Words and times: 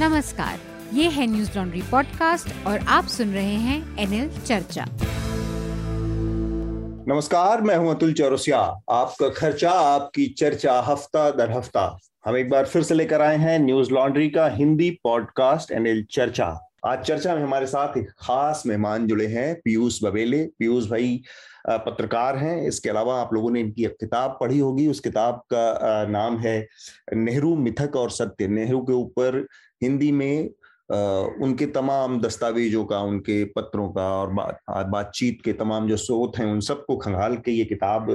नमस्कार, 0.00 0.58
ये 0.94 1.08
है 1.08 1.26
न्यूज़ 1.26 1.50
लॉन्ड्री 1.56 1.80
पॉडकास्ट 1.90 2.66
और 2.66 2.78
आप 2.88 3.06
सुन 3.06 3.32
रहे 3.34 3.56
हैं 3.56 3.98
एनएल 3.98 4.30
चर्चा। 4.38 4.84
नमस्कार, 7.08 7.60
मैं 7.60 7.76
हूँ 7.76 7.90
अतुल 7.90 8.12
चौरसिया। 8.12 8.58
आपका 8.90 9.28
खर्चा, 9.28 9.70
आपकी 9.70 10.26
चर्चा 10.38 10.78
हफ़्ता 10.80 11.30
दर 11.30 11.50
हफ़्ता। 11.50 11.84
हम 12.26 12.36
एक 12.36 12.50
बार 12.50 12.66
फिर 12.66 12.82
से 12.82 12.94
लेकर 12.94 13.22
आए 13.22 13.36
हैं 13.36 13.58
न्यूज़ 13.58 13.90
लॉन्ड्री 13.90 14.30
का 14.30 14.48
हिंदी 14.48 14.90
पॉडकास्ट 15.04 15.72
एनएल 15.72 16.04
चर्चा। 16.10 16.48
आज 16.86 17.04
चर्चा 17.04 17.34
में 17.34 17.42
हमारे 17.42 17.66
साथ 17.66 17.96
एक 17.98 18.10
खास 18.18 18.62
मेहमान 18.66 19.06
जुड़े 19.06 19.26
हैं, 19.26 19.54
पीयूष 19.64 20.02
बबेले 20.04 20.44
पीयूष 20.58 20.90
भाई 20.90 21.22
पत्रकार 21.68 22.36
हैं। 22.36 22.60
इसके 22.68 22.90
अलावा 22.90 23.20
आप 23.20 23.34
लोगों 23.34 23.50
ने 23.50 23.60
इनकी 23.60 23.84
एक 23.84 23.96
किताब 24.00 24.36
पढ़ी 24.40 24.58
होगी। 24.58 24.86
उस 24.88 25.00
किताब 25.00 25.42
का 25.52 26.04
नाम 26.10 26.38
है 26.38 26.60
नेहरू 27.14 27.54
मिथक 27.56 27.96
और 27.96 28.10
सत्य। 28.10 28.48
नेहरू 28.48 28.80
के 28.80 28.92
ऊपर 28.92 29.46
हिंदी 29.82 30.10
में 30.12 30.50
उनके 31.42 31.66
तमाम 31.66 32.20
दस्तावेजों 32.20 32.84
का 32.84 33.00
उनके 33.00 33.44
पत्रों 33.56 33.88
का 33.90 34.08
और 34.12 34.32
बा, 34.32 34.82
बातचीत 34.84 35.42
के 35.44 35.52
तमाम 35.54 35.88
जो 35.88 35.96
स्रोत 35.96 36.38
हैं 36.38 36.46
उन 36.46 36.60
सबको 36.60 36.96
खंगाल 36.98 37.36
के 37.36 37.50
ये 37.50 37.64
किताब 37.64 38.10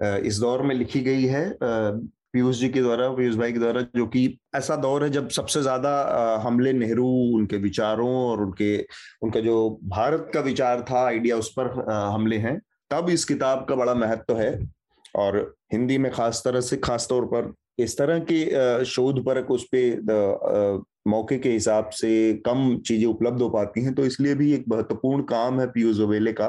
इस 0.00 0.38
दौर 0.40 0.62
में 0.62 0.74
लिखी 0.74 1.00
गई 1.00 1.24
है। 1.26 1.44
पीयूष 2.32 2.56
जी 2.56 2.68
के 2.68 2.80
द्वारा 2.82 3.08
पीयूष 3.10 3.34
भाई 3.36 3.52
के 3.52 3.58
द्वारा 3.58 3.80
जो 3.96 4.06
कि 4.06 4.38
ऐसा 4.56 4.76
दौर 4.76 5.04
है 5.04 5.10
जब 5.10 5.28
सबसे 5.30 5.62
ज़्यादा 5.62 5.92
हमले 6.44 6.72
नेहरू 6.72 7.06
उनके 7.36 7.56
विचारों 7.56 8.08
और 8.20 8.40
उनके 8.42 8.76
उनका 9.22 9.40
जो 9.40 9.56
भारत 9.84 10.30
का 10.34 10.40
विचार 10.40 10.84
था 10.90 11.04
आइडिया 11.06 11.36
उस 11.36 11.52
पर 11.58 11.70
हमले 11.90 12.36
हैं। 12.38 12.58
तब 12.90 13.08
इस 13.10 13.24
किताब 13.24 13.64
का 13.68 13.74
बड़ा 13.74 13.94
महत्व 13.94 14.36
है 14.36 14.50
और 15.16 15.38
हिंदी 15.72 15.98
में 15.98 16.10
खास 16.12 16.42
तरह 16.44 16.60
से 16.60 16.76
खास 16.78 17.06
तौर 17.10 17.24
पर 17.24 17.52
इस 17.78 17.96
तरह 17.98 18.18
के 18.30 18.84
शोध 18.84 19.24
परक 19.24 19.50
उस 19.50 19.66
पे 19.74 19.80
मौके 21.10 21.38
के 21.38 21.50
हिसाब 21.50 21.90
से 21.90 22.10
कम 22.46 22.76
चीज़ें 22.86 23.06
उपलब्ध 23.06 23.42
हो 23.42 23.48
पाती 23.50 23.84
हैं 23.84 23.94
तो 23.94 24.04
इसलिए 24.04 24.34
भी 24.34 24.52
एक 24.54 24.64
महत्वपूर्ण 24.68 25.22
काम 25.24 25.60
है 25.60 25.66
पीयूष 25.72 26.00
अवेले 26.00 26.32
का। 26.32 26.48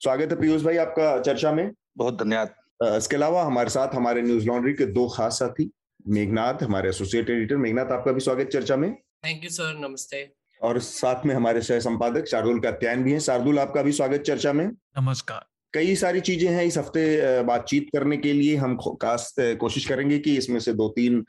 स्वागत 0.00 0.32
है 0.32 0.36
पीयूष 0.40 0.62
भाई 0.62 0.76
आपका 0.76 1.18
चर्चा 1.20 1.52
में। 1.52 1.70
बहुत 1.96 2.18
धन्यवाद। 2.22 2.96
इसके 2.96 3.16
अलावा 3.16 3.42
हमारे 3.44 3.70
साथ 3.70 3.94
हमारे 3.94 4.22
न्यूज़ 4.22 4.46
लॉन्ड्री 4.46 4.72
के 4.74 4.86
दो 4.92 5.08
खास 5.08 5.38
साथी 5.38 5.70
मेघनाथ 6.08 6.62
हमारे 6.62 6.88
एसोसिएट 6.88 7.30
एडिटर 7.30 7.56
मेघनाथ 7.56 7.92
आपका 7.92 8.12
भी 8.12 8.20
स्वागत 8.20 8.48
चर्चा 8.52 8.76
में। 8.76 8.92
थैंक 8.94 9.44
यू 9.44 9.50
सर 9.50 9.74
नमस्ते। 9.78 10.28
और 10.60 10.78
साथ 10.80 11.26
में 11.26 11.34
हमारे 11.34 11.60
सह 11.62 11.78
संपादक 11.80 12.26
शार्दुल 12.26 12.60
कात्यायन 12.60 13.02
भी 13.04 13.12
हैं। 13.12 13.20
शार्दुल 13.20 13.58
आपका 13.58 13.82
भी 13.82 13.92
स्वागत 13.92 14.20
चर्चा 14.22 14.52
में। 14.52 14.66
नमस्कार। 14.66 15.44
कई 15.74 15.94
सारी 15.96 16.20
चीज़ें 16.20 16.48
हैं 16.48 16.64
इस 16.64 16.78
हफ़्ते 16.78 17.42
बातचीत 17.44 17.88
करने 17.92 18.16
के 18.16 18.32
लिए। 18.32 18.56
हम 18.56 18.76
खास 19.02 19.34
कोशिश 19.38 19.86
करेंगे 19.86 20.18
कि 20.18 20.36
इसमें 20.36 20.58
से 20.60 20.72
दो 20.74 20.88
तीन 20.90 21.24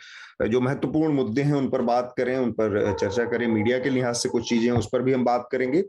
जो 0.49 0.61
महत्वपूर्ण 0.61 1.13
मुद्दे 1.13 1.41
हैं 1.41 1.53
उन 1.53 1.69
पर 1.69 1.81
बात 1.83 2.13
करें, 2.17 2.37
उन 2.37 2.51
पर 2.51 2.95
चर्चा 2.95 3.25
करें। 3.25 3.47
मीडिया 3.47 3.79
के 3.79 3.89
लिहाज 3.89 4.15
से 4.15 4.29
कुछ 4.29 4.49
चीज़ें 4.49 4.71
उस 4.71 4.89
पर 4.93 5.01
भी 5.01 5.13
हम 5.13 5.23
बात 5.25 5.47
करेंगे। 5.51 5.83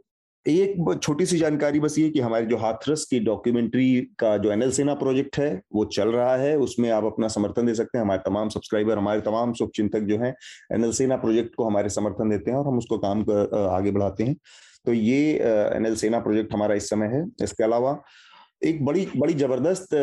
एक 0.47 0.99
छोटी 1.03 1.27
सी 1.27 1.39
जानकारी 1.39 1.81
बस 1.81 1.99
ये 1.99 2.09
कि 2.11 2.21
हमारे 2.21 2.47
जो 2.47 2.57
हाथरस 2.57 3.05
की 3.05 3.19
डॉक्यूमेंट्री 3.21 4.01
का 4.19 4.37
जो 4.37 4.53
एनएल 4.53 4.71
सेना 4.73 4.95
प्रोजेक्ट 4.95 5.39
है, 5.39 5.61
वो 5.75 5.85
चल 5.87 6.09
रहा 6.09 6.37
है। 6.37 6.57
उसमें 6.59 6.89
आप 6.91 7.05
अपना 7.05 7.29
समर्थन 7.29 7.67
दे 7.67 7.75
सकते 7.75 7.99
हैं। 7.99 8.05
हमारे 8.05 8.21
तमाम 8.27 8.49
सब्सक्राइबर, 8.49 8.99
हमारे 8.99 9.21
तमाम 9.21 9.53
शुभ 9.53 9.71
चिंतक 9.77 10.01
जो 10.03 10.19
हैं 10.19 10.35
एनएल 10.75 10.93
सेना 10.93 11.17
प्रोजेक्ट 11.17 11.55
को 11.55 11.65
हमारे 11.65 11.89
समर्थन 11.91 12.31
देते 12.31 12.51
हैं 12.51 12.59
और 12.59 12.67
हम 12.67 12.79
उसको 12.79 12.99
काम 12.99 13.25
आगे 13.71 13.91
बढ़ाते 13.91 14.25
हैं। 14.25 14.37
तो 14.87 14.93
ये 14.93 15.19
एनएल 15.77 15.97
सेना 15.97 16.19
प्रोजेक्ट 16.21 16.53
हमारा 16.55 16.75
इस 16.75 16.89
समय 16.91 17.07
है। 17.09 17.25
इसके 17.43 17.65
अलावा 17.65 18.01
एक 18.63 18.85
बड़ी 18.85 19.07
बड़ी 19.17 19.35
ज़बरदस्त 19.35 19.95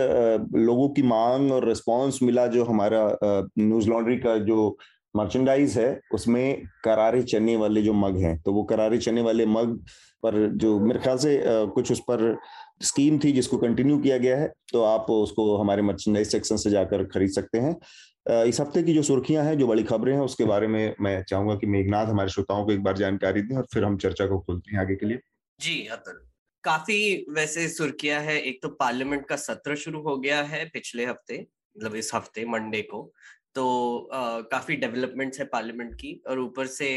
लोगों 0.56 0.90
की 0.90 1.02
मांग 1.04 1.52
और 1.52 1.68
रिस्पांस 1.68 2.20
मिला 2.24 2.46
जो 2.48 2.64
हमारा 2.64 3.06
न्यूज़ 3.24 3.90
लॉन्ड्री 3.90 4.18
का 4.18 4.38
जो 4.40 4.76
मर्चेंडाइज 5.16 5.78
है, 5.78 6.00
उसमें 6.14 6.64
करारे 6.84 7.22
चने 7.24 7.56
वाले 7.58 7.82
जो 7.82 7.94
मग 7.94 8.18
हैं 8.18 8.38
तो 8.42 8.54
वो 8.54 8.64
करारे 8.64 8.98
चने 8.98 9.22
वाले 9.22 9.46
मग 9.46 9.76
पर 10.24 10.48
जो 10.56 10.80
मेरे 10.80 11.00
ख्याल 11.00 11.18
से 11.18 11.42
कुछ 11.46 11.92
उस 11.92 12.00
पर 12.10 12.38
स्कीम 12.84 13.20
थी 13.20 13.32
जिसको 13.32 13.58
कंटिन्यू 13.58 13.98
किया 14.00 14.18
गया 14.18 14.38
है 14.38 14.52
तो 14.74 14.84
आप 14.84 15.10
उसको 15.10 15.56
हमारे 15.58 15.82
मर्चेंडाइज 15.82 16.32
सेक्शन 16.32 16.58
से 16.58 16.70
जाकर 16.70 17.04
खरीद 17.06 17.32
सकते 17.32 17.58
हैं। 17.60 18.44
इस 18.44 18.60
हफ़्ते 18.62 18.84
की 18.84 18.94
जो 18.94 19.02
सुर्खियाँ 19.04 19.44
हैं, 19.46 19.58
जो 19.58 19.68
बड़ी 19.68 19.84
खबरें 19.84 20.14
हैं, 20.14 20.22
उसके 20.22 20.46
बारे 20.46 20.68
में 20.68 20.96
मैं 21.02 21.24
चाहूँगा 21.24 21.56
कि 21.56 21.68
मेघनाथ 21.68 22.06
हमारे 22.06 22.30
श्रोताओं 22.30 22.66
को 22.66 22.72
एक 22.72 22.84
बार 22.84 22.98
जानकारी 22.98 23.42
दें 23.42 23.56
और 23.58 23.68
फिर 23.74 23.84
हम 23.84 23.98
चर्चा 23.98 24.28
को 24.28 24.40
खोलते 24.40 24.76
हैं 24.76 24.82
आगे 24.82 24.96
के 24.96 25.06
लिए। 25.06 25.20
जी 25.60 25.86
अतुल 25.88 26.22
काफ़ी 26.64 27.26
वैसे 27.30 27.68
सुर्खियाँ 27.70 28.20
है। 28.22 28.40
एक 28.42 28.62
तो 28.64 28.70
पार्लियामेंट 28.70 29.26
का 29.28 29.36
सत्र 29.36 29.76
शुरू 29.76 30.02
हो 30.02 30.18
गया 30.18 30.42
है 30.44 30.64
पिछले 30.66 31.06
हफ़्ते 31.06 31.40
मतलब 31.76 31.96
इस 31.96 32.14
हफ़्ते 32.14 32.46
मंडे 32.46 32.82
को। 32.82 33.12
तो 33.56 34.10
आ, 34.14 34.40
काफ़ी 34.42 34.76
डेवलपमेंट्स 34.76 35.40
है 35.40 35.46
पार्लियामेंट 35.46 35.94
की 35.96 36.22
और 36.30 36.40
ऊपर 36.40 36.68
से 36.68 36.90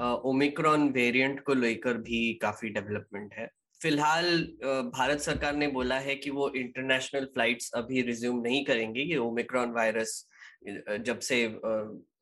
ओमिक्रॉन 0.00 0.88
वेरिएंट 0.92 1.40
को 1.40 1.54
लेकर 1.54 1.94
भी 1.98 2.32
काफ़ी 2.42 2.68
डेवलपमेंट 2.68 3.34
है। 3.34 3.48
फ़िलहाल 3.80 4.38
भारत 4.94 5.20
सरकार 5.20 5.56
ने 5.56 5.68
बोला 5.68 5.98
है 5.98 6.14
कि 6.16 6.30
वो 6.30 6.50
इंटरनेशनल 6.56 7.24
फ्लाइट्स 7.34 7.70
अभी 7.74 8.02
रिज्यूम 8.02 8.40
नहीं 8.40 8.64
करेंगे। 8.64 9.00
ये 9.00 9.16
ओमिक्रॉन 9.16 9.72
वायरस 9.72 10.26
जब 11.00 11.18
से 11.18 11.46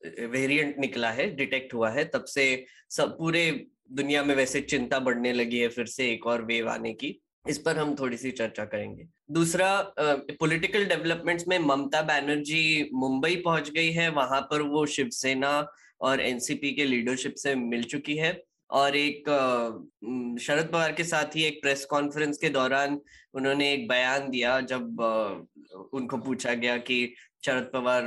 वेरिएंट 0.05 0.79
निकला 0.79 1.11
है 1.11 1.29
डिटेक्ट 1.37 1.75
हुआ 1.75 1.91
है 1.91 2.05
तब 2.05 2.25
से 2.25 2.45
सब 2.91 3.17
पूरे 3.19 3.45
दुनिया 3.93 4.23
में 4.25 4.35
वैसे 4.35 4.61
चिंता 4.61 4.99
बढ़ने 4.99 5.33
लगी 5.33 5.59
है 5.59 5.69
फिर 5.69 5.87
से 5.87 6.11
एक 6.11 6.27
और 6.27 6.45
वेव 6.45 6.69
आने 6.69 6.93
की। 6.93 7.19
इस 7.49 7.59
पर 7.59 7.77
हम 7.77 7.95
थोड़ी 7.95 8.17
सी 8.17 8.31
चर्चा 8.31 8.65
करेंगे। 8.65 9.07
दूसरा 9.31 9.95
पॉलिटिकल 9.99 10.85
डेवलपमेंट्स 10.85 11.49
में 11.49 11.59
ममता 11.59 12.03
बैनर्जी 12.03 12.91
मुंबई 12.95 13.37
पहुँच 13.37 13.71
गई 13.71 13.91
है। 13.91 14.09
वहाँ 14.11 14.41
पर 14.41 14.63
वो 14.63 14.87
शिवसेना 14.87 15.51
और 16.01 16.21
एनसीपी 16.21 16.73
के 16.73 16.85
लीडरशिप 16.85 17.35
से 17.35 17.55
मिल 17.55 17.83
चुकी 17.83 18.17
है। 18.17 18.33
और 18.73 18.97
एक 18.97 19.29
शरद 20.43 20.69
पवार 20.73 20.93
के 20.93 21.05
साथ 21.05 21.37
ही 21.37 21.43
एक 21.45 21.61
प्रेस 21.63 21.85
कॉन्फ्रेंस 21.85 22.39
के 22.39 22.49
दौरान 22.49 23.01
उन्होंने 23.35 23.73
एक 23.73 23.87
बयान 23.89 24.29
दिया 24.31 24.61
जब 24.61 25.01
उनको 25.95 26.17
पूछा 26.19 26.55
गया 26.55 26.77
कि 26.79 27.15
शरद 27.47 27.71
पवार 27.73 28.05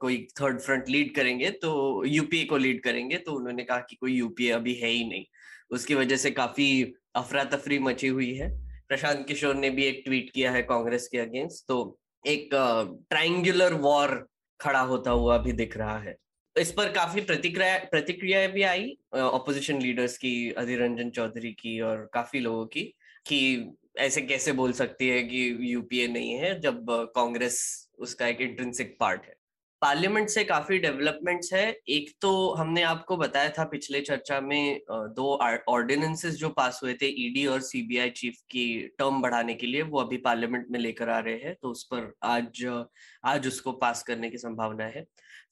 कोई 0.00 0.16
थर्ड 0.40 0.60
फ्रंट 0.60 0.88
लीड 0.88 1.14
करेंगे 1.14 1.50
तो 1.62 2.04
यूपीए 2.06 2.44
को 2.44 2.56
लीड 2.56 2.82
करेंगे 2.82 3.16
तो 3.18 3.32
उन्होंने 3.32 3.64
कहा 3.64 3.78
कि 3.80 3.96
कोई 3.96 4.12
यूपीए 4.12 4.50
अभी 4.50 4.74
है 4.74 4.88
ही 4.88 5.08
नहीं। 5.08 5.24
उसकी 5.70 5.94
वजह 5.94 6.16
से 6.16 6.30
काफ़ी 6.30 6.68
अफरा 7.16 7.44
तफरी 7.44 7.78
मची 7.78 8.08
हुई 8.08 8.32
है। 8.34 8.50
प्रशांत 8.88 9.24
किशोर 9.28 9.54
ने 9.54 9.70
भी 9.70 9.84
एक 9.84 10.02
ट्वीट 10.04 10.30
किया 10.34 10.50
है 10.52 10.62
कांग्रेस 10.62 11.08
के 11.08 11.18
अगेंस्ट 11.18 11.64
तो 11.68 11.98
एक 12.24 12.48
ट्राइंगुलर 13.10 13.74
वॉर 13.82 14.26
खड़ा 14.60 14.80
होता 14.80 15.10
हुआ 15.10 15.38
भी 15.38 15.52
दिख 15.52 15.76
रहा 15.76 15.98
है। 15.98 16.16
इस 16.56 16.70
पर 16.72 16.92
काफ़ी 16.92 17.20
प्रतिक्रिया 17.20 17.76
प्रतिक्रियाएँ 17.90 18.48
भी 18.52 18.62
आई 18.62 18.92
ऑपोजिशन 19.14 19.80
लीडर्स 19.80 20.16
की 20.18 20.50
अधीर 20.58 20.82
रंजन 20.82 21.10
चौधरी 21.10 21.52
की 21.52 21.80
और 21.80 22.08
काफ़ी 22.14 22.40
लोगों 22.40 22.64
की, 22.66 22.82
कि 23.26 23.72
ऐसे 23.98 24.20
कैसे 24.22 24.52
बोल 24.52 24.72
सकती 24.72 25.08
है 25.08 25.22
कि 25.22 25.72
यूपीए 25.72 26.06
नहीं 26.08 26.32
है, 26.32 26.58
जब 26.60 26.86
कांग्रेस 27.14 27.58
उसका 27.98 28.26
एक 28.26 28.40
इंट्रेंसिक 28.40 28.96
पार्ट 29.00 29.24
है। 29.24 29.34
पार्लियामेंट 29.82 30.28
से 30.28 30.42
काफ़ी 30.44 30.78
डेवलपमेंट्स 30.78 31.52
है। 31.52 31.64
एक 31.88 32.10
तो 32.20 32.30
हमने 32.54 32.82
आपको 32.82 33.16
बताया 33.16 33.48
था 33.58 33.64
पिछले 33.64 34.00
चर्चा 34.00 34.40
में 34.40 34.80
दो 34.90 35.34
ऑर्डिनेंसेस 35.68 36.34
जो 36.34 36.48
पास 36.50 36.80
हुए 36.82 36.94
थे 37.02 37.06
ईडी 37.24 37.46
और 37.46 37.60
सीबीआई 37.62 38.10
चीफ 38.12 38.38
की 38.50 38.66
टर्म 38.98 39.20
बढ़ाने 39.22 39.54
के 39.54 39.66
लिए, 39.66 39.82
वो 39.82 40.00
अभी 40.00 40.16
पार्लियामेंट 40.18 40.66
में 40.70 40.78
लेकर 40.80 41.08
आ 41.08 41.18
रहे 41.18 41.34
हैं 41.36 41.54
तो 41.62 41.70
उस 41.70 41.84
पर 41.92 42.12
आज 42.24 42.64
आज 43.24 43.46
उसको 43.46 43.72
पास 43.74 44.02
करने 44.02 44.30
की 44.30 44.38
संभावना 44.38 44.84
है। 44.86 45.04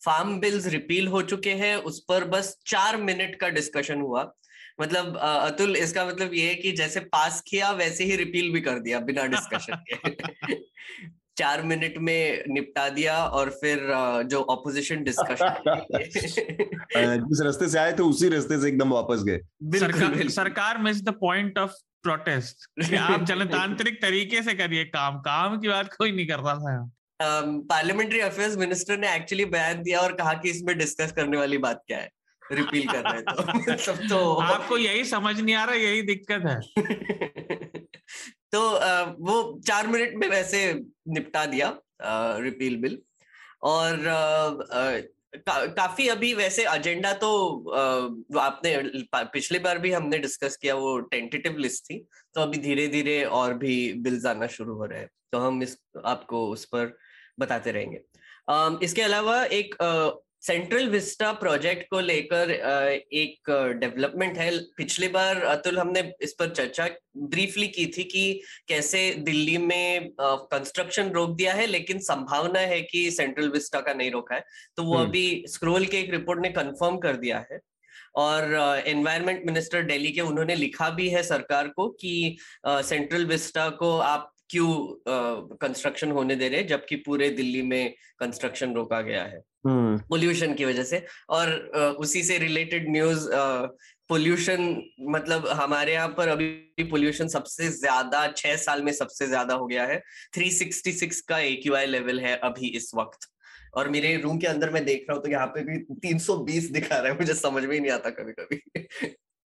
फार्म 0.04 0.41
बिल्स 0.41 0.66
रिपील 0.66 1.09
हो 1.09 1.22
चुके 1.22 1.50
हैं 1.50 1.76
उस 1.76 2.04
पर 2.09 2.25
बस 2.25 2.59
चार 2.66 2.97
मिनट 2.97 3.37
का 3.41 3.48
डिस्कशन 3.48 4.00
हुआ। 4.00 4.32
मतलब 4.81 5.16
अतुल 5.16 5.76
इसका 5.76 6.06
मतलब 6.06 6.34
ये 6.34 6.48
है 6.48 6.54
कि 6.54 6.72
जैसे 6.72 7.00
पास 7.00 7.42
किया 7.48 7.70
वैसे 7.70 8.04
ही 8.04 8.16
रिपील 8.16 8.53
भी 8.53 8.60
कर 8.60 8.78
दिया 8.78 9.00
बिना 9.00 9.26
डिस्कशन 9.26 9.84
के। 9.92 10.15
चार 11.38 11.62
मिनट 11.62 11.94
में 11.98 12.44
निपटा 12.48 12.88
दिया 12.88 13.25
और 13.25 13.50
फिर 13.50 13.78
जो 14.26 14.41
ऑपोजिशन 14.41 15.04
डिस्कशन 15.04 15.54
जिस 17.28 17.41
रास्ते 17.44 17.68
से 17.68 17.78
आए 17.78 17.92
थे 17.92 18.03
उसी 18.03 18.28
रास्ते 18.28 18.60
से 18.60 18.68
एकदम 18.68 18.91
वापस 18.91 19.22
गए। 19.22 19.39
सरकार, 19.78 20.28
सरकार 20.28 20.78
miss 20.78 21.03
the 21.03 21.09
point 21.09 21.59
of 21.59 21.72
protest 22.03 22.92
आप 22.95 23.24
जनतांत्रिक 23.24 24.03
तरीके 24.03 24.42
से 24.42 24.54
करिए 24.54 24.84
काम। 24.84 25.18
काम 25.18 25.60
की 25.60 25.68
बात 25.68 25.95
कोई 25.95 26.12
नहीं 26.12 26.27
कर 26.27 26.39
रहा 26.39 26.54
था। 26.54 26.91
पार्लियामेंट्री 27.22 28.21
अफेयर्स 28.21 28.57
मिनिस्टर 28.57 28.99
ने 28.99 29.16
एक्चुअली 29.16 29.45
बयान 29.45 29.83
दिया 29.83 30.01
और 30.01 30.13
कहा 30.13 30.34
कि 30.34 30.51
इसमें 30.51 30.78
डिस्कस 30.78 31.13
करने 31.13 31.37
वाली 31.37 31.59
बात 31.59 31.83
क्या 31.87 31.99
है? 31.99 32.11
रिपील 32.53 32.89
कर 32.89 33.03
रहे 33.11 33.21
तो। 33.22 33.77
सब 33.77 33.97
तो 34.11 34.34
आपको 34.34 34.78
यही 34.78 35.05
समझ 35.05 35.41
नहीं 35.41 35.55
आ 35.55 35.65
रहा 35.65 35.75
यही 35.75 36.03
दिक्कत 36.03 36.43
है। 36.47 36.61
तो 38.53 38.61
वो 39.25 39.61
चार 39.66 39.87
मिनट 39.87 40.15
में 40.15 40.28
वैसे 40.28 40.75
निपटा 41.09 41.47
दिया 41.47 41.78
रिपील 42.39 42.77
बिल 42.77 42.99
और 43.63 43.97
का, 45.36 45.66
काफ़ी 45.66 46.09
अभी 46.09 46.33
वैसे 46.34 46.66
एजेंडा 46.69 47.13
तो 47.13 47.31
आपने 48.39 48.77
पिछली 49.15 49.59
बार 49.59 49.78
भी 49.78 49.92
हमने 49.92 50.19
डिस्कस 50.19 50.57
किया 50.57 50.75
वो 50.75 50.98
टेंटेटिव 51.01 51.59
लिस्ट 51.59 51.84
थी 51.84 51.98
तो 52.34 52.41
अभी 52.41 52.59
धीरे 52.59 52.86
धीरे 52.89 53.22
और 53.25 53.54
भी 53.54 53.92
बिल्स 53.92 54.27
आना 54.27 54.47
शुरू 54.47 54.75
हो 54.75 54.84
रहे 54.84 55.01
हैं 55.01 55.09
तो 55.33 55.39
हम 55.39 55.63
इस 55.63 55.77
आपको 56.04 56.47
उस 56.48 56.65
पर 56.65 56.97
बताते 57.41 57.72
रहेंगे। 57.72 58.01
इसके 58.84 59.03
अलावा 59.03 59.45
एक 59.45 59.75
सेंट्रल 60.44 60.88
विस्टा 60.88 61.30
प्रोजेक्ट 61.32 61.88
को 61.91 62.00
लेकर 62.00 62.50
एक 62.50 63.50
डेवलपमेंट 63.80 64.38
है। 64.38 64.50
पिछली 64.76 65.08
बार 65.08 65.42
अतुल 65.44 65.78
हमने 65.78 66.02
इस 66.22 66.32
पर 66.38 66.50
चर्चा 66.50 66.88
ब्रीफली 67.16 67.68
की 67.68 67.86
थी 67.86 68.04
कि 68.04 68.41
कैसे 68.68 69.10
दिल्ली 69.20 69.56
में 69.58 70.10
कंस्ट्रक्शन 70.20 71.10
रोक 71.10 71.36
दिया 71.36 71.54
है 71.54 71.66
लेकिन 71.66 71.98
संभावना 71.98 72.60
है 72.60 72.80
कि 72.82 73.10
सेंट्रल 73.10 73.48
विस्टा 73.50 73.80
का 73.80 73.94
नहीं 73.94 74.10
रोका 74.10 74.34
है। 74.34 74.44
तो 74.76 74.82
वो 74.82 74.94
हम्म। 74.94 75.08
अभी 75.08 75.44
स्क्रोल 75.48 75.86
के 75.86 76.00
एक 76.00 76.10
रिपोर्ट 76.10 76.42
ने 76.42 76.48
कंफर्म 76.50 76.98
कर 76.98 77.16
दिया 77.16 77.44
है। 77.52 77.60
और 78.16 78.54
एनवायरमेंट 78.86 79.42
मिनिस्टर 79.46 79.82
दिल्ली 79.82 80.10
के 80.12 80.20
उन्होंने 80.20 80.54
लिखा 80.54 80.88
भी 80.91 81.08
है 81.10 81.22
सरकार 81.22 81.68
को 81.68 81.88
कि 82.00 82.36
सेंट्रल 82.66 83.24
विस्टा 83.26 83.68
को 83.70 83.96
आप 83.98 84.30
क्यों 84.50 85.56
कंस्ट्रक्शन 85.56 86.10
होने 86.10 86.36
दे 86.36 86.48
रहे 86.48 86.62
जबकि 86.64 86.96
पूरे 87.06 87.28
दिल्ली 87.30 87.62
में 87.62 87.94
कंस्ट्रक्शन 88.20 88.74
रोका 88.74 89.00
गया 89.00 89.24
है। 89.24 89.41
पोल्यूशन 89.66 90.46
हम्म। 90.46 90.54
की 90.56 90.64
वजह 90.64 90.82
से। 90.84 91.04
और 91.30 91.50
उसी 92.00 92.22
से 92.22 92.38
रिलेटेड 92.38 92.91
न्यूज़ 92.91 93.28
पोल्यूशन 94.10 94.60
मतलब 95.10 95.46
हमारे 95.60 95.92
यहाँ 95.92 96.08
पर 96.08 96.28
अभी 96.28 96.84
पोल्यूशन 96.91 97.28
सबसे 97.28 97.68
ज़्यादा 97.70 98.26
छह 98.32 98.56
साल 98.56 98.82
में 98.82 98.92
सबसे 98.92 99.26
ज़्यादा 99.26 99.54
हो 99.54 99.66
गया 99.66 99.86
है। 99.86 100.00
366 100.34 101.20
का 101.28 101.38
ए 101.38 101.86
लेवल 101.86 102.20
है 102.20 102.36
अभी 102.44 102.68
इस 102.76 102.91
वक्त। 102.94 103.28
और 103.74 103.88
मेरे 103.88 104.16
रूम 104.16 104.38
के 104.38 104.46
अंदर 104.46 104.70
मैं 104.70 104.84
देख 104.84 105.06
रहा 105.08 105.14
हूँ 105.16 105.22
तो 105.24 105.30
यहाँ 105.30 105.46
पे 105.54 105.62
भी 105.62 105.78
320 106.04 106.70
दिखा 106.72 106.96
रहा 106.96 107.12
है 107.12 107.18
मुझे 107.18 107.34
समझ 107.34 107.64
में 107.64 107.74
ही 107.74 107.80
नहीं 107.80 107.91
आता 107.92 108.10
कभी 108.10 108.32
कभी 108.32 108.56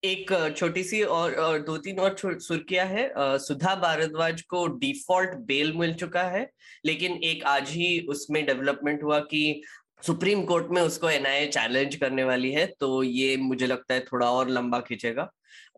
एक 0.05 0.31
छोटी 0.57 0.83
सी 0.83 1.01
और, 1.03 1.57
दो 1.59 1.77
तीन 1.77 1.99
और 1.99 2.15
सुर्खियाँ 2.19 2.85
है। 2.87 3.09
सुधा 3.39 3.75
भारद्वाज 3.77 4.41
को 4.43 4.65
डिफ़ॉल्ट 4.77 5.35
बेल 5.47 5.73
मिल 5.77 5.93
चुका 5.95 6.23
है 6.29 6.49
लेकिन 6.85 7.17
एक 7.23 7.43
आज 7.47 7.69
ही 7.69 7.99
उसमें 8.09 8.45
डेवलपमेंट 8.45 9.03
हुआ 9.03 9.19
कि 9.21 9.61
सुप्रीम 10.03 10.43
कोर्ट 10.45 10.67
में 10.71 10.81
उसको 10.81 11.09
एनआईए 11.09 11.45
चैलेंज 11.47 11.95
करने 11.95 12.23
वाली 12.23 12.51
है 12.51 12.65
तो 12.79 13.01
ये 13.03 13.35
मुझे 13.37 13.67
लगता 13.67 13.93
है 13.93 13.99
थोड़ा 14.11 14.29
और 14.31 14.49
लंबा 14.49 14.79
खींचेगा। 14.79 15.29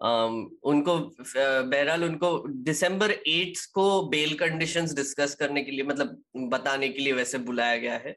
उनको 0.01 0.97
बहरहाल 0.97 2.03
उनको 2.03 2.31
दिसंबर 2.63 3.11
एट 3.11 3.57
को 3.73 3.85
बेल 4.09 4.33
कंडीशंस 4.37 4.95
डिस्कस 4.95 5.35
करने 5.35 5.63
के 5.63 5.71
लिए 5.71 5.83
मतलब 5.83 6.21
बताने 6.49 6.89
के 6.89 7.03
लिए 7.03 7.13
वैसे 7.13 7.37
बुलाया 7.39 7.77
गया 7.77 7.95
है। 7.95 8.15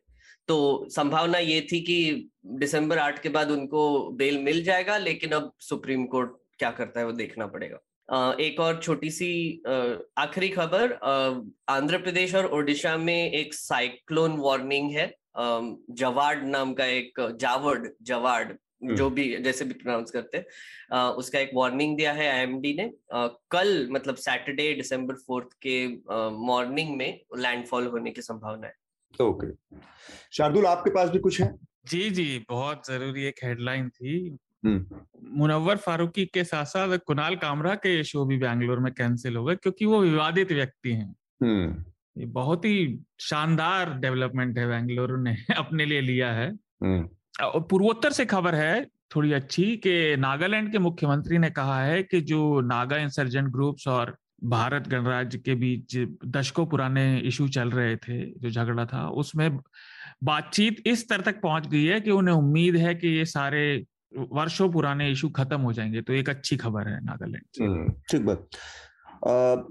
तो 0.50 0.86
संभावना 0.90 1.38
ये 1.38 1.60
थी 1.72 1.80
कि 1.80 2.28
दिसंबर 2.58 2.98
आठ 2.98 3.18
के 3.22 3.28
बाद 3.28 3.50
उनको 3.50 3.82
बेल 4.18 4.38
मिल 4.38 4.62
जाएगा 4.64 4.96
लेकिन 4.98 5.32
अब 5.32 5.52
सुप्रीम 5.60 6.04
कोर्ट 6.06 6.30
क्या 6.58 6.70
करता 6.70 7.00
है 7.00 7.06
वो 7.06 7.12
देखना 7.12 7.46
पड़ेगा। 7.46 7.78
एक 8.40 8.60
और 8.60 8.80
छोटी 8.82 9.10
सी 9.10 9.30
आखिरी 10.18 10.48
खबर 10.48 10.92
आंध्र 11.68 11.98
प्रदेश 11.98 12.34
और 12.34 12.46
ओडिशा 12.52 12.96
में 12.96 13.30
एक 13.32 13.54
साइक्लोन 13.54 14.36
वार्निंग 14.38 14.90
है। 14.92 15.06
जवाड 16.00 16.44
नाम 16.46 16.72
का 16.74 16.86
एक 16.86 17.20
जावड 17.40 17.88
जवाड 18.02 18.56
हम्म। 18.82 18.94
जो 18.96 19.08
भी 19.10 19.28
जैसे 19.42 19.64
भी 19.64 19.74
प्रोनाउंस 19.74 20.10
करते 20.10 20.38
हैं 20.38 21.04
उसका 21.14 21.38
एक 21.38 21.50
वार्निंग 21.54 21.96
दिया 21.96 22.12
है 22.12 22.28
आईएमडी 22.30 22.74
ने। 22.74 22.90
आ, 23.12 23.26
कल 23.50 23.88
मतलब 23.92 24.16
सैटरडे 24.18 24.72
दिसंबर 24.74 25.14
फोर्थ 25.26 25.56
के 25.66 25.86
मॉर्निंग 26.46 26.96
में 26.96 27.20
लैंडफॉल 27.38 27.86
होने 27.86 28.10
की 28.10 28.22
संभावना 28.22 28.66
है। 28.66 28.74
ओके 29.14 29.52
शार्दुल 30.32 30.66
आपके 30.66 30.90
पास 30.90 31.10
भी 31.10 31.18
कुछ 31.18 31.40
है 31.40 31.54
जी 31.88 32.08
जी 32.10 32.44
बहुत 32.48 32.86
ज़रूरी 32.86 33.24
एक 33.24 33.44
हेडलाइन 33.44 33.88
थी 33.88 34.14
हम्म। 34.64 35.00
मुनव्वर 35.32 35.76
फारूकी 35.76 36.24
के 36.26 36.44
साथ 36.44 36.64
साथ 36.64 36.98
कुणाल 37.06 37.36
कामरा 37.36 37.74
के 37.76 38.02
शो 38.04 38.24
भी 38.24 38.36
बैंगलोर 38.38 38.78
में 38.78 38.92
कैंसिल 38.92 39.36
हो 39.36 39.44
गए 39.44 39.56
क्योंकि 39.56 39.84
वो 39.84 40.00
विवादित 40.00 40.52
व्यक्ति 40.52 40.92
हैं 40.92 41.14
हम्म। 41.42 41.84
ये 42.16 42.26
बहुत 42.28 42.64
ही 42.64 42.98
शानदार 43.20 43.92
डेवलपमेंट 43.98 44.58
है 44.58 44.66
बेंगलुरु 44.68 45.16
ने 45.16 45.36
अपने 45.56 45.84
लिए 45.84 46.00
लिया 46.00 46.32
है 46.32 46.48
हम्म। 46.82 47.60
पूर्वोत्तर 47.60 48.12
से 48.12 48.24
खबर 48.26 48.54
है 48.54 48.84
थोड़ी 49.16 49.32
अच्छी 49.32 49.64
कि 49.76 50.16
नागालैंड 50.18 50.70
के 50.72 50.78
मुख्यमंत्री 50.78 51.38
ने 51.38 51.50
कहा 51.50 51.80
है 51.82 52.02
कि 52.02 52.20
जो 52.22 52.60
नागा 52.60 52.96
इंसर्जेंट 52.96 53.48
ग्रुप्स 53.48 53.88
और 53.88 54.16
भारत 54.44 54.88
गणराज्य 54.88 55.38
के 55.38 55.54
बीच 55.54 55.96
दशकों 56.26 56.66
पुराने 56.66 57.04
इशू 57.18 57.48
चल 57.48 57.70
रहे 57.70 57.96
थे 57.96 58.20
जो 58.40 58.50
झगड़ा 58.50 58.84
था 58.86 59.08
उसमें 59.08 59.58
बातचीत 60.24 60.82
इस 60.86 61.00
स्तर 61.00 61.20
तक 61.20 61.40
पहुँच 61.40 61.66
गई 61.66 61.84
है 61.84 62.00
कि 62.00 62.10
उन्हें 62.10 62.34
उम्मीद 62.34 62.76
है 62.76 62.94
कि 62.94 63.08
ये 63.08 63.24
सारे 63.24 63.62
वर्षों 64.18 64.68
पुराने 64.72 65.10
इशू 65.10 65.28
खत्म 65.28 65.60
हो 65.60 65.72
जाएँगे। 65.72 66.02
तो 66.02 66.12
एक 66.12 66.28
अच्छी 66.28 66.56
खबर 66.56 66.88
है 66.88 67.04
नागालैंड 67.04 67.62
हम्म, 67.62 67.92
ठीक 68.10 68.22
बात। 68.22 68.48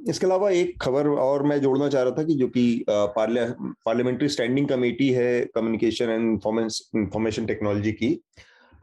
इसके 0.10 0.26
अलावा 0.26 0.50
एक 0.50 0.82
खबर 0.82 1.08
और 1.08 1.44
मैं 1.44 1.60
जोड़ना 1.62 1.88
चाह 1.90 2.04
रहा 2.04 2.12
था 2.12 2.24
कि 2.24 2.34
जो 2.36 2.48
कि 2.48 2.86
पार्लियामेंट्री 2.90 4.28
स्टैंडिंग 4.30 4.68
कमेटी 4.68 5.10
है 5.10 5.46
कम्युनिकेशन 5.56 6.10
एंड 6.10 6.40
इंफॉर्मेशन 6.96 7.46
टेक्नोलॉजी 7.46 7.92
की 7.92 8.20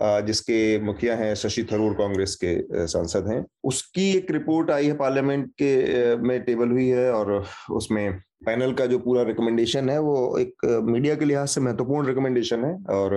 जिसके 0.02 0.58
मुखिया 0.81 1.14
हैं 1.16 1.34
शशि 1.34 1.66
थरूर 1.72 1.93
कांग्रेस 1.93 2.34
के 2.44 2.87
सांसद 2.87 3.28
हैं। 3.28 3.44
उसकी 3.64 4.10
एक 4.10 4.31
रिपोर्ट 4.31 4.70
आई 4.70 4.87
है 4.87 4.96
पार्लियामेंट 4.96 5.50
के 5.62 6.16
में 6.16 6.40
टेबल 6.43 6.69
हुई 6.69 6.88
है 6.88 7.10
और 7.12 7.32
उसमें 7.70 8.19
पैनल 8.46 8.72
का 8.72 8.87
जो 8.87 8.98
पूरा 8.98 9.22
रिकमेंडेशन 9.22 9.88
है 9.90 9.98
वो 10.00 10.16
एक 10.38 10.64
मीडिया 10.84 11.14
के 11.14 11.25
लिहाज 11.25 11.48
से 11.48 11.60
महत्वपूर्ण 11.60 12.06
रिकमेंडेशन 12.06 12.64
है 12.64 12.75
और 12.94 13.14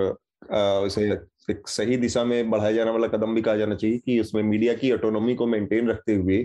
इसे 0.86 1.10
एक 1.50 1.68
सही 1.68 1.96
दिशा 1.96 2.24
में 2.24 2.50
बढ़ाया 2.50 2.72
जाने 2.72 2.90
वाला 2.90 3.06
कदम 3.08 3.34
भी 3.34 3.42
कहा 3.42 3.56
जाना 3.56 3.74
चाहिए 3.74 3.98
कि 3.98 4.18
उसमें 4.20 4.42
मीडिया 4.42 4.74
की 4.74 4.92
ऑटोनॉमी 4.92 5.34
को 5.34 5.46
मेंटेन 5.46 5.88
रखते 5.88 6.14
हुए 6.14 6.38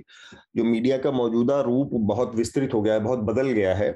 जो 0.57 0.63
मीडिया 0.63 0.97
का 0.97 1.11
मौजूदा 1.11 1.59
रूप 1.61 1.89
बहुत 1.93 2.35
विस्तृत 2.35 2.73
हो 2.73 2.81
गया 2.81 2.93
है, 2.93 2.99
बहुत 2.99 3.19
बदल 3.19 3.47
गया 3.49 3.75
है 3.75 3.95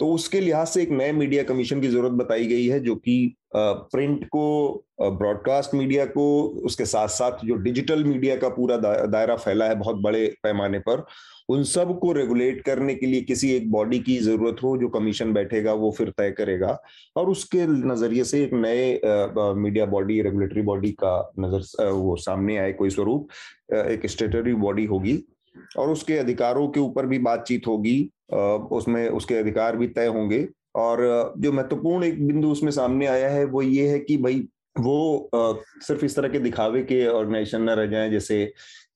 तो 0.00 0.06
उसके 0.14 0.40
लिहाज 0.40 0.66
से 0.68 0.82
एक 0.82 0.90
नए 0.90 1.12
मीडिया 1.12 1.42
कमीशन 1.42 1.80
की 1.80 1.88
ज़रूरत 1.88 2.12
बताई 2.12 2.46
गई 2.46 2.66
है, 2.66 2.78
जो 2.80 2.94
कि 2.96 3.36
प्रिंट 3.54 4.24
को 4.26 4.84
ब्रॉडकास्ट 5.00 5.74
मीडिया 5.74 6.04
को, 6.06 6.42
उसके 6.64 6.84
साथ 6.84 7.08
साथ 7.08 7.44
जो 7.46 7.54
डिजिटल 7.56 8.04
मीडिया 8.04 8.36
का 8.36 8.48
पूरा 8.48 8.76
दायरा 8.76 9.36
फैला 9.36 9.64
है 9.64 9.74
बहुत 9.74 9.96
बड़े 9.96 10.26
पैमाने 10.42 10.78
पर, 10.78 11.04
उन 11.48 11.62
सबको 11.64 12.12
रेगुलेट 12.12 12.60
करने 12.64 12.94
के 12.94 13.06
लिए 13.06 13.20
किसी 13.22 13.50
एक 13.52 13.70
बॉडी 13.70 13.98
की 13.98 14.16
ज़रूरत 14.18 14.62
हो, 14.62 14.76
जो 14.76 14.88
कमीशन 14.88 15.32
बैठेगा, 15.32 15.72
वो 15.72 15.90
फिर 15.90 16.10
तय 16.18 16.30
करेगा। 16.30 16.78
और 17.16 17.30
उसके 17.30 17.66
नज़रिए 17.66 18.24
से 18.24 18.42
एक 18.44 18.52
नए 18.52 19.00
मीडिया 19.56 19.86
बॉडी 19.86 20.20
रेगुलेटरी 20.22 20.62
बॉडी 20.62 20.90
का 21.02 21.32
नज़र 21.40 21.90
वो 21.90 22.16
सामने 22.18 22.56
आए, 22.56 22.72
कोई 22.72 22.90
स्वरूप 22.90 23.28
एक 23.74 24.06
स्टेटरी 24.06 24.54
बॉडी 24.56 24.84
होगी। 24.84 25.18
और 25.78 25.90
उसके 25.90 26.16
अधिकारों 26.18 26.68
के 26.68 26.80
ऊपर 26.80 27.06
भी 27.06 27.18
बातचीत 27.20 27.66
होगी 27.66 28.10
उसमें 28.32 29.08
उसके 29.08 29.34
अधिकार 29.34 29.76
भी 29.76 29.86
तय 29.88 30.06
होंगे। 30.08 30.46
और 30.76 31.34
जो 31.38 31.52
महत्वपूर्ण 31.52 32.04
एक 32.04 32.26
बिंदु 32.26 32.50
उसमें 32.50 32.70
सामने 32.72 33.06
आया 33.06 33.28
है, 33.30 33.44
वो 33.44 33.62
ये 33.62 33.88
है 33.88 33.98
कि 33.98 34.16
भाई, 34.16 34.42
वो 34.78 35.30
सिर्फ़ 35.34 36.04
इस 36.04 36.16
तरह 36.16 36.28
के 36.28 36.38
दिखावे 36.38 36.82
के 36.82 37.06
ऑर्गेनाइजेशन 37.06 37.62
न 37.62 37.70
रह 37.70 37.86
जाए, 37.86 38.10
जैसे 38.10 38.52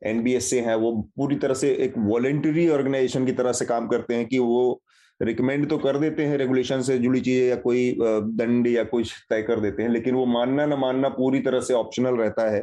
एनबीएस 0.07 0.51
से 0.51 0.61
है, 0.61 0.77
वो 0.77 0.93
पूरी 1.17 1.37
तरह 1.37 1.55
से 1.55 1.71
एक 1.85 1.95
वॉलेंटरी 1.99 2.69
ऑर्गेनाइजेशन 2.69 3.27
की 3.27 3.33
तरह 3.33 3.53
से 3.53 3.65
काम 3.65 3.87
करते 3.89 4.15
हैं 4.15 4.27
कि 4.27 4.39
वो 4.39 4.83
रिकमेंड 5.21 5.69
तो 5.71 5.79
कर 5.79 5.99
देते 5.99 6.25
हैं 6.27 6.37
रेगुलेशन 6.39 6.81
से 6.83 6.99
जुड़ी 6.99 7.21
चीज़ें 7.21 7.49
या 7.49 7.57
कोई 7.57 7.97
दंड 8.01 8.67
या 8.67 8.85
कुछ 8.85 9.13
तय 9.31 9.43
कर 9.43 9.61
देते 9.61 9.83
हैं, 9.83 9.91
लेकिन 9.91 10.15
वो 10.15 10.25
मानना 10.27 10.67
ना 10.67 10.77
मानना 10.77 11.09
पूरी 11.09 11.41
तरह 11.41 11.61
से 11.61 11.75
ऑप्शनल 11.75 12.17
रहता 12.17 12.51
है। 12.51 12.63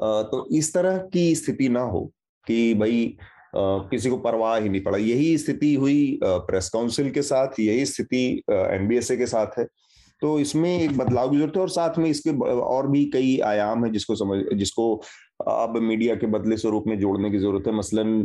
तो 0.00 0.46
इस 0.56 0.72
तरह 0.74 0.96
की 1.12 1.34
स्थिति 1.34 1.68
ना 1.68 1.80
हो 1.82 2.00
कि 2.46 2.74
भाई 2.74 3.16
किसी 3.54 4.10
को 4.10 4.16
परवाह 4.18 4.56
ही 4.56 4.68
नहीं 4.68 4.82
पड़ा। 4.82 4.98
यही 4.98 5.36
स्थिति 5.38 5.74
हुई 5.74 6.18
प्रेस 6.24 6.68
काउंसिल 6.68 7.10
के 7.10 7.22
साथ, 7.22 7.60
यही 7.60 7.86
स्थिति 7.86 8.26
एनबीएसए 8.50 9.16
के 9.16 9.26
साथ 9.26 9.58
है। 9.58 9.66
तो 10.22 10.38
इसमें 10.40 10.70
एक 10.70 10.96
बदलाव 10.98 11.30
की 11.30 11.36
ज़रूरत 11.36 11.56
है 11.56 11.62
और 11.62 11.68
साथ 11.70 11.98
में 11.98 12.08
इसके 12.10 12.30
और 12.50 12.86
भी 12.90 13.04
कई 13.12 13.38
आयाम 13.44 13.84
है 13.84 13.90
जिसको 13.92 14.14
समझ, 14.16 14.38
जिसको 14.54 14.94
अब 15.48 15.76
मीडिया 15.82 16.14
के 16.14 16.26
बदले 16.28 16.56
स्वरूप 16.56 16.84
में 16.86 16.98
जोड़ने 16.98 17.30
की 17.30 17.38
ज़रूरत 17.38 17.66
है। 17.66 17.72
मसलन 17.74 18.20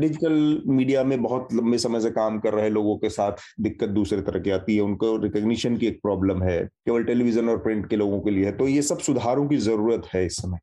डिजिटल 0.00 0.62
मीडिया 0.66 1.02
में 1.04 1.22
बहुत 1.22 1.48
लंबे 1.54 1.78
समय 1.78 2.00
से 2.00 2.10
काम 2.10 2.38
कर 2.38 2.54
रहे 2.54 2.68
लोगों 2.70 2.96
के 2.98 3.08
साथ 3.10 3.42
दिक्कत 3.60 3.88
दूसरे 3.90 4.20
तरह 4.22 4.40
की 4.40 4.50
आती 4.50 4.76
है। 4.76 4.82
उनको 4.82 5.16
रिकग्निशन 5.16 5.76
की 5.76 5.86
एक 5.86 6.00
प्रॉब्लम 6.02 6.42
है, 6.42 6.58
केवल 6.64 7.04
टेलीविज़न 7.04 7.48
और 7.48 7.58
प्रिंट 7.58 7.88
के 7.90 7.96
लोगों 7.96 8.20
के 8.20 8.30
लिए 8.30 8.44
है। 8.44 8.52
तो 8.56 8.68
ये 8.68 8.82
सब 8.82 8.98
सुधारों 9.00 9.46
की 9.48 9.56
ज़रूरत 9.58 10.08
है 10.14 10.24
इस 10.26 10.36
समय। 10.36 10.58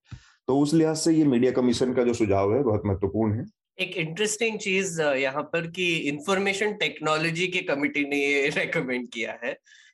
तो 0.47 0.59
उस 0.59 0.73
लिहाज 0.73 0.97
से 0.97 1.13
ये 1.13 1.25
मीडिया 1.25 1.51
कमीशन 1.51 1.93
का 1.93 2.03
जो 2.03 2.13
सुझाव 2.13 2.55
है, 2.55 2.63
बहुत 2.63 2.81
महत्वपूर्ण 2.85 3.33
है। 3.33 3.45
एक 3.77 3.95
इंटरेस्टिंग 3.97 4.59
चीज़ 4.59 5.01
यहाँ 5.01 5.43
पर 5.43 5.67
कि 5.67 5.85
इंफॉर्मेशन 6.09 6.73
टेक्नोलॉजी 6.73 7.47
के 7.47 7.61
कमिटी 7.65 8.03
ने 8.09 8.17
ये 8.17 8.49
रेकमेंड 8.57 9.07
किया 9.09 9.37
है 9.43 9.51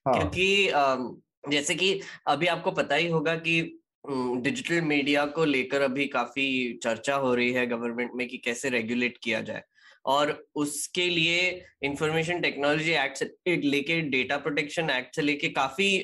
हाँ. 0.07 0.13
क्योंकि 0.13 1.51
जैसे 1.51 1.75
कि 1.75 1.99
अभी 2.27 2.47
आपको 2.47 2.71
पता 2.71 2.95
ही 2.95 3.07
होगा 3.07 3.35
कि 3.37 3.61
डिजिटल 4.05 4.81
मीडिया 4.81 5.25
को 5.25 5.45
लेकर 5.45 5.81
अभी 5.81 6.05
काफ़ी 6.07 6.45
चर्चा 6.83 7.15
हो 7.15 7.33
रही 7.35 7.51
है 7.53 7.65
गवर्नमेंट 7.67 8.11
में 8.15 8.27
कि 8.27 8.37
कैसे 8.37 8.69
रेगुलेट 8.69 9.17
किया 9.23 9.41
जाए 9.41 9.63
और 10.05 10.31
उसके 10.55 11.09
लिए 11.09 11.41
इंफॉर्मेशन 11.83 12.39
टेक्नोलॉजी 12.41 12.91
एक्ट 12.93 13.17
से 13.17 13.55
लेके 13.61 13.99
डेटा 14.09 14.37
प्रोटेक्शन 14.37 14.89
एक्ट 14.89 15.15
से 15.15 15.21
लेके 15.21 15.49
काफ़ी 15.49 15.99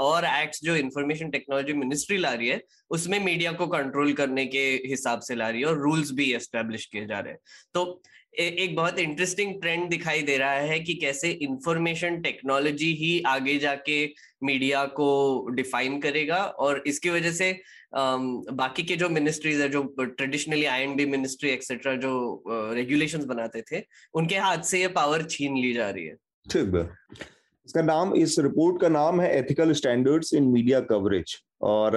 और 0.00 0.24
एक्ट्स 0.24 0.60
जो 0.64 0.76
इंफॉर्मेशन 0.76 1.30
टेक्नोलॉजी 1.30 1.72
मिनिस्ट्री 1.72 2.18
ला 2.18 2.32
रही 2.32 2.48
है, 2.48 2.60
उसमें 2.90 3.18
मीडिया 3.20 3.52
को 3.52 3.66
कंट्रोल 3.66 4.12
करने 4.12 4.46
के 4.46 4.64
हिसाब 4.86 5.20
से 5.20 5.34
ला 5.34 5.48
रही 5.48 5.60
है 5.60 5.66
और 5.66 5.78
रूल्स 5.78 6.12
भी 6.12 6.32
एस्टेब्लिश 6.34 6.86
किए 6.86 7.06
जा 7.06 7.18
रहे 7.18 7.32
हैं। 7.32 7.40
तो 7.74 8.02
एक 8.32 8.74
बहुत 8.76 8.98
इंटरेस्टिंग 8.98 9.60
ट्रेंड 9.60 9.88
दिखाई 9.90 10.22
दे 10.22 10.36
रहा 10.38 10.52
है 10.52 10.78
कि 10.80 10.94
कैसे 10.94 11.30
इंफॉर्मेशन 11.42 12.20
टेक्नोलॉजी 12.22 12.92
ही 12.94 13.20
आगे 13.26 13.58
जाके 13.58 14.04
मीडिया 14.44 14.84
को 14.96 15.48
डिफाइन 15.54 16.00
करेगा 16.00 16.36
और 16.36 16.82
इसकी 16.86 17.10
वजह 17.10 17.32
से 17.32 17.52
बाकी 17.94 18.82
के 18.82 18.96
जो 18.96 19.08
मिनिस्ट्रीज 19.08 19.60
है, 19.60 19.68
जो 19.68 19.82
traditionally 19.98 20.64
I 20.64 20.82
and 20.82 20.96
B 20.96 21.06
ministry 21.06 21.50
etcetera 21.50 21.94
जो 21.96 22.42
रेगुलेशंस 22.48 23.24
बनाते 23.24 23.62
थे, 23.62 23.82
उनके 24.14 24.36
हाथ 24.38 24.62
से 24.62 24.80
ये 24.80 24.88
पावर 24.90 25.22
छीन 25.30 25.56
ली 25.56 25.72
जा 25.72 25.90
रही 25.90 26.04
है। 26.04 26.14
ठीक 26.46 26.74
है। 26.74 26.88
इसका 27.66 27.82
नाम, 27.82 28.14
इस 28.14 28.38
रिपोर्ट 28.38 28.80
का 28.80 28.88
नाम 28.88 29.20
है 29.20 29.30
ethical 29.38 29.72
standards 29.72 30.32
in 30.34 30.44
media 30.52 30.80
coverage 30.80 31.34
और 31.62 31.96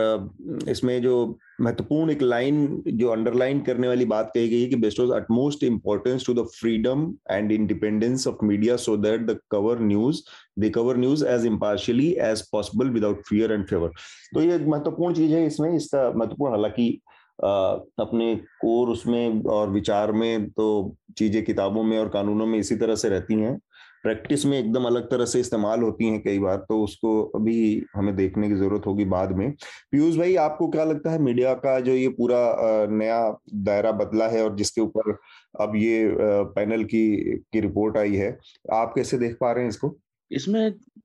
इसमें 0.69 1.01
जो 1.01 1.15
महत्वपूर्ण 1.62 2.12
एक 2.12 2.22
लाइन 2.22 2.84
जो 2.88 3.10
अंडरलाइन 3.10 3.62
करने 3.62 3.88
वाली 3.88 4.05
बात 4.05 4.31
कही 4.34 4.50
गई 4.50 4.62
है 4.62 4.67
कि 4.69 4.75
best 4.75 5.00
utmost 5.01 5.63
importance 5.63 6.25
to 6.25 6.34
the 6.34 6.45
freedom 6.55 7.07
and 7.31 7.51
independence 7.51 8.27
of 8.27 8.45
media 8.45 8.75
so 8.77 8.98
that 8.98 9.25
the 9.27 9.38
cover 9.51 9.79
news 9.81 10.22
they 10.60 10.69
cover 10.69 10.98
news 10.98 11.25
as 11.25 11.45
impartially 11.45 12.10
as 12.22 12.41
possible 12.51 12.89
without 12.89 13.24
fear 13.29 13.51
and 13.51 13.65
favour 13.67 13.91
तो 14.34 14.41
ये 14.41 14.57
महत्वपूर्ण 14.60 15.13
चीज़ 15.15 15.34
है 15.34 15.45
इसमें, 15.48 15.75
इसका 15.75 16.12
महत्वपूर्ण 16.12 16.53
हालाँकि 16.53 16.89
अपने 17.39 18.36
कोर 18.62 18.89
उसमें 18.89 19.41
और 19.43 19.69
विचार 19.69 20.12
में 20.12 20.50
तो 20.50 20.95
चीज़ें 21.17 21.43
किताबों 21.45 21.84
में 21.84 21.98
और 22.00 22.10
कानूनों 22.10 22.45
में 22.45 22.57
इसी 22.60 22.75
तरह 22.75 22.95
से 22.95 23.10
रहती 23.10 23.34
हैं। 23.34 23.60
प्रैक्टिस 24.05 24.45
में 24.45 24.57
एकदम 24.57 24.83
अलग 24.85 25.09
तरह 25.12 25.25
से 25.25 25.39
इस्तेमाल 25.39 25.81
होती 25.81 26.07
हैं 26.07 26.21
कई 26.24 26.39
बार 26.39 26.57
तो 26.69 26.81
उसको 26.83 27.12
अभी 27.35 27.55
हमें 27.95 28.15
देखने 28.15 28.47
की 28.50 28.55
ज़रूरत 28.55 28.85
होगी 28.85 29.05
बाद 29.07 29.31
में। 29.31 29.51
पीयूष 29.51 30.17
भाई, 30.17 30.35
आपको 30.38 30.67
क्या 30.69 30.83
लगता 30.83 31.12
है, 31.12 31.19
मीडिया 31.21 31.53
का 31.55 31.79
जो 31.79 31.93
ये 31.93 32.07
पूरा 32.12 32.38
नया 32.91 33.19
दायरा 33.65 33.91
बदला 33.93 34.27
है 34.27 34.43
और 34.43 34.55
जिसके 34.55 34.81
ऊपर 34.81 35.12
अब 35.62 35.75
ये 35.75 36.15
पैनल 36.55 36.83
की 36.85 37.05
की 37.43 37.59
रिपोर्ट 37.62 37.97
आई 37.97 38.15
है, 38.15 38.38
आप 38.74 38.93
कैसे 38.95 39.17
देख 39.17 39.38
पा 39.41 39.51
रहे 39.51 39.63
हैं 39.63 39.69
इसको? 39.69 39.95
इसमें 40.31 40.62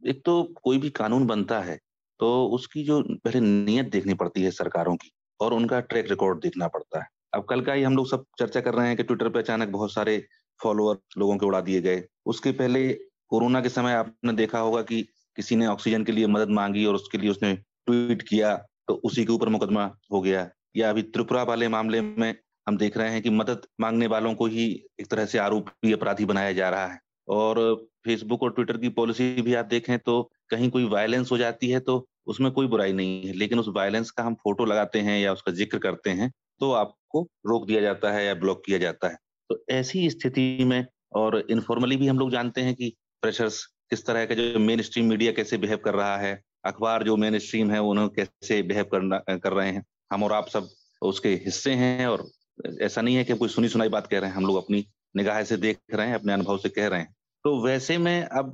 एक 0.06 0.22
तो 0.24 0.42
कोई 0.62 0.78
भी 0.78 0.90
कानून 0.92 1.26
बनता 1.26 1.60
है 1.60 1.78
तो 2.20 2.28
उसकी 2.54 2.82
जो 2.84 3.00
पहले 3.24 3.40
नीयत 3.40 3.90
देखनी 3.92 4.14
पड़ती 4.14 4.42
है 4.42 4.50
सरकारों 4.52 4.94
की 4.96 5.10
और 5.40 5.54
उनका 5.54 5.80
ट्रैक 5.82 6.10
रिकॉर्ड 6.10 6.38
देखना 6.40 6.68
पड़ता 6.68 6.98
है। 6.98 7.06
अब 7.34 7.44
कल 7.50 7.60
का 7.60 7.72
ही 7.72 7.82
हम 7.82 7.96
लोग 7.96 8.08
सब 8.08 8.24
चर्चा 8.38 8.60
कर 8.60 8.74
रहे 8.74 8.86
हैं 8.88 8.96
कि 8.96 9.02
ट्विटर 9.02 9.28
पे 9.28 9.38
अचानक 9.38 9.68
बहुत 9.70 9.92
सारे 9.92 10.16
फॉलोअर 10.62 10.96
लोगों 11.18 11.36
के 11.36 11.46
उड़ा 11.46 11.60
दिए 11.60 11.80
गए। 11.80 12.02
उसके 12.26 12.52
पहले 12.52 12.88
कोरोना 13.30 13.60
के 13.60 13.68
समय 13.68 13.92
आपने 13.94 14.32
देखा 14.34 14.58
होगा 14.58 14.82
कि 14.82 15.02
किसी 15.38 15.56
ने 15.56 15.66
ऑक्सीजन 15.66 16.04
के 16.04 16.12
लिए 16.12 16.26
मदद 16.28 16.50
मांगी 16.52 16.84
और 16.84 16.94
उसके 16.94 17.18
लिए 17.18 17.30
उसने 17.30 17.54
ट्वीट 17.54 18.22
किया 18.22 18.54
तो 18.88 18.94
उसी 19.04 19.24
के 19.24 19.32
ऊपर 19.32 19.48
मुकदमा 19.48 19.84
हो 20.12 20.20
गया। 20.20 20.48
या 20.76 20.90
अभी 20.90 21.02
त्रिपुरा 21.04 21.42
वाले 21.42 21.68
मामले 21.68 22.00
में 22.00 22.34
हम 22.66 22.76
देख 22.76 22.96
रहे 22.96 23.10
हैं 23.10 23.22
कि 23.22 23.30
मदद 23.32 23.62
मांगने 23.80 24.06
वालों 24.06 24.34
को 24.34 24.46
ही 24.46 24.66
एक 25.00 25.06
तरह 25.06 25.26
से 25.26 25.38
आरोपी 25.38 25.92
अपराधी 25.92 26.24
बनाया 26.24 26.52
जा 26.52 26.68
रहा 26.70 26.86
है। 26.86 26.98
और 27.28 27.58
फेसबुक 28.04 28.42
और 28.42 28.52
ट्विटर 28.52 28.76
की 28.76 28.88
पॉलिसी 28.90 29.30
भी 29.42 29.54
आप 29.54 29.66
देखें 29.66 29.98
तो 29.98 30.22
कहीं 30.50 30.70
कोई 30.70 30.84
वायलेंस 30.88 31.30
हो 31.32 31.38
जाती 31.38 31.70
है 31.70 31.80
तो 31.80 32.04
उसमें 32.26 32.50
कोई 32.52 32.66
बुराई 32.66 32.92
नहीं 32.92 33.26
है, 33.26 33.32
लेकिन 33.34 33.58
उस 33.58 33.68
वायलेंस 33.68 34.10
का 34.10 34.22
हम 34.22 34.34
फ़ोटो 34.34 34.64
लगाते 34.64 35.00
हैं 35.00 35.18
या 35.20 35.32
उसका 35.32 35.52
ज़िक्र 35.52 35.78
करते 35.78 36.10
हैं 36.12 36.30
तो 36.60 36.70
आपको 36.74 37.22
रोक 37.46 37.66
दिया 37.66 37.80
जाता 37.80 38.12
है 38.12 38.24
या 38.26 38.34
ब्लॉक 38.36 38.62
किया 38.66 38.78
जाता 38.78 39.08
है। 39.08 39.16
तो 39.50 39.64
ऐसी 39.70 40.08
स्थिति 40.10 40.64
में, 40.64 40.86
और 41.16 41.46
इनफॉर्मली 41.50 41.96
भी 41.96 42.06
हम 42.06 42.18
लोग 42.18 42.30
जानते 42.30 42.60
हैं 42.60 42.74
कि 42.74 42.92
प्रेशर्स 43.22 43.64
किस 43.90 44.06
तरह 44.06 44.24
का 44.24 44.34
जो 44.34 44.58
मेन 44.58 44.82
स्ट्रीम 44.82 45.06
मीडिया 45.06 45.32
कैसे 45.32 45.56
बिहेव 45.58 45.78
कर 45.84 45.94
रहा 45.94 46.16
है, 46.16 46.40
अखबार 46.64 47.02
जो 47.02 47.16
मेन 47.16 47.38
स्ट्रीम 47.38 47.70
है 47.70 47.80
उन्होंने 47.82 48.10
कैसे 48.16 48.60
बिहेव 48.62 48.84
करना, 48.84 49.18
कर 49.28 49.52
रहे 49.52 49.70
हैं। 49.70 49.84
हम 50.12 50.22
और 50.22 50.32
आप 50.32 50.48
सब 50.48 50.68
उसके 51.02 51.28
हिस्से 51.44 51.72
हैं, 51.72 52.06
और 52.06 52.26
ऐसा 52.82 53.02
नहीं 53.02 53.16
है 53.16 53.24
कि 53.24 53.36
कोई 53.36 53.48
सुनी 53.48 53.68
सुनाई 53.68 53.88
बात 53.88 54.06
कह 54.06 54.18
रहे 54.18 54.30
हैं, 54.30 54.36
हम 54.36 54.46
लोग 54.46 54.56
अपनी 54.56 54.84
निगाह 55.14 55.42
से 55.42 55.56
देख 55.56 55.78
रहे 55.94 56.06
हैं, 56.06 56.14
अपने 56.14 56.32
अनुभव 56.32 56.58
से 56.58 56.68
कह 56.68 56.88
रहे 56.88 57.00
हैं। 57.00 57.14
तो 57.44 57.60
वैसे 57.64 57.98
में 57.98 58.22
अब 58.22 58.52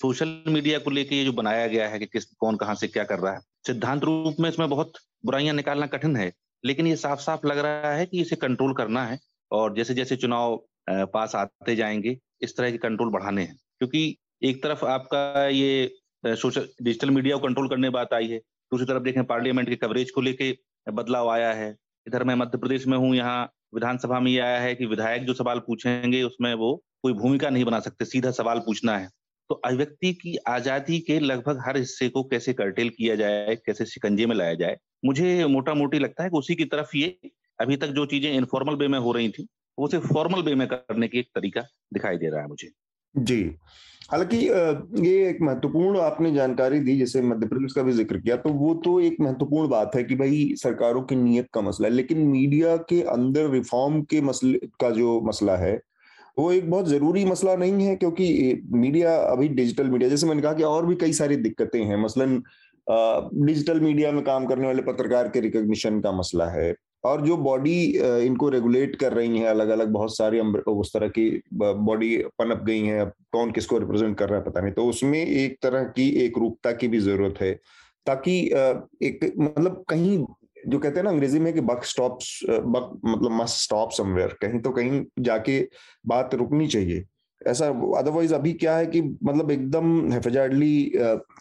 सोशल 0.00 0.42
मीडिया 0.48 0.78
को 0.78 0.90
लेके 0.90 1.16
ये 1.16 1.24
जो 1.24 1.32
बनाया 1.32 1.66
गया 1.66 1.88
है 1.88 1.98
कि 1.98 2.06
किस, 2.06 2.24
कौन 2.24 2.56
कहाँ 2.56 2.74
से 2.74 2.88
क्या 2.88 3.04
कर 3.04 3.18
रहा 3.18 3.32
है, 3.32 3.40
सिद्धांत 3.66 4.04
रूप 4.04 4.36
में 4.40 4.48
इसमें 4.50 4.68
बहुत 4.70 4.92
बुराइयाँ 5.24 5.54
निकालना 5.54 5.86
कठिन 5.86 6.16
है, 6.16 6.32
लेकिन 6.64 6.86
ये 6.86 6.96
साफ़ 6.96 7.20
साफ़ 7.20 7.46
लग 7.46 7.58
रहा 7.58 7.92
है 7.92 8.06
कि 8.06 8.20
इसे 8.20 8.36
कंट्रोल 8.36 8.72
करना 8.74 9.04
है। 9.06 9.18
और 9.50 9.74
जैसे 9.76 9.94
जैसे 9.94 10.16
चुनाव 10.16 10.60
पास 10.90 11.34
आते 11.34 11.76
जाएँगे, 11.76 12.16
इस 12.42 12.56
तरह 12.56 12.70
के 12.70 12.78
कंट्रोल 12.78 13.10
बढ़ाने 13.10 13.42
हैं। 13.42 13.56
क्योंकि 13.78 14.16
एक 14.42 14.62
तरफ़ 14.62 14.84
आपका 14.84 15.46
ये 15.46 15.90
सोशल 16.24 16.68
डिजिटल 16.82 17.10
मीडिया 17.10 17.36
को 17.36 17.42
कंट्रोल 17.42 17.68
करने 17.68 17.90
बात 17.90 18.12
आई 18.14 18.28
है, 18.28 18.38
दूसरी 18.38 18.86
तरफ़ 18.86 19.02
देखें 19.02 19.24
पार्लियामेंट 19.24 19.68
के 19.68 19.76
कवरेज 19.76 20.10
को 20.10 20.20
लेके 20.20 20.56
बदलाव 20.86 21.28
आया 21.30 21.52
है। 21.52 21.74
इधर 22.06 22.24
मैं 22.24 22.34
मध्य 22.34 22.58
प्रदेश 22.58 22.86
में 22.86 22.96
हूँ, 22.98 23.14
यहाँ 23.16 23.50
विधानसभा 23.74 24.18
में 24.20 24.30
ये 24.32 24.38
आया 24.40 24.60
है 24.60 24.74
कि 24.74 24.86
विधायक 24.86 25.24
जो 25.24 25.34
सवाल 25.34 25.58
पूछेंगे, 25.58 26.22
उसमें 26.22 26.52
वो 26.54 26.74
कोई 27.02 27.12
भूमिका 27.12 27.50
नहीं 27.50 27.64
बना 27.64 27.80
सकते, 27.80 28.04
सीधा 28.04 28.30
सवाल 28.30 28.58
पूछना 28.58 28.96
है। 28.98 29.08
तो 29.50 29.54
अभिव्यक्ति 29.56 30.12
की 30.12 30.36
आज़ादी 30.48 30.98
के 31.00 31.18
लगभग 31.20 31.62
हर 31.66 31.76
हिस्से 31.76 32.08
को 32.08 32.22
कैसे 32.24 32.52
कर्टेल 32.52 32.88
किया 32.88 33.14
जाए, 33.16 33.56
कैसे 33.56 33.84
शिकंजे 33.86 34.26
में 34.26 34.34
लाया 34.36 34.54
जाए, 34.54 34.76
मुझे 35.04 35.46
मोटा 35.46 35.74
मोटी 35.74 35.98
लगता 35.98 36.22
है 36.22 36.30
कि 36.30 36.38
उसी 36.38 36.54
की 36.54 36.64
तरफ़ 36.64 36.96
ये 36.96 37.18
अभी 37.58 37.76
तक 37.76 37.88
जो 37.90 38.06
चीज़ें 38.06 38.32
इनफॉर्मल 38.32 38.74
वे 38.76 38.88
में 38.88 38.98
हो 38.98 39.12
रही 39.12 39.28
थी, 39.30 39.46
वो 39.78 39.88
सिर्फ़ 39.88 40.06
फॉर्मल 40.08 40.42
वे 40.42 40.54
में 40.54 40.66
करने 40.68 41.08
की 41.08 41.18
एक 41.18 41.28
तरीका 41.34 41.60
दिखाई 41.94 42.18
दे 42.18 42.30
रहा 42.30 42.40
है 42.40 42.48
मुझे। 42.48 42.70
जी। 43.14 43.42
हालाँकि 44.10 44.36
ये 45.06 45.28
एक 45.28 45.38
महत्वपूर्ण 45.42 45.98
आपने 46.00 46.32
जानकारी 46.34 46.78
दी, 46.80 46.96
जैसे 46.98 47.22
मध्य 47.22 47.46
प्रदेश 47.46 47.72
का 47.72 47.82
भी 47.82 47.92
ज़िक्र 47.92 48.18
किया 48.18 48.36
तो 48.38 48.50
वो 48.52 48.74
तो 48.84 48.98
एक 49.00 49.16
महत्वपूर्ण 49.20 49.68
बात 49.68 49.94
है 49.96 50.02
कि 50.04 50.14
भाई 50.16 50.54
सरकारों 50.58 51.02
की 51.02 51.16
नीयत 51.16 51.48
का 51.54 51.60
मसला 51.60 51.88
है, 51.88 51.94
लेकिन 51.94 52.18
मीडिया 52.28 52.76
के 52.88 53.00
अंदर 53.08 53.50
रिफॉर्म 53.50 54.00
के 54.04 54.20
मसले, 54.22 54.58
का 54.80 54.90
जो 54.90 55.20
मसला 55.22 55.56
है, 55.56 55.78
वो 56.38 56.50
एक 56.52 56.70
बहुत 56.70 56.88
ज़रूरी 56.88 57.24
मसला 57.24 57.54
नहीं 57.56 57.86
है, 57.86 57.94
क्योंकि 57.96 58.62
मीडिया 58.74 59.16
अभी 59.22 59.48
डिजिटल 59.50 59.88
मीडिया 59.88 60.10
जैसे 60.10 60.26
मैंने 60.26 60.42
कहा 60.42 60.52
कि 60.52 60.62
और 60.64 60.86
भी 60.86 60.94
कई 60.96 61.12
सारी 61.14 61.36
दिक्कतें 61.38 61.82
हैं, 61.82 62.02
मसलन 62.04 62.42
डिजिटल 62.86 63.80
मीडिया 63.80 64.12
में 64.12 64.22
काम 64.24 64.46
करने 64.46 64.66
वाले 64.66 64.82
पत्रकार 64.82 65.28
के 65.28 65.40
रिकॉग्निशन 65.40 66.00
का 66.00 66.12
मसला 66.12 66.46
है 66.50 66.74
और 67.04 67.20
जो 67.22 67.36
बॉडी 67.36 67.82
इनको 68.26 68.48
रेगुलेट 68.48 68.96
कर 68.96 69.12
रही 69.12 69.38
है 69.38 69.46
अलग 69.46 69.68
अलग 69.68 69.88
बहुत 69.92 70.16
सारी 70.16 70.40
उस 70.40 70.92
तरह 70.94 71.08
की 71.08 71.28
बॉडी 71.54 72.16
पनप 72.38 72.62
गई 72.66 72.80
है 72.80 73.04
कौन 73.32 73.50
किसको 73.52 73.78
रिप्रेजेंट 73.78 74.16
कर 74.18 74.28
रहा 74.28 74.38
है 74.38 74.44
पता 74.44 74.60
नहीं। 74.60 74.72
तो 74.72 74.86
उसमें 74.86 75.18
एक 75.18 75.56
तरह 75.62 75.84
की 75.96 76.08
एक 76.24 76.38
रूपता 76.38 76.72
की 76.72 76.88
भी 76.88 76.98
ज़रूरत 77.00 77.40
है, 77.40 77.52
ताकि 78.06 78.40
एक 79.02 79.32
मतलब 79.38 79.84
कहीं, 79.88 80.24
जो 80.68 80.78
कहते 80.78 80.96
हैं 80.96 81.04
ना 81.04 81.10
अंग्रेज़ी 81.10 81.38
में 81.38 81.52
कि 81.54 81.60
बक 81.62 81.84
स्टॉप 81.84 82.18
बक 82.48 83.00
मतलब 83.04 83.30
मस्ट 83.32 83.62
स्टॉप 83.62 83.90
समवेयर 83.92 84.36
कहीं 84.42 84.60
तो 84.60 84.70
कहीं 84.70 85.04
जाके 85.20 85.60
बात 86.06 86.34
रुकनी 86.34 86.66
चाहिए। 86.68 87.04
ऐसा 87.42 87.66
अदरवाइज़ 87.98 88.34
अभी 88.34 88.52
क्या 88.54 88.76
है 88.76 88.86
कि 88.86 89.00
मतलब 89.02 89.50
एकदम 89.50 90.12
हेफेजार्डली 90.12 90.92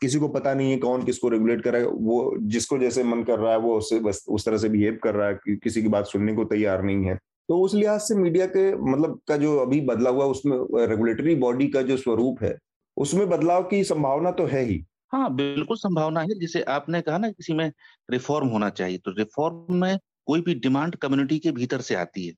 किसी 0.01 0.19
को 0.19 0.27
पता 0.29 0.53
नहीं 0.53 0.71
है 0.71 0.77
कौन 0.77 1.03
किसको 1.03 1.29
रेगुलेट 1.29 1.61
कर 1.63 1.73
रहा 1.73 1.81
है, 1.81 1.87
वो 1.87 2.35
जिसको 2.47 2.77
जैसे 2.77 3.03
मन 3.03 3.23
कर 3.23 3.39
रहा 3.39 3.51
है, 3.51 3.59
वो 3.59 3.77
उससे 3.77 3.99
बस, 3.99 4.23
उस 4.29 4.45
तरह 4.45 4.57
से 4.57 4.69
बिहेव 4.69 4.99
कर 5.03 5.15
रहा 5.15 5.27
है 5.27 5.33
कि 5.35 5.55
किसी 5.55 5.81
की 5.81 5.87
बात 5.87 6.05
सुनने 6.07 6.33
को 6.33 6.43
तैयार 6.45 6.83
नहीं 6.83 7.05
है। 7.05 7.15
तो 7.49 7.59
उस 7.61 7.73
लिहाज 7.75 7.99
से 8.01 8.15
मीडिया 8.15 8.45
के 8.47 8.71
मतलब 8.83 9.19
का 9.27 9.37
जो 9.37 9.57
अभी 9.57 9.81
बदला 9.81 10.09
हुआ, 10.09 10.25
उसमें 10.25 10.57
रेगुलेटरी 10.87 11.35
बॉडी 11.37 11.67
का 11.67 11.81
जो 11.81 11.97
स्वरूप 11.97 12.43
है, 12.43 12.57
उसमें 12.97 13.29
बदलाव 13.29 13.63
की 13.63 13.83
संभावना 13.83 14.31
तो 14.31 14.45
है 14.45 14.63
ही। 14.63 14.83
हाँ 15.13 15.33
बिल्कुल 15.35 15.77
संभावना 15.77 16.21
है। 16.21 16.39
जिसे 16.39 16.61
आपने 16.69 17.01
कहा 17.01 17.17
ना 17.17 17.29
किसी 17.31 17.53
में 17.53 17.71
रिफॉर्म 18.09 18.47
होना 18.47 18.69
चाहिए 18.71 18.97
तो 18.97 19.11
रिफॉर्म 19.11 19.75
में 19.75 19.97
कोई 20.27 20.41
भी 20.41 20.55
डिमांड 20.55 20.95
कम्युनिटी 20.95 21.39
के 21.39 21.51
भीतर 21.51 21.81
से 21.81 21.95
आती 21.95 22.25
है 22.27 22.33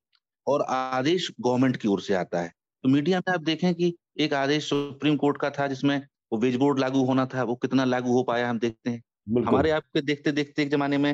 और 0.47 0.61
आदेश 0.69 1.29
गवर्नमेंट 1.41 1.77
की 1.77 1.87
ओर 1.87 2.01
से 2.01 2.13
आता 2.13 2.41
है। 2.41 2.51
तो 2.83 2.89
मीडिया 2.89 3.19
में 3.19 3.33
आप 3.33 3.41
देखें 3.43 3.73
कि 3.75 3.93
एक 4.19 4.33
आदेश 4.33 4.67
सुप्रीम 4.69 5.15
कोर्ट 5.17 5.37
का 5.37 5.49
था 5.49 5.67
जिसमें 5.67 5.97
वो 6.31 6.37
वेज 6.39 6.55
बोर्ड 6.55 6.79
लागू 6.79 7.03
होना 7.05 7.25
था 7.33 7.43
वो 7.43 7.55
कितना 7.55 7.85
लागू 7.85 8.13
हो 8.13 8.23
पाया 8.23 8.49
हम 8.49 8.59
देखते 8.59 8.89
हैं। 8.89 9.01
हमारे 9.43 9.71
आपके 9.71 10.01
देखते 10.01 10.31
देखते 10.31 10.61
एक 10.61 10.69
जमाने 10.69 10.97
में 10.97 11.11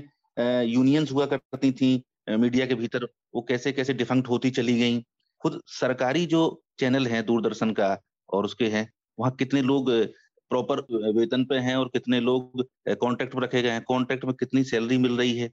यूनियंस 0.66 1.12
हुआ 1.12 1.26
करती 1.26 1.72
थी 1.72 1.90
मीडिया 2.30 2.66
के 2.66 2.76
भीतर 2.76 3.08
वो 3.36 3.42
कैसे 3.50 3.72
कैसे 3.72 3.94
डिफंक्ट 3.94 4.30
होती 4.30 4.50
चली 4.52 4.78
गई। 4.80 5.02
खुद 5.42 5.60
सरकारी 5.70 6.26
जो 6.26 6.42
चैनल 6.80 7.08
है 7.08 7.22
दूरदर्शन 7.24 7.72
का 7.74 7.98
और 8.30 8.46
उसके 8.46 8.68
हैं 8.70 8.88
वहाँ 9.18 9.32
कितने 9.40 9.62
लोग 9.62 9.92
प्रॉपर 10.52 10.80
वेतन 11.18 11.44
पे 11.46 11.56
हैं 11.60 11.76
और 11.76 11.90
कितने 11.94 12.20
लोग 12.20 12.64
कॉन्ट्रैक्ट 13.02 13.34
पर 13.34 13.44
रखे 13.44 13.62
गए 13.62 13.70
हैं। 13.70 13.82
कॉन्ट्रैक्ट 13.84 14.26
में 14.26 14.34
कितनी 14.36 14.64
सैलरी 14.64 14.98
मिल 14.98 15.18
रही 15.18 15.38
है। 15.38 15.50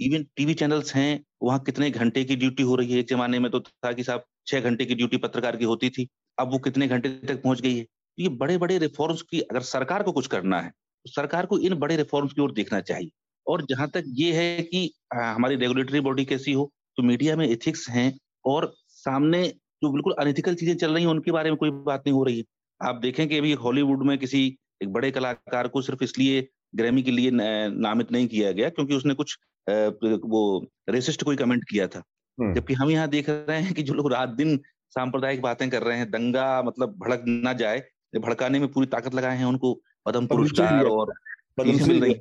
इवन 0.00 0.24
टीवी 0.36 0.54
चैनल्स 0.54 0.94
हैं 0.94 1.20
वहाँ 1.42 1.58
कितने 1.66 1.90
घंटे 1.92 2.24
की 2.24 2.36
ड्यूटी 2.36 2.62
हो 2.64 2.74
रही 2.76 2.92
है 2.92 2.98
एक 3.00 3.08
जमाने 3.08 3.38
में 3.38 3.50
तो 3.50 3.60
था 3.60 3.92
कि 3.92 4.04
साहब 4.04 4.24
छह 4.46 4.60
घंटे 4.60 4.84
की 4.86 4.94
ड्यूटी 4.94 5.16
पत्रकार 5.18 5.56
की 5.56 5.64
होती 5.64 5.90
थी, 5.90 6.06
अब 6.38 6.52
वो 6.52 6.58
कितने 6.60 6.86
घंटे 6.88 7.08
तक 7.26 7.42
पहुँच 7.42 7.60
गई 7.60 7.76
है? 7.78 7.86
ये 8.18 8.28
बड़े 8.30 8.56
बड़े 8.58 8.78
रिफॉर्म्स 8.78 9.22
की 9.22 9.40
अगर 9.42 9.60
सरकार 9.64 10.02
को 10.02 10.12
कुछ 10.12 10.26
करना 10.28 10.60
है 10.60 10.70
तो 10.70 11.10
सरकार 11.12 11.46
को 11.46 11.58
इन 11.60 11.74
बड़े 11.76 11.96
रिफॉर्म्स 11.96 12.32
की 12.32 12.40
ओर 12.42 12.52
देखना 12.52 12.80
चाहिए। 12.82 13.10
और 13.46 13.62
जहाँ 13.66 13.88
तक 13.90 14.04
ये 14.14 14.32
है 14.34 14.62
कि 14.64 14.90
हमारी 15.14 15.56
रेगुलेटरी 15.56 16.00
बॉडी 16.00 16.24
कैसी 16.24 16.52
हो 16.52 16.70
तो 16.98 17.02
मीडिया 17.02 17.36
में 17.36 17.46
एथिक्स 17.48 17.88
हैं 17.90 18.12
और 18.44 18.72
सामने 18.88 19.46
जो 19.82 19.90
बिल्कुल 19.92 20.14
अनएथिकल 20.20 20.54
चीज़ें 20.54 20.74
चल 20.76 20.92
रही 20.94 21.04
हैं, 21.04 21.10
उनके 21.10 21.32
बारे 21.32 21.50
में 21.50 21.56
कोई 21.58 21.70
बात 21.70 22.02
नहीं 22.06 22.14
हो 22.14 22.24
रही 22.24 22.38
है। 22.38 22.44
आप 22.80 22.96
देखें 22.96 23.26
कि 23.28 23.38
अभी 23.38 23.52
हॉलीवुड 23.56 24.02
में 24.04 24.16
किसी 24.18 24.46
एक 24.82 24.92
बड़े 24.92 25.10
कलाकार 25.10 25.68
को 25.68 25.82
सिर्फ़ 25.82 26.04
इसलिए 26.04 26.46
ग्रैमी 26.74 27.02
के 27.02 27.10
लिए 27.10 27.30
नामित 27.32 28.12
नहीं 28.12 28.26
किया 28.28 28.52
गया 28.52 28.68
क्योंकि 28.70 28.94
उसने 28.94 29.14
कुछ 29.14 29.36
वो 29.66 30.42
रेसिस्ट 30.90 31.22
कोई 31.24 31.36
कमेंट 31.36 31.64
किया 31.70 31.86
था। 31.88 32.02
जबकि 32.42 32.74
हम 32.74 32.90
यहाँ 32.90 33.08
देख 33.08 33.28
रहे 33.28 33.60
हैं 33.60 33.74
कि 33.74 33.82
जो 33.82 33.94
लोग 33.94 34.12
रात 34.12 34.28
दिन 34.28 34.56
सांप्रदायिक 34.90 35.42
बातें 35.42 35.70
कर 35.70 35.82
रहे 35.82 35.98
हैं 35.98 36.10
दंगा 36.10 36.62
मतलब 36.62 36.94
भड़क 36.98 37.24
ना 37.28 37.52
जाए 37.52 37.82
भड़काने 38.18 38.58
में 38.58 38.68
पूरी 38.68 38.86
ताकत 38.86 39.14
लगाए 39.14 39.36
हैं 39.36 39.44
उनको 39.44 39.74
पद्म 40.06 40.26
पुरस्कार 40.26 40.86
और 40.86 41.12
मिल 41.60 42.04
रही 42.04 42.14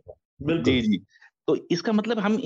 जी 0.64 0.82
जी। 0.82 0.98
तो 1.48 1.56
इसका 1.72 1.92
मतलब 1.92 2.20
हम 2.20 2.38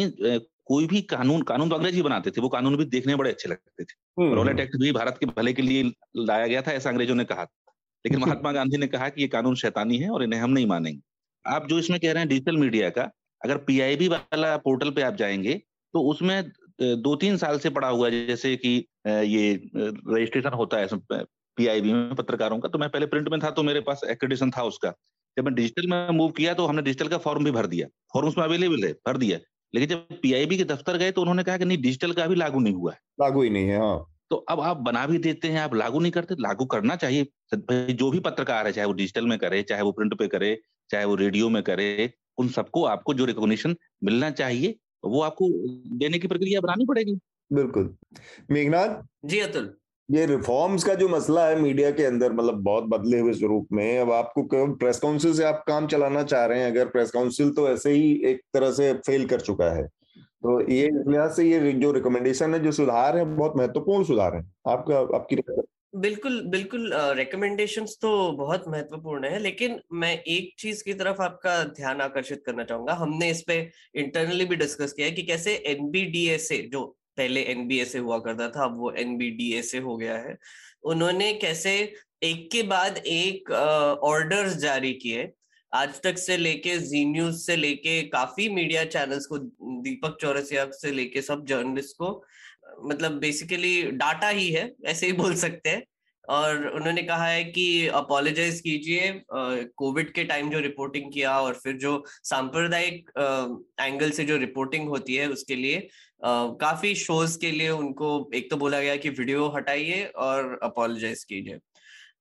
कोई 0.65 0.88
भी 0.88 1.01
कानून 1.01 1.42
कानून 1.42 1.70
तो 1.70 1.75
अंग्रेज़ 1.75 1.96
ही 1.96 2.01
बनाते 2.01 2.32
थे 2.32 2.42
वो 2.42 2.50
कानून 2.50 2.77
भी 2.77 2.86
देखने 2.86 3.15
बड़े 3.15 3.32
अच्छे 3.32 3.50
लगते 3.50 3.84
थे। 3.84 4.34
रोलेट 4.36 4.60
एक्ट 4.60 4.75
भी 4.75 4.92
भारत 4.92 5.18
के 5.20 5.25
भले 5.25 5.53
के 5.53 5.62
लिए 5.62 5.92
लाया 6.18 6.48
गया 6.48 6.62
था 6.62 6.72
ऐसा 6.72 6.89
अंग्रेज़ों 6.89 7.15
ने 7.15 7.24
कहा 7.24 7.44
लेकिन 8.06 8.20
महात्मा 8.25 8.51
गांधी 8.51 8.77
ने 8.77 8.88
कहा 8.88 9.10
कि 9.10 9.22
ये 9.22 9.27
कानून 9.27 9.56
शैतानी 9.56 9.98
है 9.98 10.10
और 10.10 10.24
इन्हें 10.24 10.39
हम 10.42 10.50
नहीं 10.50 10.68
मानेंगे। 10.68 11.01
आप 11.46 11.68
जो 11.68 11.80
इसमें 11.80 12.00
कह 12.00 12.12
रहे 12.12 12.20
हैं 12.20 12.30
डिजिटल 12.30 12.58
मीडिया 12.58 12.89
का 12.89 13.10
अगर 13.42 13.58
पीआईबी 13.58 14.08
वाला 14.08 14.58
पोर्टल 14.58 14.92
पे 14.92 15.01
आप 15.01 15.15
जाएँगे 15.15 15.53
तो 15.94 16.01
उसमें 16.01 16.51
दो 16.80 17.15
तीन 17.15 17.38
साल 17.38 17.60
से 17.60 17.70
पड़ा 17.70 17.88
हुआ 17.88 18.10
है 18.10 18.25
जैसे 18.27 18.56
कि 18.56 18.75
ये 19.08 19.53
रजिस्ट्रेशन 19.77 20.53
होता 20.53 20.77
है 20.77 20.88
पीआईबी 21.58 21.94
में 21.94 22.13
पत्रकारों 22.15 22.60
का 22.60 22.70
तो 22.70 22.80
मैं 22.80 22.89
पहले 22.89 23.06
प्रिंट 23.06 23.30
में 23.30 23.39
था 23.39 23.50
तो 23.51 23.63
मेरे 23.63 23.80
पास 23.82 24.01
एक्रेडिशन 24.10 24.51
था 24.51 24.63
उसका। 24.63 24.94
जब 25.38 25.46
मैं 25.46 25.53
डिजिटल 25.56 25.88
में 25.89 26.10
मूव 26.10 26.32
किया 26.32 26.53
तो 26.53 26.65
हमने 26.65 26.82
डिजिटल 26.82 27.08
का 27.08 27.18
फॉर्म 27.18 27.44
भी 27.46 27.51
भर 27.51 27.68
दिया। 27.68 27.88
फॉर्म 28.13 28.27
उसमें 28.27 28.44
अवेलेबल 28.46 28.86
है 28.86 28.92
भर 29.08 29.18
दिया। 29.18 29.38
लेकिन 29.74 29.89
जब 29.89 30.18
पीआईबी 30.22 30.58
के 30.58 30.63
दफ्तर 30.63 30.98
गए 30.98 31.12
तो 31.12 31.22
उन्होंने 31.22 31.44
कहा 31.44 31.58
कि 31.58 31.65
नहीं 31.65 31.82
डिजिटल 31.82 32.12
का 32.12 32.25
भी 32.27 32.36
लागू 32.36 32.60
नहीं 32.60 32.74
हुआ 32.74 32.92
है। 32.92 33.00
लागू 33.22 33.42
ही 33.42 33.50
नहीं 33.50 33.68
है 33.68 33.80
हाँ। 33.80 34.06
तो 34.30 34.36
अब 34.50 34.60
आप 34.62 34.77
बना 34.80 35.06
भी 35.08 35.18
देते 35.18 35.48
हैं 35.48 35.60
आप 35.60 35.74
लागू 35.75 36.00
नहीं 36.00 36.12
करते 36.12 36.36
लागू 36.39 36.65
करना 36.65 36.96
चाहिए। 36.96 37.27
जो 37.94 38.10
भी 38.12 38.20
पत्रकार 38.20 38.68
है 38.68 38.72
चाहे 38.72 38.88
वो 38.88 38.94
डिजिटल 38.94 39.27
में 39.27 39.38
करे 39.39 39.62
चाहे 39.63 39.82
वो 39.82 39.92
प्रिंट 39.92 40.13
पे 40.20 40.27
करे 40.27 40.58
चाहे 40.89 41.06
वो 41.06 41.15
रेडियो 41.15 41.50
में 41.50 41.62
करे 41.63 42.13
उन 42.38 42.48
सबको 42.50 42.84
आपको 42.86 43.13
जो 43.13 43.25
रिकॉग्निशन 43.25 43.75
मिलना 44.03 44.30
चाहिए। 44.32 44.75
वो 45.03 45.22
आपको 45.22 45.50
देने 45.98 46.19
की 46.19 46.27
प्रक्रिया 46.27 46.62
बनानी 46.62 46.86
पड़ेगी। 46.86 47.19
बिल्कुल। 47.51 47.95
मेघनाथ? 48.51 49.01
जी 49.25 49.39
अतुल। 49.39 49.74
ये 50.10 50.25
रिफॉर्म्स 50.25 50.83
का 50.83 50.93
जो 50.93 51.07
मसला 51.10 51.48
है 51.48 51.60
मीडिया 51.62 51.91
के 51.91 52.03
अंदर 52.03 52.33
मतलब 52.33 52.62
बहुत 52.63 52.83
बदले 52.83 53.19
हुए 53.19 53.33
स्वरूप 53.33 53.67
में 53.72 54.00
अब 54.00 54.12
आपको 54.12 54.43
प्रेस 54.75 55.00
काउंसिल 55.00 55.33
से 55.33 55.43
आप 55.43 55.63
काम 55.67 55.88
चलाना 55.88 56.24
चाह 56.24 56.45
रहे 56.45 56.60
हैं? 56.60 56.72
अगर 56.72 56.88
प्रेस 56.88 57.12
काउंसिल 57.12 57.51
तो 57.51 57.69
ऐसे 57.69 57.91
ही 57.91 58.12
एक 58.25 58.41
तरह 58.53 58.72
से 58.72 58.93
फेल 58.93 59.25
कर 59.25 59.41
चुका 59.41 59.69
है। 59.72 59.88
तो 60.17 60.60
ये 60.72 60.88
इस 60.88 61.03
लिहाज 61.07 61.31
से 61.31 61.43
ये 61.43 61.72
जो 61.74 61.91
रिकमेंडेशन 61.91 62.53
है 62.53 62.60
जो 62.63 62.72
सुधार 62.72 63.17
है 63.17 63.25
बहुत 63.25 63.53
महत्वपूर्ण 63.57 64.03
सुधार 64.03 64.36
है। 64.36 64.43
आपका 64.67 65.00
आपकी 65.15 65.36
बिल्कुल 65.94 66.40
बिल्कुल 66.52 66.92
रिकमेंडेशंस 67.18 67.98
तो 68.02 68.10
बहुत 68.38 68.64
महत्वपूर्ण 68.68 69.28
है, 69.28 69.40
लेकिन 69.40 69.80
मैं 69.94 70.14
एक 70.18 70.54
चीज़ 70.60 70.84
की 70.84 70.94
तरफ़ 70.94 71.22
आपका 71.22 71.64
ध्यान 71.76 72.02
आकर्षित 72.02 72.42
करना 72.46 72.64
चाहूँगा। 72.64 72.94
हमने 72.94 73.30
इस 73.32 73.42
पे 73.48 73.58
इंटरनली 73.96 74.46
भी 74.46 74.56
डिस्कस 74.56 74.94
किया 74.94 75.08
है 75.08 75.14
कि 75.14 75.24
कैसे 75.24 75.54
एनबीडीएसए 75.68 76.58
जो 76.74 76.84
पहले 77.18 77.42
एनबीएसए 77.46 78.00
हुआ 78.00 78.18
करता 78.20 78.50
था, 78.50 78.64
अब 78.66 78.78
वो 78.80 78.92
एनबीडीएसए 78.94 79.80
हो 79.80 79.96
गया 79.98 80.18
है, 80.18 80.38
उन्होंने 80.86 81.34
कैसे 81.36 81.76
एक 82.24 82.50
के 82.52 82.64
बाद 82.66 82.98
एक 82.98 83.52
ऑर्डर्स 83.52 84.58
जारी 84.58 84.94
किए। 84.96 85.32
आज 85.72 86.02
तक 86.02 86.18
से 86.18 86.36
लेके 86.38 86.78
जी 86.80 87.04
न्यूज़ 87.06 87.38
से 87.38 87.56
लेके 87.56 88.02
काफ़ी 88.10 88.48
मीडिया 88.50 88.84
चैनल्स 88.86 89.26
को, 89.26 89.38
दीपक 89.38 90.18
चौरसिया 90.22 90.66
से 90.74 90.92
लेके 90.92 91.22
सब 91.22 91.46
जर्नलिस्ट 91.48 91.96
को 91.98 92.12
मतलब 92.86 93.20
बेसिकली 93.20 93.82
डाटा 93.92 94.30
ही 94.30 94.50
है 94.51 94.72
ऐसे 94.86 95.06
ही 95.06 95.13
बोल 95.13 95.36
सकते 95.36 95.70
हैं। 95.70 95.84
और 96.30 96.68
उन्होंने 96.68 97.01
कहा 97.03 97.25
है 97.27 97.44
कि 97.44 97.88
अपोलोजाइज 97.88 98.60
कीजिए 98.62 99.22
कोविड 99.77 100.13
के 100.13 100.24
टाइम 100.24 100.50
जो 100.50 100.60
रिपोर्टिंग 100.60 101.12
किया 101.13 101.39
और 101.39 101.53
फिर 101.53 101.74
जो 101.77 102.03
सांप्रदायिक 102.24 103.10
एंगल 103.80 104.12
से 104.12 104.25
जो 104.25 104.38
रिपोर्टिंग 104.38 104.88
होती 104.89 105.15
है 105.15 105.27
उसके 105.30 105.56
लिए 105.56 105.88
आ, 106.25 106.48
काफ़ी 106.62 106.94
शोज़ 106.96 107.38
के 107.39 107.51
लिए 107.51 107.70
उनको 107.70 108.30
एक 108.34 108.50
तो 108.51 108.58
बोला 108.58 108.80
गया 108.82 108.96
कि 108.96 109.10
वीडियो 109.10 109.48
हटाइए 109.48 110.03
और 110.06 110.60
अपोलोजाइज 110.63 111.24
कीजिए। 111.24 111.60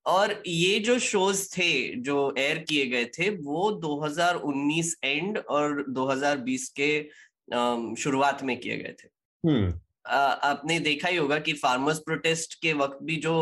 और 0.06 0.42
ये 0.46 0.78
जो 0.80 0.98
शोज़ 0.98 1.48
थे 1.58 1.96
जो 1.96 2.34
एयर 2.38 2.58
किए 2.58 2.86
गए 2.86 3.04
थे 3.04 3.30
वो 3.30 3.70
2019 3.82 4.94
एंड 5.04 5.38
और 5.38 5.84
2020 5.88 6.68
के 6.80 6.90
शुरुआत 8.02 8.42
में 8.42 8.58
किए 8.60 8.76
गए 8.76 8.94
थे। 9.04 9.08
हम्म। 9.44 9.80
आपने 10.04 10.78
देखा 10.80 11.08
ही 11.08 11.16
होगा 11.16 11.38
कि 11.38 11.52
फार्मर्स 11.54 11.98
प्रोटेस्ट 12.00 12.54
के 12.62 12.72
वक्त 12.74 12.98
भी 13.02 13.16
जो 13.18 13.34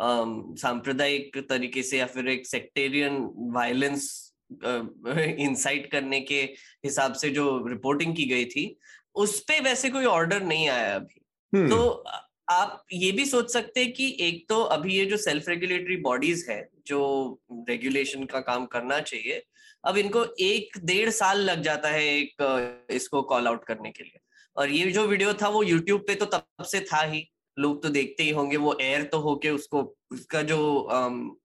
सांप्रदायिक 0.00 1.38
तरीके 1.48 1.82
से 1.82 1.98
या 1.98 2.06
फिर 2.06 2.28
एक 2.28 2.46
सेक्टेरियन 2.46 3.18
वायलेंस 3.54 4.06
इंसाइट 4.52 5.90
करने 5.92 6.20
के 6.22 6.40
हिसाब 6.84 7.14
से 7.14 7.30
जो 7.30 7.46
रिपोर्टिंग 7.66 8.14
की 8.16 8.24
गई 8.26 8.44
थी 8.46 8.64
उस 9.16 9.38
पे 9.40 9.58
वैसे 9.60 9.90
कोई 9.90 10.04
ऑर्डर 10.06 10.42
नहीं 10.42 10.68
आया 10.68 10.94
अभी 10.94 11.20
हम्म। 11.52 11.68
तो 11.68 12.04
आप 12.50 12.84
ये 12.92 13.10
भी 13.12 13.24
सोच 13.26 13.52
सकते 13.52 13.80
हैं 13.80 13.92
कि 13.92 14.16
एक 14.20 14.44
तो 14.48 14.62
अभी 14.66 14.94
ये 14.94 15.04
जो 15.06 15.16
सेल्फ 15.16 15.48
रेगुलेटरी 15.48 15.96
बॉडीज 15.96 16.44
है 16.48 16.60
जो 16.86 17.00
रेगुलेशन 17.68 18.24
का 18.24 18.40
काम 18.42 18.64
करना 18.66 19.00
चाहिए 19.00 19.42
अब 19.84 19.96
इनको 19.96 20.24
एक 20.40 20.78
डेढ़ 20.84 21.10
साल 21.10 21.40
लग 21.40 21.62
जाता 21.62 21.88
है 21.88 22.04
एक 22.06 22.86
इसको 22.90 23.22
कॉल 23.24 23.46
आउट 23.48 23.64
करने 23.64 23.90
के 23.90 24.04
लिए 24.04 24.20
और 24.58 24.70
ये 24.70 24.90
जो 24.92 25.06
वीडियो 25.06 25.32
था 25.34 25.48
वो 25.48 25.62
यूट्यूब 25.62 26.04
पे 26.06 26.14
तो 26.14 26.26
तब 26.26 26.64
से 26.64 26.80
था 26.92 27.02
ही 27.02 27.28
लोग 27.56 27.82
तो 27.82 27.88
देखते 27.88 28.22
ही 28.22 28.30
होंगे, 28.30 28.56
वो 28.56 28.76
एयर 28.80 29.02
तो 29.02 29.18
होके 29.20 29.50
उसको, 29.50 29.82
उसका 30.12 30.42
जो 30.42 30.58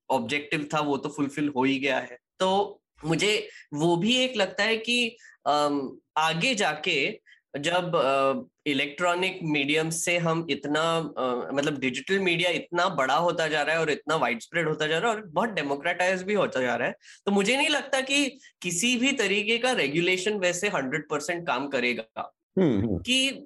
ऑब्जेक्टिव 0.09 0.67
था 0.73 0.79
वो 0.79 0.97
तो 0.97 1.09
फुलफिल 1.09 1.51
हो 1.55 1.63
ही 1.63 1.77
गया 1.79 1.97
है 1.99 2.17
तो 2.39 2.81
मुझे 3.05 3.47
वो 3.73 3.95
भी 3.97 4.15
एक 4.17 4.35
लगता 4.37 4.63
है 4.63 4.77
कि 4.77 5.17
आगे 5.47 6.53
जाके 6.55 6.95
जब 7.53 7.91
इलेक्ट्रॉनिक 8.67 9.39
मीडियम 9.43 9.89
से 9.89 10.17
हम 10.17 10.45
इतना 10.49 10.83
मतलब 11.53 11.77
डिजिटल 11.79 12.19
मीडिया 12.19 12.49
इतना 12.51 12.87
बड़ा 12.95 13.15
होता 13.15 13.47
जा 13.47 13.61
रहा 13.61 13.75
है 13.75 13.81
और 13.81 13.89
इतना 13.89 14.15
वाइड 14.15 14.41
स्प्रेड 14.41 14.67
होता 14.67 14.87
जा 14.87 14.97
रहा 14.97 15.11
है 15.11 15.17
और 15.17 15.25
बहुत 15.25 15.49
डेमोक्रेटाइज 15.49 16.23
भी 16.23 16.33
होता 16.33 16.61
जा 16.61 16.75
रहा 16.75 16.87
है 16.87 16.95
तो 17.25 17.31
मुझे 17.31 17.57
नहीं 17.57 17.69
लगता 17.69 18.01
कि 18.01 18.25
किसी 18.61 18.95
भी 18.97 19.11
तरीके 19.11 19.57
का 19.57 19.71
रेगुलेशन 19.71 20.37
वैसे 20.39 20.69
हंड्रेड 20.69 21.07
परसेंट 21.09 21.45
काम 21.47 21.67
करेगा। 21.67 22.31
कि 22.59 23.45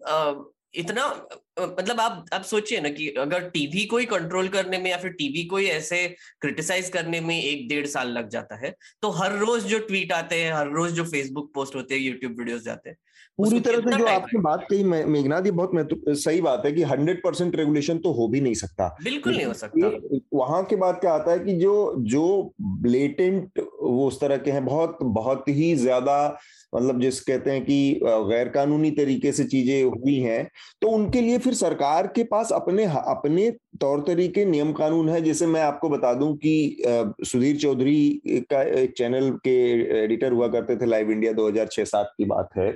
इतना 0.74 1.28
मतलब 1.60 2.00
आप 2.00 2.26
आप 2.34 2.42
सोचिए 2.42 2.82
ना 2.82 2.90
कि 2.90 3.08
अगर 3.10 3.50
टीवी 3.50 3.86
को 3.86 3.98
ही 3.98 4.06
कंट्रोल 4.06 4.48
करने 4.48 4.78
में 4.78 4.90
या 4.92 4.98
फिर 4.98 5.12
टीवी 5.12 5.44
को 5.44 5.58
ही 5.58 5.66
ऐसे 5.66 6.16
क्रिटिसाइज 6.42 6.90
करने 6.90 7.22
में 7.22 7.44
एक 7.44 7.68
डेढ़ 7.70 7.86
साल 7.86 8.08
लग 8.08 8.30
जाता 8.30 8.56
है 8.56 8.76
तो 9.02 9.10
हर 9.10 9.38
रोज 9.38 9.64
जो 9.64 9.80
ट्वीट 9.80 10.12
आते 10.12 10.36
हैं 10.36 10.54
हर 10.54 10.70
रोज 10.70 10.92
जो 10.92 11.04
फेसबुक 11.04 11.52
पोस्ट 11.56 11.76
होते 11.76 11.96
हैं 11.96 12.02
यूट्यूब 12.02 12.38
वीडियोस 12.40 12.64
जाते 12.64 12.90
हैं 12.90 12.98
पूरी 13.38 13.60
तरह 13.60 13.92
से 13.92 13.98
जो 13.98 14.06
आपने 14.06 14.40
बात 14.40 14.68
कही 14.70 14.84
मेघनाथ 14.84 15.42
ये 15.42 15.52
बहुत 15.52 15.74
महत्व 15.74 16.14
सही 16.14 16.42
बात 16.42 16.66
है 16.66 16.72
कि 16.72 16.84
हंड्रेड 16.84 17.24
परसेंट 17.24 17.56
रेगुलेशन 17.56 17.98
तो 17.98 18.12
हो 18.12 18.28
भी 18.28 18.42
नहीं 18.42 18.54
सकता। 18.54 18.98
बिल्कुल 19.04 19.36
नहीं 19.36 19.46
हो 19.46 19.54
सकता। 19.54 20.18
वहाँ 20.34 20.64
के 20.64 20.76
बाद 20.76 20.96
क्या 20.96 21.14
आता 21.14 21.32
है 21.32 21.40
कि 21.40 21.54
जो 21.54 21.96
जो 22.00 22.54
ब्लेटेंट 22.62 23.60
वो 23.88 24.08
उस 24.08 24.20
तरह 24.22 24.38
के 24.38 24.52
हैं। 24.52 24.66
बहुत 24.66 24.98
बहुत 25.04 25.50
ही 25.50 25.74
ज़्यादा 25.78 26.38
मतलब 26.74 27.00
जिस 27.02 27.20
कहते 27.22 27.52
हैं 27.52 27.64
कि 27.66 28.00
गैर 28.04 28.48
कानूनी 28.50 28.90
तरीके 28.92 29.32
से 29.32 29.44
चीज़ें 29.46 29.84
हुई 29.84 30.16
हैं 30.20 30.50
तो 30.82 30.88
उनके 30.90 31.22
लिए 31.22 31.38
फिर 31.38 31.54
सरकार 31.56 32.08
के 32.08 32.24
पास 32.26 32.52
अपने 32.52 32.86
अपने 32.86 33.50
तौर 33.82 34.04
तरीके 34.08 34.46
नियम 34.46 34.72
कानून 34.74 35.10
है। 35.10 35.22
जैसे 35.22 35.46
मैं 35.48 35.62
आपको 35.62 35.90
बता 35.90 36.14
दूँ 36.14 36.36
कि 36.36 36.84
सुधीर 37.24 37.58
चौधरी 37.58 38.44
का 38.52 38.62
एक 38.74 38.94
चैनल 38.98 39.30
के 39.44 39.58
एडिटर 40.04 40.32
हुआ 40.32 40.48
करते 40.48 40.76
थे, 40.76 40.86
लाइव 40.86 41.12
इंडिया 41.12 41.34
2006-7 41.34 42.14
की 42.18 42.26
बात 42.26 42.50
है। 42.58 42.70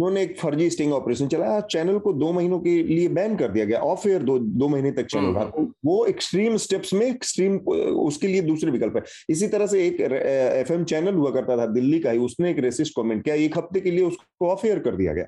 उन्होंने 0.00 0.22
एक 0.22 0.38
फर्जी 0.38 0.68
स्टिंग 0.70 0.92
ऑपरेशन 0.92 1.26
चलाया। 1.28 1.60
चैनल 1.62 1.98
को 1.98 2.12
दो 2.14 2.30
महीनों 2.32 2.58
के 2.60 2.70
लिए 2.82 3.08
बैन 3.10 3.34
कर 3.36 3.48
दिया 3.48 3.64
गया। 3.64 3.78
ऑफ़ 3.80 4.06
एयर 4.08 4.22
दो 4.22 4.38
दो 4.38 4.68
महीने 4.68 4.90
तक 4.92 5.06
चल 5.06 5.24
रहा। 5.24 5.44
तो 5.46 5.64
वो 5.84 6.04
एक्सट्रीम 6.06 6.56
स्टेप्स 6.56 6.92
में 6.94 7.06
एक्सट्रीम 7.06 7.56
उसके 8.00 8.26
लिए 8.26 8.40
दूसरे 8.42 8.70
विकल्प 8.70 8.96
है। 8.96 9.02
इसी 9.30 9.48
तरह 9.48 9.66
से 9.66 9.86
एक 9.86 10.00
एफएम 10.00 10.84
चैनल 10.84 11.14
हुआ 11.14 11.30
करता 11.30 11.56
था 11.56 11.66
दिल्ली 11.72 11.98
का 12.00 12.10
ही 12.10 12.18
उसने 12.20 12.50
एक 12.50 12.58
रेसिस्ट 12.60 12.94
कमेंट 12.96 13.22
किया। 13.24 13.34
एक 13.36 13.58
हफ़्ते 13.58 13.80
के 13.80 13.90
लिए 13.90 14.04
उसको 14.04 14.48
ऑफ़ 14.48 14.66
एयर 14.66 14.78
कर 14.78 14.96
दिया 14.96 15.12
गया। 15.14 15.26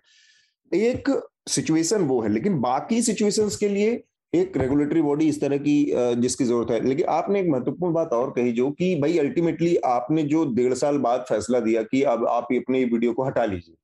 एक 0.73 1.11
सिचुएशन 1.49 2.03
वो 2.05 2.21
है 2.21 2.33
लेकिन 2.33 2.59
बाकी 2.61 3.03
सिचुएशन 3.03 3.49
के 3.61 3.69
लिए 3.69 4.03
एक 4.33 4.57
रेगुलेटरी 4.57 5.03
बॉडी 5.03 5.29
इस 5.29 5.41
तरह 5.41 5.57
की 5.59 5.75
जिसकी 6.17 6.45
ज़रूरत 6.45 6.71
है। 6.71 6.81
लेकिन 6.89 7.07
आपने 7.11 7.41
एक 7.41 7.49
महत्वपूर्ण 7.49 7.95
बात 7.95 8.13
और 8.13 8.31
कही 8.37 8.53
जो 8.53 8.71
कि 8.73 8.95
भाई 9.01 9.19
अल्टीमेटली 9.19 9.77
आपने 9.87 10.23
जो 10.25 10.45
डेढ़ 10.55 10.75
साल 10.77 10.99
बाद 11.01 11.25
फैसला 11.29 11.61
दिया 11.61 11.83
कि 11.85 12.03
अब 12.09 12.27
आप 12.29 12.49
अपने 12.57 12.85
वीडियो 12.85 13.13
को 13.13 13.25
हटा 13.25 13.45
लीजिए। 13.45 13.75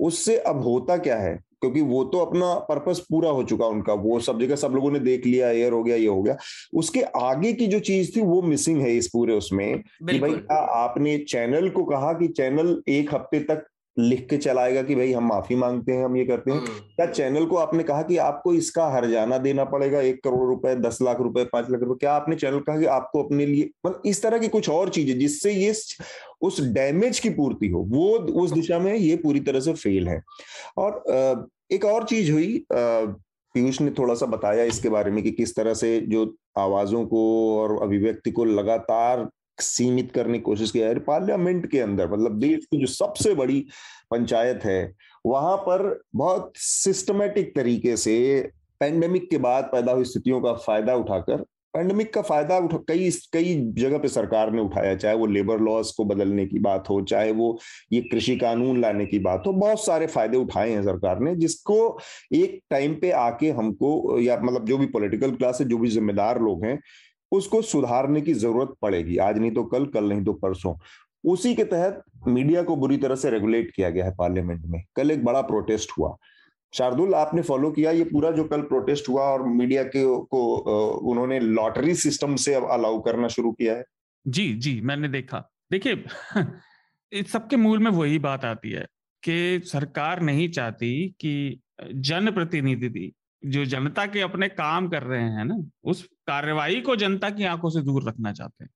उससे 0.00 0.36
अब 0.36 0.62
होता 0.62 0.96
क्या 0.96 1.16
है? 1.16 1.38
क्योंकि 1.60 1.80
वो 1.80 2.02
तो 2.04 2.18
अपना 2.18 2.54
पर्पस 2.68 3.00
पूरा 3.10 3.30
हो 3.30 3.42
चुका 3.42 3.66
उनका। 3.66 3.92
वो 3.92 4.20
सब 4.20 4.40
जगह 4.40 4.56
सब 4.56 4.72
लोगों 4.72 4.90
ने 4.90 4.98
देख 4.98 5.26
लिया 5.26 5.50
एयर 5.50 5.72
हो 5.72 5.82
गया 5.82 5.96
ये 5.96 6.06
हो 6.06 6.22
गया। 6.22 6.36
उसके 6.74 7.00
आगे 7.00 7.52
की 7.52 7.66
जो 7.66 7.80
चीज़ 7.80 8.16
थी 8.16 8.20
वो 8.20 8.40
मिसिंग 8.42 8.80
है 8.80 8.96
इस 8.96 9.08
पूरे 9.08 9.34
उसमें 9.34 9.78
कि 9.80 10.18
भाई 10.18 10.40
आपने 10.52 11.18
चैनल 11.18 11.68
को 11.68 11.84
कहा 11.84 12.12
कि 12.12 12.28
चैनल 12.28 12.82
एक 12.88 13.14
हफ़्ते 13.14 13.40
तक 13.40 13.66
लिख 13.96 14.26
के 14.30 14.36
चलाएगा 14.36 14.82
कि 14.82 14.94
भाई 14.94 15.12
हम 15.12 15.26
माफ़ी 15.28 15.56
मांगते 15.56 15.92
हैं 15.92 16.04
हम 16.04 16.16
ये 16.16 16.24
करते 16.24 16.50
हैं। 16.50 16.58
हम्म। 16.58 16.68
क्या 16.68 17.06
चैनल 17.06 17.46
को 17.46 17.56
आपने 17.56 17.82
कहा 17.82 18.02
कि 18.02 18.16
आपको 18.18 18.52
इसका 18.54 18.86
हरजाना 18.88 19.38
देना 19.38 19.64
पड़ेगा 19.66 20.00
एक 20.00 20.22
करोड़ 20.24 20.48
रुपए 20.48 20.74
दस 20.78 20.98
लाख 21.02 21.20
रुपए 21.20 21.44
पाँच 21.44 21.70
लाख 21.70 21.80
रुपए? 21.80 21.98
क्या 22.00 22.12
आपने 22.12 22.36
चैनल 22.36 22.60
कहा 22.60 22.78
कि 22.80 22.86
आपको 22.88 23.22
अपने 23.22 23.46
लिए 23.46 23.70
मतलब 23.86 24.02
इस 24.06 24.22
तरह 24.22 24.38
की 24.38 24.48
कुछ 24.48 24.68
और 24.70 24.88
चीज़ें 24.88 25.18
जिससे 25.18 25.52
ये 25.52 25.72
उस 26.42 26.60
डैमेज 26.64 27.18
की 27.18 27.30
पूर्ति 27.30 27.68
हो 27.68 27.84
वो 27.88 28.08
उस 28.42 28.52
दिशा 28.52 28.78
में 28.78 28.94
ये 28.94 29.16
पूरी 29.16 29.40
तरह 29.40 29.60
से 29.60 29.72
फेल 29.74 30.08
है। 30.08 30.22
और 30.78 31.48
एक 31.72 31.84
और 31.84 32.04
चीज़ 32.04 32.30
हुई 32.32 32.64
पीयूष 32.74 33.80
ने 33.80 33.90
थोड़ा 33.90 34.14
सा 34.14 34.26
बताया 34.26 34.64
इसके 34.64 34.88
बारे 34.88 35.10
में 35.10 35.22
कि 35.24 35.30
किस 35.30 35.54
तरह 35.56 35.74
से 35.74 35.98
जो 36.00 36.24
आवाजों 36.58 37.04
को 37.06 37.22
और 37.58 37.82
अभिव्यक्ति 37.82 38.30
को 38.30 38.44
लगातार 38.44 39.28
सीमित 39.62 40.12
करने 40.12 40.38
की 40.38 40.42
कोशिश 40.42 40.70
किया 40.70 40.88
है। 40.88 40.98
पार्लियामेंट 41.00 41.70
के 41.70 41.80
अंदर 41.80 42.10
मतलब 42.12 42.38
देश 42.40 42.64
की 42.64 42.80
जो 42.80 42.86
सबसे 42.86 43.34
बड़ी 43.34 43.64
पंचायत 44.10 44.64
है, 44.64 44.92
वहाँ 45.26 45.56
पर 45.58 46.00
बहुत 46.16 46.52
सिस्टमेटिक 46.56 47.54
तरीके 47.56 47.96
से 47.96 48.50
पेंडेमिक 48.80 49.30
के 49.30 49.38
बाद 49.38 49.64
पैदा 49.64 49.92
हुई 49.92 50.04
स्थितियों 50.04 50.40
का 50.40 50.52
फ़ायदा 50.56 50.94
उठाकर 50.94 51.44
पैंडमिक 51.74 52.12
का 52.14 52.22
फ़ायदा 52.22 52.56
उठा, 52.58 52.76
कई 52.88 53.10
कई 53.32 53.54
जगह 53.74 53.98
पे 53.98 54.08
सरकार 54.08 54.50
ने 54.52 54.62
उठाया, 54.62 54.94
चाहे 54.96 55.16
वो 55.16 55.26
लेबर 55.26 55.60
लॉस 55.60 55.92
को 55.96 56.04
बदलने 56.04 56.46
की 56.46 56.58
बात 56.58 56.88
हो, 56.90 57.00
चाहे 57.02 57.32
वो 57.32 57.58
ये 57.92 58.00
कृषि 58.00 58.36
कानून 58.36 58.80
लाने 58.80 59.06
की 59.06 59.18
बात 59.18 59.42
हो, 59.46 59.52
बहुत 59.52 59.84
सारे 59.84 60.06
फ़ायदे 60.06 60.36
उठाए 60.36 60.70
हैं 60.70 60.82
सरकार 60.82 61.20
ने, 61.20 61.34
जिसको 61.36 61.98
एक 62.34 62.58
टाइम 62.70 62.94
पे 62.94 63.10
आके 63.10 63.50
हमको, 63.50 64.18
या 64.20 64.38
मतलब 64.42 64.66
जो 64.66 64.78
भी 64.78 64.86
पॉलिटिकल 64.86 65.30
क्लास 65.30 65.60
है, 65.60 65.68
जो 65.68 65.78
भी 65.78 65.88
जिम्मेदार 65.88 66.40
लोग 66.40 66.64
हैं 66.64 66.78
उसको 67.32 67.62
सुधारने 67.62 68.20
की 68.20 68.34
ज़रूरत 68.34 68.74
पड़ेगी। 68.82 69.16
आज 69.16 69.38
नहीं 69.38 69.50
तो 69.50 69.64
कल 69.64 69.86
कल 69.86 70.08
नहीं 70.08 70.24
तो 70.24 70.32
परसों। 70.32 70.74
उसी 71.24 71.54
के 71.54 71.64
तहत 71.64 72.02
मीडिया 72.28 72.62
को 72.62 72.76
बुरी 72.76 72.96
तरह 72.96 73.14
से 73.14 73.30
रेगुलेट 73.30 73.70
किया 73.70 73.90
गया 73.90 74.04
है 74.04 74.16
पार्लियामेंट 74.16 74.64
में। 74.64 74.84
कल 74.96 75.10
एक 75.10 75.24
बड़ा 75.24 75.40
प्रोटेस्ट 75.40 75.90
हुआ। 75.98 76.16
शार्दुल, 76.74 77.14
आपने 77.14 77.42
फॉलो 77.42 77.70
किया 77.70 77.90
ये 77.90 78.04
पूरा 78.04 78.30
जो 78.30 78.44
कल 78.44 78.60
प्रोटेस्ट 78.60 79.08
हुआ 79.08 79.22
और 79.22 79.46
मीडिया 79.46 79.82
के 79.82 80.24
को 80.24 80.56
उन्होंने 80.90 81.40
लॉटरी 81.40 81.94
सिस्टम 81.94 82.36
से 82.36 82.54
अब 82.54 82.70
अलाउ 82.70 83.00
करना 83.00 83.28
शुरू 83.28 83.52
किया 83.52 83.76
है? 83.76 83.84
जी 84.26 84.54
जी, 84.54 84.80
मैंने 84.80 85.08
देखा। 85.08 85.50
देखिए 85.72 86.04
सबके 87.22 87.56
मूल 87.56 87.78
में 87.78 87.90
वही 87.90 88.18
बात 88.18 88.44
आती 88.44 88.70
है 88.70 88.86
कि 89.22 89.60
सरकार 89.64 90.20
नहीं 90.20 90.50
चाहती 90.50 91.08
कि 91.20 91.60
जनप्रतिनिधि 91.94 93.12
जो 93.42 93.64
जनता 93.64 94.06
के 94.06 94.20
अपने 94.20 94.48
काम 94.48 94.88
कर 94.88 95.02
रहे 95.02 95.22
हैं 95.22 95.44
ना 95.44 95.56
उस 95.84 96.02
कार्यवाही 96.26 96.80
को 96.80 96.96
जनता 96.96 97.30
की 97.30 97.44
आँखों 97.44 97.70
से 97.70 97.82
दूर 97.82 98.08
रखना 98.08 98.32
चाहते 98.32 98.64
हैं। 98.64 98.70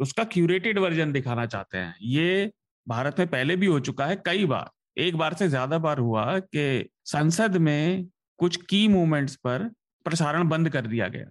उसका 0.00 0.24
क्यूरेटेड 0.24 0.78
वर्जन 0.78 1.12
दिखाना 1.12 1.46
चाहते 1.46 1.78
हैं। 1.78 1.94
ये 2.02 2.50
भारत 2.86 3.18
में 3.18 3.28
पहले 3.28 3.56
भी 3.56 3.66
हो 3.66 3.80
चुका 3.80 4.06
है 4.06 4.16
कई 4.26 4.44
बार। 4.44 4.70
एक 5.00 5.16
बार 5.16 5.34
से 5.34 5.48
ज़्यादा 5.48 5.78
बार 5.78 5.98
हुआ 5.98 6.38
कि 6.38 6.88
संसद 7.04 7.56
में 7.56 8.06
कुछ 8.38 8.56
की 8.56 8.86
मूवमेंट्स 8.88 9.36
पर 9.36 9.70
प्रसारण 10.04 10.48
बंद 10.48 10.68
कर 10.68 10.86
दिया 10.86 11.08
गया। 11.08 11.28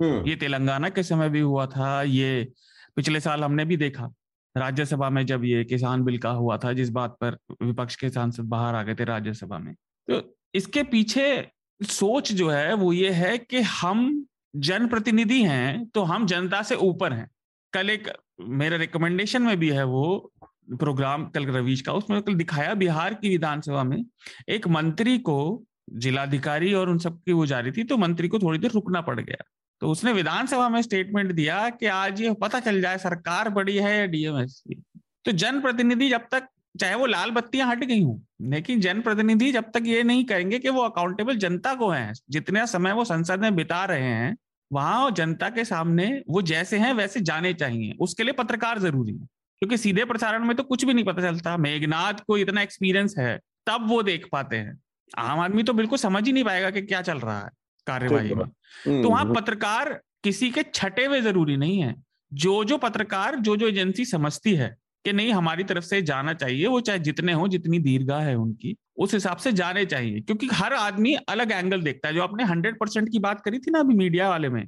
हम्म। 0.00 0.28
ये 0.28 0.36
तेलंगाना 0.36 0.88
के 0.88 1.02
समय 1.02 1.28
भी 1.28 1.40
हुआ 1.40 1.66
था 1.66 2.02
ये 2.02 2.52
पिछले 2.96 3.20
साल 3.20 3.44
हमने 3.44 3.64
भी 3.64 3.76
देखा। 3.76 4.12
राज्यसभा 4.56 5.10
में 5.10 5.24
जब 5.26 5.44
ये 5.44 5.64
किसान 5.64 6.04
बिल 6.04 6.18
का 6.18 6.30
हुआ 6.30 6.56
था 6.58 6.72
जिस 6.72 6.90
बात 6.90 7.16
पर 7.20 7.36
विपक्ष 7.62 7.96
के 7.96 8.10
सांसद 8.10 8.44
बाहर 8.44 8.74
आ 8.74 8.82
गए 8.82 8.94
थे 8.94 9.04
राज्यसभा 9.04 9.58
में। 9.58 9.74
तो 10.08 10.38
इसके 10.54 10.82
पीछे 10.82 11.26
सोच 11.80 12.32
जो 12.32 12.48
है, 12.50 12.72
वो 12.74 12.92
ये 12.92 13.10
है 13.10 13.36
कि 13.38 13.60
हम 13.60 14.24
जनप्रतिनिधि 14.56 15.42
हैं 15.42 15.86
तो 15.86 16.02
हम 16.02 16.26
जनता 16.26 16.62
से 16.62 16.74
ऊपर 16.76 17.12
हैं। 17.12 17.28
कल 17.72 17.90
एक, 17.90 18.08
मेरे 18.40 18.78
रिकमेंडेशन 18.78 19.42
में 19.42 19.56
भी 19.58 19.70
है 19.70 19.84
वो 19.84 20.32
प्रोग्राम 20.72 21.24
कल 21.26 21.46
रवीश 21.46 21.80
का, 21.80 21.92
उसमें 21.92 22.20
कल 22.22 22.34
दिखाया 22.34 22.74
बिहार 22.74 23.14
की 23.14 23.28
विधानसभा 23.28 23.84
में, 23.84 24.04
एक 24.48 24.68
मंत्री 24.68 25.18
को 25.20 25.62
जिलाधिकारी 25.92 26.72
और 26.74 26.90
उन 26.90 26.98
सबकी 26.98 27.32
वो 27.32 27.46
जारी 27.46 27.72
थी 27.72 27.84
तो 27.84 27.96
मंत्री 27.96 28.28
को 28.28 28.38
थोड़ी 28.38 28.58
देर 28.58 28.70
रुकना 28.70 29.00
पड़ 29.00 29.20
गया। 29.20 29.44
तो 29.82 29.88
उसने 29.88 30.12
विधानसभा 30.12 30.68
में 30.68 30.80
स्टेटमेंट 30.82 31.32
दिया 31.32 31.68
कि 31.70 31.86
आज 31.86 32.20
ये 32.20 32.32
पता 32.32 32.60
चल 32.60 32.80
जाए, 32.80 32.98
सरकार 32.98 33.48
बड़ी 33.48 33.76
है 33.76 33.98
या 33.98 34.06
डीएमएस 34.06 34.62
की 34.68 34.82
तो 35.24 35.32
जनप्रतिनिधि 35.34 36.08
जब 36.10 36.26
तक 36.32 36.48
चाहे 36.74 36.94
वो 36.94 37.06
लाल 37.06 37.30
बत्तियाँ 37.30 37.68
हट 37.68 37.84
गई 37.84 38.02
हूँ 38.02 38.20
लेकिन 38.50 38.80
जनप्रतिनिधि 38.80 39.50
जब 39.52 39.70
तक 39.74 39.82
ये 39.86 40.02
नहीं 40.02 40.24
करेंगे 40.24 40.58
कि 40.58 40.68
वो 40.68 40.82
अकाउंटेबल 40.82 41.36
जनता 41.36 41.74
को 41.74 41.88
है 41.90 42.12
जितने 42.30 42.66
समय 42.66 42.92
वो 42.92 43.04
संसद 43.04 43.40
में 43.40 43.54
बिता 43.56 43.84
रहे 43.84 44.02
हैं 44.02 44.36
वहाँ 44.70 45.10
जनता 45.10 45.48
के 45.50 45.64
सामने 45.64 46.06
वो 46.28 46.42
जैसे 46.42 46.78
हैं 46.78 46.92
वैसे 46.94 47.20
जाने 47.20 47.52
चाहिए। 47.54 47.94
उसके 48.00 48.22
लिए 48.22 48.32
पत्रकार 48.32 48.78
ज़रूरी 48.78 49.12
है 49.12 49.26
क्योंकि 49.62 49.76
सीधे 49.76 50.04
प्रसारण 50.04 50.44
में 50.44 50.56
तो 50.56 50.62
कुछ 50.62 50.84
भी 50.84 50.94
नहीं 50.94 51.04
पता 51.04 51.22
चलता। 51.22 51.56
मेघनाथ 51.56 52.20
को 52.26 52.36
इतना 52.38 52.62
एक्सपीरियंस 52.62 53.14
है 53.18 53.38
तब 53.66 53.88
वो 53.88 54.02
देख 54.02 54.28
पाते 54.32 54.56
हैं। 54.56 54.78
आम 55.18 55.40
आदमी 55.40 55.62
तो 55.62 55.72
बिल्कुल 55.72 55.98
समझ 55.98 56.24
ही 56.26 56.32
नहीं 56.32 56.44
पाएगा 56.44 56.70
कि 56.70 56.82
क्या 56.82 57.02
चल 57.02 57.18
रहा 57.18 57.38
है 57.38 57.50
कार्यवाही 57.86 58.34
में। 58.34 58.46
तो 59.02 59.08
वहाँ 59.08 59.24
हम्म। 59.24 59.34
पत्रकार 59.34 59.92
किसी 60.24 60.50
के 60.50 60.62
छठे 60.74 61.04
हुए 61.04 61.20
ज़रूरी 61.20 61.56
नहीं 61.56 61.80
है। 61.82 61.94
जो 62.32 62.62
जो 62.64 62.78
पत्रकार 62.78 63.36
जो 63.36 63.56
जो 63.56 63.68
एजेंसी 63.68 64.04
समझती 64.04 64.54
है 64.54 64.76
कि 65.04 65.12
नहीं 65.12 65.32
हमारी 65.32 65.64
तरफ़ 65.64 65.84
से 65.84 66.00
जाना 66.02 66.32
चाहिए 66.34 66.66
वो 66.66 66.80
चाहे 66.80 66.98
जितने 66.98 67.32
हो 67.32 67.46
जितनी 67.48 67.78
दीर्घा 67.78 68.18
है 68.20 68.34
उनकी 68.34 68.76
उस 68.96 69.14
हिसाब 69.14 69.36
से 69.36 69.52
जाने 69.52 69.84
चाहिए। 69.86 70.20
क्योंकि 70.20 70.48
हर 70.52 70.74
आदमी 70.74 71.14
अलग 71.28 71.52
एंगल 71.52 71.82
देखता 71.82 72.08
है। 72.08 72.14
जो 72.14 72.22
आपने 72.22 72.44
हंड्रेड 72.44 72.78
परसेंट 72.78 73.08
की 73.08 73.18
बात 73.18 73.40
करी 73.40 73.58
थी 73.58 73.70
ना 73.70 73.78
अभी 73.78 73.94
मीडिया 73.94 74.28
वाले 74.28 74.48
में 74.48 74.64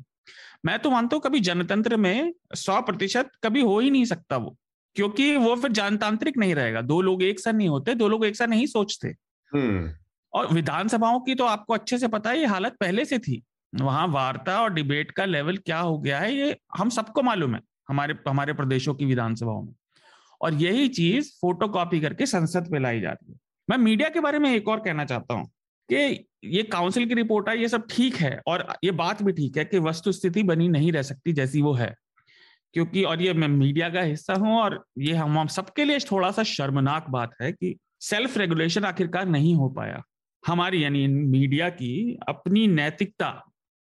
मैं 0.67 0.79
तो 0.79 0.91
मानता 0.91 1.17
हूँ 1.17 1.23
कभी 1.23 1.41
जनतंत्र 1.41 1.97
में 1.97 2.33
सौ 2.55 2.81
प्रतिशत 2.81 3.31
कभी 3.45 3.61
हो 3.61 3.79
ही 3.79 3.91
नहीं 3.91 4.05
सकता 4.05 4.37
वो 4.37 4.57
क्योंकि 4.97 5.37
वो 5.37 5.55
फिर 5.57 5.73
जनतांत्रिक 5.73 6.37
नहीं 6.39 6.55
रहेगा। 6.55 6.81
दो 6.83 7.01
लोग 7.01 7.23
एक 7.23 7.41
साथ 7.41 7.53
नहीं 7.53 7.69
होते 7.69 7.95
दो 7.95 8.09
लोग 8.09 8.25
एक 8.25 8.37
साथ 8.37 8.47
नहीं 8.47 8.67
सोचते। 8.67 9.09
हम्म। 9.53 9.93
और 10.33 10.53
विधानसभाओं 10.55 11.21
की 11.21 11.35
तो 11.35 11.45
आपको 11.45 11.75
अच्छे 11.75 11.99
से 11.99 12.09
पता 12.09 12.31
है 12.31 12.39
ये 12.39 12.47
हालत 12.47 12.77
पहले 12.81 13.05
से 13.05 13.19
थी। 13.19 13.43
वहाँ 13.73 14.07
वार्ता 14.09 14.61
और 14.63 14.73
डिबेट 14.75 15.11
का 15.11 15.25
लेवल 15.25 15.57
क्या 15.57 15.79
हो 15.79 15.99
गया 15.99 16.19
है 16.19 16.35
ये 16.35 16.57
हम 16.79 16.89
सबको 16.91 17.23
मालूम 17.23 17.55
है 17.55 17.61
हमारे 17.89 18.15
हमारे 18.29 18.53
प्रदेशों 18.53 18.95
की 18.95 19.05
विधानसभाओं 19.05 19.63
में। 19.63 19.75
और 20.43 20.55
यही 20.55 20.89
चीज़ 20.89 21.31
फ़ोटो 21.41 21.69
कॉपी 21.69 22.01
करके 22.01 22.27
संसद 22.27 22.71
पे 22.71 22.79
लाई 22.79 23.01
जाती 23.01 23.33
है। 23.33 23.39
मैं 23.69 23.79
मीडिया 23.79 24.09
के 24.09 24.21
बारे 24.21 24.39
में 24.39 24.53
एक 24.55 24.69
और 24.69 24.81
कहना 24.81 25.05
चाहता 25.05 25.35
हूँ 25.35 25.47
कि 25.89 26.27
ये 26.45 26.63
काउंसिल 26.63 27.07
की 27.07 27.15
रिपोर्ट 27.15 27.49
है, 27.49 27.61
ये 27.61 27.69
सब 27.69 27.87
ठीक 27.91 28.17
है 28.17 28.41
और 28.47 28.67
ये 28.85 28.91
बात 28.93 29.23
भी 29.23 29.33
ठीक 29.33 29.57
है 29.57 29.65
कि 29.65 29.79
वस्तु 29.79 30.13
स्थिति 30.13 30.43
बनी 30.43 30.69
नहीं 30.69 30.93
रह 30.93 31.03
सकती 31.03 31.33
जैसी 31.33 31.63
वो 31.63 31.73
है। 31.75 31.95
क्योंकि 32.75 33.03
और 33.03 33.23
ये 33.23 33.33
मैं 33.35 33.49
मीडिया 33.49 33.89
का 33.91 34.01
हिस्सा 34.01 34.35
हूँ 34.35 34.57
और 34.57 34.85
ये 34.99 35.15
हम 35.15 35.39
हम 35.39 35.47
सबके 35.49 35.85
लिए 35.85 35.99
थोड़ा 36.11 36.31
सा 36.31 36.43
शर्मनाक 36.43 37.11
बात 37.11 37.35
है 37.43 37.53
कि 37.53 37.77
सेल्फ 38.01 38.37
रेगुलेशन 38.39 38.85
आखिरकार 38.85 39.27
नहीं 39.27 39.55
हो 39.55 39.69
पाया। 39.69 40.03
हमारी 40.43 40.83
यानी 40.85 41.07
मीडिया 41.07 41.69
की 41.71 42.19
अपनी 42.29 42.67
नैतिकता 42.67 43.29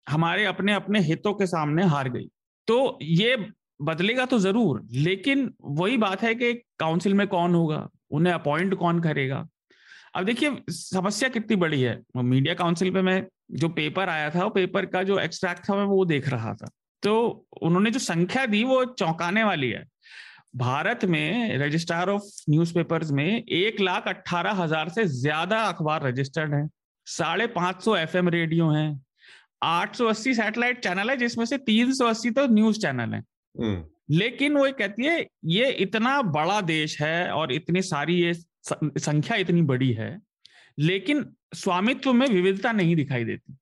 हमारे 0.08 0.46
अपने 0.46 0.74
अपने 0.74 1.00
हितों 1.00 1.34
के 1.34 1.46
सामने 1.48 1.84
हार 1.86 2.10
गई। 2.10 2.28
तो 2.68 2.98
ये 3.02 3.36
बदलेगा 3.80 4.26
तो 4.26 4.40
ज़रूर, 4.40 4.82
लेकिन 4.92 5.52
वही 5.62 5.98
बात 5.98 6.22
है 6.22 6.34
कि 6.36 6.54
काउंसिल 6.80 7.14
में 7.14 7.28
कौन 7.28 7.56
होगा? 7.56 7.88
उन्हें 8.12 8.34
अपॉइंट 8.34 8.74
कौन 8.76 9.00
करेगा? 9.00 9.48
अब 10.16 10.26
देखिए, 10.26 10.56
समस्या 10.70 11.30
कितनी 11.30 11.56
बड़ी 11.56 11.82
है। 11.82 12.02
मीडिया 12.18 12.54
काउंसिल 12.54 12.92
पे 12.92 13.02
मैं 13.02 13.24
जो 13.52 13.70
पेपर 13.70 14.10
आया 14.10 14.30
था, 14.30 14.44
वो 14.44 14.50
पेपर 14.50 14.86
का 14.86 15.04
जो 15.04 15.20
एक्सट्रैक्ट 15.20 15.70
था, 15.70 15.76
मैं 15.76 15.86
वो 15.86 16.04
देख 16.06 16.30
रहा 16.30 16.54
था। 16.54 16.70
तो 17.04 17.48
उन्होंने 17.62 17.92
जो 17.92 18.00
संख्या 18.00 18.46
दी, 18.46 18.64
वो 18.64 18.84
चौंकाने 18.86 19.44
वाली 19.44 19.70
है। 19.70 19.84
भारत 20.56 21.06
में 21.06 21.58
रजिस्ट्रार 21.58 22.10
ऑफ़ 22.10 22.24
न्यूज़पेपर्स 22.50 23.12
में 23.12 23.44
एक 23.44 23.80
लाख 23.82 24.08
अट्ठारह 24.08 24.52
हज़ार 24.54 24.90
से 24.90 25.06
ज़्यादा 25.06 25.62
अखबार 25.64 26.04
रजिस्टर्ड 26.04 26.54
हैं। 26.54 26.70
साढ़े 27.08 27.48
पाँच 27.50 27.84
सौ 27.84 27.96
एफ़ 27.98 28.18
रेडियो 28.18 28.70
हैं। 28.70 29.02
आठ 29.64 29.96
सौ 29.96 30.06
अस्सी 30.08 30.34
सैटेलाइट 30.34 30.84
चैनल 30.84 31.10
है, 31.10 31.18
जिसमें 31.18 31.46
से 31.46 31.58
तीन 31.60 31.94
सौ 31.94 32.06
अस्सी 32.06 32.32
तो 32.32 32.46
न्यूज़ 32.48 32.80
चैनल 32.80 33.14
है। 33.14 33.24
लेकिन 34.12 34.58
वो 34.58 34.72
कहती 34.72 35.06
है 35.06 35.28
ये 35.46 35.72
इतना 35.72 36.22
बड़ा 36.22 36.62
देश 36.62 37.02
है 37.02 37.32
और 37.32 37.52
इतनी 37.52 37.82
सारी 37.82 38.16
ये 38.16 38.34
संख्या 39.00 39.38
इतनी 39.38 39.62
बड़ी 39.62 39.94
है 39.94 40.22
लेकिन 40.80 41.36
स्वामित्व 41.56 42.14
में 42.14 42.28
विविधता 42.28 42.72
नहीं 42.72 42.96
दिखाई 42.96 43.24
देती 43.24 43.54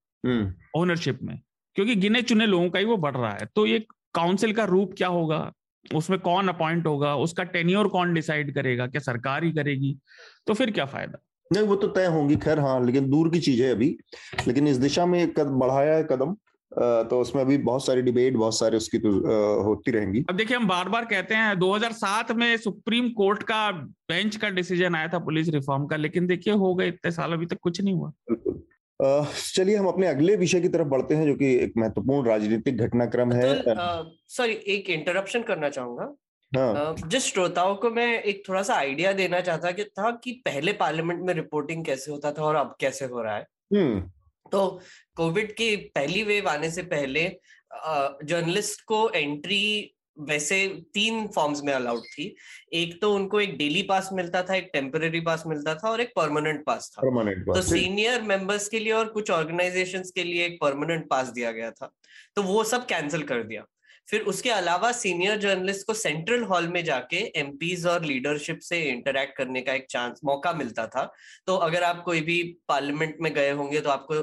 ओनरशिप 0.75 1.19
हम्म। 1.21 1.31
में 1.31 1.41
क्योंकि 1.75 1.95
गिने 1.95 2.21
चुने 2.21 2.45
लोगों 2.45 2.69
का 2.69 2.79
ही 2.79 2.85
वो 2.85 2.97
बढ़ 2.97 3.15
रहा 3.17 3.31
है। 3.31 3.47
तो 3.55 3.65
ये 3.65 3.79
काउंसिल 4.13 4.53
का 4.53 4.63
रूप 4.63 4.93
क्या 4.97 5.07
होगा? 5.07 5.53
उसमें 5.95 6.19
कौन 6.19 6.47
अपॉइंट 6.47 6.87
होगा? 6.87 7.15
उसका 7.15 7.43
टेन्योर 7.43 7.87
कौन 7.87 8.13
डिसाइड 8.13 8.53
करेगा 8.55 8.87
क्या 8.87 9.01
सरकार 9.01 9.43
ही 9.43 9.51
करेगी? 9.51 9.97
तो 10.47 10.53
फिर 10.53 10.71
क्या 10.71 10.85
फ़ायदा? 10.85 11.19
नहीं 11.53 11.63
वो 11.63 11.75
तो 11.75 11.87
तय 11.87 12.05
होंगी 12.05 12.35
खैर 12.35 12.59
हाँ 12.59 12.85
लेकिन 12.85 13.09
दूर 13.09 13.29
की 13.29 13.39
चीज़ 13.39 13.63
है 13.63 13.71
अभी। 13.71 13.97
लेकिन 14.47 14.67
इस 14.67 14.77
दिशा 14.77 15.05
में 15.05 15.23
एक 15.23 15.39
कद 15.39 15.47
बढ़ाया 15.47 15.95
है 15.95 16.03
कदम। 16.03 16.35
तो 16.79 17.19
उसमें 17.19 17.41
अभी 17.41 17.57
बहुत 17.57 17.85
सारी 17.85 18.01
डिबेट 18.01 18.35
बहुत 18.35 18.57
सारी 18.57 18.77
उसकी 18.77 18.97
तो 18.97 19.11
होती 19.63 19.91
रहेंगी। 19.91 20.23
अब 20.29 20.35
देखिए 20.35 20.57
हम 20.57 20.67
बार 20.67 20.89
बार 20.89 21.05
कहते 21.05 21.35
हैं 21.35 21.57
2007 21.59 22.31
में 22.31 22.57
सुप्रीम 22.57 23.09
कोर्ट 23.09 23.43
का 23.43 23.71
बेंच 23.71 24.35
का 24.35 24.49
डिसीज़न 24.49 24.95
आया 24.95 25.07
था 25.07 25.19
पुलिस 25.19 25.49
रिफॉर्म 25.49 25.85
का 25.85 25.95
लेकिन 25.95 26.27
देखिए 26.27 26.53
हो 26.53 26.73
गए 26.75 26.87
इतने 26.87 27.11
साल 27.11 27.33
अभी 27.33 27.45
तक 27.45 27.57
कुछ 27.61 27.81
नहीं 27.81 27.93
हुआ। 27.93 28.09
बिल्कुल। 28.09 28.63
चलिए 29.53 29.75
हम 29.75 29.87
अपने 29.87 30.07
अगले 30.07 30.35
विषय 30.35 30.61
की 30.61 30.67
तरफ़ 30.67 30.87
बढ़ते 30.87 31.15
हैं 31.15 31.25
जो 31.25 31.33
कि 31.35 31.53
एक 31.55 31.73
महत्वपूर्ण 31.77 32.27
राजनीतिक 32.27 32.77
घटनाक्रम 32.77 33.31
है। 33.31 33.53
सॉरी 34.27 34.53
एक 34.67 34.89
इंटरप्शन 34.89 35.41
करना 35.41 35.69
चाहूँगा। 35.69 36.13
हाँ. 36.51 36.95
जिस 37.07 37.23
श्रोताओं 37.23 37.75
को 37.75 37.89
मैं 37.89 38.21
एक 38.23 38.43
थोड़ा 38.49 38.61
सा 38.61 38.75
आइडिया 38.75 39.11
देना 39.13 39.39
चाहता 39.41 39.71
कि 39.71 39.83
था 39.83 40.11
कि 40.23 40.31
पहले 40.45 40.73
पार्लियामेंट 40.73 41.21
में 41.21 41.33
रिपोर्टिंग 41.33 41.85
कैसे 41.85 42.11
होता 42.11 42.31
था 42.31 42.43
और 42.43 42.55
अब 42.55 42.75
कैसे 42.79 43.05
हो 43.05 43.21
रहा 43.21 43.35
है? 43.35 43.45
हम्म। 43.75 44.11
तो 44.51 44.79
कोविड 45.15 45.51
की 45.55 45.75
पहली 45.95 46.23
वेव 46.23 46.49
आने 46.49 46.71
से 46.71 46.83
पहले 46.85 47.29
जर्नलिस्ट 48.23 48.81
को 48.83 49.09
एंट्री 49.09 49.93
वैसे 50.19 50.67
तीन 50.93 51.27
फॉर्म्स 51.27 51.61
में 51.63 51.71
अलाउड 51.73 52.03
थी। 52.09 52.35
एक 52.73 52.99
तो 53.01 53.13
उनको 53.15 53.39
एक 53.41 53.57
डेली 53.57 53.81
पास 53.83 54.09
मिलता 54.13 54.41
था 54.43 54.55
एक 54.55 54.69
टेम्पररी 54.73 55.19
पास 55.21 55.43
मिलता 55.47 55.75
था 55.75 55.89
और 55.89 56.01
एक 56.01 56.11
परमानेंट 56.15 56.65
पास 56.65 56.91
था। 56.93 57.01
परमानेंट 57.01 57.45
तो 57.45 57.61
सीनियर 57.61 58.21
मेंबर्स 58.21 58.67
के 58.69 58.79
लिए 58.79 58.93
और 58.93 59.09
कुछ 59.09 59.31
ऑर्गेनाइजेशंस 59.31 60.11
के 60.11 60.23
लिए 60.23 60.45
एक 60.45 60.57
परमानेंट 60.61 61.07
पास 61.09 61.27
दिया 61.27 61.51
गया 61.51 61.71
था। 61.71 61.91
तो 62.35 62.43
वो 62.43 62.63
सब 62.63 62.85
कैंसिल 62.85 63.23
कर 63.23 63.43
दिया। 63.43 63.65
फिर 64.07 64.21
उसके 64.21 64.49
अलावा 64.49 64.91
सीनियर 64.91 65.37
जर्नलिस्ट 65.37 65.85
को 65.87 65.93
सेंट्रल 65.93 66.43
हॉल 66.43 66.67
में 66.67 66.83
जाके 66.83 67.17
एमपीज 67.35 67.85
और 67.85 68.05
लीडरशिप 68.05 68.59
से 68.59 68.81
इंटरेक्ट 68.81 69.37
करने 69.37 69.61
का 69.61 69.73
एक 69.73 69.85
चांस 69.89 70.19
मौका 70.25 70.53
मिलता 70.53 70.85
था। 70.87 71.03
तो 71.47 71.55
अगर 71.57 71.83
आप 71.83 72.01
कोई 72.03 72.21
भी 72.21 72.41
पार्लियामेंट 72.67 73.17
में 73.21 73.33
गए 73.33 73.51
होंगे 73.51 73.81
तो 73.81 73.89
आपको 73.89 74.21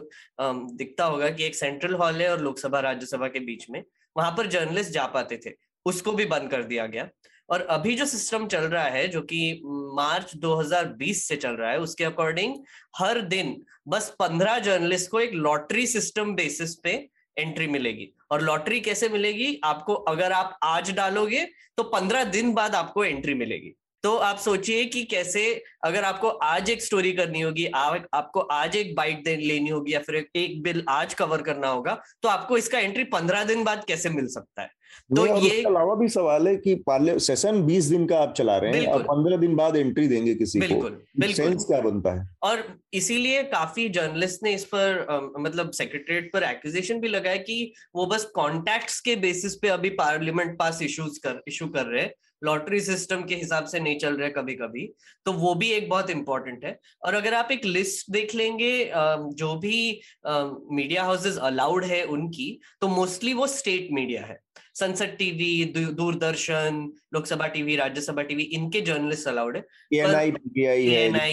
दिखता 0.77 1.05
होगा 1.05 1.29
कि 1.31 1.45
एक 1.45 1.55
सेंट्रल 1.55 1.95
हॉल 1.95 2.23
है 2.23 2.31
और 2.31 2.41
लोकसभा, 2.41 2.81
राज्यसभा 2.81 3.29
के 3.29 3.41
बीच 3.41 3.67
में। 3.71 3.83
वहाँ 4.17 4.31
पर 4.31 4.47
जर्नलिस्ट 4.47 4.91
जा 4.91 5.07
पाते 5.07 5.41
थे। 5.47 5.53
उसको 5.87 6.13
भी 6.13 6.25
बंद 6.25 6.51
कर 6.51 6.63
दिया 6.63 6.87
गया। 6.87 7.09
और 7.49 7.61
अभी 7.61 7.95
जो 7.95 8.05
सिस्टम 8.07 8.47
चल 8.47 8.65
रहा 8.65 8.85
है, 8.85 9.07
जो 9.09 9.21
कि 9.23 9.61
मार्च 9.95 10.35
2020 10.37 11.27
से 11.29 11.37
चल 11.37 11.53
रहा 11.53 11.71
है, 11.71 11.79
उसके 11.79 12.05
अकॉर्डिंग 12.05 12.55
हर 12.99 13.21
दिन 13.21 13.57
बस 13.89 14.15
15 14.19 14.59
जर्नलिस्ट 14.59 15.11
को 15.11 15.21
एक 15.21 15.33
लॉटरी 15.35 15.87
सिस्टम 15.87 16.35
बेसिस 16.35 16.75
पे 16.75 16.93
एंट्री 17.39 17.67
मिलेगी। 17.67 18.09
और 18.31 18.43
लॉटरी 18.43 18.81
कैसे 18.81 19.09
मिलेगी? 19.09 19.59
आपको 19.65 19.95
अगर 19.95 20.33
आप 20.33 20.59
आज 20.63 20.91
डालोगे 20.91 21.47
तो 21.77 21.83
पंद्रह 21.85 22.25
दिन 22.25 22.53
बाद 22.55 22.75
आपको 22.75 23.05
एंट्री 23.05 23.35
मिलेगी। 23.35 23.75
तो 24.05 24.17
आप 24.17 24.39
सोचिए 24.39 24.85
कि 24.85 25.03
कैसे 25.05 25.43
अगर 25.85 26.05
आपको 26.05 26.29
आज 26.29 26.71
एक 26.71 26.83
स्टोरी 26.83 27.13
करनी 27.13 27.41
होगी 27.41 27.67
आपको 27.67 28.41
आज 28.41 28.77
एक 28.77 28.95
बाइट 28.95 29.29
लेनी 29.29 29.71
होगी 29.71 29.93
या 29.93 30.01
फिर 30.01 30.27
एक 30.37 30.63
बिल 30.63 30.85
आज 30.89 31.15
कवर 31.15 31.43
करना 31.43 31.69
होगा 31.69 31.95
तो 32.23 32.29
आपको 32.29 32.57
इसका 32.57 32.79
एंट्री 32.79 33.05
पंद्रह 33.05 33.45
दिन 33.45 33.65
बाद 33.65 33.85
कैसे 33.85 34.09
मिल 34.09 34.27
सकता 34.27 34.63
है? 34.63 34.71
तो 35.17 35.27
ये 35.39 35.63
अलावा 35.63 35.95
भी 35.95 36.09
सवाल 36.09 36.49
है 36.49 36.55
कि 36.57 36.75
पार्ले 36.87 37.19
सेशन 37.19 37.63
बीस 37.63 37.85
दिन 37.87 38.07
का 38.07 38.19
आप 38.19 38.35
चला 38.35 38.57
रहे 38.57 38.73
हैं 38.73 38.87
और 38.89 39.03
पंद्रह 39.03 39.37
दिन 39.37 39.57
बाद 39.57 39.77
एंट्री 39.77 40.07
देंगे 40.09 40.35
किसी 40.35 40.61
बिल्कुल, 40.61 40.91
को 40.91 41.21
बिल्कुल। 41.21 41.45
सेंस 41.45 41.65
क्या 41.65 41.81
बनता 41.81 42.15
है? 42.15 42.29
और 42.43 42.65
इसीलिए 42.93 43.43
काफ़ी 43.53 43.89
जर्नलिस्ट 43.91 44.43
ने 44.43 44.55
इस 44.55 44.65
पर 44.65 45.07
आ, 45.11 45.21
मतलब 45.41 45.71
सेक्रेटरीट 45.73 46.33
पर 46.33 46.43
एक्विजिशन 46.43 47.01
भी 47.01 47.09
लगाया 47.09 47.37
कि 47.39 47.73
वो 47.95 48.07
बस 48.07 48.25
कॉन्टैक्ट्स 48.35 49.01
के 49.01 49.17
बेसिस 49.19 49.55
पे 49.55 49.69
अभी 49.71 49.91
पार्लियामेंट 49.97 50.59
पास 50.59 50.83
इश्यूज़ 50.83 51.19
कर 51.27 51.43
इशू 51.49 51.67
कर 51.69 51.87
रहे 51.87 52.03
हैं। 52.03 52.13
लॉटरी 52.45 52.81
सिस्टम 52.81 53.23
के 53.23 53.35
हिसाब 53.35 53.65
से 53.65 53.81
नहीं 53.81 53.99
चल 53.99 54.17
रहे 54.17 54.29
कभी 54.31 54.55
कभी 54.55 54.87
तो 55.27 55.33
वो 55.33 55.55
भी 55.55 55.71
एक 55.73 55.89
बहुत 55.91 56.11
इंपॉर्टेंट 56.11 56.65
है। 56.65 56.79
और 57.05 57.15
अगर 57.15 57.35
आप 57.35 57.49
एक 57.53 57.65
लिस्ट 57.65 58.11
देख 58.13 58.35
लेंगे 58.35 58.73
जो 58.95 59.55
भी 59.59 60.01
मीडिया 60.73 61.05
हाउसेज 61.05 61.39
अलाउड 61.43 61.85
है 61.85 62.03
उनकी 62.07 62.59
तो 62.81 62.89
मोस्टली 62.89 63.33
वो 63.35 63.47
स्टेट 63.47 63.89
मीडिया 63.93 64.25
है। 64.25 64.39
Sunset 64.75 65.17
TV 65.19 65.65
Doordarshan 65.75 66.93
Lok Sabha 67.15 67.47
TV 67.47 67.77
Rajya Sabha 67.77 68.23
TV 68.23 68.43
इनके 68.43 68.81
जर्नलिस्ट 68.81 69.29
अलाउड 69.29 69.57
है। 69.57 69.63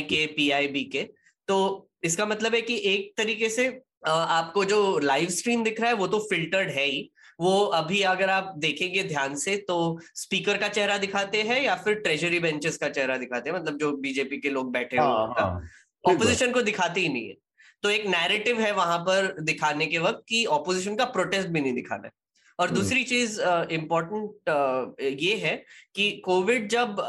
के 0.04 0.26
पीआईबी 0.28 0.84
के। 0.84 1.04
तो 1.48 1.90
इसका 2.04 2.26
मतलब 2.26 2.56
है 2.56 2.62
कि 2.62 2.82
एक 2.86 3.14
तरीके 3.18 3.50
से 3.50 3.68
आपको 4.08 4.66
जो 4.66 5.00
लाइव 5.00 5.30
स्ट्रीम 5.30 5.64
दिख 5.64 5.82
रहा 5.82 5.90
है 5.90 5.96
वो 5.96 6.08
तो 6.08 6.20
फिल्टर्ड 6.20 6.70
है 6.70 6.86
ही। 6.86 7.10
वो 7.40 7.60
अभी 7.76 8.02
अगर 8.02 8.30
आप 8.30 8.54
देखेंगे 8.58 9.04
ध्यान 9.04 9.36
से 9.36 9.56
तो 9.58 9.78
स्पीकर 10.16 10.58
का 10.58 10.68
चेहरा 10.68 10.98
दिखाते 10.98 11.42
हैं 11.42 11.62
या 11.64 11.76
फिर 11.76 11.94
ट्रेजरी 11.94 12.40
बेंचेस 12.40 12.78
का 12.78 12.90
चेहरा 12.90 13.18
दिखाते 13.18 13.50
हैं 13.50 13.58
मतलब 13.58 13.78
जो 13.78 13.92
बीजेपी 13.98 14.38
के 14.38 14.50
लोग 14.50 14.72
बैठे 14.72 14.98
हुए 14.98 15.08
ऑपोजिशन 16.04 16.46
हाँ। 16.46 16.54
को 16.54 16.62
दिखाते 16.62 17.02
ही 17.02 17.10
नहीं 17.10 17.28
है। 17.28 17.36
तो 17.84 17.90
एक 17.90 18.06
नैरेटिव 18.06 18.60
है 18.62 18.72
वहाँ 18.72 18.98
पर 19.00 19.36
दिखाने 19.42 19.86
के 19.86 19.98
वक्त 19.98 20.24
कि 20.30 20.46
ऑपोजिशन 20.46 20.96
का 20.96 21.06
प्रोटेस्ट 21.06 21.48
भी 21.48 21.62
नहीं 21.62 21.74
दिखाना 21.74 22.08
है। 22.08 22.12
और 22.62 22.68
हम्म। 22.68 22.80
दूसरी 22.80 23.04
चीज़ 23.04 23.40
इम्पोर्टेंट 23.72 24.50
ये 25.20 25.36
है 25.38 25.56
कि 25.96 26.10
कोविड 26.26 26.68
जब 26.70 27.00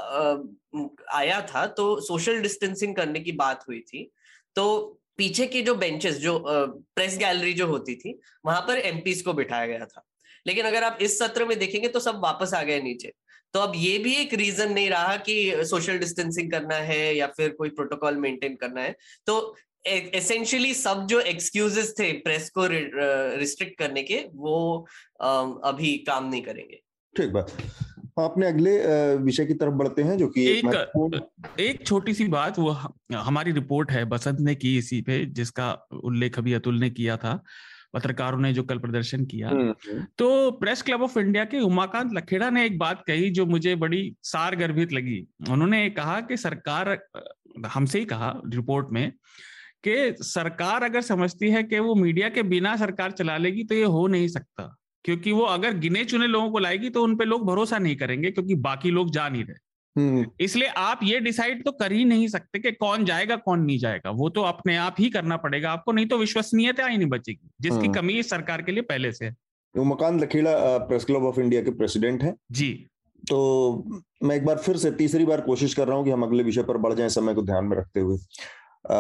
आया 1.12 1.41
था 1.47 1.67
तो 1.79 1.85
सोशल 2.01 2.41
डिस्टेंसिंग 2.43 2.95
करने 2.97 3.21
की 3.21 3.33
बात 3.35 3.65
हुई 3.69 3.81
थी। 3.83 4.11
तो 4.57 4.65
पीछे 5.17 5.47
के 5.47 5.61
जो 5.62 5.75
बेंचेस 5.75 6.17
जो 6.19 6.38
प्रेस 6.47 7.17
गैलरी 7.19 7.53
जो 7.53 7.67
होती 7.67 7.95
थी 7.95 8.19
वहाँ 8.47 8.61
पर 8.61 8.79
एमपीज 8.79 9.21
को 9.23 9.33
बिठाया 9.33 9.67
गया 9.67 9.87
था। 9.87 10.05
लेकिन 10.47 10.67
अगर 10.67 10.85
आप 10.85 10.99
इस 11.03 11.19
सत्र 11.19 11.45
में 11.45 11.59
देखेंगे 11.59 11.88
तो 11.88 12.01
सब 12.01 12.21
वापस 12.23 12.55
आ 12.55 12.62
गए 12.62 12.81
नीचे। 12.83 13.12
तो 13.55 13.61
अब 13.61 13.73
ये 13.77 13.99
भी 13.99 14.15
एक 14.17 14.33
रीजन 14.35 14.73
नहीं 14.73 14.88
रहा 14.91 15.17
कि 15.19 15.65
सोशल 15.67 15.99
डिस्टेंसिंग 15.99 16.51
करना 16.51 16.77
है 16.77 17.15
या 17.17 17.27
फिर 17.37 17.51
कोई 17.59 17.69
प्रोटोकॉल 17.71 18.17
मेंटेन 18.17 18.57
करना 18.57 18.81
है। 18.81 18.95
तो 19.27 19.57
एसेंशियली 19.85 20.75
सब 20.75 21.07
जो 21.07 21.21
एक्सक्यूजेस 21.21 21.95
थे 21.99 22.12
प्रेस 22.18 22.51
को 22.51 22.66
रिस्ट्रिक्ट 22.66 23.79
करने 23.79 24.03
के 24.03 24.25
वो 24.35 24.87
अभी 25.64 25.97
काम 26.07 26.29
नहीं 26.29 26.42
करेंगे। 26.42 26.81
ठीक 27.14 27.31
बात। 27.31 27.57
अपने 28.18 28.47
अगले 28.47 28.73
विषय 29.16 29.45
की 29.47 29.55
तरफ़ 29.55 29.75
बढ़ते 29.75 30.03
हैं 30.03 30.16
जो 30.18 30.27
कि 30.29 30.47
एक 30.49 31.61
एक 31.61 31.87
छोटी 31.87 32.14
सी 32.14 32.27
बात 32.29 32.59
वो 32.59 32.71
हमारी 33.14 33.53
रिपोर्ट 33.53 33.90
है 33.90 34.05
बसंत 34.05 34.40
ने 34.40 34.55
की 34.55 34.77
इसी 34.79 35.01
पे 35.03 35.25
जिसका 35.33 35.73
उल्लेख 36.05 36.38
अभी 36.38 36.53
अतुल 36.53 36.79
ने 36.81 36.90
किया 36.90 37.16
था 37.16 37.42
पत्रकारों 37.95 38.38
ने 38.38 38.53
जो 38.53 38.62
कल 38.62 38.79
प्रदर्शन 38.79 39.25
किया। 39.25 39.49
हम्म। 39.49 40.05
तो 40.18 40.51
प्रेस 40.51 40.83
क्लब 40.83 41.03
ऑफ़ 41.03 41.18
इंडिया 41.18 41.45
के 41.45 41.61
उमाकांत 41.61 42.12
लखेड़ा 42.14 42.51
ने 42.51 42.64
एक 42.66 42.79
बात 42.79 43.03
कही 43.07 43.31
जो 43.31 43.47
मुझे 43.47 43.75
बड़ी 43.77 44.14
सार 44.23 44.57
गर्भित 44.57 44.92
लगी। 44.92 45.18
उन्होंने 45.51 45.88
कहा 45.90 46.21
कि 46.21 46.37
सरकार 46.37 46.99
हमसे 47.66 47.99
ही 47.99 48.05
कहा 48.05 48.35
रिपोर्ट 48.47 48.92
में 48.92 49.12
कि 49.85 50.25
सरकार 50.25 50.83
अगर 50.83 51.01
समझती 51.01 51.51
है 51.51 51.62
कि 51.62 51.79
वो 51.79 51.95
मीडिया 51.95 52.29
के 52.29 52.42
बिना 52.42 52.77
सरकार 52.77 53.11
चला 53.11 53.37
लेगी 53.37 53.64
तो 53.64 53.75
ये 53.75 53.85
हो 53.85 54.07
नहीं 54.07 54.29
सकता। 54.29 54.77
क्योंकि 55.05 55.33
वो 55.33 55.42
अगर 55.42 55.75
गिने 55.75 56.05
चुने 56.05 56.27
लोगों 56.27 56.51
को 56.51 56.59
लाएगी 56.59 56.90
तो 56.90 57.03
उन 57.03 57.16
पे 57.16 57.25
लोग 57.25 57.47
भरोसा 57.47 57.79
नहीं 57.79 57.97
करेंगे 57.97 58.31
क्योंकि 58.31 58.55
बाकी 58.55 58.90
लोग 58.90 59.11
जा 59.11 59.29
नहीं 59.29 59.45
रहे। 59.45 59.57
हम्म। 59.97 60.27
इसलिए 60.40 60.68
आप 60.68 61.01
ये 61.03 61.18
डिसाइड 61.21 61.64
तो 61.64 61.73
कर 61.73 61.92
ही 61.92 62.05
नहीं 62.05 62.29
सकते 62.29 62.59
कि 62.59 62.73
कौन 62.73 63.05
जाएगा 63.05 63.37
कौन 63.37 63.61
नहीं 63.61 63.79
जाएगा। 63.79 64.11
वो 64.11 64.29
तो 64.29 64.42
अपने 64.42 64.77
आप 64.77 64.97
ही 64.99 65.11
करना 65.11 65.37
पड़ेगा 65.37 65.71
आपको 65.71 65.92
नहीं 65.92 66.07
तो 66.07 66.18
विश्वसनीयता 66.18 66.87
ही 66.87 66.97
नहीं 66.97 67.09
बचेगी 67.09 67.51
जिसकी 67.61 67.79
हम्म। 67.79 67.92
कमी 67.92 68.12
इस 68.12 68.31
सरकार 68.31 68.62
के 68.62 68.73
लिए 68.73 68.83
पहले 68.83 69.12
से 69.12 69.25
है। 69.25 69.35
Makan 69.75 70.21
Lakhera 70.21 70.79
press 70.79 71.05
club 71.05 71.25
of 71.25 71.40
India 71.40 71.62
के 71.62 71.71
प्रेसिडेंट 71.71 72.23
हैं। 72.23 72.35
जी। 72.53 72.73
तो 73.23 74.03
मैं 74.23 74.37
एक 74.37 74.45
बार 74.45 74.57
फिर 74.57 74.77
से 74.77 74.90
तीसरी 74.90 75.25
बार 75.25 75.40
कोशिश 75.40 75.75
कर 75.75 75.88
रहा 75.88 75.97
हूँ 75.97 76.05
कि 76.05 76.11
हम 76.11 76.23
अगले 76.23 76.42
विषय 76.42 76.62
पर 76.62 76.77
बढ़ 76.77 76.95
जाएँ 76.95 77.09
समय 77.09 77.35
को 77.35 77.42
ध्यान 77.42 77.64
में 77.64 77.77
रखते 77.77 78.01
हुए। 78.01 78.18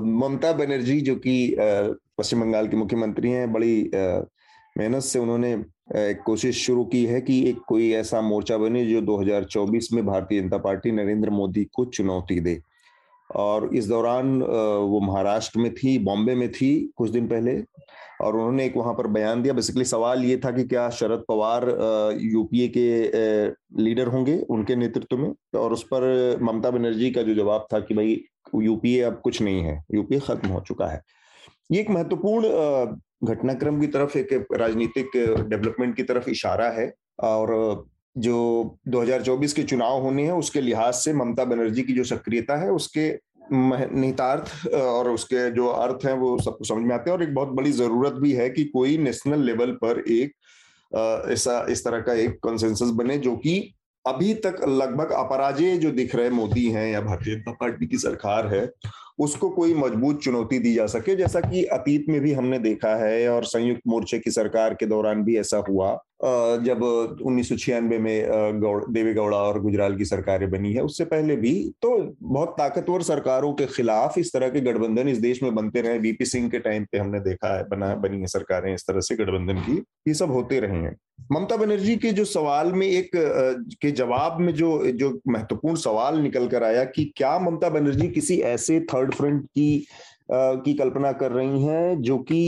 ममता 0.00 0.52
बनर्जी, 0.52 1.00
जो 1.00 1.16
कि 1.16 1.56
पश्चिम 2.18 2.40
बंगाल 2.40 2.68
की 2.68 2.76
मुख्यमंत्री 2.76 3.30
हैं, 3.30 3.52
बड़ी 3.52 3.90
मेहनत 4.78 5.02
से 5.02 5.18
उन्होंने 5.18 5.52
एक 5.96 6.22
कोशिश 6.26 6.66
शुरू 6.66 6.84
की 6.84 7.06
है 7.06 7.20
कि 7.20 7.48
एक 7.48 7.58
कोई 7.68 7.92
ऐसा 7.92 8.20
मोर्चा 8.20 8.56
बने 8.56 8.86
जो 8.86 9.00
2024 9.00 9.92
में 9.92 10.06
भारतीय 10.06 10.40
जनता 10.40 10.58
पार्टी 10.58 10.90
नरेंद्र 10.90 11.30
मोदी 11.30 11.64
को 11.64 11.84
चुनौती 11.84 12.40
दे। 12.40 12.62
और 13.36 13.76
इस 13.76 13.88
दौरान 13.88 14.42
वो 14.82 15.00
महाराष्ट्र 15.00 15.60
में 15.60 15.74
थी, 15.74 15.98
बॉम्बे 15.98 16.34
में 16.34 16.52
थी 16.52 16.92
कुछ 16.96 17.10
दिन 17.10 17.28
पहले। 17.28 17.62
और 18.20 18.36
उन्होंने 18.36 18.64
एक 18.66 18.76
वहाँ 18.76 18.94
पर 18.94 19.06
बयान 19.06 19.42
दिया। 19.42 19.54
बेसिकली 19.54 19.84
सवाल 19.84 20.24
ये 20.24 20.36
था 20.36 20.50
कि 20.50 20.64
क्या 20.64 20.88
शरद 20.90 21.24
पवार 21.28 21.68
यूपीए 22.22 22.68
के 22.76 22.86
लीडर 23.82 24.06
होंगे 24.06 24.38
उनके 24.50 24.76
नेतृत्व 24.76 25.18
में? 25.18 25.32
और 25.56 25.72
उस 25.72 25.82
पर 25.84 26.38
ममता 26.42 26.70
बनर्जी 26.70 27.10
का 27.10 27.22
जो 27.22 27.34
जवाब 27.34 27.66
था 27.72 27.80
कि 27.80 27.94
भाई 27.94 28.20
यूपीए 28.56 29.00
अब 29.02 29.20
कुछ 29.24 29.42
नहीं 29.42 29.62
है 29.62 29.82
यूपीए 29.94 30.20
खत्म 30.20 30.48
हो 30.48 30.60
चुका 30.60 30.86
है। 30.86 31.00
ये 31.72 31.80
एक 31.80 31.90
महत्वपूर्ण 31.90 32.48
घटनाक्रम 33.24 33.80
की 33.80 33.86
तरफ़ 33.86 34.18
एक 34.18 34.46
राजनीतिक 34.52 35.10
डेवलपमेंट 35.48 35.96
की 35.96 36.02
तरफ़ 36.02 36.30
इशारा 36.30 36.68
है। 36.70 36.92
और 37.22 37.84
जो 38.18 38.38
2024 38.88 39.52
के 39.52 39.62
चुनाव 39.62 40.00
होने 40.02 40.22
हैं, 40.24 40.32
उसके 40.32 40.60
लिहाज 40.60 40.94
से 40.94 41.12
ममता 41.12 41.44
बनर्जी 41.44 41.82
की 41.82 41.92
जो 41.92 42.04
सक्रियता 42.04 42.56
है, 42.56 42.70
उसके 42.70 43.08
निहितार्थ 43.52 44.66
और 44.74 45.10
उसके 45.10 45.50
जो 45.50 45.66
अर्थ 45.66 46.06
हैं 46.06 46.14
वो 46.14 46.36
सबको 46.38 46.64
समझ 46.64 46.84
में 46.84 46.94
आते 46.94 47.10
हैं। 47.10 47.16
और 47.16 47.22
एक 47.22 47.34
बहुत 47.34 47.48
बड़ी 47.48 47.72
ज़रूरत 47.72 48.12
भी 48.12 48.32
है 48.32 48.48
कि 48.50 48.64
कोई 48.64 48.96
नेशनल 48.98 49.42
लेवल 49.42 49.72
पर 49.84 50.02
एक 50.08 50.32
ऐसा, 51.32 51.66
इस 51.70 51.84
तरह 51.84 52.00
का 52.00 52.12
एक 52.14 52.38
कंसेंसस 52.44 52.90
बने 52.94 53.18
जो 53.18 53.36
कि 53.36 53.74
अभी 54.04 54.32
तक 54.34 54.60
लगभग 54.68 55.10
अपराजय 55.10 55.76
जो 55.76 55.90
दिख 55.90 56.14
रहे 56.14 56.30
मोदी 56.30 56.68
हैं 56.70 56.86
या 56.92 57.00
भारतीय 57.00 57.34
जनता 57.34 57.52
पार्टी 57.52 57.86
की 57.86 57.98
सरकार 57.98 58.46
है, 58.54 58.68
उसको 59.18 59.48
कोई 59.50 59.74
मज़बूत 59.74 60.22
चुनौती 60.22 60.58
दी 60.58 60.74
जा 60.74 60.86
सके। 60.86 61.16
जैसा 61.16 61.40
कि 61.40 61.64
अतीत 61.64 62.06
में 62.08 62.20
भी 62.20 62.32
हमने 62.32 62.58
देखा 62.58 62.94
है 62.96 63.28
और 63.28 63.44
संयुक्त 63.44 63.82
मोर्चे 63.86 64.18
की 64.18 64.30
सरकार 64.30 64.74
के 64.74 64.86
दौरान 64.86 65.22
भी 65.22 65.36
ऐसा 65.38 65.62
हुआ। 65.68 65.92
जब 66.20 66.82
उन्नीस 67.26 67.48
सौ 67.48 67.56
छियानवे 67.56 67.98
में 67.98 68.60
गौड़ 68.60 68.84
देवे 68.92 69.12
गौड़ा 69.14 69.36
और 69.38 69.60
गुजराल 69.62 69.96
की 69.96 70.04
सरकारें 70.04 70.50
बनी 70.50 70.72
है, 70.72 70.82
उससे 70.82 71.04
पहले 71.04 71.36
भी 71.36 71.52
तो 71.82 71.90
बहुत 72.22 72.54
ताकतवर 72.58 73.02
सरकारों 73.02 73.52
के 73.52 73.66
खिलाफ 73.66 74.18
इस 74.18 74.32
तरह 74.32 74.48
के 74.48 74.60
गठबंधन 74.60 75.08
इस 75.08 75.18
देश 75.18 75.42
में 75.42 75.54
बनते 75.54 75.80
रहे। 75.80 75.98
बीपी 75.98 76.24
सिंह 76.26 76.48
के 76.50 76.58
टाइम 76.58 76.84
पे 76.92 76.98
हमने 76.98 77.20
देखा 77.20 77.56
है, 77.56 77.64
बना, 77.68 77.94
बनी 77.94 78.20
है 78.20 78.26
सरकारें 78.26 78.72
इस 78.74 78.86
तरह 78.86 79.00
से 79.00 79.16
गठबंधन 79.16 79.60
की, 79.60 79.76
ये 80.08 80.14
सब 80.14 80.32
होते 80.32 80.60
रहे 80.60 80.82
हैं। 80.82 80.96
ममता 81.32 81.56
बनर्जी 81.56 81.96
के 81.96 82.12
जो 82.12 82.24
सवाल 82.24 82.72
में 82.72 82.86
एक 82.86 83.10
के 83.82 83.90
जवाब 83.92 84.40
में 84.40 84.52
जो 84.54 84.70
जो 84.92 85.10
महत्वपूर्ण 85.28 85.76
सवाल 85.78 86.18
निकल 86.18 86.48
कर 86.48 86.64
आया 86.64 86.84
कि 86.84 87.12
क्या 87.16 87.38
ममता 87.38 87.68
बनर्जी 87.70 88.08
किसी 88.08 88.38
ऐसे 88.52 88.80
थर्ड 88.94 89.14
फ्रंट 89.14 89.44
की 89.46 89.86
की 90.32 90.74
कल्पना 90.74 91.12
कर 91.12 91.32
रही 91.32 91.62
हैं 91.64 92.00
जो 92.02 92.18
कि 92.18 92.40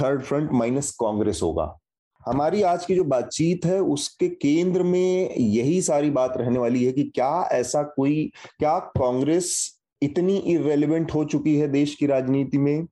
थर्ड 0.00 0.22
फ्रंट 0.22 0.52
माइनस 0.52 0.90
कांग्रेस 1.00 1.40
होगा? 1.42 1.78
हमारी 2.26 2.62
आज 2.62 2.84
की 2.86 2.94
जो 2.94 3.04
बातचीत 3.04 3.64
है, 3.64 3.80
उसके 3.80 4.28
केंद्र 4.28 4.82
में 4.82 5.34
यही 5.36 5.82
सारी 5.82 6.10
बात 6.10 6.34
रहने 6.36 6.58
वाली 6.58 6.84
है 6.84 6.92
कि 6.92 7.02
क्या 7.02 7.48
ऐसा 7.52 7.82
कोई, 7.82 8.32
क्या 8.58 8.78
कांग्रेस 8.78 9.78
इतनी 10.02 10.36
इरेलीवेंट 10.36 11.14
हो 11.14 11.24
चुकी 11.24 11.56
है 11.56 11.68
देश 11.68 11.94
की 11.94 12.06
राजनीति 12.06 12.58
में 12.58 12.84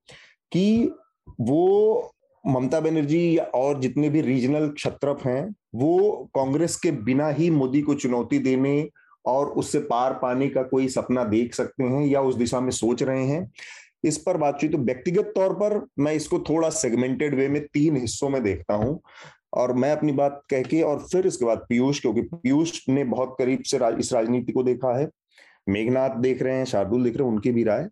कि 0.53 0.93
वो 1.41 2.13
ममता 2.47 2.81
बनर्जी 2.81 3.37
और 3.37 3.81
जितने 3.81 4.09
भी 4.09 4.21
रीजनल 4.21 4.69
क्षत्रप 4.69 5.19
हैं, 5.27 5.55
वो 5.75 6.31
कांग्रेस 6.35 6.77
के 6.77 6.91
बिना 6.91 7.29
ही 7.29 7.51
मोदी 7.51 7.83
को 7.83 7.95
चुनौती 7.95 8.39
देने 8.39 8.89
और 9.27 9.47
उससे 9.47 9.79
पार 9.79 10.13
पाने 10.13 10.49
का 10.49 10.63
कोई 10.63 10.89
सपना 10.89 11.25
देख 11.25 11.55
सकते 11.55 11.85
हैं 11.85 12.07
या 12.07 12.21
उस 12.21 12.35
दिशा 12.35 12.61
में 12.61 12.71
सोच 12.71 13.03
रहे 13.03 13.25
हैं। 13.25 13.51
इस 14.05 14.19
पर 14.19 14.37
बातचीत 14.37 14.73
तो 14.73 14.79
व्यक्तिगत 14.79 15.33
तौर 15.35 15.53
पर 15.55 15.81
मैं 15.99 16.13
इसको 16.13 16.39
थोड़ा 16.49 16.71
सेगमेंटेड 16.71 17.35
वे 17.35 17.49
में 17.49 17.63
तीन 17.65 17.97
हिस्सों 17.97 18.29
में 18.29 18.43
देखता 18.43 18.75
हूँ 18.75 19.01
और 19.55 19.73
मैं 19.73 19.91
अपनी 19.93 20.13
बात 20.13 20.43
कह 20.51 20.63
के 20.63 20.83
और 20.83 20.99
फिर 21.13 21.27
इसके 21.27 21.45
बाद 21.45 21.65
पीयूष 21.69 22.01
क्योंकि 22.01 22.23
पीयूष 22.23 22.81
ने 22.89 23.05
बहुत 23.05 23.35
करीब 23.39 23.63
से 23.63 23.79
राज, 23.79 23.97
इस 23.99 24.13
राजनीति 24.13 24.53
को 24.53 24.63
देखा 24.63 24.97
है। 24.99 25.09
मेघनाथ 25.69 26.17
देख 26.19 26.43
रहे 26.43 26.57
हैं 26.57 26.65
शार्दुल 26.65 27.05
देख 27.05 27.17
रहे 27.17 27.27
हैं 27.27 27.33
उनकी 27.35 27.51
भी 27.51 27.65
राय। 27.65 27.89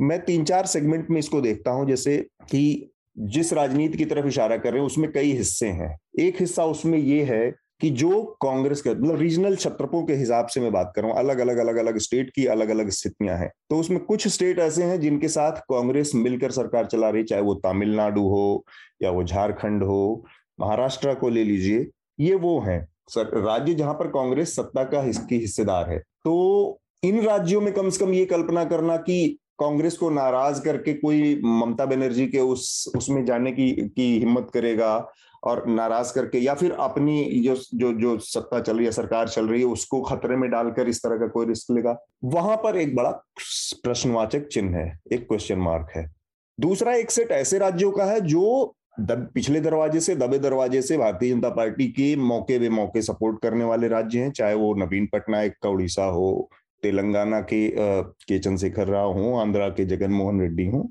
मैं 0.00 0.20
तीन 0.24 0.44
चार 0.44 0.66
सेगमेंट 0.66 1.10
में 1.10 1.18
इसको 1.18 1.40
देखता 1.40 1.70
हूँ 1.70 1.86
जैसे 1.86 2.16
कि 2.50 2.90
जिस 3.18 3.52
राजनीति 3.52 3.98
की 3.98 4.04
तरफ़ 4.04 4.26
इशारा 4.26 4.56
कर 4.56 4.70
रहे 4.70 4.80
हैं 4.80 4.86
उसमें 4.86 5.10
कई 5.12 5.32
हिस्से 5.32 5.66
हैं। 5.68 5.96
एक 6.20 6.40
हिस्सा 6.40 6.64
उसमें 6.64 6.98
ये 6.98 7.22
है 7.24 7.54
कि 7.80 7.90
जो 7.90 8.22
कांग्रेस 8.42 8.80
के 8.82 8.90
मतलब 8.90 9.20
रीजनल 9.20 9.56
छत्रपों 9.56 10.02
के 10.02 10.14
हिसाब 10.14 10.46
से 10.46 10.60
मैं 10.60 10.72
बात 10.72 10.92
कर 10.96 11.02
रहा 11.02 11.10
हूँ, 11.10 11.18
अलग 11.18 11.38
अलग 11.38 11.56
अलग 11.56 11.76
अलग 11.76 11.98
स्टेट 11.98 12.30
की 12.30 12.46
अलग 12.46 12.68
अलग 12.68 12.90
स्थितियाँ 12.90 13.36
हैं। 13.38 13.50
तो 13.70 13.76
उसमें 13.76 13.98
कुछ 14.00 14.28
स्टेट 14.28 14.58
ऐसे 14.58 14.84
हैं 14.84 15.00
जिनके 15.00 15.28
साथ 15.28 15.60
कांग्रेस 15.70 16.12
मिलकर 16.14 16.50
सरकार 16.50 16.86
चला 16.86 17.10
रही 17.10 17.22
चाहे 17.22 17.42
वो 17.42 17.54
तमिलनाडु 17.54 18.22
हो 18.22 18.64
या 19.02 19.10
वो 19.10 19.24
झारखंड 19.24 19.82
हो। 19.82 20.26
महाराष्ट्र 20.60 21.14
को 21.14 21.28
ले 21.28 21.44
लीजिए, 21.44 21.86
ये 22.20 22.34
वो 22.34 22.58
हैं। 22.60 22.80
राज्य 23.18 23.74
जहाँ 23.74 23.94
पर 23.94 24.06
कांग्रेस 24.06 24.54
सत्ता 24.56 24.84
का 24.84 25.02
की 25.02 25.38
हिस्सेदार 25.38 25.90
है। 25.90 25.98
तो 25.98 26.80
इन 27.02 27.20
राज्यों 27.24 27.60
में 27.60 27.72
कम 27.74 27.90
से 27.90 28.04
कम 28.04 28.12
ये 28.12 28.24
कल्पना 28.24 28.64
करना 28.64 28.96
कि 28.96 29.38
कांग्रेस 29.60 29.96
को 29.96 30.10
नाराज़ 30.10 30.60
करके 30.62 30.92
कोई 30.92 31.40
ममता 31.44 31.84
बनर्जी 31.86 32.26
के 32.26 32.38
उस, 32.38 32.92
उसमें 32.96 33.24
जाने 33.24 33.52
की 33.52 33.70
की 33.72 34.18
हिम्मत 34.18 34.50
करेगा 34.54 34.98
और 35.46 35.66
नाराज़ 35.68 36.12
करके 36.14 36.38
या 36.38 36.54
फिर 36.54 36.72
अपनी 36.72 37.24
जो 37.40 37.54
जो 37.74 37.92
जो 37.92 38.16
सत्ता 38.18 38.60
चल 38.60 38.76
रही 38.76 38.86
है 38.86 38.92
सरकार 38.92 39.28
चल 39.28 39.48
रही 39.48 39.60
है 39.60 39.66
उसको 39.66 40.00
खतरे 40.02 40.36
में 40.36 40.50
डालकर 40.50 40.88
इस 40.88 41.02
तरह 41.02 41.18
का 41.18 41.26
कोई 41.26 41.46
रिस्क 41.46 41.70
लेगा? 41.70 41.96
वहाँ 42.24 42.56
पर 42.56 42.76
एक 42.76 42.94
बड़ा 42.96 43.10
प्रश्नवाचक 43.84 44.46
चिन्ह 44.48 44.76
है 44.76 44.98
एक 45.12 45.26
क्वेश्चन 45.28 45.58
मार्क 45.58 45.88
है। 45.96 46.10
दूसरा 46.58 46.94
एक 46.94 47.10
सेट 47.10 47.32
ऐसे 47.32 47.58
राज्यों 47.58 47.90
का 47.92 48.04
है 48.04 48.20
जो 48.20 48.74
दब, 49.00 49.28
पिछले 49.34 49.60
दरवाजे 49.60 50.00
से 50.00 50.14
दबे 50.16 50.38
दरवाजे 50.38 50.82
से 50.82 50.96
भारतीय 50.98 51.30
जनता 51.30 51.48
पार्टी 51.48 51.86
के 51.88 52.14
मौके 52.16 52.58
बे 52.58 52.68
मौके 52.68 53.02
सपोर्ट 53.02 53.40
करने 53.42 53.64
वाले 53.64 53.88
राज्य 53.88 54.20
हैं 54.20 54.30
चाहे 54.30 54.54
वो 54.54 54.74
नवीन 54.74 55.06
पटनायक 55.06 55.54
का 55.62 55.68
उड़ीसा 55.68 56.04
हो 56.04 56.48
तेलंगाना 56.82 57.40
के 57.40 57.68
के 57.76 58.38
चंद्रशेखर 58.38 58.86
राव 58.86 59.12
हो 59.12 59.34
आंध्रा 59.36 59.68
के 59.68 59.84
जगन 59.84 60.10
मोहन 60.10 60.40
रेड्डी 60.40 60.66
हो 60.66 60.90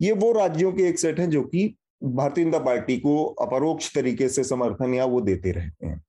ये 0.00 0.12
वो 0.12 0.32
राज्यों 0.32 0.72
के 0.72 0.82
एक 0.82 0.98
सेट 0.98 1.20
हैं 1.20 1.30
जो 1.30 1.42
कि 1.42 1.74
भारतीय 2.04 2.44
जनता 2.44 2.58
पार्टी 2.58 2.96
को 2.96 3.24
अपरोक्ष 3.24 3.94
तरीके 3.94 4.28
से 4.28 4.44
समर्थन 4.44 4.94
या 4.94 5.04
वो 5.04 5.20
देते 5.20 5.50
रहते 5.50 5.86
हैं। 5.86 6.02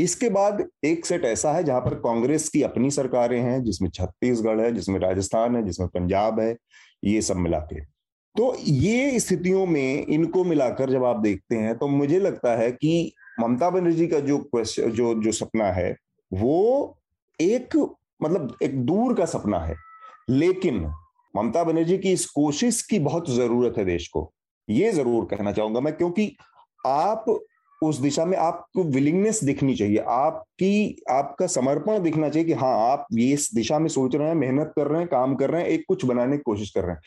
इसके 0.00 0.28
बाद 0.28 0.64
एक 0.84 1.06
सेट 1.06 1.24
ऐसा 1.24 1.52
है 1.52 1.64
जहाँ 1.64 1.80
पर 1.80 1.94
कांग्रेस 1.94 2.48
की 2.48 2.62
अपनी 2.62 2.90
सरकारें 2.90 3.40
हैं, 3.40 3.62
जिसमें 3.64 3.90
छत्तीसगढ़ 3.90 4.60
है, 4.60 4.72
जिसमें 4.72 4.98
राजस्थान 5.00 5.56
है, 5.56 5.62
जिसमें 5.62 5.88
पंजाब 5.88 6.40
है, 6.40 6.56
ये 7.04 7.22
सब 7.22 7.36
मिला 7.36 7.58
के। 7.58 7.80
तो 8.36 8.54
ये 8.60 9.20
स्थितियों 9.20 9.66
में 9.66 10.06
इनको 10.06 10.44
मिलाकर 10.44 10.90
जब 10.90 11.04
आप 11.04 11.20
देखते 11.20 11.56
हैं 11.56 11.76
तो 11.78 11.86
मुझे 11.88 12.18
लगता 12.20 12.56
है 12.56 12.70
कि 12.72 13.12
ममता 13.40 13.70
बनर्जी 13.70 14.06
का 14.06 14.20
जो 14.20 14.38
क्वेश्चन 14.38 14.90
जो 14.90 15.14
जो 15.22 15.32
सपना 15.32 15.64
है, 15.64 15.96
वो 16.32 16.98
एक 17.40 17.76
मतलब 18.22 18.56
एक 18.62 18.78
दूर 18.84 19.14
का 19.14 19.24
सपना 19.24 19.58
है। 19.58 19.74
लेकिन 20.30 20.84
ममता 21.34 21.64
बनर्जी 21.64 21.98
की 21.98 22.12
इस 22.12 22.26
कोशिश 22.26 22.82
की 22.82 22.98
बहुत 22.98 23.30
ज़रूरत 23.30 23.74
है 23.78 23.84
देश 23.84 24.08
को। 24.08 24.32
ये 24.68 24.90
ज़रूर 24.92 25.24
कहना 25.26 25.52
चाहूँगा 25.52 25.80
मैं, 25.80 25.92
क्योंकि 25.92 26.34
आप 26.86 27.24
उस 27.82 27.98
दिशा 27.98 28.24
में 28.24 28.36
आपको 28.38 28.82
विलिंगनेस 28.84 29.42
दिखनी 29.44 29.74
चाहिए। 29.74 29.98
आपकी, 30.00 31.02
आपका 31.10 31.46
समर्पण 31.46 31.98
दिखना 32.02 32.28
चाहिए 32.28 32.46
कि 32.46 32.52
हाँ 32.54 32.74
आप 32.90 33.06
ये 33.12 33.32
इस 33.32 33.48
दिशा 33.54 33.78
में 33.78 33.88
सोच 33.88 34.14
रहे 34.14 34.28
हैं, 34.28 34.34
मेहनत 34.36 34.72
कर 34.76 34.86
रहे 34.86 35.00
हैं, 35.00 35.08
काम 35.08 35.34
कर 35.34 35.50
रहे 35.50 35.62
हैं, 35.62 35.68
एक 35.68 35.84
कुछ 35.88 36.04
बनाने 36.04 36.36
की 36.36 36.42
कोशिश 36.42 36.70
कर 36.70 36.84
रहे 36.84 36.92
हैं। 36.92 37.00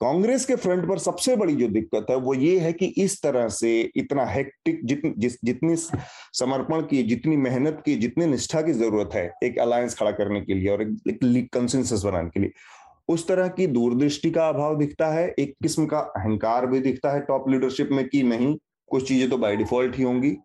कांग्रेस 0.00 0.44
के 0.44 0.54
फ्रंट 0.56 0.88
पर 0.88 0.98
सबसे 0.98 1.34
बड़ी 1.36 1.54
जो 1.56 1.68
दिक्कत 1.68 2.06
है, 2.10 2.16
वो 2.16 2.34
ये 2.34 2.58
है 2.60 2.72
कि 2.72 2.86
इस 2.98 3.20
तरह 3.22 3.48
से 3.50 3.80
इतना 3.96 4.24
हेक्टिक 4.26 4.80
जितनी 4.84 5.76
समर्पण 5.76 6.82
की, 6.82 7.02
जितनी 7.02 7.36
मेहनत 7.36 7.82
की, 7.86 7.94
जितनी 7.96 8.26
निष्ठा 8.26 8.62
की 8.62 8.72
ज़रूरत 8.72 9.14
है 9.14 9.30
एक 9.44 9.58
अलायंस 9.58 9.94
खड़ा 9.94 10.10
करने 10.12 10.40
के 10.40 10.54
लिए 10.54 10.68
और 10.68 10.82
एक 10.82 11.48
कंसेंसस 11.54 12.02
बनाने 12.04 12.30
के 12.30 12.40
लिए। 12.40 12.52
उस 13.08 13.26
तरह 13.28 13.48
की 13.48 13.66
दूरदृष्टि 13.66 14.30
का 14.30 14.48
अभाव 14.48 14.76
दिखता 14.78 15.06
है, 15.08 15.28
एक 15.30 15.54
किस्म 15.62 15.86
का 15.86 15.98
अहंकार 15.98 16.66
भी 16.66 16.80
दिखता 16.80 17.12
है 17.12 17.20
टॉप 17.20 17.48
लीडरशिप 17.50 17.88
में 17.92 18.06
कि 18.08 18.22
नहीं, 18.22 18.56
कुछ 18.88 19.08
चीज़ें 19.08 19.28
तो 19.30 19.38
बाय 19.38 19.56
डिफ़ॉल्ट 19.56 19.96
ही 19.96 20.02
होंगी। 20.02 20.36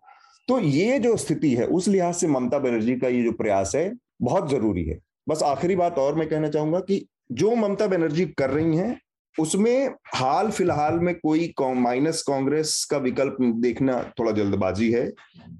तो 0.47 0.59
ये 0.59 0.99
जो 0.99 1.15
स्थिति 1.17 1.53
है, 1.55 1.65
उस 1.65 1.87
लिहाज 1.87 2.15
से 2.15 2.27
ममता 2.27 2.59
बनर्जी 2.59 2.95
का 2.95 3.07
ये 3.07 3.23
जो 3.23 3.31
प्रयास 3.33 3.71
है, 3.75 3.91
बहुत 4.21 4.49
ज़रूरी 4.49 4.83
है। 4.83 4.99
बस 5.29 5.43
आखिरी 5.43 5.75
बात 5.75 5.97
और 5.99 6.15
मैं 6.15 6.27
कहना 6.29 6.49
चाहूँगा 6.49 6.79
कि 6.79 7.05
जो 7.31 7.55
ममता 7.55 7.87
बनर्जी 7.87 8.25
कर 8.37 8.49
रही 8.49 8.77
हैं, 8.77 8.99
उसमें 9.35 9.89
हाल 10.15 10.49
फ़िलहाल 10.51 10.99
में 10.99 11.13
कोई 11.15 11.53
माइनस 11.59 12.21
कांग्रेस 12.21 12.87
का 12.91 12.97
विकल्प 12.97 13.37
देखना 13.61 14.01
थोड़ा 14.19 14.31
जल्दबाजी 14.31 14.91
है। 14.91 15.05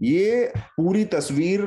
ये 0.04 0.52
पूरी 0.56 1.04
तस्वीर 1.06 1.62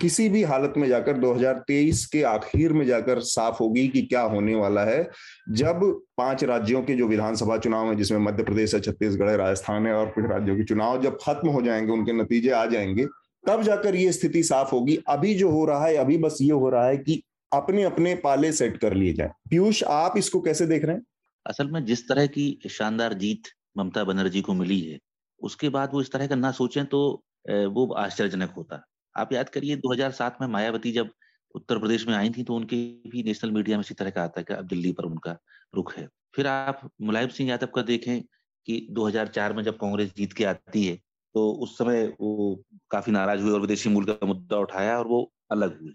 किसी 0.00 0.28
भी 0.28 0.42
हालत 0.42 0.74
में 0.76 0.86
जाकर 0.88 1.18
2023 1.18 2.04
के 2.06 2.22
आखिर 2.22 2.72
में 2.72 2.84
जाकर 2.86 3.20
साफ़ 3.20 3.58
होगी 3.60 3.86
कि 3.88 4.02
क्या 4.02 4.20
होने 4.22 4.54
वाला 4.54 4.84
है। 4.84 5.10
जब 5.50 5.80
पाँच 6.18 6.44
राज्यों 6.44 6.82
के 6.82 6.94
जो 6.94 7.06
विधानसभा 7.08 7.58
चुनाव 7.58 7.88
है, 7.88 7.94
जिसमें 7.96 8.18
मध्य 8.18 8.44
प्रदेश 8.44 8.74
है, 8.74 8.80
छत्तीसगढ़ 8.80 9.30
है, 9.30 9.36
राजस्थान 9.36 9.86
है 9.86 9.92
और 9.92 10.06
कुछ 10.06 10.24
राज्यों 10.24 10.56
के 10.56 10.64
चुनाव 10.64 11.02
जब 11.02 11.18
खत्म 11.22 11.48
हो 11.48 11.62
जाएँगे, 11.62 11.92
उनके 11.92 12.12
नतीजे 12.12 12.50
आ 12.50 12.64
जाएँगे, 12.66 13.06
तब 13.44 13.62
जाकर 13.62 13.94
ये 13.94 14.12
स्थिति 14.12 14.42
साफ़ 14.42 14.70
होगी। 14.70 14.98
अभी 15.08 15.34
जो 15.34 15.50
हो 15.50 15.64
रहा 15.64 15.86
है, 15.86 15.96
अभी 15.96 16.18
बस 16.18 16.38
ये 16.42 16.52
हो 16.52 16.70
रहा 16.70 16.86
है 16.86 16.96
कि 16.96 17.22
अपने 17.52 17.82
अपने 17.82 18.14
पाले 18.14 18.52
सेट 18.52 18.76
कर 18.76 18.94
लिए 18.94 19.12
जाए। 19.12 19.30
पीयूष, 19.50 19.82
आप 19.82 20.14
इसको 20.18 20.40
कैसे 20.40 20.66
देख 20.66 20.84
रहे 20.84 20.96
हैं? 20.96 21.02
असल 21.46 21.70
में 21.70 21.84
जिस 21.84 22.08
तरह 22.08 22.26
की 22.26 22.58
शानदार 22.70 23.14
जीत 23.14 23.42
ममता 23.76 24.04
बनर्जी 24.04 24.40
को 24.40 24.54
मिली 24.54 24.80
है, 24.80 24.98
उसके 25.40 25.68
बाद 25.68 25.90
वो 25.94 26.00
इस 26.00 26.12
तरह 26.12 26.26
का 26.26 26.34
ना 26.34 26.50
सोचें 26.50 26.84
तो 26.86 27.22
वो 27.48 27.92
आश्चर्यजनक 27.94 28.54
होता। 28.56 28.84
आप 29.16 29.32
याद 29.32 29.48
करिए 29.48 29.76
2007 29.78 30.38
में 30.40 30.48
मायावती 30.48 30.92
जब 30.92 31.10
उत्तर 31.54 31.78
प्रदेश 31.78 32.06
में 32.08 32.14
आई 32.14 32.30
थी 32.30 32.42
तो 32.44 32.54
उनके 32.54 32.76
भी 33.10 33.22
नेशनल 33.22 33.50
मीडिया 33.50 33.76
में 33.76 33.80
इसी 33.80 33.94
तरह 33.94 34.10
का 34.10 34.22
आता 34.22 34.40
है 34.40 34.44
कि 34.44 34.54
अब 34.54 34.66
दिल्ली 34.66 34.92
पर 34.92 35.04
उनका 35.04 35.36
रुख 35.74 35.94
है। 35.96 36.08
फिर 36.36 36.46
आप 36.46 36.80
मुलायम 37.02 37.28
सिंह 37.30 37.50
यादव 37.50 37.66
का 37.66 37.82
देखें 37.84 38.20
कि 38.66 38.86
2004 38.90 39.52
में 39.52 39.62
जब 39.62 39.76
कांग्रेस 39.78 40.12
जीत 40.16 40.32
के 40.32 40.44
आती 40.44 40.84
है 40.86 40.96
तो 41.34 41.50
उस 41.62 41.76
समय 41.78 42.06
वो 42.20 42.62
काफ़ी 42.90 43.12
नाराज़ 43.12 43.42
हुए 43.42 43.52
और 43.52 43.60
विदेशी 43.60 43.90
मूल 43.90 44.04
का 44.04 44.26
मुद्दा 44.26 44.58
उठाया 44.58 44.98
और 44.98 45.06
वो 45.08 45.22
अलग 45.52 45.80
हुए। 45.80 45.92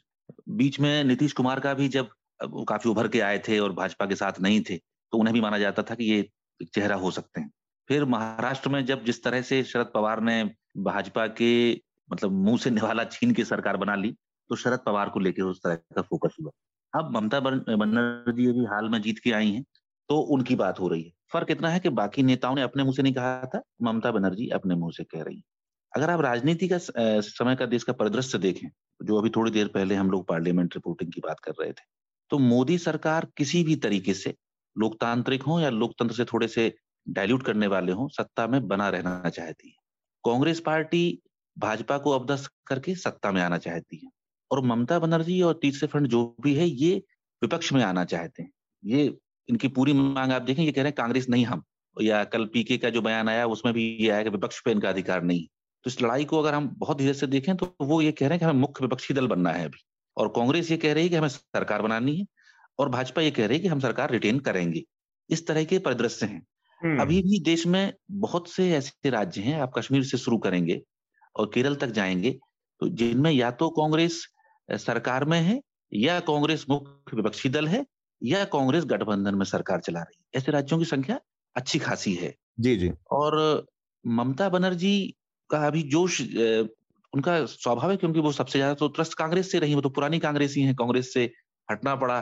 बीच 0.49 0.79
में 0.79 1.03
नीतीश 1.03 1.33
कुमार 1.33 1.59
का 1.59 1.73
भी 1.73 1.87
जब 1.89 2.09
काफ़ी 2.69 2.89
उभर 2.89 3.07
के 3.07 3.19
आए 3.21 3.39
थे 3.47 3.59
और 3.59 3.73
भाजपा 3.73 4.05
के 4.05 4.15
साथ 4.15 4.39
नहीं 4.41 4.61
थे 4.69 4.77
तो 4.77 5.17
उन्हें 5.17 5.33
भी 5.33 5.41
माना 5.41 5.59
जाता 5.59 5.83
था 5.83 5.95
कि 5.95 6.05
ये 6.05 6.29
चेहरा 6.65 6.95
हो 6.95 7.11
सकते 7.11 7.41
हैं। 7.41 7.51
फिर 7.89 8.05
महाराष्ट्र 8.05 8.69
में 8.69 8.85
जब 8.85 9.03
जिस 9.05 9.23
तरह 9.23 9.41
से 9.41 9.63
शरद 9.63 9.91
पवार 9.93 10.21
ने 10.21 10.43
भाजपा 10.79 11.27
के 11.33 11.51
मतलब 12.09 12.31
मुँह 12.39 12.57
से 12.57 12.69
निवाला 12.71 13.03
छीन 13.05 13.33
के 13.33 13.45
सरकार 13.45 13.77
बना 13.77 13.95
ली 13.95 14.11
तो 14.49 14.55
शरद 14.55 14.79
पवार 14.85 15.09
को 15.09 15.19
लेकर 15.19 15.43
उस 15.43 15.59
तरह 15.63 15.75
का 15.95 16.01
फोकस 16.03 16.35
हुआ। 16.41 16.51
अब 16.93 17.11
ममता 17.13 17.39
बनर्जी 17.39 18.47
अभी 18.47 18.65
हाल 18.67 18.89
में 18.89 19.01
जीत 19.01 19.19
के 19.23 19.31
आई 19.31 19.51
हैं 19.51 19.63
तो 20.09 20.17
उनकी 20.33 20.55
बात 20.55 20.79
हो 20.79 20.87
रही 20.87 21.03
है। 21.03 21.11
फ़र्क 21.33 21.51
इतना 21.51 21.69
है 21.69 21.79
कि 21.79 21.89
बाकी 21.91 22.23
नेताओं 22.23 22.55
ने 22.55 22.61
अपने 22.61 22.83
मुँह 22.83 22.95
से 22.95 23.03
नहीं 23.03 23.13
कहा 23.13 23.45
था, 23.45 23.61
ममता 23.81 24.11
बनर्जी 24.11 24.47
अपने 24.51 24.75
मुँह 24.75 24.91
से 24.91 25.03
कह 25.05 25.23
रही 25.23 25.35
है। 25.35 25.41
अगर 25.93 26.09
आप 26.09 26.21
राजनीति 26.21 26.67
का 26.67 26.77
समय 26.79 27.55
का 27.55 27.65
देश 27.67 27.83
का 27.83 27.93
परिदृश्य 27.93 28.37
देखें, 28.39 28.67
जो 29.01 29.17
अभी 29.17 29.29
थोड़ी 29.29 29.51
देर 29.51 29.67
पहले 29.67 29.95
हम 29.95 30.11
लोग 30.11 30.27
पार्लियामेंट 30.27 30.75
रिपोर्टिंग 30.75 31.11
की 31.11 31.21
बात 31.21 31.39
कर 31.39 31.51
रहे 31.61 31.71
थे 31.71 31.83
तो 32.31 32.37
मोदी 32.39 32.77
सरकार 32.77 33.27
किसी 33.37 33.63
भी 33.63 33.75
तरीके 33.77 34.13
से 34.13 34.33
लोकतांत्रिक 34.75 35.43
हो 35.43 35.59
या 35.59 35.69
लोकतंत्र 35.69 36.15
से 36.15 36.25
थोड़े 36.25 36.47
से 36.47 36.73
डायल्यूट 37.07 37.43
करने 37.43 37.67
वाले 37.67 37.91
हों, 37.91 38.07
सत्ता 38.09 38.45
में 38.47 38.67
बना 38.67 38.89
रहना 38.89 39.29
चाहती 39.29 39.69
है। 39.69 39.75
कांग्रेस 40.23 40.59
पार्टी 40.59 41.21
भाजपा 41.59 41.97
को 41.97 42.11
अपदस्त 42.11 42.51
करके 42.67 42.95
सत्ता 42.95 43.31
में 43.31 43.41
आना 43.41 43.57
चाहती 43.57 43.97
है। 43.97 44.09
और 44.51 44.65
ममता 44.65 44.99
बनर्जी 44.99 45.41
और 45.41 45.59
तीसरे 45.61 45.87
फ्रंट 45.87 46.07
जो 46.07 46.35
भी 46.41 46.55
है 46.55 46.67
ये 46.67 47.03
विपक्ष 47.41 47.73
में 47.73 47.83
आना 47.83 48.05
चाहते 48.05 48.43
हैं। 48.43 48.51
ये 48.85 49.17
इनकी 49.49 49.67
पूरी 49.67 49.93
मांग 49.93 50.31
आप 50.31 50.41
देखें 50.41 50.63
ये 50.63 50.71
कह 50.71 50.81
रहे 50.81 50.87
हैं 50.87 50.95
कांग्रेस 50.97 51.29
नहीं 51.29 51.45
हम। 51.45 51.63
या 52.01 52.23
कल 52.23 52.45
पीके 52.45 52.77
का 52.77 52.89
जो 52.89 53.01
बयान 53.01 53.29
आया 53.29 53.47
उसमें 53.47 53.73
भी 53.73 53.97
ये 54.01 54.09
आया 54.09 54.23
कि 54.23 54.29
विपक्ष 54.29 54.61
पे 54.61 54.71
इनका 54.71 54.89
अधिकार 54.89 55.23
नहीं। 55.23 55.47
तो 55.83 55.89
इस 55.89 56.01
लड़ाई 56.01 56.25
को 56.25 56.39
अगर 56.39 56.53
हम 56.53 56.75
बहुत 56.77 56.97
धीरे 56.97 57.13
से 57.13 57.27
देखें 57.27 57.57
तो 57.57 57.75
वो 57.81 58.01
ये 58.01 58.11
कह 58.11 58.27
रहे 58.27 58.29
हैं 58.29 58.39
कि 58.39 58.45
हमें 58.45 58.61
मुख्य 58.61 58.85
विपक्षी 58.85 59.13
दल 59.13 59.27
बनना 59.27 59.51
है 59.51 59.65
अभी। 59.65 59.83
और 60.17 60.27
कांग्रेस 60.27 60.71
ये 60.71 60.77
कह 60.77 60.93
रही 60.93 61.03
है 61.03 61.09
कि 61.09 61.15
हमें 61.15 61.27
सरकार 61.27 61.81
बनानी 61.81 62.17
है 62.17 62.25
और 62.79 62.89
भाजपा 62.89 63.21
ये 63.21 63.31
कह 63.31 63.45
रही 63.47 63.57
है 63.57 63.63
कि 63.63 63.67
हम 63.67 63.79
सरकार 63.79 64.11
रिटेन 64.11 64.39
करेंगे। 64.39 64.83
इस 65.29 65.47
तरह 65.47 65.63
के 65.63 65.79
परिदृश्य 65.79 66.25
हैं। 66.25 66.47
हम्म। 66.83 67.01
अभी 67.01 67.21
भी 67.21 67.39
देश 67.39 67.67
में 67.67 67.93
बहुत 68.11 68.49
से 68.49 68.71
ऐसे 68.71 69.09
राज्य 69.09 69.41
हैं 69.41 69.61
आप 69.61 69.71
कश्मीर 69.77 70.03
से 70.03 70.17
शुरू 70.17 70.37
करेंगे 70.37 70.81
और 71.39 71.51
केरल 71.53 71.75
तक 71.77 71.91
जाएँगे 71.93 72.31
तो 72.81 72.89
जिनमें 72.91 73.31
या 73.31 73.51
तो 73.53 73.69
कांग्रेस 73.73 74.23
सरकार 74.69 75.25
में 75.25 75.39
है 75.41 75.59
या 75.91 76.19
कांग्रेस 76.21 76.65
मुख्य 76.69 77.15
विपक्षी 77.15 77.49
दल 77.49 77.67
है 77.67 77.85
या 78.21 78.43
कांग्रेस 78.47 78.85
गठबंधन 78.87 79.35
में 79.35 79.45
सरकार 79.47 79.79
चला 79.81 79.99
रही 80.01 80.19
है। 80.19 80.39
ऐसे 80.39 80.51
राज्यों 80.51 80.79
की 80.79 80.85
संख्या 80.85 81.19
अच्छी 81.55 81.79
खासी 81.79 82.13
है। 82.15 82.33
जी 82.59 82.75
जी। 82.75 82.91
और 83.11 83.65
ममता 84.05 84.49
बनर्जी 84.49 84.95
का 85.49 85.65
अभी 85.67 85.81
जोश 85.89 86.21
उनका 87.13 87.45
स्वाभाविक 87.47 87.99
क्योंकि 87.99 88.19
वो 88.19 88.31
सबसे 88.31 88.59
ज़्यादा 88.59 88.73
तो 88.75 88.87
त्रस्त 88.89 89.13
कांग्रेस 89.13 89.51
से 89.51 89.59
रही 89.59 89.75
वो 89.75 89.81
तो 89.81 89.89
पुरानी 89.89 90.19
कांग्रेसी 90.19 90.61
हैं 90.61 90.75
कांग्रेस 90.75 91.13
से 91.13 91.23
हटना 91.69 91.95
पड़ा। 91.95 92.19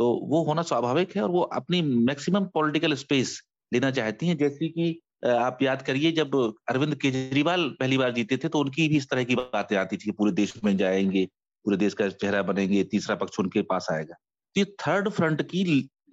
तो 0.00 0.06
वो 0.28 0.42
होना 0.44 0.62
स्वाभाविक 0.62 1.16
है 1.16 1.22
और 1.22 1.30
वो 1.30 1.40
अपनी 1.54 1.82
मैक्सिमम 1.82 2.44
पॉलिटिकल 2.54 2.94
स्पेस 2.96 3.40
लेना 3.72 3.90
चाहती 3.90 4.26
हैं 4.26 4.36
जैसे 4.36 4.68
कि 4.68 5.00
आप 5.22 5.58
याद 5.62 5.82
करिए 5.82 6.12
जब 6.12 6.34
अरविंद 6.68 6.94
केजरीवाल 6.94 7.68
पहली 7.80 7.98
बार 7.98 8.12
जीते 8.12 8.36
थे 8.36 8.48
तो 8.48 8.58
उनकी 8.58 8.88
भी 8.88 8.96
इस 8.96 9.08
तरह 9.10 9.24
की 9.24 9.34
बातें 9.34 9.76
आती 9.76 9.96
थी 9.96 10.10
पूरे 10.10 10.32
देश 10.32 10.54
में 10.64 10.76
जाएँगे 10.76 11.26
पूरे 11.64 11.76
देश 11.76 11.94
का 11.94 12.08
चेहरा 12.08 12.42
बनेंगे 12.42 12.84
तीसरा 12.84 13.16
पक्ष 13.16 13.40
उनके 13.40 13.62
पास 13.62 13.86
आएगा। 13.92 14.14
तो 14.14 14.60
ये 14.60 14.64
थर्ड 14.64 15.08
फ्रंट 15.08 15.42
की 15.42 15.64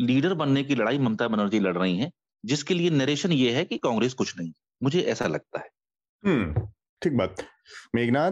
लीडर 0.02 0.34
बनने 0.34 0.64
की 0.64 0.76
लड़ाई 0.76 0.98
ममता 0.98 1.28
बनर्जी 1.28 1.60
लड़ 1.60 1.78
रही 1.78 1.98
है 1.98 2.12
जिसके 2.46 2.74
लिए 2.74 2.90
नरेशन 2.90 3.32
ये 3.32 3.52
है 3.52 3.66
कि 3.66 3.78
कांग्रेस 3.78 4.14
कुछ 4.14 4.38
नहीं 4.40 4.52
मुझे 4.84 5.02
ऐसा 5.02 5.28
लगता 5.28 5.60
है। 5.60 5.70
हम्म 6.26 6.68
ठीक 7.02 7.14
बात। 7.14 7.36
मेघनाथ? 7.96 8.32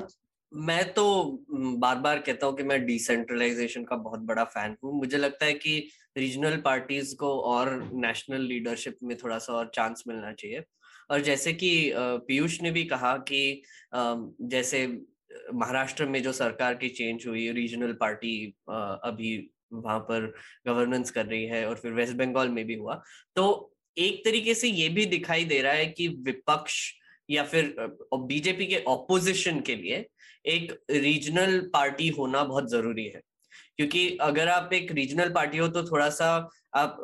मैं 0.53 0.93
तो 0.93 1.05
बार 1.53 1.95
बार 1.95 2.19
कहता 2.19 2.47
हूँ 2.47 2.55
कि 2.57 2.63
मैं 2.63 2.86
डिसेंट्रलाइजेशन 2.86 3.84
का 3.84 3.95
बहुत 3.95 4.19
बड़ा 4.19 4.43
फ़ैन 4.43 4.76
हूँ। 4.84 4.97
मुझे 4.99 5.17
लगता 5.17 5.45
है 5.45 5.53
कि 5.53 5.89
रीजनल 6.16 6.57
पार्टीज़ 6.66 7.16
को 7.16 7.30
और 7.41 7.74
नेशनल 7.93 8.41
लीडरशिप 8.41 8.97
में 9.03 9.16
थोड़ा 9.18 9.38
सा 9.38 9.53
और 9.53 9.72
चांस 9.76 10.03
मिलना 10.07 10.32
चाहिए। 10.34 10.63
और 11.11 11.22
जैसे 11.22 11.53
कि 11.53 11.91
पीयूष 11.95 12.61
ने 12.61 12.72
भी 12.72 12.84
कहा 12.86 13.16
कि 13.30 13.61
जैसे 13.93 14.88
महाराष्ट्र 15.53 16.05
में 16.05 16.22
जो 16.24 16.32
सरकार 16.34 16.76
की 16.76 16.89
चेंज 16.89 17.26
हुई 17.28 17.51
रीजनल 17.51 17.93
पार्टी 17.93 18.38
अभी 18.70 19.38
वहाँ 19.74 19.99
पर 19.99 20.34
गवर्नेंस 20.68 21.11
कर 21.11 21.26
रही 21.26 21.45
है 21.45 21.66
और 21.68 21.76
फिर 21.76 21.91
वेस्ट 21.93 22.16
बंगाल 22.16 22.49
में 22.49 22.66
भी 22.66 22.76
हुआ। 22.76 23.01
तो 23.36 23.74
एक 23.97 24.24
तरीके 24.26 24.53
से 24.53 24.68
ये 24.68 24.89
भी 24.89 25.05
दिखाई 25.05 25.45
दे 25.45 25.61
रहा 25.61 25.74
है 25.74 25.86
कि 25.88 26.07
विपक्ष 26.07 26.82
या 27.30 27.43
फिर 27.43 27.76
बीजेपी 28.13 28.66
के 28.66 28.84
ऑपोजिशन 28.88 29.59
के 29.59 29.76
लिए 29.76 30.05
एक 30.45 30.72
रीजनल 30.91 31.59
पार्टी 31.74 32.07
होना 32.09 32.43
बहुत 32.43 32.70
ज़रूरी 32.72 33.05
है। 33.05 33.22
क्योंकि 33.78 34.17
अगर 34.21 34.47
आप 34.47 34.73
एक 34.73 34.91
रीजनल 34.91 35.30
पार्टी 35.30 35.57
हो 35.57 35.67
तो 35.67 35.84
थोड़ा 35.84 36.09
सा 36.09 36.49
आप 36.76 36.97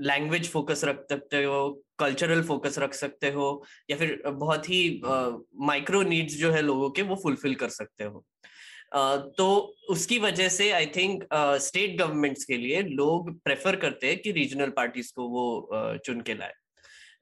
लैंग्वेज 0.00 0.50
फोकस 0.50 0.84
रख 0.84 1.06
सकते 1.08 1.44
हो 1.44 1.82
कल्चरल 1.98 2.42
फोकस 2.42 2.78
रख 2.78 2.94
सकते 2.94 3.30
हो 3.30 3.64
या 3.90 3.96
फिर 3.96 4.22
बहुत 4.26 4.68
ही 4.70 5.00
माइक्रो 5.60 6.02
नीड्स 6.02 6.34
जो 6.34 6.52
है 6.52 6.62
लोगों 6.62 6.90
के 6.90 7.02
वो 7.02 7.16
फुलफिल 7.22 7.54
कर 7.54 7.68
सकते 7.68 8.04
हो। 8.04 8.24
Uh, 8.96 9.18
तो 9.38 9.76
उसकी 9.90 10.18
वजह 10.18 10.48
से 10.48 10.70
आई 10.70 10.86
थिंक 10.86 11.22
स्टेट 11.34 11.96
गवर्नमेंट्स 11.98 12.44
के 12.44 12.56
लिए 12.56 12.82
लोग 12.82 13.30
प्रेफर 13.40 13.76
करते 13.76 14.06
हैं 14.06 14.18
कि 14.18 14.32
रीजनल 14.32 14.70
पार्टीज़ 14.70 15.12
को 15.16 15.28
वो 15.28 15.68
uh, 15.74 15.98
चुन 16.06 16.20
के 16.20 16.34
लाए। 16.34 16.52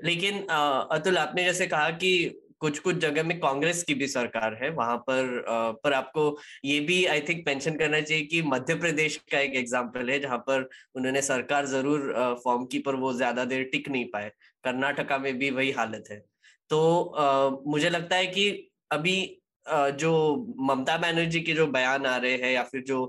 लेकिन 0.05 0.39
uh, 0.39 0.87
अतुल 0.93 1.18
आपने 1.18 1.45
जैसे 1.45 1.66
कहा 1.66 1.91
कि 1.91 2.11
कुछ 2.61 2.79
कुछ 2.79 2.97
जगह 2.97 3.23
में 3.23 3.39
कांग्रेस 3.41 3.83
की 3.83 3.95
भी 3.95 4.07
सरकार 4.09 4.55
है, 4.63 4.71
वहाँ 4.71 4.97
पर 5.09 5.43
पर 5.85 5.93
आपको 5.93 6.37
ये 6.65 6.79
भी 6.81 7.05
आई 7.07 7.21
थिंक 7.21 7.43
मेंशन 7.47 7.77
करना 7.77 8.01
चाहिए 8.01 8.25
कि 8.27 8.43
मध्य 8.45 8.75
प्रदेश 8.77 9.17
का 9.33 9.39
एक 9.41 9.55
एग्ज़ाम्पल 9.57 10.11
है, 10.11 10.19
जहाँ 10.21 10.39
पर 10.41 10.69
उन्होंने 10.95 11.23
सरकार 11.23 11.67
ज़रूर 11.67 12.13
फॉर्म 12.45 12.65
की, 12.67 12.79
पर 12.79 12.95
वो 12.97 13.13
ज़्यादा 13.13 13.45
देर 13.45 13.63
टिक 13.73 13.89
नहीं 13.89 14.05
पाए। 14.13 14.31
कर्नाटका 14.65 15.19
में 15.19 15.37
भी 15.39 15.51
वही 15.51 15.71
हालत 15.73 16.05
है। 16.11 16.19
तो 16.71 17.63
मुझे 17.67 17.91
लगता 17.91 18.17
है 18.17 18.27
कि 18.29 18.51
अभी 18.93 19.39
जो 19.99 20.11
ममता 20.61 20.97
बनर्जी 20.99 21.41
के 21.41 21.53
जो 21.53 21.66
बयान 21.68 22.07
आ 22.07 22.16
रहे 22.16 22.37
हैं 22.37 22.53
या 22.53 22.62
फिर 22.62 22.83
जो 22.87 23.05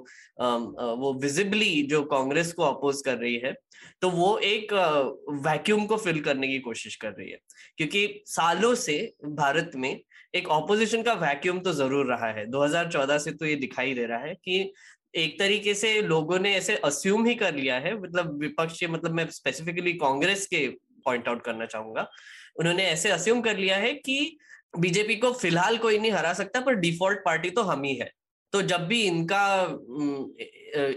वो 0.97 1.13
विजिबली 1.21 1.81
जो 1.83 2.01
कांग्रेस 2.05 2.51
को 2.53 2.63
अपोज 2.63 3.01
कर 3.05 3.17
रही 3.17 3.35
है 3.37 3.53
तो 4.01 4.09
वो 4.09 4.37
एक 4.39 4.73
वैक्यूम 5.45 5.85
को 5.85 5.97
फिल 5.97 6.19
करने 6.21 6.47
की 6.47 6.59
कोशिश 6.59 6.95
कर 6.95 7.11
रही 7.11 7.29
है। 7.31 7.37
क्योंकि 7.77 8.23
सालों 8.27 8.73
से 8.75 8.97
भारत 9.25 9.71
में 9.75 9.99
एक 10.35 10.47
ऑपोजिशन 10.49 11.01
का 11.03 11.13
वैक्यूम 11.15 11.59
तो 11.59 11.71
ज़रूर 11.73 12.05
रहा 12.05 12.27
है। 12.29 12.45
2014 12.47 13.17
से 13.17 13.31
तो 13.31 13.45
ये 13.45 13.55
दिखाई 13.57 13.93
दे 13.93 14.05
रहा 14.05 14.19
है 14.19 14.33
कि 14.35 14.71
एक 15.13 15.37
तरीके 15.39 15.73
से 15.73 16.01
लोगों 16.01 16.39
ने 16.39 16.53
ऐसे 16.55 16.75
अस्यूम 16.85 17.25
ही 17.25 17.35
कर 17.35 17.55
लिया 17.55 17.77
है 17.79 17.97
मतलब 18.01 18.37
विपक्ष 18.41 18.83
मतलब 18.83 19.13
मैं 19.13 19.29
स्पेसिफिकली 19.31 19.93
कांग्रेस 19.95 20.45
के 20.47 20.67
पॉइंट 21.05 21.27
आउट 21.27 21.43
करना 21.43 21.65
चाहूँगा। 21.65 22.07
उन्होंने 22.59 22.85
ऐसे 22.85 23.09
अस्यूम 23.11 23.41
कर 23.41 23.57
लिया 23.57 23.77
है 23.77 23.93
कि 23.95 24.37
बीजेपी 24.73 25.15
को 25.15 25.31
फ़िलहाल 25.33 25.77
कोई 25.77 25.97
नहीं 25.99 26.11
हरा 26.11 26.33
सकता, 26.33 26.59
पर 26.61 26.75
डिफ़ॉल्ट 26.75 27.19
पार्टी 27.25 27.49
तो 27.49 27.61
हम 27.63 27.83
ही 27.83 27.95
है। 27.95 28.09
तो 28.53 28.61
जब 28.61 28.85
भी 28.87 29.01
इनका 29.03 29.43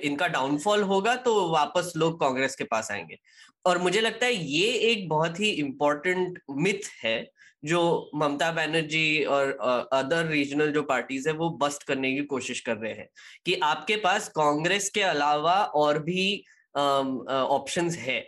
इनका 0.05 0.27
डाउनफॉल 0.29 0.83
होगा 0.83 1.14
तो 1.16 1.35
वापस 1.53 1.93
लोग 1.97 2.18
कांग्रेस 2.20 2.55
के 2.57 2.64
पास 2.64 2.91
आएँगे। 2.93 3.16
और 3.64 3.79
मुझे 3.79 4.01
लगता 4.01 4.27
है 4.27 4.35
ये 4.35 4.66
एक 4.91 5.09
बहुत 5.09 5.41
ही 5.41 5.51
इम्पोर्टेंट 5.51 6.39
मिथ 6.53 6.89
है, 7.03 7.27
जो 7.62 8.11
ममता 8.14 8.51
बनर्जी 8.53 9.25
और 9.25 9.51
अदर 9.93 10.27
रीजनल 10.27 10.72
जो 10.72 10.83
पार्टीज़ 10.83 11.29
है, 11.29 11.35
वो 11.35 11.51
बस्ट 11.62 11.83
करने 11.83 12.14
की 12.14 12.25
कोशिश 12.27 12.61
कर 12.61 12.77
रहे 12.77 12.93
हैं 12.93 13.09
कि 13.47 13.55
आपके 13.64 13.97
पास 13.97 14.29
कांग्रेस 14.29 14.89
के 14.91 15.03
अलावा 15.03 15.55
और 15.77 15.99
भी 15.99 16.45
ऑप्शंस 16.75 17.97
है। 17.99 18.18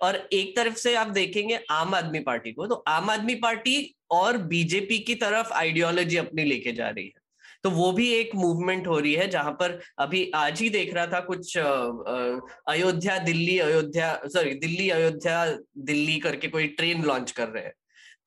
और 0.00 0.16
एक 0.32 0.54
तरफ़ 0.56 0.74
से 0.74 0.94
आप 0.94 1.06
देखेंगे 1.06 1.58
आम 1.70 1.94
आदमी 1.94 2.20
पार्टी 2.20 2.52
को 2.52 2.66
तो 2.66 2.74
आम 2.88 3.10
आदमी 3.10 3.34
पार्टी 3.36 3.94
और 4.10 4.36
बीजेपी 4.46 4.98
की 4.98 5.14
तरफ़ 5.14 5.52
आइडियोलॉजी 5.52 6.16
अपनी 6.16 6.44
लेके 6.44 6.72
जा 6.72 6.88
रही 6.88 7.04
है। 7.04 7.18
तो 7.64 7.70
वो 7.70 7.90
भी 7.92 8.08
एक 8.14 8.34
मूवमेंट 8.34 8.86
हो 8.86 8.98
रही 8.98 9.12
है 9.14 9.28
जहाँ 9.30 9.52
पर 9.52 9.78
अभी 9.98 10.30
आज 10.34 10.60
ही 10.60 10.68
देख 10.70 10.94
रहा 10.94 11.06
था 11.06 11.20
कुछ 11.20 11.56
अयोध्या, 11.58 13.18
दिल्ली, 13.18 13.58
अयोध्या 13.58 14.20
सॉरी 14.26 14.54
दिल्ली, 14.54 14.88
अयोध्या, 14.90 15.44
दिल्ली 15.78 16.18
करके 16.20 16.48
कोई 16.48 16.66
ट्रेन 16.68 17.02
लॉन्च 17.02 17.30
कर 17.30 17.48
रहे 17.48 17.64
हैं। 17.64 17.72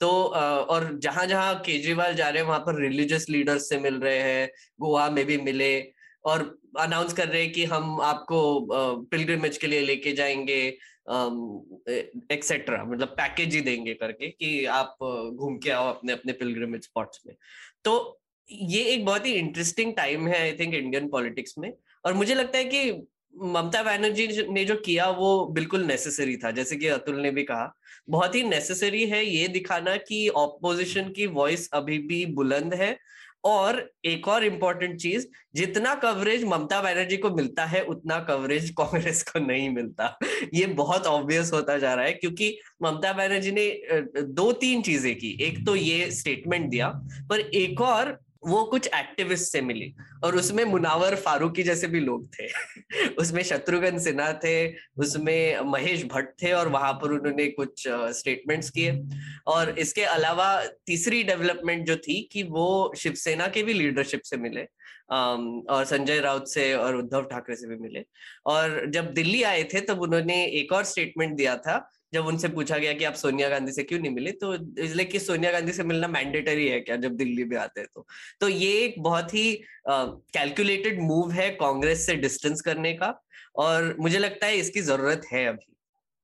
तो 0.01 0.09
और 0.09 0.89
जहाँ 1.03 1.26
जहाँ 1.26 1.55
केजरीवाल 1.65 2.13
जा 2.15 2.30
रहे 2.30 2.41
हैं, 2.41 2.47
वहाँ 2.47 2.59
पर 2.59 2.82
रिलीजियस 2.82 3.30
लीडर्स 3.30 3.69
से 3.69 3.78
मिल 3.80 3.95
रहे 3.95 4.19
हैं, 4.19 4.49
गोवा 4.82 5.09
में 5.09 5.26
भी 5.26 5.38
मिले 5.39 5.80
और 6.26 6.41
अनाउंस 6.80 7.13
कर 7.13 7.28
रहे 7.28 7.41
हैं 7.41 7.51
कि 7.51 7.65
हम 7.65 7.99
आपको 8.01 9.05
पिलग्रिमेज 9.05 9.57
के 9.57 9.67
लिए 9.67 9.82
लेके 9.82 10.11
जाएँगे। 10.11 10.78
एक्सेट्रा 11.08 12.84
मतलब 12.84 13.08
पैकेज 13.18 13.56
ही 13.56 13.62
देंगे 13.62 13.93
करके 13.93 14.28
कि 14.30 14.66
आप 14.66 14.97
घूम 15.34 15.58
के 15.58 15.70
आओ 15.70 15.88
अपने 15.88 16.14
अपने 16.14 16.34
पिलग्रिमेज 16.34 16.84
स्पॉट्स 16.84 17.22
में। 17.28 17.36
तो 17.86 18.20
ये 18.49 18.84
एक 18.84 19.06
बहुत 19.06 19.26
ही 19.26 19.32
इंटरेस्टिंग 19.32 19.93
टाइम 19.95 20.28
है 20.28 20.41
आई 20.41 20.51
थिंक 20.51 20.74
इंडियन 20.74 21.10
पॉलिटिक्स 21.10 21.58
में। 21.58 21.72
और 22.06 22.14
मुझे 22.14 22.36
लगता 22.36 22.58
है 22.58 22.66
कि 22.66 22.91
ममता 23.43 23.82
बनर्जी 23.84 24.28
ने 24.47 24.64
जो 24.66 24.76
किया 24.76 25.10
वो 25.10 25.45
बिल्कुल 25.54 25.84
नेसेसरी 25.84 26.36
था, 26.38 26.51
जैसे 26.51 26.76
कि 26.76 26.88
अतुल 26.88 27.20
ने 27.22 27.32
भी 27.32 27.43
कहा। 27.43 27.72
बहुत 28.10 28.36
ही 28.36 28.43
नेसेसरी 28.43 29.06
है 29.06 29.26
ये 29.26 29.47
दिखाना 29.47 29.95
कि 29.97 30.28
ऑपोजिशन 30.30 31.10
की 31.10 31.26
वॉइस 31.28 31.70
अभी 31.74 31.97
भी 31.99 32.26
बुलंद 32.26 32.74
है। 32.74 32.97
और 33.44 33.89
एक 34.06 34.28
और 34.28 34.44
इम्पोर्टेंट 34.44 35.00
चीज़, 35.00 35.26
जितना 35.56 35.94
कवरेज 35.96 36.44
ममता 36.44 36.82
बनर्जी 36.82 37.18
को 37.18 37.30
मिलता 37.30 37.66
है, 37.66 37.82
उतना 37.84 38.20
कवरेज 38.20 38.70
कांग्रेस 38.70 39.24
को 39.24 39.39
नहीं 39.39 39.70
मिलता। 39.70 40.18
ये 40.54 40.66
बहुत 40.74 41.08
ऑब्वियस 41.08 41.52
होता 41.54 41.78
जा 41.78 41.94
रहा 41.94 42.06
है, 42.06 42.14
क्योंकि 42.14 42.58
ममता 42.84 43.14
बनर्जी 43.14 43.52
ने 43.52 43.68
दो 44.18 44.52
तीन 44.54 44.82
चीज़ें 44.82 45.16
की। 45.16 45.38
एक 45.41 45.66
तो 45.66 45.76
ये 45.76 46.10
स्टेटमेंट 46.12 46.70
दिया, 46.70 46.88
पर 47.30 47.39
एक 47.39 47.82
और 47.82 48.18
वो 48.48 48.64
कुछ 48.64 48.88
एक्टिविस्ट 48.88 49.52
से 49.52 49.62
मिली। 49.62 49.94
और 50.24 50.36
उसमें 50.36 50.64
मुनावर 50.64 51.16
फारूकी 51.16 51.64
जैसे 51.64 51.88
भी 51.88 52.00
लोग 52.00 52.30
थे। 52.34 52.48
उसमें 53.08 53.44
शत्रुघ्न 53.44 54.00
सिन्हा 54.00 54.34
थे, 54.34 54.74
उसमें 54.98 55.60
महेश 55.60 56.04
भट्ट 56.04 56.44
थे 56.44 56.52
और 56.52 56.68
वहाँ 56.68 56.94
पर 56.94 57.12
उन्होंने 57.12 57.48
कुछ 57.48 57.84
स्टेटमेंट्स 57.88 58.70
किए। 58.70 59.04
और 59.48 59.80
इसके 59.80 60.04
अलावा 60.04 60.66
तीसरी 60.66 61.24
डेवलपमेंट 61.24 61.86
जो 61.88 61.96
थी 61.96 62.30
कि 62.32 62.44
वो 62.44 62.94
शिवसेना 62.98 63.48
के 63.48 63.64
भी 63.64 63.74
लीडरशिप 63.74 64.22
से 64.22 64.38
मिले 64.38 64.64
और 65.74 65.86
संजय 65.86 66.20
राउत 66.20 66.48
से 66.48 66.74
और 66.74 66.96
उद्धव 66.96 67.24
ठाकरे 67.24 67.56
से 67.56 67.68
भी 67.68 67.76
मिले। 67.76 68.06
और 68.46 68.89
जब 68.89 69.14
दिल्ली 69.14 69.44
आए 69.44 69.64
थे 69.64 69.82
तब 69.82 70.02
उन्होंने 70.02 70.46
एक 70.46 70.72
और 70.72 70.84
स्टेटमेंट 70.84 71.36
दिया 71.36 71.56
था 71.56 71.91
जब 72.14 72.26
उनसे 72.26 72.47
पूछा 72.49 72.78
गया 72.78 72.93
कि 72.93 73.03
आप 73.03 73.14
सोनिया 73.16 73.49
गांधी 73.49 73.72
से 73.72 73.84
क्यों 73.84 73.99
नहीं 73.99 74.11
मिले 74.11 74.32
तो 74.41 74.53
इसलिए 74.82 75.05
कि 75.05 75.20
सोनिया 75.20 75.51
गांधी 75.51 75.72
से 75.72 75.84
मिलना 75.84 76.07
मैंडेटरी 76.07 76.68
है 76.68 76.80
क्या 76.80 76.95
जब 76.97 77.16
दिल्ली 77.18 77.43
में 77.43 77.57
आते 77.57 77.82
हैं 77.82 77.89
तो? 77.93 78.05
तो 78.41 78.47
ये 78.47 78.72
एक 78.80 79.01
बहुत 79.03 79.34
ही 79.34 79.53
कैलकुलेटेड 79.88 81.01
मूव 81.01 81.32
है 81.32 81.49
कांग्रेस 81.57 82.05
से 82.05 82.16
डिस्टेंस 82.18 82.61
करने 82.61 82.93
का 82.93 83.14
और 83.55 83.95
मुझे 83.99 84.20
लगता 84.20 84.47
है 84.47 84.57
इसकी 84.57 84.82
ज़रूरत 84.82 85.26
है 85.32 85.45
अभी। 85.47 85.74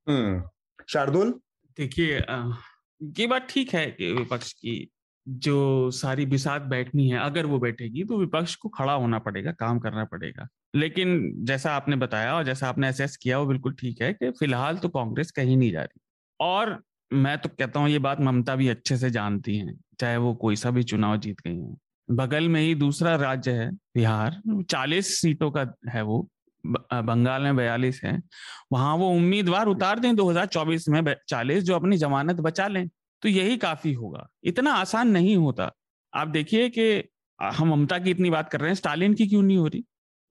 हम्म 0.08 0.86
शार्दुल? 0.90 1.34
देखिए 1.78 2.16
ये 3.18 3.28
बात 3.28 3.48
ठीक 3.50 3.74
है 3.74 3.86
कि 3.92 4.12
विपक्ष 4.14 4.54
की 4.54 4.90
जो 5.28 5.92
सारी 5.92 6.26
बिसात 6.26 6.62
बैठनी 6.70 7.10
है 7.10 7.20
अगर 7.20 7.46
वो 7.46 7.60
बैठेगी 7.60 8.04
तो 8.04 8.18
विपक्ष 8.18 8.56
को 8.56 8.70
खड़ा 8.70 8.94
होना 8.94 9.20
पड़ेगा 9.20 9.52
काम 9.60 9.80
करना 9.80 10.04
पड़ेगा। 10.06 10.48
लेकिन 10.74 11.32
जैसा 11.46 11.72
आपने 11.72 11.96
बताया 11.96 12.36
और 12.36 12.44
जैसा 12.44 12.68
आपने 12.70 12.88
असेस 12.88 13.18
किया, 13.18 13.40
वो 13.40 13.46
बिल्कुल 13.46 13.74
ठीक 13.74 14.02
है 14.02 14.14
कि 14.14 14.30
फ़िलहाल 14.32 14.78
तो 14.78 14.90
कांग्रेस 14.90 15.32
कहीं 15.32 15.58
नहीं 15.58 15.72
जा 15.72 15.82
रही। 15.82 16.00
और 16.40 16.82
मैं 17.12 17.38
तो 17.38 17.50
कहता 17.50 17.80
हूँ, 17.80 17.90
ये 17.90 18.00
बात 18.00 18.22
ममता 18.22 18.56
भी 18.56 18.68
अच्छे 18.68 18.98
से 18.98 19.10
जानती 19.10 19.58
हैं, 19.58 19.78
चाहे 20.00 20.18
वो 20.18 20.34
कोई 20.36 20.56
सा 20.56 20.72
भी 20.72 20.84
चुनाव 20.84 21.18
जीत 21.18 21.42
गई 21.48 21.56
हैं। 21.56 21.78
बगल 22.10 22.48
में 22.50 22.62
ही 22.62 22.76
दूसरा 22.76 23.16
राज्य 23.16 23.52
है, 23.52 23.72
बिहार, 23.72 24.42
चालीस 24.70 25.20
सीटों 25.22 25.50
का 25.52 25.66
है 25.90 26.02
वो 26.02 26.28
बंगाल 26.64 27.42
में 27.42 27.56
बयालीस 27.56 28.02
है। 28.04 28.18
वहाँ 28.72 28.96
वो 28.96 29.10
उम्मीदवार 29.10 29.68
उतार 29.68 30.00
दें 30.00 30.16
2024 30.16 30.88
में 30.90 31.02
चालीस 31.30 31.64
जो 31.64 31.76
अपनी 31.76 31.98
जमानत 31.98 32.40
बचा 32.40 32.68
लें 32.68 32.88
तो 33.24 33.30
यही 33.30 33.58
काफ़ी 33.58 33.94
होगा। 33.94 34.28
इतना 34.44 34.74
आसान 34.74 35.10
नहीं 35.10 35.36
होता। 35.38 35.72
आप 36.14 36.28
देखिए 36.28 36.70
कि 36.70 37.04
हम 37.40 37.70
ममता 37.70 38.00
की 38.00 38.12
इतनी 38.12 38.30
बात 38.30 38.50
कर 38.50 38.60
रहे 38.60 38.70
हैं, 38.70 38.76
स्टालिन 38.76 39.14
की 39.14 39.28
क्यों 39.28 39.42
नहीं 39.44 39.58
हो 39.58 39.68
रही? 39.68 39.84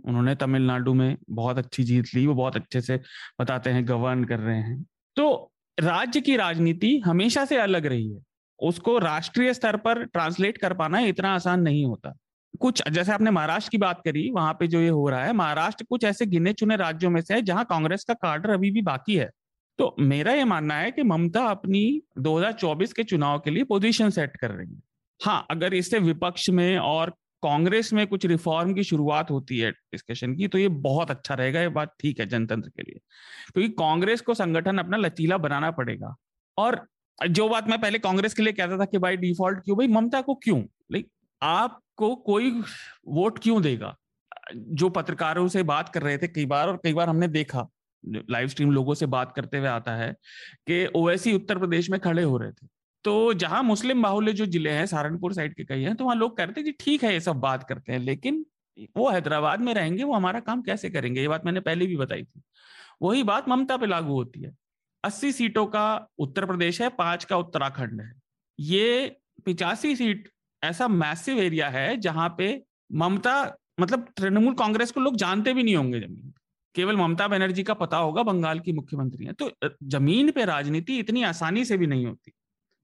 उन्होंने 0.05 0.35
तमिलनाडु 0.35 0.95
में 0.95 1.17
बहुत 1.31 1.59
अच्छी 1.59 1.83
जीत 1.83 2.05
ली, 2.15 2.27
वो 2.27 2.35
बहुत 2.35 2.57
अच्छे 2.57 2.81
से 2.81 3.01
बताते 3.41 3.71
हैं 3.71 3.89
गवर्न 3.89 4.25
कर 4.25 4.39
रहे 4.39 4.59
हैं। 4.59 4.87
तो 5.17 5.53
राज्य 5.81 6.21
की 6.21 6.37
राजनीति 6.37 7.03
हमेशा 7.07 7.45
से 7.45 7.57
अलग 7.57 7.87
रही 7.87 8.13
है। 8.13 8.21
उसको 8.63 8.99
राष्ट्रीय 8.99 9.55
स्तर 9.55 9.77
पर 9.77 10.05
ट्रांसलेट 10.05 10.59
कर 10.59 10.73
पाना 10.73 11.01
इतना 11.01 11.35
आसान 11.35 11.61
नहीं 11.61 11.85
होता। 11.85 12.15
कुछ, 12.61 12.89
जैसे 12.89 13.13
आपने 13.13 13.31
महाराष्ट्र 13.31 13.71
की 13.71 13.79
बात 13.79 14.03
करी, 14.05 14.31
वहाँ 14.31 14.53
पे 14.53 14.67
जो 14.67 14.81
ये 14.81 14.89
हो 14.89 15.09
रहा 15.09 15.25
है, 15.25 15.33
महाराष्ट्र 15.33 15.85
कुछ 15.85 16.05
ऐसे 16.05 16.27
गिने 16.27 16.53
चुने 16.53 16.77
राज्यों 16.77 17.11
में 17.11 17.21
से 17.21 17.35
है, 17.35 17.43
जहाँ 17.43 17.65
कांग्रेस 17.65 18.05
का 18.05 18.15
कार्डर 18.15 18.51
अभी 18.51 18.71
भी 18.71 18.83
बाकी 18.83 19.17
है। 19.17 19.31
तो 19.79 19.97
मेरा 19.99 20.33
ये 20.33 20.45
मानना 20.45 20.75
है 20.75 20.91
कि 20.91 21.03
ममता 21.03 21.45
अपनी 21.45 22.03
2024 22.19 22.93
के 22.93 23.05
चुनाव 23.05 23.39
के 23.39 23.51
लिए 23.51 23.65
पोजीशन 23.65 24.11
सेट 24.11 24.37
कर 24.37 24.51
रही 24.51 24.71
है। 24.71 24.81
हाँ 25.25 25.47
अगर 25.51 25.75
इससे 25.75 25.99
विपक्ष 25.99 26.51
में 26.51 26.79
और 26.79 27.15
कांग्रेस 27.43 27.93
में 27.93 28.07
कुछ 28.07 28.27
रिफॉर्म 28.27 28.73
की 28.75 28.83
शुरुआत 28.85 29.31
होती 29.31 29.59
है 29.59 29.71
डिस्कशन 29.71 30.35
की 30.37 30.49
तो 30.49 30.59
ये 30.59 30.69
बहुत 30.69 31.11
अच्छा 31.11 31.35
रहेगा, 31.35 31.61
ये 31.61 31.69
बात 31.69 31.95
ठीक 32.01 32.21
है 32.21 32.27
जनतंत्र 32.27 32.71
के 32.71 32.83
लिए। 32.83 33.01
क्योंकि 33.53 33.69
कांग्रेस 33.75 34.21
को 34.21 34.35
संगठन 34.35 34.79
अपना 34.79 34.97
लचीला 34.97 35.39
बनाना 35.39 35.71
पड़ेगा। 35.71 36.15
और 36.59 36.87
जो 37.19 37.49
बात 37.49 37.69
मैं 37.69 37.81
पहले 37.81 37.99
कांग्रेस 37.99 38.35
के 38.35 38.43
लिए 38.43 38.53
कहता 38.53 38.79
था 38.79 38.85
कि 38.85 38.99
भाई 38.99 39.17
डिफ़ॉल्ट 39.17 39.59
क्यों, 39.59 39.77
भाई 39.79 39.89
ममता 39.89 40.21
को 40.21 40.35
क्यों? 40.35 40.61
लाइक 40.93 41.09
आपको 41.43 42.15
कोई 42.17 42.51
वोट 43.09 43.39
क्यों 43.39 43.63
देगा? 43.63 43.97
जो 44.57 44.89
पत्रकारों 44.89 45.49
से 45.49 45.63
बात 45.63 45.89
कर 45.89 46.03
रहे 46.03 46.19
थे 46.19 46.29
कई 46.29 46.47
बार, 46.47 46.69
और 46.69 46.77
कई 46.77 46.95
बार 46.95 47.09
हमने 47.09 47.29
देखा, 47.29 47.67
लाइव 48.05 48.49
स्ट्रीम 48.49 48.71
लोगों 48.71 48.95
से 48.95 49.07
बात 49.07 49.33
करते 49.37 49.59
हुए 49.59 49.69
आता 49.69 49.95
है 49.97 50.13
कि 50.67 50.87
ओवैसी 50.87 51.33
उत्तर 51.33 51.59
प्रदेश 51.59 51.91
में 51.91 51.99
खड़े 52.01 52.23
हो 52.23 52.37
रहे 52.39 52.53
थे। 52.53 52.67
तो 53.05 53.33
जहाँ 53.35 53.63
मुस्लिम 53.63 54.03
बाहुल्य 54.03 54.33
जो 54.33 54.47
ज़िले 54.47 54.71
हैं, 54.71 54.87
सहारनपुर 54.87 55.33
साइड 55.35 55.55
के 55.55 55.65
कई 55.65 55.83
हैं 55.83 55.95
तो 55.97 56.05
वहाँ 56.05 56.17
लोग 56.17 56.41
हैं 56.41 56.65
जी 56.65 56.73
ठीक 56.81 57.05
है, 57.05 57.13
ये 57.13 57.21
सब 57.21 57.37
बात 57.41 57.65
करते 57.69 57.93
हैं, 57.93 57.99
लेकिन 58.01 58.45
वो 58.97 59.09
हैदराबाद 59.11 59.61
में 59.61 59.73
रहेंगे, 59.75 60.03
वो 60.05 60.15
हमारा 60.15 60.41
काम 60.41 60.63
कैसे 60.63 60.91
करेंगे? 60.91 61.21
ये 61.21 61.29
बात 61.29 61.45
मैंने 61.45 61.61
पहले 61.61 61.87
भी 61.87 61.97
बताई 61.97 62.23
थी। 62.25 62.43
वही 63.03 63.23
बात 63.23 63.49
ममता 63.49 63.77
पे 63.77 63.87
लागू 63.87 64.13
होती 64.15 64.43
है। 64.43 64.53
अस्सी 65.05 65.33
सीटों 65.33 65.65
का 65.67 66.09
उत्तर 66.19 66.47
प्रदेश 66.47 66.81
है, 66.83 66.89
पाँच 66.89 67.25
का 67.25 67.37
उत्तराखंड 67.37 68.01
है। 68.01 68.13
ये 68.59 69.17
पिचासी 69.47 69.95
सीट 69.97 70.29
ऐसा 70.63 70.89
मैसिव 70.89 71.39
एरिया 71.39 71.69
है, 71.69 71.97
जहाँ 71.99 72.29
पे 72.39 72.63
ममता 72.91 73.35
मतलब 73.81 74.07
तृणमूल 74.17 74.55
कांग्रेस 74.55 74.91
को 74.93 75.01
लोग 75.01 75.17
जानते 75.17 75.53
भी 75.55 75.63
नहीं 75.63 75.77
होंगे 75.77 76.01
ज़मीन 76.01 76.33
केवल 76.75 76.97
ममता 76.97 77.27
बनर्जी 77.29 77.63
का 77.63 77.75
पता 77.75 77.97
होगा, 77.97 78.23
बंगाल 78.23 78.61
की 78.61 78.73
मुख्यमंत्री 78.73 79.27
है। 79.27 79.33
तो 79.33 79.51
ज़मीन 79.85 80.31
पे 80.31 80.45
राजनीति 80.45 80.99
इतनी 80.99 81.23
आसानी 81.25 81.65
से 81.65 81.77
भी 81.77 81.87
नहीं 81.87 82.07
होती। 82.07 82.33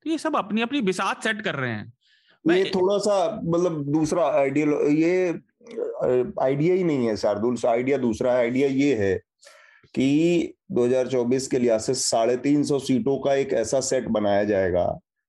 तो 0.05 0.11
ये 0.11 0.19
सब 0.19 0.37
अपनी 0.37 0.63
अपनी 0.63 0.81
बिसात 0.81 1.23
सेट 1.25 1.41
कर 1.41 1.55
रहे 1.55 1.71
हैं। 1.71 1.93
ये 2.45 2.65
थोड़ा 2.65 2.99
सा 2.99 3.41
मतलब 3.45 3.85
दूसरा 3.93 4.27
आइडियल, 4.31 4.73
ये 4.93 5.29
आइडिया 6.43 6.75
ही 6.75 6.85
नहीं 6.85 7.07
है 7.07 7.17
शार्दुल 7.17 7.57
आइडिया 7.67 7.99
दूसरा 7.99 8.33
आइडिया 8.33 8.69
ये 8.69 8.95
है 8.95 9.15
कि 9.95 10.55
2024 10.73 11.47
के 11.47 11.59
लिहाज 11.59 11.81
से 11.81 11.95
साढ़े 11.95 12.37
तीन 12.37 12.63
सौ 12.63 12.79
सीटों 12.79 13.17
का 13.19 13.35
एक 13.35 13.53
ऐसा 13.53 13.81
सेट 13.81 14.09
बनाया 14.09 14.45
जाएगा 14.45 14.87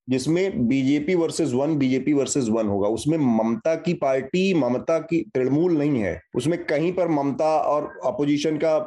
जिसमें 0.07 0.67
BJP 0.67 1.15
versus 1.15 1.51
one, 1.53 1.76
BJP 1.78 2.13
versus 2.13 2.47
one 2.49 2.67
होगा। 2.67 2.88
उसमें 2.88 3.17
ममता 3.17 3.76
की 3.76 3.93
पार्टी, 3.93 4.53
ममता 4.53 4.99
की 4.99 5.19
तृणमूल 5.36 5.78
नहीं 5.78 6.01
है। 6.01 6.21
उसमें 6.36 6.63
कहीं 6.65 6.91
पर 6.93 7.07
ममता 7.07 7.57
और 7.59 7.91
अपोजिशन 8.05 8.57
का 8.57 8.78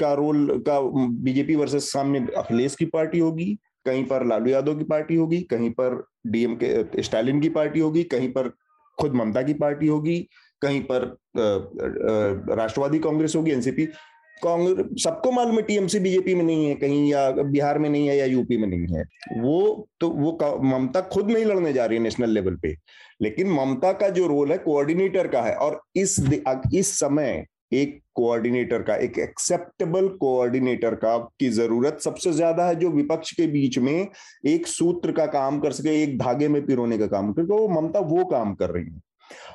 का 0.00 0.12
रोल 0.12 0.62
का, 0.68 0.80
बीजेपी 0.80 1.54
वर्सेस 1.54 1.92
सामने 1.92 2.26
अखिलेश 2.36 2.74
की 2.74 2.84
पार्टी 2.86 3.18
होगी। 3.18 3.56
कहीं 3.88 4.04
पर 4.04 4.26
लालू 4.26 4.50
यादव 4.50 4.78
की 4.78 4.84
पार्टी 4.86 5.16
होगी, 5.16 5.40
कहीं 5.50 5.70
पर 5.70 6.02
डीएम 6.26 6.54
के, 6.62 7.02
स्टालिन 7.02 7.40
की 7.40 7.48
पार्टी 7.50 7.80
होगी, 7.80 8.02
कहीं 8.06 8.28
पर 8.32 8.52
खुद 8.98 9.14
ममता 9.14 9.42
की 9.42 9.54
पार्टी 9.54 9.86
होगी, 9.86 10.18
कहीं 10.62 10.80
पर 10.82 11.16
राष्ट्रवादी 12.56 12.98
कांग्रेस 12.98 13.34
होगी 13.36 13.50
एनसीपी 13.52 13.84
कांग्रेस 14.42 15.02
सबको 15.02 15.30
मालूम 15.32 15.56
है 15.56 15.62
टीएमसी 15.62 15.98
बीजेपी 15.98 16.34
में 16.34 16.42
नहीं 16.42 16.66
है, 16.66 16.74
कहीं 16.74 17.10
या 17.10 17.30
बिहार 17.30 17.78
में 17.78 17.88
नहीं 17.90 18.08
है 18.08 18.16
या 18.16 18.24
यूपी 18.26 18.56
में 18.56 18.66
नहीं 18.68 18.96
है। 18.96 19.02
वो 19.42 19.88
तो 20.00 20.08
वो 20.10 20.38
ममता 20.64 21.00
खुद 21.12 21.30
नहीं 21.30 21.44
लड़ने 21.44 21.72
जा 21.72 21.86
रही 21.86 21.98
है 21.98 22.02
नेशनल 22.02 22.30
लेवल 22.30 22.56
पे। 22.62 22.74
लेकिन 23.22 23.50
ममता 23.52 23.92
का 23.92 24.08
जो 24.08 24.26
रोल 24.26 24.52
है 24.52 24.58
कोऑर्डिनेटर 24.58 25.28
का 25.28 25.42
है। 25.42 25.54
और 25.56 25.80
इस 25.96 26.16
इस 26.74 26.98
समय 26.98 27.44
एक 27.72 27.98
कोऑर्डिनेटर 28.14 28.82
का, 28.82 28.94
एक 28.96 29.18
एक्सेप्टेबल 29.18 30.08
कोऑर्डिनेटर 30.20 30.94
का 30.94 31.16
की 31.40 31.48
ज़रूरत 31.50 31.98
सबसे 32.00 32.32
ज़्यादा 32.32 32.66
है 32.66 32.74
जो 32.74 32.90
विपक्ष 32.90 33.32
के 33.32 33.46
बीच 33.46 33.78
में 33.78 34.08
एक 34.46 34.66
सूत्र 34.66 35.12
का 35.12 35.26
काम 35.28 35.58
कर 35.60 35.72
सके, 35.72 36.02
एक 36.02 36.18
धागे 36.18 36.48
में 36.48 36.64
पिरोने 36.66 36.98
का 36.98 37.06
काम, 37.06 37.32
क्योंकि 37.32 37.52
वो 37.52 37.68
ममता 37.70 38.00
वो 38.00 38.24
काम 38.24 38.54
कर 38.54 38.70
रही 38.70 38.84
है। 38.84 39.00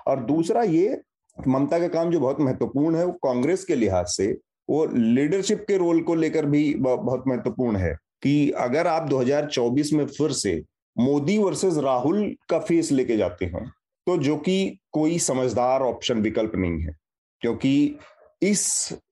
और 0.07 0.23
दूसरा 0.25 0.63
ये, 0.63 1.01
ममता 1.37 1.79
का 1.79 1.87
काम 1.89 2.11
जो 2.11 2.19
बहुत 2.19 2.39
महत्वपूर्ण 2.41 2.95
है, 2.95 3.05
वो 3.05 3.11
कांग्रेस 3.23 3.63
के 3.65 3.75
लिहाज 3.75 4.07
से, 4.07 4.31
वो 4.69 4.85
लीडरशिप 4.87 5.65
के 5.67 5.77
रोल 5.77 6.01
को 6.01 6.15
लेकर 6.15 6.45
भी 6.45 6.73
बहुत 6.75 7.23
महत्वपूर्ण 7.27 7.77
है 7.77 7.93
कि 8.23 8.49
अगर 8.51 8.87
आप 8.87 9.07
2024 9.09 9.91
में 9.93 10.05
फिर 10.07 10.31
से 10.33 10.61
मोदी 10.95 11.37
वर्सेस 11.37 11.77
राहुल 11.77 12.35
का 12.49 12.59
फेस 12.59 12.91
लेके 12.91 13.17
जाते 13.17 13.45
हैं 13.45 13.65
तो 14.07 14.17
जो 14.17 14.35
कि 14.37 14.55
कोई 14.91 15.17
समझदार 15.19 15.81
ऑप्शन 15.81 16.21
विकल्प 16.21 16.51
नहीं 16.55 16.81
है। 16.81 16.95
क्योंकि 17.43 17.99
इस 18.41 18.67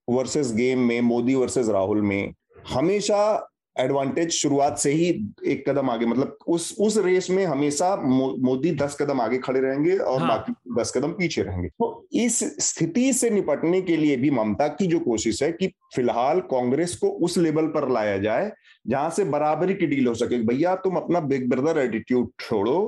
वर्सेस 0.08 0.52
गेम 0.52 0.78
में 0.78 1.00
मोदी 1.02 1.34
वर्सेस 1.34 1.68
राहुल 1.68 2.00
में 2.02 2.32
हमेशा 2.68 3.48
एडवांटेज 3.76 4.30
शुरुआत 4.32 4.78
से 4.78 4.90
ही 4.92 5.08
एक 5.46 5.64
कदम 5.68 5.90
आगे 5.90 6.06
मतलब 6.06 6.36
उस 6.48 6.74
उस 6.80 6.96
रेस 6.98 7.28
में 7.30 7.44
हमेशा 7.44 7.94
मो, 7.96 8.34
मोदी 8.40 8.70
दस 8.72 8.96
कदम 9.00 9.20
आगे 9.20 9.38
खड़े 9.38 9.60
रहेंगे 9.60 9.96
और 9.96 10.20
हाँ। 10.20 10.28
बाकी 10.28 10.52
दस 10.80 10.92
कदम 10.96 11.12
पीछे 11.12 11.42
रहेंगे 11.42 11.68
तो 11.68 12.06
इस 12.14 12.38
स्थिति 12.60 13.12
से 13.12 13.30
निपटने 13.30 13.80
के 13.82 13.96
लिए 13.96 14.16
भी 14.16 14.30
ममता 14.30 14.68
की 14.70 14.86
जो 14.86 14.98
कोशिश 15.00 15.42
है 15.42 15.50
कि 15.52 15.68
फ़िलहाल 15.94 16.40
कांग्रेस 16.50 16.96
को 16.96 17.08
उस 17.20 17.38
लेवल 17.38 17.66
पर 17.68 17.88
लाया 17.92 18.18
जाए 18.18 18.50
जहाँ 18.86 19.10
से 19.10 19.24
बराबरी 19.26 19.74
की 19.74 19.86
डील 19.86 20.06
हो 20.06 20.14
सके 20.14 20.42
भैया 20.44 20.74
तुम 20.84 20.96
अपना 20.96 21.20
बिग 21.26 21.48
ब्रदर 21.50 21.80
एटीट्यूड 21.80 22.30
छोड़ो 22.40 22.78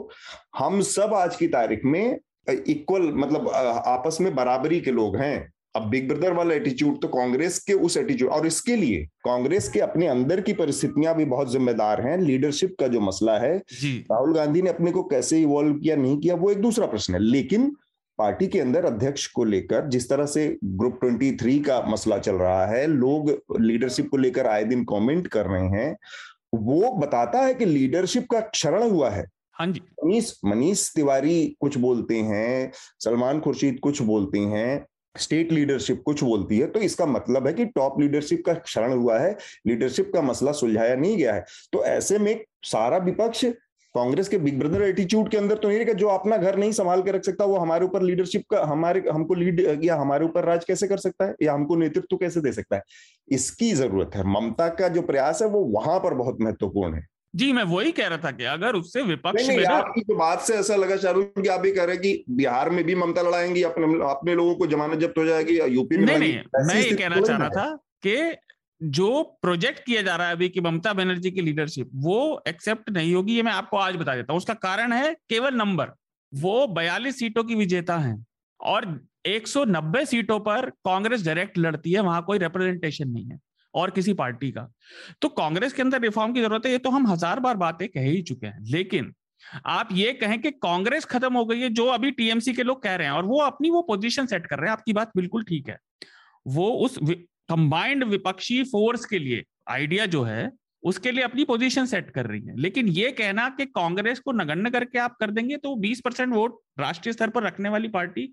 हम 0.57 0.80
सब 0.88 1.14
आज 1.14 1.36
की 1.36 1.49
तारीख 1.49 1.84
में 1.84 2.18
इक्वल 2.49 3.12
मतलब 3.14 3.49
आपस 3.49 4.18
में 4.20 4.34
बराबरी 4.34 4.80
के 4.80 4.90
लोग 4.90 5.16
हैं। 5.16 5.53
अब 5.76 5.88
बिग 5.90 6.09
ब्रदर 6.09 6.32
वाला 6.32 6.55
एटीट्यूड 6.55 7.01
तो 7.03 7.09
कांग्रेस 7.09 7.59
के 7.59 7.72
उस 7.72 7.97
एटीट्यूड 7.97 8.30
और 8.30 8.47
इसके 8.47 8.76
लिए 8.76 9.05
कांग्रेस 9.24 9.68
के 9.68 9.80
अपने 9.80 10.07
अंदर 10.07 10.40
की 10.40 10.53
परिस्थितियाँ 10.53 11.14
भी 11.16 11.24
बहुत 11.24 11.51
जिम्मेदार 11.53 12.01
हैं। 12.01 12.18
लीडरशिप 12.18 12.74
का 12.80 12.88
जो 12.88 13.01
मसला 13.01 13.38
है 13.38 13.57
राहुल 13.84 14.34
गांधी 14.34 14.62
ने 14.62 14.70
अपने 14.70 14.90
को 14.90 15.03
कैसे 15.05 15.40
इवॉल्व 15.42 15.74
किया 15.74 15.97
नहीं 15.97 16.18
किया 16.18 16.34
वो 16.34 16.51
एक 16.51 16.61
दूसरा 16.61 16.86
प्रश्न 16.86 17.14
है। 17.14 17.20
लेकिन 17.20 17.74
पार्टी 18.18 18.47
के 18.47 18.61
अंदर 18.61 18.84
अध्यक्ष 18.84 19.26
को 19.26 19.45
लेकर 19.45 19.88
जिस 19.88 20.09
तरह 20.09 20.26
से 20.26 20.47
ग्रुप 20.64 20.99
23 21.05 21.59
का 21.64 21.80
मसला 21.88 22.18
चल 22.18 22.34
रहा 22.34 22.66
है 22.66 22.86
लोग 22.86 23.30
लीडरशिप 23.61 24.09
को 24.11 24.16
लेकर 24.16 24.47
आए 24.47 24.64
दिन 24.64 24.84
कमेंट 24.84 25.26
कर 25.26 25.47
रहे 25.47 25.68
हैं 25.70 25.97
वो 26.55 26.92
बताता 26.92 27.40
है 27.40 27.55
कि 27.55 27.64
लीडरशिप 27.64 28.26
का 28.30 28.40
क्षरण 28.40 28.90
हुआ 28.90 29.11
है। 29.11 29.24
हाँ 29.57 29.66
जी। 29.66 29.80
मनीष 30.05 30.32
मनीष 30.44 30.88
तिवारी 30.94 31.57
कुछ 31.61 31.76
बोलते 31.78 32.16
हैं, 32.16 32.70
सलमान 33.00 33.40
खुर्शीद 33.40 33.78
कुछ 33.82 34.02
बोलते 34.02 34.38
हैं, 34.38 34.86
स्टेट 35.14 35.52
लीडरशिप 35.52 36.02
कुछ 36.07 36.22
बोलती 36.24 36.59
है 36.59 36.66
तो 36.66 36.80
इसका 36.80 37.07
मतलब 37.07 37.46
है 37.46 37.52
कि 37.52 37.64
टॉप 37.66 38.00
लीडरशिप 38.00 38.42
का 38.46 38.55
क्षरण 38.55 38.92
हुआ 38.92 39.18
है, 39.18 39.36
लीडरशिप 39.66 40.11
का 40.14 40.22
मसला 40.22 40.52
सुलझाया 40.52 40.96
नहीं 40.96 41.16
गया 41.16 41.34
है। 41.34 41.44
तो 41.72 41.84
ऐसे 41.84 42.18
में 42.18 42.44
सारा 42.62 42.96
विपक्ष 42.96 43.44
कांग्रेस 43.94 44.28
के 44.28 44.38
बिग 44.38 44.59
ब्रदर 44.59 44.82
एटीट्यूड 44.82 45.28
के 45.28 45.36
अंदर 45.36 45.57
तो 45.57 45.68
नहीं 45.68 45.78
रहेगा 45.78 45.92
जो 45.92 46.09
अपना 46.09 46.36
घर 46.36 46.57
नहीं 46.57 46.72
संभाल 46.72 47.02
के 47.02 47.11
रख 47.11 47.24
सकता, 47.24 47.44
वो 47.44 47.57
हमारे 47.57 47.84
ऊपर 47.84 48.02
लीडरशिप 48.02 48.44
का, 48.50 48.62
हमारे, 48.64 49.02
हमको 49.12 49.34
लीड, 49.34 49.80
या 49.84 49.96
हमारे 49.96 50.24
ऊपर 50.24 50.44
राज 50.44 50.64
कैसे 50.64 50.88
कर 50.88 50.96
सकता 50.96 51.24
है, 51.24 51.34
या 51.42 51.52
हमको 51.52 51.76
नेतृत्व 51.76 52.16
कैसे 52.16 52.40
दे 52.40 52.52
सकता 52.52 52.76
है? 52.76 52.82
इसकी 53.28 53.72
ज़रूरत 53.72 54.11
है। 54.14 54.24
ममता 54.24 54.68
का 54.68 54.88
जो 54.88 55.02
प्रयास 55.02 55.42
है, 55.42 55.48
वो 55.48 55.61
वहाँ 55.61 55.98
पर 55.98 56.14
बहुत 56.14 56.40
महत्वपूर्ण 56.40 56.94
है। 56.94 57.07
जी 57.35 57.53
मैं 57.53 57.62
वही 57.62 57.93
कह 57.93 58.07
रहा 58.07 58.18
था 58.18 58.30
कि 58.30 58.45
अगर 58.45 58.74
उससे 58.74 59.03
विपक्ष 59.03 59.47
नहीं, 59.47 59.57
नहीं, 59.57 59.66
आपकी 59.66 60.01
तो 60.01 60.14
बात 60.14 60.41
से 60.41 60.55
ऐसा 60.55 60.76
लगा 60.76 60.97
शाहरुख 60.97 61.43
कि 61.43 61.49
आप 61.49 61.62
ही 61.64 61.72
कह 61.72 61.85
रहे 61.85 61.97
कि 61.97 62.24
बिहार 62.30 62.70
में 62.70 62.85
भी 62.85 62.95
ममता 62.95 63.22
लड़ाएँगी 63.22 63.62
अपने 63.62 63.87
अपने 64.11 64.35
लोगों 64.35 64.55
को 64.55 64.66
जमानत 64.66 64.99
जब्त 64.99 65.18
हो 65.18 65.24
जाएगी 65.24 65.61
यूपी 65.61 65.97
में 65.97 66.05
नहीं, 66.05 66.18
नहीं 66.18 66.66
मैं 66.66 66.80
ये 66.80 66.93
कहना 66.93 67.20
चाह 67.20 67.37
रहा 67.37 67.49
था 67.49 67.78
कि 68.07 68.37
जो 68.82 69.22
प्रोजेक्ट 69.43 69.85
किया 69.85 70.03
जा 70.03 70.16
रहा 70.16 70.26
है 70.26 70.32
अभी 70.32 70.49
कि 70.49 70.61
ममता 70.61 70.93
बनर्जी 70.93 71.30
की 71.30 71.41
लीडरशिप 71.41 71.91
वो 71.95 72.43
एक्सेप्ट 72.49 72.91
नहीं 72.91 73.14
होगी 73.14 73.35
ये 73.37 73.43
मैं 73.43 73.53
आपको 73.53 73.76
आज 73.76 73.97
बता 73.97 74.14
देता 74.14 74.32
हूँ। 74.32 74.39
उसका 74.39 74.55
कारण 74.55 74.93
है 74.93 75.16
केवल 75.28 75.55
नंबर 75.55 75.91
वो 76.35 76.66
बयालीस 76.66 77.18
सीटों 77.18 77.45
की 77.45 77.55
विजेता 77.55 77.97
है 77.97 78.24
और 78.61 79.01
190 79.26 80.05
सीटों 80.07 80.41
पर 80.41 80.70
कांग्रेस 80.70 81.24
डायरेक्ट 81.24 81.59
लड़ती 81.59 81.93
है 81.93 82.01
वहाँ 82.01 82.24
कोई 82.24 82.39
रिप्रेजेंटेशन 82.39 83.09
नहीं 83.09 83.26
है। 83.26 83.39
और 83.75 83.91
किसी 83.91 84.12
पार्टी 84.14 84.51
का। 84.53 84.68
तो 85.22 85.29
कांग्रेस 85.31 85.72
के 85.72 85.83
अंदर 85.83 86.01
रिफॉर्म 86.03 86.33
की 86.33 86.41
ज़रूरत 86.41 86.66
है 86.66 86.72
ये 86.72 86.79
तो 86.79 86.91
हम 86.91 87.07
हज़ार 87.07 87.41
बार 87.41 87.57
बातें 87.59 87.87
कह 87.89 88.01
ही 88.03 88.22
चुके 88.22 88.47
हैं। 88.47 88.64
लेकिन 88.70 89.12
आप 89.68 89.89
ये 89.93 90.12
कहें 90.14 90.41
कि 90.41 90.51
कांग्रेस 90.53 91.05
खत्म 91.07 91.33
हो 91.35 91.45
गई 91.45 91.61
है 91.61 91.68
जो 91.70 91.87
अभी 91.89 92.11
टीएमसी 92.12 92.53
के 92.55 92.62
लोग 92.62 92.83
कह 92.83 92.95
रहे 92.95 93.07
हैं 93.07 93.14
और 93.14 93.25
वो 93.27 93.41
अपनी 93.43 93.70
वो 93.70 93.83
पोजीशन 93.85 94.27
सेट 94.27 94.47
कर 94.47 94.59
रहे 94.59 94.66
हैं 94.66 94.72
आपकी 94.72 94.93
बात 94.95 95.11
बिल्कुल 95.16 95.45
ठीक 95.45 95.68
है। 95.68 95.79
वो 96.47 96.70
उस 96.81 96.99
कंबाइंड 97.03 98.05
विपक्षी 98.07 98.62
फोर्स 98.66 99.05
के 99.05 99.18
लिए 99.18 99.45
आइडिया 99.70 100.07
जो 100.09 100.22
है 100.25 100.51
उसके 100.83 101.11
लिए 101.12 101.25
अपनी 101.25 101.45
पोजीशन 101.45 101.87
सेट 101.87 102.11
कर 102.11 102.27
रही 102.27 102.41
है। 102.41 102.57
लेकिन 102.59 102.89
ये 102.91 103.11
कहना 103.12 103.49
कि 103.51 103.66
कांग्रेस 103.68 104.18
को 104.18 104.33
नगण्य 104.33 104.70
करके 104.70 104.99
आप 104.99 105.16
कर 105.20 105.31
देंगे 105.31 105.57
तो 105.59 105.75
20 105.83 106.01
परसेंट 106.01 106.35
वोट 106.35 106.61
राष्ट्रीय 106.81 107.12
स्तर 107.12 107.31
पर 107.31 107.43
रखने 107.43 107.68
वाली 107.68 107.89
पार्टी 107.91 108.27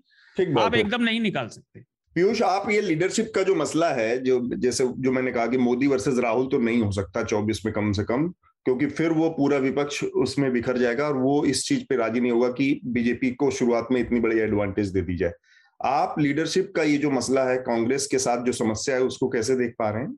आप 0.58 0.74
एकदम 0.74 1.02
नहीं 1.02 1.20
निकाल 1.20 1.48
सकते। 1.48 1.84
पीयूष, 2.16 2.40
आप 2.42 2.70
ये 2.70 2.80
लीडरशिप 2.80 3.30
का 3.34 3.42
जो 3.42 3.54
मसला 3.54 3.88
है, 3.90 4.18
जो 4.18 4.40
जैसे, 4.54 4.86
जो 4.86 5.12
मैंने 5.12 5.32
कहा 5.32 5.46
कि 5.46 5.58
मोदी 5.58 5.86
वर्सेस 5.86 6.18
राहुल 6.18 6.46
तो 6.46 6.58
नहीं 6.58 6.82
हो 6.82 6.90
सकता 6.92 7.22
चौबीस 7.24 7.64
में 7.66 7.72
कम 7.74 7.92
से 7.92 8.04
कम, 8.04 8.28
क्योंकि 8.66 8.86
फिर 8.88 9.12
वो 9.12 9.28
पूरा 9.30 9.58
विपक्ष 9.58 10.02
उसमें 10.04 10.50
बिखर 10.52 10.78
जाएगा 10.78 11.06
और 11.06 11.16
वो 11.16 11.44
इस 11.44 11.64
चीज़ 11.66 11.84
पे 11.88 11.96
राज़ी 11.96 12.20
नहीं 12.20 12.32
होगा 12.32 12.48
कि 12.48 12.80
बीजेपी 12.86 13.30
को 13.30 13.50
शुरुआत 13.50 13.88
में 13.92 14.00
इतनी 14.00 14.20
बड़ी 14.20 14.38
एडवांटेज 14.40 14.88
दे 14.88 15.02
दी 15.02 15.16
जाए। 15.16 15.32
आप 15.80 16.14
लीडरशिप 16.18 16.72
का 16.76 16.82
ये 16.82 16.98
जो 16.98 17.10
मसला 17.10 17.44
है, 17.44 17.56
कांग्रेस 17.60 18.06
के 18.06 18.18
साथ 18.18 18.44
जो 18.44 18.52
समस्या 18.52 18.94
है, 18.94 19.02
उसको 19.02 19.28
कैसे 19.28 19.56
देख 19.56 19.74
पा 19.78 19.90
रहे 19.90 20.02
हैं? 20.02 20.14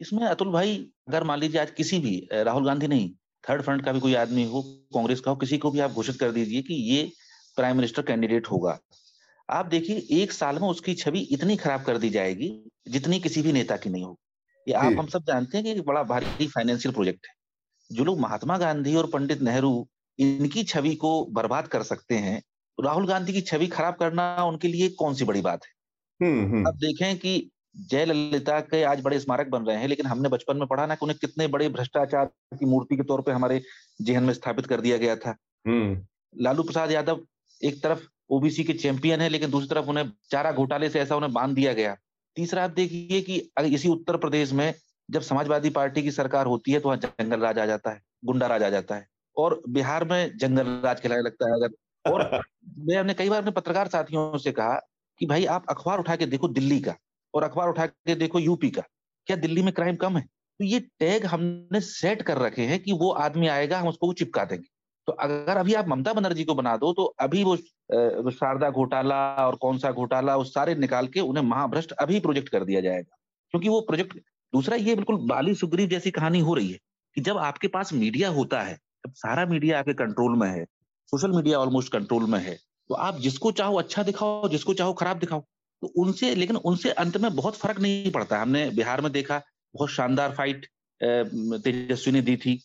इसमें 0.00 0.24
अतुल 0.26 0.48
भाई, 0.52 0.76
अगर 1.08 1.24
मान 1.24 1.40
लीजिए 1.40 1.60
आज 1.60 1.70
किसी 1.70 1.98
भी 1.98 2.16
राहुल 2.34 2.66
गांधी 2.66 2.86
नहीं 2.86 3.10
थर्ड 3.44 3.62
फ्रंट 3.62 3.84
का 3.84 3.92
भी 3.92 4.00
कोई 4.00 4.14
आदमी 4.14 4.44
हो, 4.44 4.62
कांग्रेस 4.94 5.20
का 5.20 5.30
हो, 5.30 5.36
किसी 5.36 5.58
को 5.58 5.70
भी 5.70 5.80
आप 5.80 5.92
घोषित 5.92 6.16
कर 6.16 6.30
दीजिए 6.32 6.62
कि 6.62 6.74
ये 6.74 7.10
प्राइम 7.56 7.76
मिनिस्टर 7.76 8.02
कैंडिडेट 8.02 8.46
होगा। 8.46 8.78
आप 9.50 9.66
देखिए 9.66 10.06
एक 10.10 10.32
साल 10.32 10.58
में 10.58 10.68
उसकी 10.68 10.94
छवि 10.94 11.20
इतनी 11.20 11.56
खराब 11.56 11.82
कर 11.82 11.98
दी 11.98 12.10
जाएगी 12.10 12.70
जितनी 12.88 13.20
किसी 13.20 13.42
भी 13.42 13.52
नेता 13.52 13.76
की 13.76 13.90
नहीं 13.90 14.04
होगी। 14.04 14.70
ये 14.70 14.74
आप 14.74 14.98
हम 14.98 15.06
सब 15.06 15.22
जानते 15.22 15.58
हैं 15.58 15.74
कि 15.74 15.80
बड़ा 15.80 16.02
भारी 16.02 16.46
फाइनेंशियल 16.46 16.94
प्रोजेक्ट 16.94 17.26
है। 17.26 17.34
जो 17.92 18.04
लोग 18.04 18.20
महात्मा 18.20 18.58
गांधी 18.58 18.94
और 18.94 19.06
पंडित 19.06 19.42
नेहरू 19.42 19.88
इनकी 20.18 20.64
छवि 20.64 20.94
को 20.94 21.24
बर्बाद 21.24 21.68
कर 21.68 21.82
सकते 21.82 22.14
हैं 22.14 22.42
राहुल 22.84 23.06
गांधी 23.06 23.32
की 23.32 23.40
छवि 23.40 23.66
खराब 23.66 23.94
करना 23.94 24.44
उनके 24.44 24.68
लिए 24.68 24.88
कौन 24.88 25.14
सी 25.14 25.24
बड़ी 25.24 25.40
बात 25.40 25.60
है? 25.64 25.72
हम्म, 26.26 26.44
हम्म। 26.44 26.66
अब 26.66 26.74
देखें 26.74 27.18
कि 27.18 27.50
जयललिता 27.76 28.60
के 28.60 28.82
आज 28.82 29.00
बड़े 29.00 29.20
स्मारक 29.20 29.46
बन 29.46 29.62
रहे 29.62 29.76
हैं 29.76 29.88
लेकिन 29.88 30.06
हमने 30.06 30.28
बचपन 30.28 30.56
में 30.56 30.66
पढ़ा 30.66 30.86
ना 30.86 30.94
कि 30.94 31.00
उन्हें 31.02 31.18
कितने 31.20 31.46
बड़े 31.46 31.68
भ्रष्टाचार 31.68 32.24
की 32.26 32.66
मूर्ति 32.66 32.96
के 32.96 33.02
तौर 33.02 33.20
पे 33.20 33.32
हमारे 33.32 33.62
जेहन 34.02 34.22
में 34.22 34.34
स्थापित 34.34 34.66
कर 34.66 34.80
दिया 34.80 34.96
गया 34.96 35.16
था। 35.16 35.36
हम्म। 35.66 36.06
लालू 36.40 36.62
प्रसाद 36.62 36.90
यादव 36.90 37.26
एक 37.64 37.82
तरफ़ 37.82 38.00
ओबीसी 38.30 38.64
के 38.64 38.72
चैंपियन 38.72 39.20
है 39.20 39.28
लेकिन 39.28 39.50
दूसरी 39.50 39.68
तरफ़ 39.68 39.86
उन्हें 39.86 40.10
चारा 40.30 40.52
घोटाले 40.52 40.88
से 40.90 41.00
ऐसा 41.00 41.16
उन्हें 41.16 41.32
बाँध 41.32 41.54
दिया 41.54 41.72
गया। 41.72 41.96
तीसरा 42.36 42.64
आप 42.64 42.70
देखिए 42.70 43.20
कि 43.20 43.38
अगर 43.58 43.68
इसी 43.68 43.88
उत्तर 43.88 44.16
प्रदेश 44.16 44.52
में 44.52 44.74
जब 45.08 45.20
समाजवादी 45.20 45.70
पार्टी 45.70 46.02
की 46.02 46.10
सरकार 46.10 46.46
होती 46.46 46.72
है 46.72 46.80
तो 46.80 46.88
वहाँ 46.88 46.98
जंगल 46.98 47.40
राज 47.40 47.58
आ 47.58 47.66
जाता 47.66 47.90
है 47.90 48.02
गुंडा 48.24 48.46
राज 48.46 48.62
आ 48.62 48.68
जाता 48.70 48.94
है। 48.94 49.06
और 49.36 49.62
बिहार 49.68 50.04
में 50.04 50.36
जंगल 50.38 50.66
राज 50.84 51.00
खिलाने 51.00 51.22
लगता 51.22 51.48
है 51.48 51.54
अगर। 51.54 51.68
और 52.04 52.42
मैं 52.78 52.96
अपने 52.96 53.14
कई 53.14 53.28
बार 53.28 53.38
अपने 53.38 53.50
पत्रकार 53.50 53.88
साथियों 53.88 54.38
से 54.38 54.52
कहा 54.52 54.74
कि 55.20 55.26
भाई 55.26 55.44
आप 55.46 55.66
अखबार 55.70 55.98
उठा 55.98 56.16
के 56.16 56.26
देखो 56.26 56.48
दिल्ली 56.48 56.80
का 56.80 56.94
और 57.34 57.42
अखबार 57.42 57.68
उठा 57.68 57.86
के 57.86 58.14
देखो 58.14 58.38
यूपी 58.38 58.70
का। 58.70 58.82
क्या 59.26 59.36
दिल्ली 59.36 59.62
में 59.62 59.72
क्राइम 59.74 59.96
कम 59.96 60.16
है? 60.16 60.22
तो 60.60 60.64
ये 60.64 60.80
टैग 60.80 61.26
हमने 61.26 61.80
सेट 61.80 62.22
कर 62.22 62.38
रखे 62.38 62.62
हैं 62.62 62.78
कि 62.82 62.92
वो 62.92 63.10
आदमी 63.10 63.48
आएगा 63.48 63.78
हम 63.78 63.88
उसको 63.88 64.12
चिपका 64.12 64.44
देंगे। 64.44 64.68
तो 65.06 65.12
अगर 65.12 65.56
अभी 65.56 65.74
आप 65.74 65.88
ममता 65.88 66.12
बनर्जी 66.12 66.44
को 66.44 66.54
बना 66.54 66.76
दो 66.76 66.92
तो 66.92 67.04
अभी 67.20 67.42
वो 67.44 67.56
शारदा 68.30 68.70
घोटाला 68.70 69.16
और 69.36 69.56
कौन 69.56 69.78
सा 69.78 69.90
घोटाला 69.92 70.36
वो 70.36 70.44
सारे 70.44 70.74
निकाल 70.74 71.06
के 71.06 71.20
उन्हें 71.20 71.44
महाभ्रष्ट 71.44 71.92
अभी 71.92 72.20
प्रोजेक्ट 72.20 72.48
कर 72.48 72.64
दिया 72.64 72.80
जाएगा। 72.80 73.16
क्योंकि 73.54 73.68
वो 73.68 73.80
प्रोजेक्ट, 73.80 74.14
दूसरा 74.52 74.76
ये 74.76 74.94
बिल्कुल 74.94 75.16
बाली 75.28 75.54
सुग्रीव 75.54 75.88
जैसी 75.88 76.10
कहानी 76.10 76.40
हो 76.40 76.54
रही 76.54 76.70
है 76.72 76.78
कि 77.16 77.20
जब 77.20 77.38
आपके 77.38 77.68
पास 77.68 77.92
मीडिया 77.92 78.28
होता 78.30 78.60
है, 78.62 78.74
जब 78.74 79.12
सारा 79.14 79.44
मीडिया 79.46 79.78
आपके 79.78 79.94
कंट्रोल 79.94 80.38
में 80.38 80.48
है, 80.48 80.64
सोशल 81.08 81.32
मीडिया 81.32 81.58
ऑलमोस्ट 81.58 81.92
कंट्रोल 81.92 82.26
में 82.26 82.38
है 82.40 82.56
तो 82.90 82.94
आप 82.96 83.18
जिसको 83.20 83.50
चाहो 83.52 83.76
अच्छा 83.78 84.02
दिखाओ, 84.02 84.48
जिसको 84.48 84.74
चाहो 84.74 84.92
खराब 84.94 85.18
दिखाओ। 85.18 85.40
तो 85.82 85.86
उनसे, 85.96 86.34
लेकिन 86.34 86.56
उनसे 86.58 86.90
अंत 86.92 87.16
में 87.16 87.34
बहुत 87.36 87.56
फ़र्क 87.56 87.80
नहीं 87.80 88.10
पड़ता। 88.10 88.40
हमने 88.40 88.68
बिहार 88.70 89.00
में 89.00 89.10
देखा, 89.12 89.40
बहुत 89.74 89.90
शानदार 89.90 90.32
फाइट 90.32 90.66
तेजस्वी 91.00 92.12
ने 92.12 92.20
दी 92.22 92.36
थी। 92.36 92.58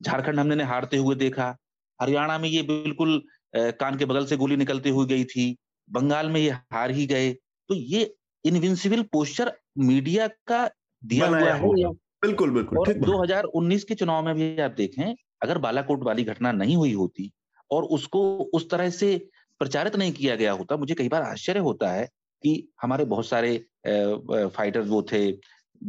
झारखंड 0.00 0.40
हमने 0.40 0.64
हारते 0.64 0.96
हुए 0.96 1.14
देखा। 1.16 1.56
हरियाणा 2.00 2.38
में 2.38 2.48
ये 2.48 2.62
बिल्कुल 2.62 3.22
कान 3.54 3.96
के 3.98 4.04
बगल 4.04 4.26
से 4.26 4.36
गोली 4.36 4.56
निकलती 4.56 4.90
हुई 4.90 5.06
गई 5.06 5.24
थी 5.24 5.56
बंगाल 5.88 6.28
में 6.28 6.40
ये 6.40 6.50
हार 6.50 6.90
ही 6.90 7.06
गए। 7.06 7.32
तो 7.32 7.74
ये 7.74 8.14
इनविंसिबल 8.44 9.02
पोस्टर 9.12 9.52
मीडिया 9.78 10.26
का 10.46 10.68
दिया 11.02 11.26
हुआ 11.28 11.38
है। 11.38 11.92
बिल्कुल 12.22 12.50
बिल्कुल 12.50 12.78
और 12.78 12.92
2019 12.94 13.84
के 13.84 13.94
चुनाव 13.94 14.24
में 14.24 14.34
भी 14.34 14.56
आप 14.62 14.70
देखें 14.70 15.14
अगर 15.42 15.58
बालाकोट 15.58 16.02
वाली 16.04 16.24
घटना 16.24 16.52
नहीं 16.52 16.76
हुई 16.76 16.92
होती 16.92 17.30
और 17.70 17.84
उसको 17.96 18.22
उस 18.54 18.68
तरह 18.70 18.90
से 18.90 19.16
प्रचारित 19.60 19.96
नहीं 19.96 20.12
किया 20.12 20.36
गया 20.36 20.52
होता 20.52 20.76
मुझे 20.76 20.94
कई 20.94 21.08
बार 21.08 21.22
आश्चर्य 21.22 21.60
होता 21.60 21.90
है 21.90 22.04
कि 22.44 22.52
हमारे 22.82 23.04
बहुत 23.04 23.26
सारे 23.26 23.56
फाइटर 23.86 24.80
वो 24.80 25.02
थे 25.02 25.30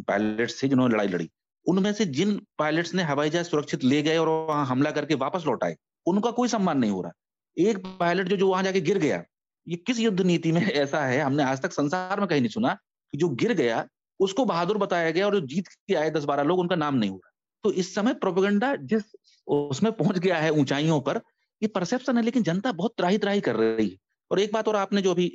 पायलट्स 0.08 0.62
थे 0.64 0.68
जिन्होंने 0.68 0.94
लड़ाई 0.94 1.08
लड़ी। 1.08 1.30
उनमें 1.66 1.92
से 1.94 2.06
जिन 2.12 2.40
पायलट्स 2.58 2.94
ने 2.96 3.04
हवाई 3.04 3.30
जहाज़ 3.30 3.48
सुरक्षित 3.48 3.84
ले 3.84 4.02
गए 4.02 4.18
और 4.18 4.28
वहाँ 4.48 4.66
हमला 4.66 4.92
करके 4.92 5.16
वापस 5.16 5.44
लौटाए 5.48 5.76
उनका 6.06 6.32
कोई 6.32 6.48
सम्मान 6.48 6.78
नहीं 6.78 6.92
हो 6.92 7.02
रहा। 7.02 7.12
एक 7.58 7.78
पायलट 8.00 8.28
जो 8.28 8.38
जो 8.38 8.48
वहाँ 8.50 8.64
जाके 8.64 8.82
गिर 8.82 8.98
गया, 8.98 9.24
ये 9.68 9.76
किस 9.78 10.00
युद्ध 10.00 10.22
नीति 10.22 10.52
में 10.52 10.62
ऐसा 10.74 11.06
है? 11.06 11.20
हमने 11.22 11.44
आज 11.44 11.62
तक 11.62 11.72
संसार 11.74 12.20
में 12.20 12.28
कहीं 12.30 12.42
नहीं 12.42 12.50
सुना 12.50 12.74
कि 13.14 13.18
जो 13.18 13.30
गिर 13.30 13.54
गया, 13.54 13.86
उसको 14.20 14.46
बहादुर 14.46 14.78
बताया 14.78 15.12
गया 15.12 15.26
और 15.26 15.40
जो 15.40 15.48
जीत 15.48 15.68
के 15.88 15.96
आए 15.96 16.10
दस 16.12 16.24
बारह 16.24 16.44
लोग, 16.44 16.60
उनका 16.60 16.76
नाम 16.76 16.96
नहीं 16.96 17.10
हुआ 17.10 17.30
तो 17.64 17.72
इस 17.72 17.94
समय 17.96 18.14
प्रोपोगंडा 18.14 18.76
जिस 18.76 19.04
उसमें 19.48 19.92
पहुँच 19.94 20.18
गया 20.18 20.38
है 20.38 20.52
ऊंचाइयों 20.52 21.00
पर, 21.02 21.22
ये 21.62 21.68
परसेप्शन 21.68 22.18
है, 22.18 22.24
लेकिन 22.24 22.44
जनता 22.44 22.72
बहुत 22.72 22.94
त्राही 22.98 23.18
त्राही 23.18 23.42
कर 23.42 23.56
रही 23.56 23.90
है। 23.90 23.98
और 24.32 24.40
एक 24.40 24.54
बात 24.54 24.68
और 24.68 24.76
आपने 24.76 25.02
जो 25.02 25.12
अभी 25.12 25.32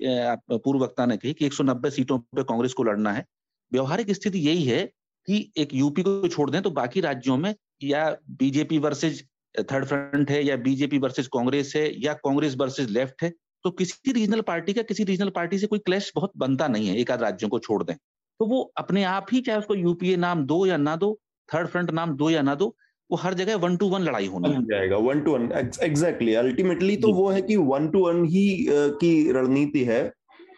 पूर्व 0.53 0.85
वक्ता 0.85 1.07
ने 1.07 1.17
कही 1.17 1.33
कि 1.33 1.47
190 1.47 1.91
सीटों 1.91 2.19
पर 2.19 2.43
कांग्रेस 2.43 2.73
को 2.73 2.83
लड़ना 2.83 3.13
है। 3.13 3.25
व्यवहारिक 3.73 4.11
स्थिति 4.11 4.39
यही 4.39 4.65
है 4.65 4.85
कि 5.29 5.53
एक 5.57 5.75
यूपी 5.75 6.03
को 6.03 6.29
छोड़ 6.29 6.51
दें 6.51 6.63
तो 6.63 6.71
बाकी 6.71 7.01
राज्यों 7.01 7.37
में 7.37 7.55
या 7.83 8.11
बीजेपी 8.31 8.79
वर्सेज 8.79 9.25
थर्ड 9.63 9.85
फ्रंट 9.85 10.31
है 10.31 10.45
या 10.45 10.57
बीजेपी 10.57 10.99
वर्सेज 10.99 11.27
कांग्रेस 11.27 11.73
है 11.77 11.85
या 12.05 12.13
कांग्रेस 12.15 12.55
वर्सेज 12.59 12.91
लेफ़्ट 12.91 13.23
है 13.23 13.33
तो 13.65 13.71
किसी 13.73 14.13
रीजनल 14.13 14.41
पार्टी 14.41 14.73
का 14.73 14.83
किसी 14.83 15.05
रीजनल 15.05 15.31
पार्टी 15.31 15.59
से 15.59 15.67
कोई 15.67 15.79
क्लैश 15.79 16.11
बहुत 16.15 16.33
बनता 16.37 16.69
नहीं 16.69 16.89
है 16.89 16.97
एक 16.97 17.11
आध 17.11 17.23
राज्यों 17.23 17.49
को 17.51 17.59
छोड़ 17.59 17.83
दें। 17.85 17.95
तो 17.97 18.47
वो 18.47 18.61
अपने 18.79 19.05
आप 19.05 19.27
ही 19.33 19.41
चाहे 19.41 19.59
उसको 19.59 19.75
यूपीए 19.75 20.17
नाम 20.17 20.45
दो 20.47 20.65
या 20.67 20.77
ना 20.77 20.97
दो 20.97 21.19
थर्ड 21.49 21.69
फ्रंट 21.69 21.91
नाम 21.91 22.17
दो 22.17 22.31
या 22.31 22.43
ना 22.43 22.55
दो 22.55 22.75
वो 23.11 23.17
हर 23.17 23.35
जगह 23.35 23.57
वन 23.57 23.77
टू 23.77 23.89
वन 23.89 24.03
लड़ाई 24.03 24.27
होनी 24.27 24.49
जाएगा 24.67 24.97
one 24.99 25.21
two 25.21 25.33
one 25.33 25.51
exactly 25.83 26.35
ultimately 26.35 26.97
तो 26.97 27.13
वो 27.13 27.29
है 27.31 27.43
कि 27.43 27.57
वन 27.57 27.89
टू 27.89 28.07
वन 28.07 28.25
ही 28.25 28.47
की 28.69 29.33
रणनीति 29.33 29.85
है। 29.85 30.01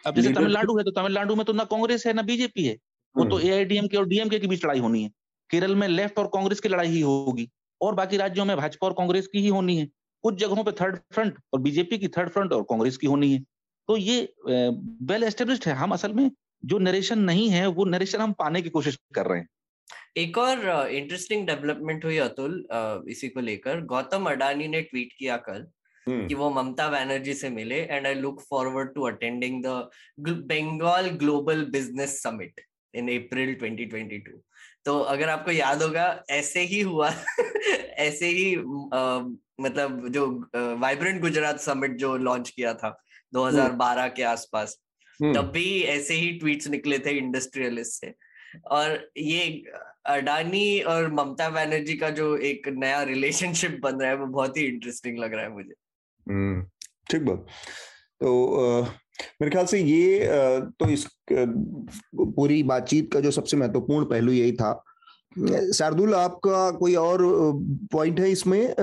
अब 0.07 0.15
जैसे 0.15 0.33
तमिलनाडु 0.33 0.77
है 0.77 0.83
तो 0.83 0.91
तमिलनाडु 0.91 1.35
में 1.35 1.45
तो 1.45 1.53
ना 1.53 1.63
कांग्रेस 1.65 2.05
है 2.07 2.13
ना 2.13 2.21
बीजेपी 2.23 2.65
है। 2.65 2.75
वो 3.15 3.25
तो 3.25 3.39
एआईडीएमके 3.39 3.97
हम्म। 3.97 4.03
और 4.03 4.09
डीएमके 4.09 4.39
के 4.39 4.47
बीच 4.47 4.65
लड़ाई 4.65 4.79
होनी 4.79 5.03
है। 5.03 5.09
केरल 5.49 5.75
में 5.75 5.87
लेफ़्ट 5.87 6.19
और 6.19 6.27
कांग्रेस 6.33 6.59
की 6.59 6.69
लड़ाई 6.69 6.87
ही 6.87 7.01
होगी। 7.01 7.47
और 7.81 7.95
बाकी 7.95 8.17
राज्यों 8.17 8.45
में 8.45 8.57
भाजपा 8.57 8.87
और 8.87 8.93
कांग्रेस 8.93 9.27
की 9.27 9.39
ही 9.39 9.47
होनी 9.47 9.77
है। 9.77 9.87
कुछ 10.23 10.35
जगहों 10.35 10.63
पे 10.63 10.71
थर्ड 10.71 10.97
फ्रंट 11.13 11.37
और 11.53 11.59
बीजेपी 11.59 11.97
की 11.97 12.07
थर्ड 12.07 12.29
फ्रंट 12.29 12.53
और 12.53 12.63
कांग्रेस 12.63 12.97
की 12.97 13.07
होनी 13.07 13.33
है। 13.33 13.39
तो 13.87 13.97
ये 13.97 14.33
वेल 15.03 15.23
एस्टेब्लिश्ड 15.23 15.67
है। 15.67 15.73
हम 15.73 15.91
असल 15.91 16.13
में 16.13 16.31
जो 16.65 16.79
नरेशन 16.79 17.19
नहीं 17.19 17.49
है 17.49 17.67
वो 17.67 17.85
नरेशन 17.85 18.19
हम 18.19 18.31
पाने 18.31 18.61
की 18.61 18.69
कोशिश 18.69 18.99
कर 19.15 19.25
रहे 19.25 19.39
हैं। 19.39 19.47
एक 20.17 20.37
और 20.37 20.87
इंटरेस्टिंग 20.87 21.47
uh, 21.47 21.55
डेवलपमेंट 21.55 22.05
हुई 22.05 22.17
अतुल 22.17 22.67
इसी 23.09 23.29
को 23.29 23.39
लेकर। 23.39 23.81
गौतम 23.81 24.25
अडानी 24.25 24.67
ने 24.67 24.81
ट्वीट 24.81 25.13
किया 25.19 25.37
कल 25.37 25.67
hmm. 26.07 26.27
कि 26.27 26.35
वो 26.35 26.49
ममता 26.49 26.87
बनर्जी 26.87 27.33
से 27.33 27.49
मिले 27.49 27.75
and 27.75 28.07
I 28.07 28.13
look 28.13 28.41
forward 28.41 28.93
to 28.93 29.01
attending 29.01 29.63
the 29.63 29.89
Bengal 30.19 31.07
global 31.07 31.65
business 31.65 32.23
summit 32.23 32.61
in 32.95 33.09
April 33.17 33.55
2022 33.55 34.39
तो 34.85 34.99
अगर 34.99 35.29
आपको 35.29 35.51
याद 35.51 35.83
होगा 35.83 36.23
ऐसे 36.29 36.59
ही 36.59 36.81
हुआ 36.81 37.13
ऐसे 37.89 38.27
ही 38.27 38.55
आ, 38.93 39.19
मतलब 39.61 40.09
जो 40.09 40.49
वाइब्रेंट 40.55 41.21
गुजरात 41.21 41.59
समिट 41.59 41.91
जो 41.91 42.17
लॉन्च 42.17 42.49
किया 42.49 42.73
था 42.73 43.03
2012 43.35 44.09
के 44.15 44.23
आसपास 44.23 44.79
तब 45.21 45.51
भी 45.51 45.81
ऐसे 45.81 46.13
ही 46.13 46.31
ट्वीट्स 46.31 46.67
निकले 46.67 46.99
थे 46.99 47.11
इंडस्ट्रियलिस्ट 47.11 48.01
से। 48.01 48.13
और 48.71 49.11
ये 49.17 49.63
अडानी 50.05 50.79
और 50.79 51.11
ममता 51.11 51.49
बनर्जी 51.49 51.93
का 51.93 52.09
जो 52.09 52.37
एक 52.37 52.67
नया 52.67 53.03
रिलेशनशिप 53.03 53.79
बन 53.83 53.95
रहा 53.95 54.09
है 54.09 54.15
वो 54.15 54.25
बहुत 54.25 54.57
ही 54.57 54.63
इंटरेस्टिंग 54.63 55.17
लग 55.17 55.33
रहा 55.33 55.43
है 55.43 55.51
मुझे। 55.51 55.73
ठीक 57.11 57.21
बात। 57.21 57.45
तो 58.19 58.81
मेरे 59.41 59.51
ख्याल 59.51 59.65
से 59.65 59.79
ये 59.79 60.27
तो 60.79 60.89
इस 60.89 61.07
पूरी 61.31 62.61
बातचीत 62.65 63.11
का 63.13 63.19
जो 63.19 63.31
सबसे 63.31 63.57
महत्वपूर्ण 63.57 64.05
पहलू 64.05 64.31
यही 64.31 64.51
था 64.53 64.73
शार्दुल 65.37 66.13
आपका 66.15 66.69
कोई 66.71 66.95
और 66.95 67.21
पॉइंट 67.91 68.19
है 68.19 68.29
इसमें 68.31 68.75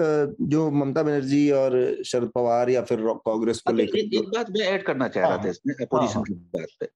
जो 0.49 0.71
ममता 0.73 1.03
बनर्जी 1.03 1.51
और 1.53 1.79
शरद 2.07 2.31
पवार 2.35 2.71
या 2.71 2.83
फिर 2.83 3.01
कांग्रेस 3.27 3.61
को 3.61 3.73
लेकर 3.73 3.99
एक 3.99 4.29
बात 4.35 4.51
मैं 4.51 4.67
ऐड 4.67 4.85
करना 4.85 5.09
चाह 5.09 5.27
रहा 5.29 5.37
था 5.37 5.43
हाँ। 5.43 5.51
इसमें 5.51 5.75
अपोजिशन 5.77 6.15
हाँ। 6.15 6.25
की 6.25 6.35
बात 6.55 6.69
पे 6.81 6.87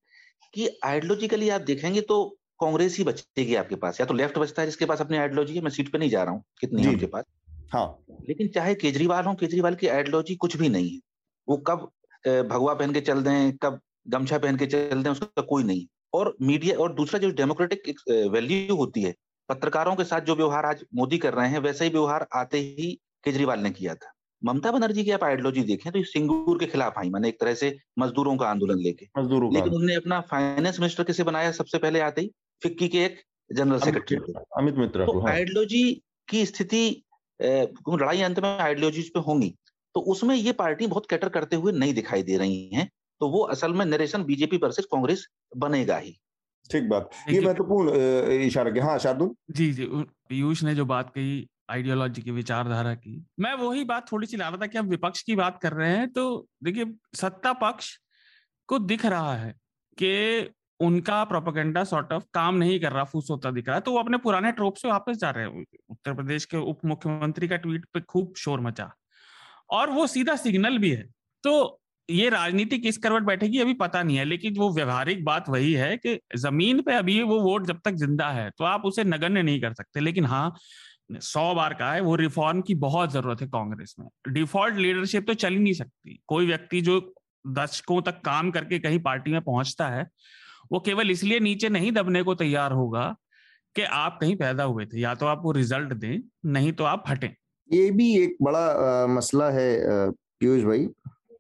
कि 0.55 0.69
आइडियोलॉजिकली 0.85 1.49
आप 1.49 1.61
देखेंगे 1.63 2.01
तो 2.03 2.25
कांग्रेस 2.61 2.97
ही 2.99 3.05
बचेगी 3.05 3.55
आपके 3.55 3.75
पास 3.77 4.01
या 4.01 4.07
तो 4.07 4.15
लेफ़्ट 4.15 4.39
बचता 4.39 4.63
है 4.63 4.69
जिसके 4.69 4.87
पास 4.87 5.01
अपनी 5.01 5.17
आइडियोलॉजी 5.17 5.55
है 5.55 5.61
मैं 5.61 5.71
सीट 5.71 5.93
पे 5.93 5.99
नहीं 5.99 6.11
जा 6.11 6.23
रहा 6.23 6.35
हूँ 6.35 6.43
कितनी 6.61 6.83
है 6.83 6.89
उनके 6.89 7.07
पास 7.07 7.25
हाँ 7.73 7.87
लेकिन 8.29 8.49
चाहे 8.49 8.75
केजरीवाल 8.75 9.25
हो 9.25 9.35
केजरीवाल 9.35 9.75
की 9.75 9.87
आइडियोलॉजी 9.89 10.35
कुछ 10.37 10.57
भी 10.57 10.69
नहीं 10.69 10.91
है 10.91 11.01
वो 11.49 11.57
कब 11.67 11.91
भगवा 12.25 12.75
पहन 12.75 12.93
के 12.93 13.01
चल 13.03 13.23
दें 13.23 13.57
कब 13.57 13.81
गमछा 14.09 14.39
पहन 14.39 14.57
के 14.57 14.67
चल 14.67 15.03
दें 15.03 15.11
उसका 15.11 15.43
कोई 15.45 15.65
नहीं। 15.65 15.87
और 16.15 16.35
मीडिया 16.43 16.77
और 16.79 16.95
दूसरा 16.95 17.19
जो 17.21 17.31
डेमोक्रेटिक 17.33 18.01
वैल्यू 18.33 18.77
होती 18.77 19.03
है 19.03 19.15
पत्रकारों 19.49 19.95
के 19.97 20.05
साथ 20.05 20.21
जो 20.23 20.35
व्यवहार 20.37 20.67
आज 20.67 20.85
मोदी 20.95 21.19
कर 21.19 21.35
रहे 21.35 21.49
हैं 21.49 21.59
वैसा 21.61 21.85
ही 21.85 21.91
व्यवहार 21.91 22.27
आते 22.35 22.59
ही 22.59 22.93
केजरीवाल 23.25 23.61
ने 23.61 23.71
किया 23.73 23.95
था। 23.95 24.13
ममता 24.43 24.71
बनर्जी 24.73 25.05
की 25.05 25.11
आप 25.11 25.25
आइडियोलॉजी 25.25 25.63
देखें 25.65 25.91
तो 25.93 25.99
ये 25.99 26.05
सिंगूर 26.07 26.59
के 26.59 26.67
खिलाफ 26.67 26.99
आई 26.99 27.11
मैंने 27.11 27.29
एक 27.29 27.41
तरह 27.41 27.55
से 27.55 27.77
मजदूरों 27.99 28.37
का 28.37 28.47
आंदोलन 28.49 28.79
लेके। 28.79 29.07
मजदूरों 29.19 29.53
लेकिन 29.55 29.69
उन्होंने 29.69 29.95
अपना 29.95 30.21
फाइनेंस 30.31 30.81
मिनिस्टर 30.81 31.05
किसे 31.05 31.25
बनाया 31.25 31.51
सबसे 31.53 31.79
पहले 31.79 32.01
आते 32.01 32.21
ही 32.21 32.31
फिक्की 32.63 32.89
के 32.89 33.05
एक 33.05 33.21
जनरल 33.51 33.81
सेक्रेटरी 33.81 34.35
अमित 34.59 34.75
मित्रा 34.77 35.07
तो 35.07 35.27
आइडियोलॉजी 35.29 35.83
हाँ। 35.85 36.25
की 36.29 36.45
स्थिति 36.47 36.83
लड़ाई 37.41 38.21
अंत 38.23 38.41
में 38.41 38.49
आइडियोलॉजी 38.51 39.03
पे 39.15 39.21
होंगी। 39.21 39.55
तो 39.95 40.01
उसमें 40.01 40.35
ये 40.35 40.53
पार्टी 40.55 40.87
बहुत 40.87 41.07
कैटर 41.11 41.29
करते 41.29 41.57
हुए 41.57 41.73
नहीं 41.73 41.95
दिखाई 41.95 42.23
दे 42.23 42.37
रही 42.37 42.69
है 42.75 42.89
तो 43.21 43.29
वो 43.29 43.43
असल 43.47 43.73
में 43.73 43.85
नरेशन 43.87 44.25
बीजेपी 44.25 44.57
वर्सेस 44.57 44.85
कांग्रेस 44.85 45.27
बनेगा 45.57 45.97
ही। 45.97 46.17
ठीक 46.71 46.89
बात। 46.89 47.11
ये 47.29 47.41
महत्वपूर्ण 47.41 47.95
इशारा 48.43 48.85
हाँ 48.85 48.99
शार्दुल? 48.99 49.35
जी 49.51 49.73
जी 49.73 49.87
पीयूष 49.87 50.63
ने 50.63 50.75
जो 50.75 50.85
बात 50.85 51.11
कही 51.11 51.47
आइडियोलॉजी 51.71 52.23
की 52.23 52.31
विचारधारा 52.31 52.95
की 52.95 53.25
मैं 53.41 53.53
वही 53.55 53.85
बात 53.85 54.11
थोड़ी 54.13 54.27
सी 54.27 54.37
ला 54.37 54.49
रहा 54.49 54.57
था 54.57 54.67
कि 54.67 54.79
हम 54.79 54.87
विपक्ष 54.87 55.23
की 55.23 55.37
बात 55.37 55.59
कर 55.63 55.73
रहे 55.73 55.91
हैं 55.91 56.09
तो 56.13 56.25
देखिए 56.65 56.85
सत्ता 57.17 57.53
पक्ष 57.53 57.97
को 58.69 58.79
दिख 58.79 59.07
रहा 59.07 59.35
है 59.37 59.53
कि 59.99 60.51
उनका 60.81 61.23
प्रोपोगंडा 61.25 61.85
सॉर्ट 61.85 62.13
ऑफ़ 62.13 62.25
काम 62.35 62.55
नहीं 62.55 62.79
कर 62.81 62.93
रहा 62.93 63.05
फूस 63.05 63.31
होता 63.31 63.51
दिख 63.51 63.67
रहा 63.67 63.77
है 63.77 63.81
तो 63.81 63.93
वो 63.93 63.99
अपने 63.99 64.19
पुराने 64.19 64.53
ट्रोप 64.53 64.75
से 64.75 64.89
वापस 64.89 65.17
जा 65.17 65.31
रहे 65.31 65.45
हैं। 65.45 65.65
उत्तर 65.91 66.15
प्रदेश 66.15 66.45
के 66.45 66.57
उप 66.57 66.85
मुख्यमंत्री 66.85 67.49
का 67.49 67.57
ट्वीट 67.57 67.85
पे 67.95 68.01
खूब 68.01 68.35
शोर 68.37 68.61
मचा। 68.61 68.91
और 69.71 69.91
वो 69.91 70.07
सीधा 70.09 70.37
सिग्नल 70.37 70.79
भी 70.79 70.91
है। 70.91 71.03
तो 71.45 71.81
ये 72.09 72.29
राजनीति 72.31 72.79
किस 72.79 72.97
करवट 72.99 73.23
बैठेगी, 73.23 73.59
अभी 73.59 73.75
पता 73.75 74.03
नहीं 74.03 74.17
है, 74.17 74.25
लेकिन 74.25 74.57
वो 74.57 74.73
व्यवहारिक 74.75 75.25
बात 75.25 75.49
वही 75.49 75.73
है 75.75 75.97
कि 75.97 76.19
ज़मीन 76.37 76.81
पे 76.83 76.95
अभी 76.95 77.23
वो 77.23 77.41
वोट 77.43 77.67
जब 77.67 77.81
तक 77.85 77.95
ज़िंदा 77.97 78.29
है 78.31 78.51
तो 78.51 78.65
आप 78.65 78.85
उसे 78.85 79.05
नगण्य 79.05 79.43
नहीं 79.43 79.61
कर 79.61 79.73
सकते। 79.75 80.01
लेकिन 80.01 80.25
हाँ 80.27 80.53
सौ 81.13 81.55
बार 81.55 81.75
कहा 81.75 81.93
है, 81.93 82.01
वो 82.01 82.15
रिफॉर्म 82.17 82.61
की 82.63 82.75
बहुत 82.77 83.13
ज़रूरत 83.13 83.41
है 83.41 83.47
कांग्रेस 83.49 83.95
में। 84.01 84.07
डिफ़ॉल्ट 84.29 84.77
लीडरशिप 84.77 85.27
तो 85.27 85.35
चल 85.35 85.53
ही 85.53 85.59
नहीं 85.59 85.73
सकती। 85.75 86.21
कोई 86.27 86.47
व्यक्ति 86.47 86.81
जो 86.81 87.01
दशकों 87.49 88.01
तक 88.03 88.21
काम 88.25 88.51
करके 88.51 88.79
कहीं 88.79 88.99
पार्टी 89.01 89.33
में 89.33 89.41
पहुँचता 89.43 89.89
है, 89.89 90.07
वो 90.73 90.81
केवल 90.81 91.11
इसलिए 91.11 91.41
नीचे 91.41 91.69
नहीं 91.69 91.93
दबने 91.93 92.23
को 92.23 92.35
तैयार 92.35 92.73
होगा 92.73 93.07
कि 93.77 93.83
आप 93.83 94.19
कहीं 94.21 94.37
पैदा 94.37 94.65
हुए 94.65 94.87
थे। 94.87 95.01
या 95.01 95.15
तो 95.15 95.27
आप 95.27 95.41
वो 95.45 95.53
रिज़ल्ट 95.53 95.93
दें, 95.95 96.21
नहीं 96.47 96.73
तो 96.73 96.85
आप 96.85 97.05
हटें। 97.09 97.35
ये 97.73 97.91
भी 97.91 98.23
एक 98.23 98.37
बड़ा 98.43 98.59
आ, 98.59 99.07
मसला 99.07 99.51
है 99.51 99.81
पीयूष 100.11 100.63
भाई 100.63 100.89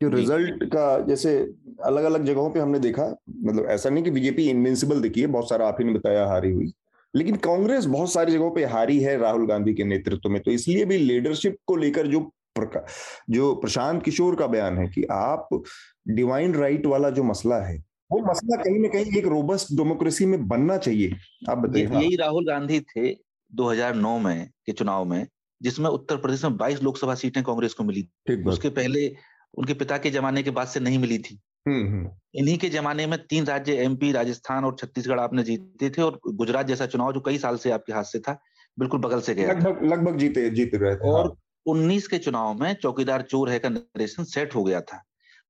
जो 0.02 0.08
रिज़ल्ट 0.08 0.64
का 0.64 0.98
जैसे 1.00 1.38
अलग 1.84 2.04
अलग 2.04 2.24
जगहों 2.24 2.50
पे 2.50 2.60
हमने 2.60 2.78
देखा 2.78 3.16
मतलब 3.30 3.66
ऐसा 3.66 3.90
नहीं 3.90 4.04
कि 4.04 4.10
बीजेपी 4.10 4.48
इनविंसिबल 4.50 5.00
दिखी 5.00 5.20
है 5.20 5.26
बहुत 5.26 5.48
सारा 5.48 5.68
आप 5.68 5.76
ही 5.80 5.84
ने 5.84 5.92
बताया 5.92 6.26
हारी 6.26 6.50
हुई 6.50 6.72
लेकिन 7.16 7.36
कांग्रेस 7.36 7.84
बहुत 7.84 8.12
सारी 8.12 8.32
जगहों 8.32 8.50
पे 8.50 8.64
हारी 8.64 9.00
है 9.00 9.18
राहुल 9.18 9.46
गांधी 9.46 9.74
के 9.74 9.84
नेतृत्व 9.84 10.28
में 10.28 10.42
तो 10.42 10.50
इसलिए 10.50 10.84
भी 10.84 10.96
लीडरशिप 10.96 11.56
को 11.66 11.76
लेकर 11.76 12.06
जो 12.06 12.32
जो 13.30 13.54
प्रशांत 13.54 14.02
किशोर 14.02 14.36
का 14.36 14.46
बयान 14.46 14.78
है 14.78 14.88
कि 14.88 15.04
आप 15.10 15.48
डिवाइन 16.08 16.54
राइट 16.54 16.86
वाला 16.86 17.10
जो 17.10 17.22
मसला 17.22 17.56
है 17.56 17.76
वो 18.12 18.30
मसला 18.30 18.56
कहीं 18.56 18.78
ना 18.78 18.88
कहीं 18.88 19.18
एक 19.18 19.26
रोबस्ट 19.26 19.72
डेमोक्रेसी 19.72 20.26
में 20.26 20.48
बनना 20.48 20.76
चाहिए 20.76 21.16
आप 21.48 21.58
बताइए। 21.58 21.86
यही 21.86 22.16
राहुल 22.16 22.46
गांधी 22.46 22.80
थे 22.80 23.14
2009 23.56 24.18
में 24.20 24.50
के 24.66 24.72
चुनाव 24.72 25.04
में 25.04 25.26
जिसमें 25.62 25.90
उत्तर 25.90 26.16
प्रदेश 26.16 26.44
में 26.44 26.56
22 26.56 26.82
लोकसभा 26.82 27.14
सीटें 27.14 27.42
कांग्रेस 27.44 27.74
को 27.74 27.84
मिली 27.84 28.08
उसके 28.46 28.68
पहले 28.68 29.16
उनके 29.54 29.74
पिता 29.74 29.98
के 29.98 30.10
जमाने 30.10 30.42
के 30.42 30.50
बाद 30.50 30.66
से 30.66 30.80
नहीं 30.80 30.98
मिली 30.98 31.18
थी। 31.18 31.40
हम्म, 31.68 31.86
हम्म। 31.86 32.10
इन्हीं 32.34 32.58
के 32.58 32.68
जमाने 32.68 33.06
में 33.06 33.18
तीन 33.26 33.44
राज्य 33.44 33.72
एमपी 33.72 34.12
राजस्थान 34.12 34.64
और 34.64 34.76
छत्तीसगढ़ 34.80 35.20
आपने 35.20 35.42
जीते 35.42 35.90
थे 35.90 36.02
और 36.02 36.20
गुजरात 36.28 36.66
जैसा 36.66 36.86
चुनाव 36.86 37.12
जो 37.12 37.20
कई 37.20 37.38
साल 37.38 37.56
से 37.56 37.70
आपके 37.70 37.92
हाथ 37.92 38.04
से 38.04 38.18
था 38.18 38.40
बिल्कुल 38.78 39.00
बगल 39.00 39.20
से 39.20 39.34
गया 39.34 39.52
लगभग 39.52 39.84
लगभग 39.92 40.16
जीते 40.16 40.50
जीत 40.50 40.70
रहे 40.74 40.96
थे 40.96 41.10
और 41.10 41.26
हाँ। 41.26 41.36
उन्नीस 41.66 42.08
के 42.08 42.18
चुनाव 42.18 42.54
में 42.54 42.74
चौकीदार 42.74 43.22
चोर 43.22 43.50
है 43.50 43.58
का 43.58 43.68
नरेशन 43.68 44.24
सेट 44.24 44.54
हो 44.54 44.64
गया 44.64 44.80
था। 44.80 45.02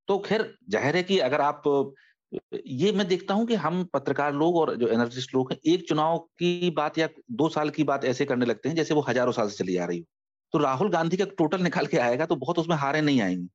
तो 0.09 0.19
खैर 0.19 0.55
ज़ाहिर 0.69 0.97
है 0.97 1.03
कि 1.03 1.19
अगर 1.19 1.41
आप 1.41 1.63
ये 2.33 2.91
मैं 2.93 3.07
देखता 3.09 3.35
हूँ 3.35 3.47
कि 3.47 3.55
हम 3.57 3.83
पत्रकार 3.85 4.35
लोग 4.35 4.57
और 4.57 4.75
जो 4.77 4.89
एनर्जिस्ट 4.89 5.35
लोग 5.35 5.53
हैं 5.53 5.59
एक 5.73 5.89
चुनाव 5.89 6.19
की 6.39 6.71
बात 6.71 6.99
या 6.99 7.09
दो 7.33 7.49
साल 7.49 7.71
की 7.71 7.85
बात 7.85 8.05
ऐसे 8.05 8.25
करने 8.25 8.47
लगते 8.47 8.69
हैं 8.69 8.77
जैसे 8.77 8.95
वो 8.95 9.01
हज़ारों 9.09 9.33
साल 9.33 9.49
से 9.49 9.57
चली 9.57 9.77
आ 9.77 9.85
रही 9.85 9.99
हो। 9.99 10.05
तो 10.55 10.59
राहुल 10.59 10.91
गांधी 10.91 11.17
का 11.17 11.25
टोटल 11.39 11.63
निकाल 11.63 11.87
के 11.87 11.97
आएगा 11.99 12.27
तो 12.27 12.37
बहुत 12.37 12.59
उसमें 12.59 12.77
हारे 12.77 13.01
नहीं 13.01 13.21
आएँगे। 13.23 13.49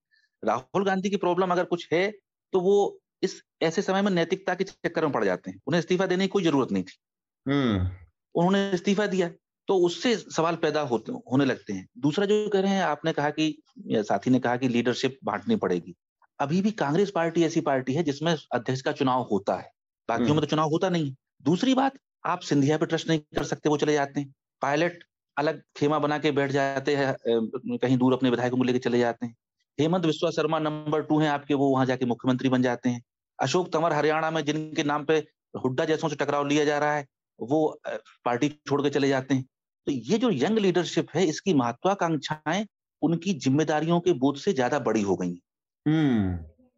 राहुल 0.43 0.85
गांधी 0.85 1.09
की 1.09 1.17
प्रॉब्लम 1.17 1.51
अगर 1.51 1.65
कुछ 1.65 1.87
है 1.93 2.09
तो 2.53 2.59
वो 2.59 2.75
इस 3.23 3.41
ऐसे 3.63 3.81
समय 3.81 4.01
में 4.01 4.11
नैतिकता 4.11 4.53
के 4.55 4.63
चक्कर 4.63 5.05
में 5.05 5.11
पड़ 5.11 5.23
जाते 5.25 5.51
हैं। 5.51 5.59
उन्हें 5.67 5.79
इस्तीफा 5.79 6.05
देने 6.05 6.23
की 6.23 6.27
कोई 6.27 6.43
ज़रूरत 6.43 6.71
नहीं 6.71 6.83
थी। 6.83 6.97
हम्म। 7.45 7.89
उन्होंने 8.35 8.69
इस्तीफा 8.71 9.07
दिया 9.07 9.29
तो 9.67 9.77
उससे 9.77 10.15
सवाल 10.17 10.55
पैदा 10.55 10.81
होते 10.83 11.11
होने 11.31 11.45
लगते 11.45 11.73
हैं। 11.73 11.87
दूसरा 11.97 12.25
जो 12.25 12.47
कह 12.49 12.59
रहे 12.59 12.71
हैं 12.71 12.83
आपने 12.83 13.13
कहा 13.13 13.29
कि 13.29 13.55
साथी 13.91 14.29
ने 14.29 14.39
कहा 14.39 14.57
कि 14.57 14.67
लीडरशिप 14.67 15.17
बांटनी 15.23 15.55
पड़ेगी। 15.55 15.95
अभी 16.39 16.61
भी 16.61 16.71
कांग्रेस 16.73 17.11
पार्टी 17.11 17.43
ऐसी 17.43 17.61
पार्टी 17.61 17.93
है 17.93 18.03
जिसमें 18.03 18.35
अध्यक्ष 18.53 18.81
का 18.81 18.91
चुनाव 18.91 19.21
होता 19.31 19.55
है। 19.55 19.69
बाकियों 20.09 20.33
में 20.33 20.39
तो 20.41 20.47
चुनाव 20.47 20.69
होता 20.69 20.89
नहीं। 20.89 21.13
दूसरी 21.43 21.73
बात 21.73 21.93
आप 22.25 22.39
सिंधिया 22.41 22.77
पे 22.77 22.85
ट्रस्ट 22.85 23.07
नहीं 23.09 23.19
कर 23.35 23.43
सकते 23.43 23.69
वो 23.69 23.77
चले 23.77 23.93
जाते 23.93 24.19
हैं। 24.19 24.33
पायलट 24.61 25.03
अलग 25.37 25.61
खेमा 25.77 25.99
बना 25.99 26.17
के 26.17 26.31
बैठ 26.31 26.51
जाते 26.51 26.95
हैं 26.95 27.15
कहीं 27.77 27.97
दूर 27.97 28.13
अपने 28.13 28.29
विधायकों 28.29 28.57
को 28.57 28.63
लेकर 28.63 28.79
चले 28.79 28.99
जाते 28.99 29.25
हैं। 29.25 29.35
हेमंत 29.77 30.05
विश्वा 30.05 30.29
शर्मा 30.31 30.59
नंबर 30.59 31.01
टू 31.03 31.19
है 31.19 31.27
आपके 31.29 31.53
वो 31.53 31.69
वहाँ 31.69 31.85
जाके 31.85 32.05
मुख्यमंत्री 32.05 32.49
बन 32.49 32.61
जाते 32.61 32.89
हैं। 32.89 33.01
अशोक 33.39 33.71
तंवर 33.73 33.93
हरियाणा 33.93 34.29
में 34.31 34.43
जिनके 34.45 34.83
नाम 34.83 35.05
पे 35.05 35.17
हुड्डा 35.55 35.85
जैसों 35.85 36.09
से 36.09 36.15
टकराव 36.15 36.47
लिया 36.47 36.65
जा 36.65 36.77
रहा 36.77 36.95
है 36.95 37.05
वो 37.39 37.79
पार्टी 38.25 38.49
छोड़ 38.67 38.81
के 38.81 38.89
चले 38.89 39.07
जाते 39.07 39.35
हैं। 39.35 39.43
तो 39.87 39.91
ये 39.91 40.17
जो 40.17 40.29
यंग 40.31 40.57
लीडरशिप 40.59 41.07
है 41.15 41.25
इसकी 41.25 41.53
महत्वाकांक्षाएँ 41.53 42.65
उनकी 43.01 43.33
जिम्मेदारियों 43.39 43.99
के 43.99 44.13
बोध 44.15 44.37
से 44.37 44.53
ज़्यादा 44.53 44.79
बड़ी 44.79 45.01
हो 45.01 45.15
गई 45.15 45.27
हम्म। 45.27 45.39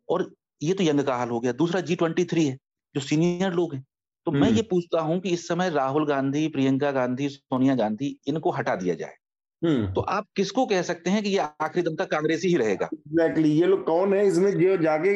और 0.10 0.32
ये 0.64 0.74
तो 0.74 0.84
यंग 0.84 1.04
का 1.04 1.16
हाल 1.16 1.30
हो 1.30 1.40
गया 1.40 1.52
दूसरा 1.52 1.82
जी 1.82 1.96
ट्वेंटी 1.96 2.26
थ्री 2.26 2.46
है 2.46 2.58
जो 2.96 3.02
सीनियर 3.02 3.54
लोग 3.54 3.74
हैं। 3.74 3.86
तो 4.28 4.32
मैं 4.32 4.42
हम्म। 4.42 4.56
ये 4.56 4.62
पूछता 4.62 5.02
हूँ 5.02 5.20
कि 5.20 5.30
इस 5.30 5.48
समय 5.48 5.70
राहुल 5.70 6.06
गांधी 6.06 6.48
प्रियंका 6.48 6.92
गांधी 6.92 7.30
सोनिया 7.30 7.76
गांधी 7.76 8.18
इनको 8.28 8.52
हटा 8.52 8.76
दिया 8.76 8.96
जाए। 8.96 9.16
हम्म। 9.62 9.94
तो 9.94 10.02
आप 10.02 10.26
किसको 10.36 10.66
कह 10.66 10.82
सकते 10.82 11.10
हैं 11.10 11.22
कि 11.24 11.30
ये 11.30 11.38
आखिरी 11.38 11.82
दम 11.82 11.96
तक 11.96 12.10
कांग्रेस 12.12 12.42
ही 12.44 12.56
रहेगा? 12.58 12.90
एग्जैक्टली 12.94 13.52
ये 13.52 13.68
लोग 13.68 13.86
कौन 13.86 14.14
है 14.14 14.26
इसमें 14.28 14.52
जो 14.52 14.78
जाके 14.78 15.10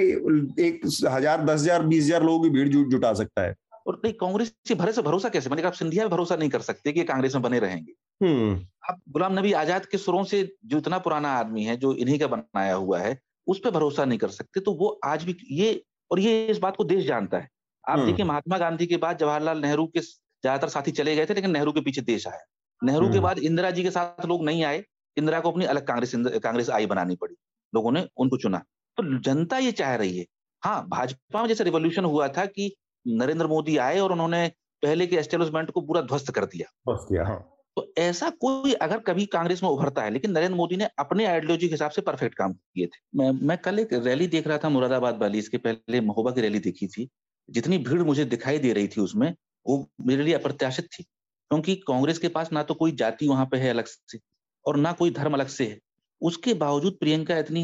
एक 0.67 0.85
हज़ार 1.07 1.43
दस 1.45 1.61
हज़ार 1.61 1.83
बीस 1.83 2.03
हज़ार 2.05 2.23
लोगों 2.23 2.43
की 2.43 2.49
भीड़ 2.49 2.67
जुटा 2.67 3.13
सकता 3.13 3.41
है? 3.41 3.55
और 3.87 3.99
नहीं 4.05 4.13
कांग्रेस 4.13 4.53
से 4.67 4.75
भरे 4.75 4.91
से 4.91 5.01
भरोसा 5.01 5.29
कैसे? 5.29 5.49
मैंने 5.49 5.63
आप 5.63 5.73
सिंधिया 5.73 6.03
में 6.03 6.11
भरोसा 6.11 6.35
नहीं 6.35 6.49
कर 6.49 6.61
सकते 6.61 6.91
कि 6.91 7.03
कांग्रेस 7.03 7.35
में 7.35 7.41
बने 7.43 7.59
रहेंगे। 7.59 7.93
हम्म। 8.21 8.55
आप 8.89 8.99
गुलाम 9.09 9.39
नबी 9.39 9.51
आज़ाद 9.53 9.85
के 9.85 9.97
सुरों 9.97 10.23
से 10.23 10.41
जो 10.65 10.77
इतना 10.77 10.97
पुराना 10.99 11.29
आदमी 11.29 11.63
है 11.63 11.75
जो 11.77 11.93
इन्हीं 11.95 12.19
का 12.19 12.27
बनाया 12.27 12.73
हुआ 12.73 12.99
है 12.99 13.19
उस 13.47 13.59
पर 13.59 13.71
भरोसा 13.71 14.05
नहीं 14.05 14.19
कर 14.19 14.29
सकते 14.29 14.59
तो 14.59 14.73
वो 14.73 14.99
आज 15.05 15.23
भी 15.23 15.35
ये 15.51 15.81
और 16.11 16.19
ये 16.19 16.45
इस 16.45 16.57
बात 16.57 16.75
को 16.75 16.83
देश 16.83 17.05
जानता 17.05 17.37
है। 17.37 17.47
आप 17.83 17.97
हम्म। 17.97 18.05
देखिए 18.05 18.25
महात्मा 18.25 18.57
गांधी 18.57 18.85
के 18.85 18.97
बाद 18.97 19.17
जवाहरलाल 19.17 19.61
नेहरू 19.61 19.85
के 19.87 19.99
ज़्यादातर 19.99 20.69
साथी 20.69 20.91
चले 20.91 21.15
गए 21.15 21.25
थे 21.25 21.33
लेकिन 21.33 21.51
नेहरू 21.51 21.71
के 21.71 21.81
पीछे 21.81 22.01
देश 22.01 22.27
आया। 22.27 22.43
नेहरू 22.81 23.05
के 23.05 23.11
हम्म। 23.11 23.21
बाद 23.21 23.39
इंदिरा 23.39 23.71
जी 23.71 23.83
के 23.83 23.91
साथ 23.91 24.25
लोग 24.25 24.43
नहीं 24.45 24.63
आए 24.63 24.83
इंदिरा 25.17 25.39
को 25.39 25.51
अपनी 25.51 25.65
अलग 25.65 25.85
कांग्रेस 25.87 26.11
कांग्रेस 26.43 26.69
आई 26.69 26.85
बनानी 26.85 27.15
पड़ी 27.15 27.35
लोगों 27.73 27.91
ने 27.91 28.07
उनको 28.17 28.37
चुना। 28.37 28.57
तो 28.97 29.19
जनता 29.19 29.57
ये 29.57 29.71
चाह 29.71 29.95
रही 29.95 30.17
है। 30.17 30.25
हाँ 30.63 30.87
भाजपा 30.89 31.41
में 31.41 31.47
जैसे 31.47 31.63
रिवोल्यूशन 31.63 32.05
हुआ 32.05 32.27
था 32.27 32.45
कि 32.45 32.73
नरेंद्र 33.05 33.47
मोदी 33.47 33.77
आए 33.79 33.99
और 33.99 34.11
उन्होंने 34.11 34.47
पहले 34.83 35.07
के 35.07 35.15
एस्टेब्लिशमेंट 35.15 35.71
को 35.71 35.81
पूरा 35.81 36.01
ध्वस्त 36.01 36.31
कर 36.31 36.45
दिया। 36.45 36.67
ध्वस्त 36.87 37.07
किया 37.09 37.25
हाँ। 37.25 37.39
तो 37.78 37.93
ऐसा 37.97 38.30
कोई 38.30 38.74
अगर 38.74 38.99
कभी 38.99 39.26
कांग्रेस 39.26 39.61
में 39.63 39.69
उभरता 39.69 40.03
है, 40.03 40.11
लेकिन 40.11 40.32
नरेंद्र 40.32 40.55
मोदी 40.55 40.76
ने 40.78 40.88
अपने 40.99 41.26
आइडियोलॉजी 41.26 41.67
के 41.67 41.74
हिसाब 41.74 41.91
से 41.91 42.01
परफेक्ट 42.01 42.36
काम 42.38 42.53
किए 42.53 42.86
थे। 42.86 42.99
मैं 43.15 43.32
मैं 43.41 43.57
कल 43.57 43.80
एक 43.80 43.93
रैली 43.95 44.28
देख 44.28 44.47
रहा 44.47 44.57
था 44.57 44.69
मुरादाबाद 44.69 45.22
वाली, 45.22 45.39
इसके 45.39 45.57
पहले 45.57 46.01
महोबा 46.01 46.32
की 46.32 46.41
रैली 46.41 46.59
देखी 46.59 46.88
थी। 46.88 47.07
जितनी 47.49 47.78
भीड़ 47.78 48.01
मुझे 48.03 48.26
दिखाई 48.26 48.57
दे 48.59 48.74
रही 48.74 48.88
थी 48.88 49.01
उसमें, 49.01 49.34
वो 49.65 49.89
मेरे 50.01 50.24
लिए 50.24 50.34
अप्रत्याशित 50.34 50.86
थी। 50.89 51.03
क्योंकि 51.03 51.76
कांग्रेस 51.88 52.17
के 52.19 52.28
पास 52.28 52.51
ना 52.53 52.63
तो 52.63 52.74
कोई 52.74 52.91
जाति 52.91 53.28
वहाँ 53.28 53.45
पे 53.45 53.57
है 53.57 53.69
अलग 53.69 53.86
से, 53.86 54.19
और 54.65 54.78
ना 54.78 54.91
कोई 54.91 55.11
धर्म 55.11 55.34
अलग 55.34 55.47
से 55.47 55.65
है। 55.67 55.80
उसके 56.22 56.53
बावजूद 56.53 56.97
प्रियंका 56.99 57.38
इतनी 57.38 57.63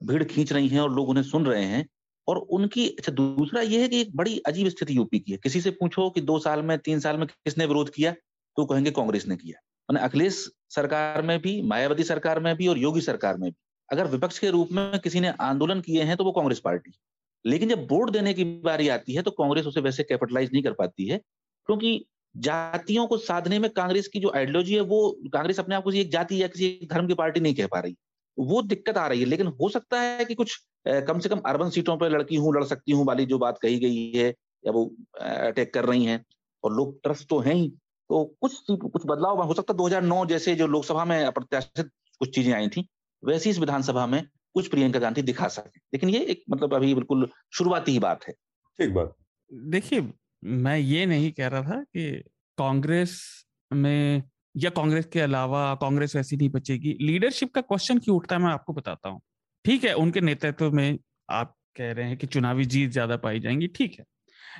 भीड़ 0.00 0.22
खींच 0.24 0.52
रही 0.52 0.68
है 0.68 0.80
और 0.80 0.92
लोग 0.92 1.08
उन्हें 1.08 1.24
सुन 1.24 1.46
रहे 1.46 1.64
हैं, 1.64 1.86
और 2.28 2.36
उनकी 2.38 2.88
अच्छा 2.88 3.12
दूसरा 3.12 3.60
यह 3.62 3.80
है 3.80 3.88
कि 3.88 4.00
एक 4.00 4.16
बड़ी 4.16 4.38
अजीब 4.38 4.68
स्थिति 4.68 4.96
यूपी 4.96 5.18
की 5.18 5.32
है। 5.32 5.38
किसी 5.38 5.60
से 5.60 5.70
पूछो 5.70 6.08
कि 6.10 6.20
दो 6.20 6.38
साल 6.38 6.62
में, 6.62 6.78
तीन 6.78 7.00
साल 7.00 7.16
में 7.16 7.26
किसने 7.26 7.66
विरोध 7.66 7.90
किया? 7.90 8.14
तो 8.56 8.64
कहेंगे 8.64 8.90
कांग्रेस 8.92 9.26
ने 9.28 9.36
किया। 9.36 9.60
मैंने 9.88 10.04
अखिलेश 10.04 10.34
सरकार 10.70 11.22
में 11.22 11.38
भी, 11.40 11.60
मायावती 11.62 12.04
सरकार 12.04 12.40
में 12.40 12.54
भी 12.56 12.66
और 12.68 12.78
योगी 12.78 13.00
सरकार 13.02 13.36
में 13.36 13.50
भी, 13.50 13.56
अगर 13.88 14.06
विपक्ष 14.08 14.38
के 14.38 14.50
रूप 14.50 14.68
में 14.72 14.98
किसी 15.00 15.20
ने 15.20 15.32
आंदोलन 15.42 15.80
किए 15.80 16.02
हैं 16.02 16.16
तो 16.16 16.24
वो 16.24 16.32
कांग्रेस 16.32 16.60
पार्टी। 16.60 16.92
लेकिन 17.44 17.68
जब 17.68 17.86
वोट 17.90 18.10
देने 18.10 18.32
की 18.34 18.44
बारी 18.62 18.88
आती 18.90 19.14
है 19.14 19.22
तो 19.22 19.30
कांग्रेस 19.32 19.66
उसे 19.66 19.80
वैसे 19.80 20.02
कैपिटलाइज 20.02 20.50
नहीं 20.52 20.62
कर 20.62 20.72
पाती 20.74 21.08
है, 21.08 21.18
क्योंकि 21.68 22.04
जातियों 22.34 23.06
को 23.06 23.16
साधने 23.18 23.58
में 23.58 23.70
कांग्रेस 23.72 24.08
की 24.08 24.20
जो 24.20 24.30
आइडियोलॉजी 24.30 24.74
है 24.74 24.80
वो, 24.82 25.10
कांग्रेस 25.32 25.60
अपने 25.60 25.74
आप 25.74 25.82
को 25.84 25.92
एक 25.92 26.10
जाति 26.10 26.42
या 26.42 26.48
किसी 26.48 26.66
एक 26.66 26.88
धर्म 26.90 27.06
की 27.06 27.14
पार्टी 27.14 27.40
नहीं 27.40 27.54
कह 27.54 27.66
पा 27.66 27.80
रही। 27.80 27.96
वो 28.38 28.62
दिक्कत 28.64 28.98
आ 28.98 29.06
रही 29.06 29.20
है, 29.20 29.26
लेकिन 29.26 29.46
हो 29.60 29.68
सकता 29.68 30.00
है 30.00 30.24
कि 30.24 30.34
कुछ 30.34 30.56
कम 30.86 31.18
से 31.18 31.28
कम 31.28 31.40
अर्बन 31.46 31.70
सीटों 31.70 31.96
पर 31.96 32.10
लड़की 32.10 32.36
हूँ, 32.36 32.54
लड़ 32.56 32.64
सकती 32.64 32.92
हूँ 32.92 33.04
वाली 33.06 33.26
जो 33.26 33.38
बात 33.38 33.58
कही 33.58 33.78
गई 33.78 34.10
है 34.12 34.28
या 34.64 34.72
वो 34.72 34.84
अटैक 35.20 35.72
कर 35.74 35.84
रही 35.84 36.04
हैं, 36.04 36.24
और 36.64 36.72
लोग 36.72 37.00
ट्रस्ट 37.02 37.28
तो 37.28 37.38
हैं 37.40 37.54
ही। 37.54 37.72
तो 38.12 38.24
कुछ 38.40 38.56
कुछ 38.70 39.02
बदलाव 39.06 39.42
हो 39.42 39.54
सकता 39.54 39.72
है। 39.72 39.76
2009 39.76 40.24
जैसे 40.26 40.54
जो 40.54 40.66
लोकसभा 40.66 41.04
में 41.04 41.24
अप्रत्याशित 41.24 41.90
कुछ 42.20 42.34
चीज़ें 42.34 42.52
आई 42.54 42.68
थी 42.68 42.86
वैसी 43.22 43.50
इस 43.50 43.58
विधानसभा 43.58 44.06
में 44.06 44.22
कुछ 44.54 44.68
प्रियंका 44.68 44.98
गांधी 44.98 45.22
दिखा 45.22 45.48
सके। 45.48 45.78
लेकिन 45.94 46.10
ये 46.10 46.20
एक 46.24 46.42
मतलब 46.50 46.74
अभी 46.74 46.94
बिल्कुल 46.94 47.28
शुरुआती 47.54 47.92
ही 47.92 47.98
बात 47.98 48.24
है। 48.28 48.32
ठीक 48.78 48.92
बात। 48.94 49.14
देखिए 49.50 50.12
मैं 50.44 50.76
ये 50.78 51.06
नहीं 51.06 51.32
कह 51.32 51.48
रहा 51.48 51.62
था 51.62 51.82
कि 51.82 52.10
कांग्रेस 52.58 53.18
में 53.70 54.22
या 54.54 54.70
कांग्रेस 54.70 55.06
के 55.06 55.20
अलावा 55.20 55.74
कांग्रेस 55.74 56.16
वैसी 56.16 56.36
नहीं 56.36 56.48
बचेगी। 56.50 56.96
लीडरशिप 57.00 57.54
का 57.54 57.60
क्वेश्चन 57.60 57.98
क्यों 57.98 58.16
उठता 58.16 58.36
है 58.36 58.42
मैं 58.42 58.52
आपको 58.52 58.72
बताता 58.72 59.08
हूँ। 59.08 59.20
ठीक 59.64 59.84
है 59.84 59.94
उनके 59.94 60.20
नेतृत्व 60.20 60.70
में 60.72 60.98
आप 61.30 61.54
कह 61.76 61.92
रहे 61.92 62.08
हैं 62.08 62.16
कि 62.16 62.26
चुनावी 62.26 62.64
जीत 62.66 62.90
ज़्यादा 62.90 63.16
पाई 63.16 63.40
जाएँगी 63.40 63.66
ठीक 63.68 63.98
है। 63.98 64.04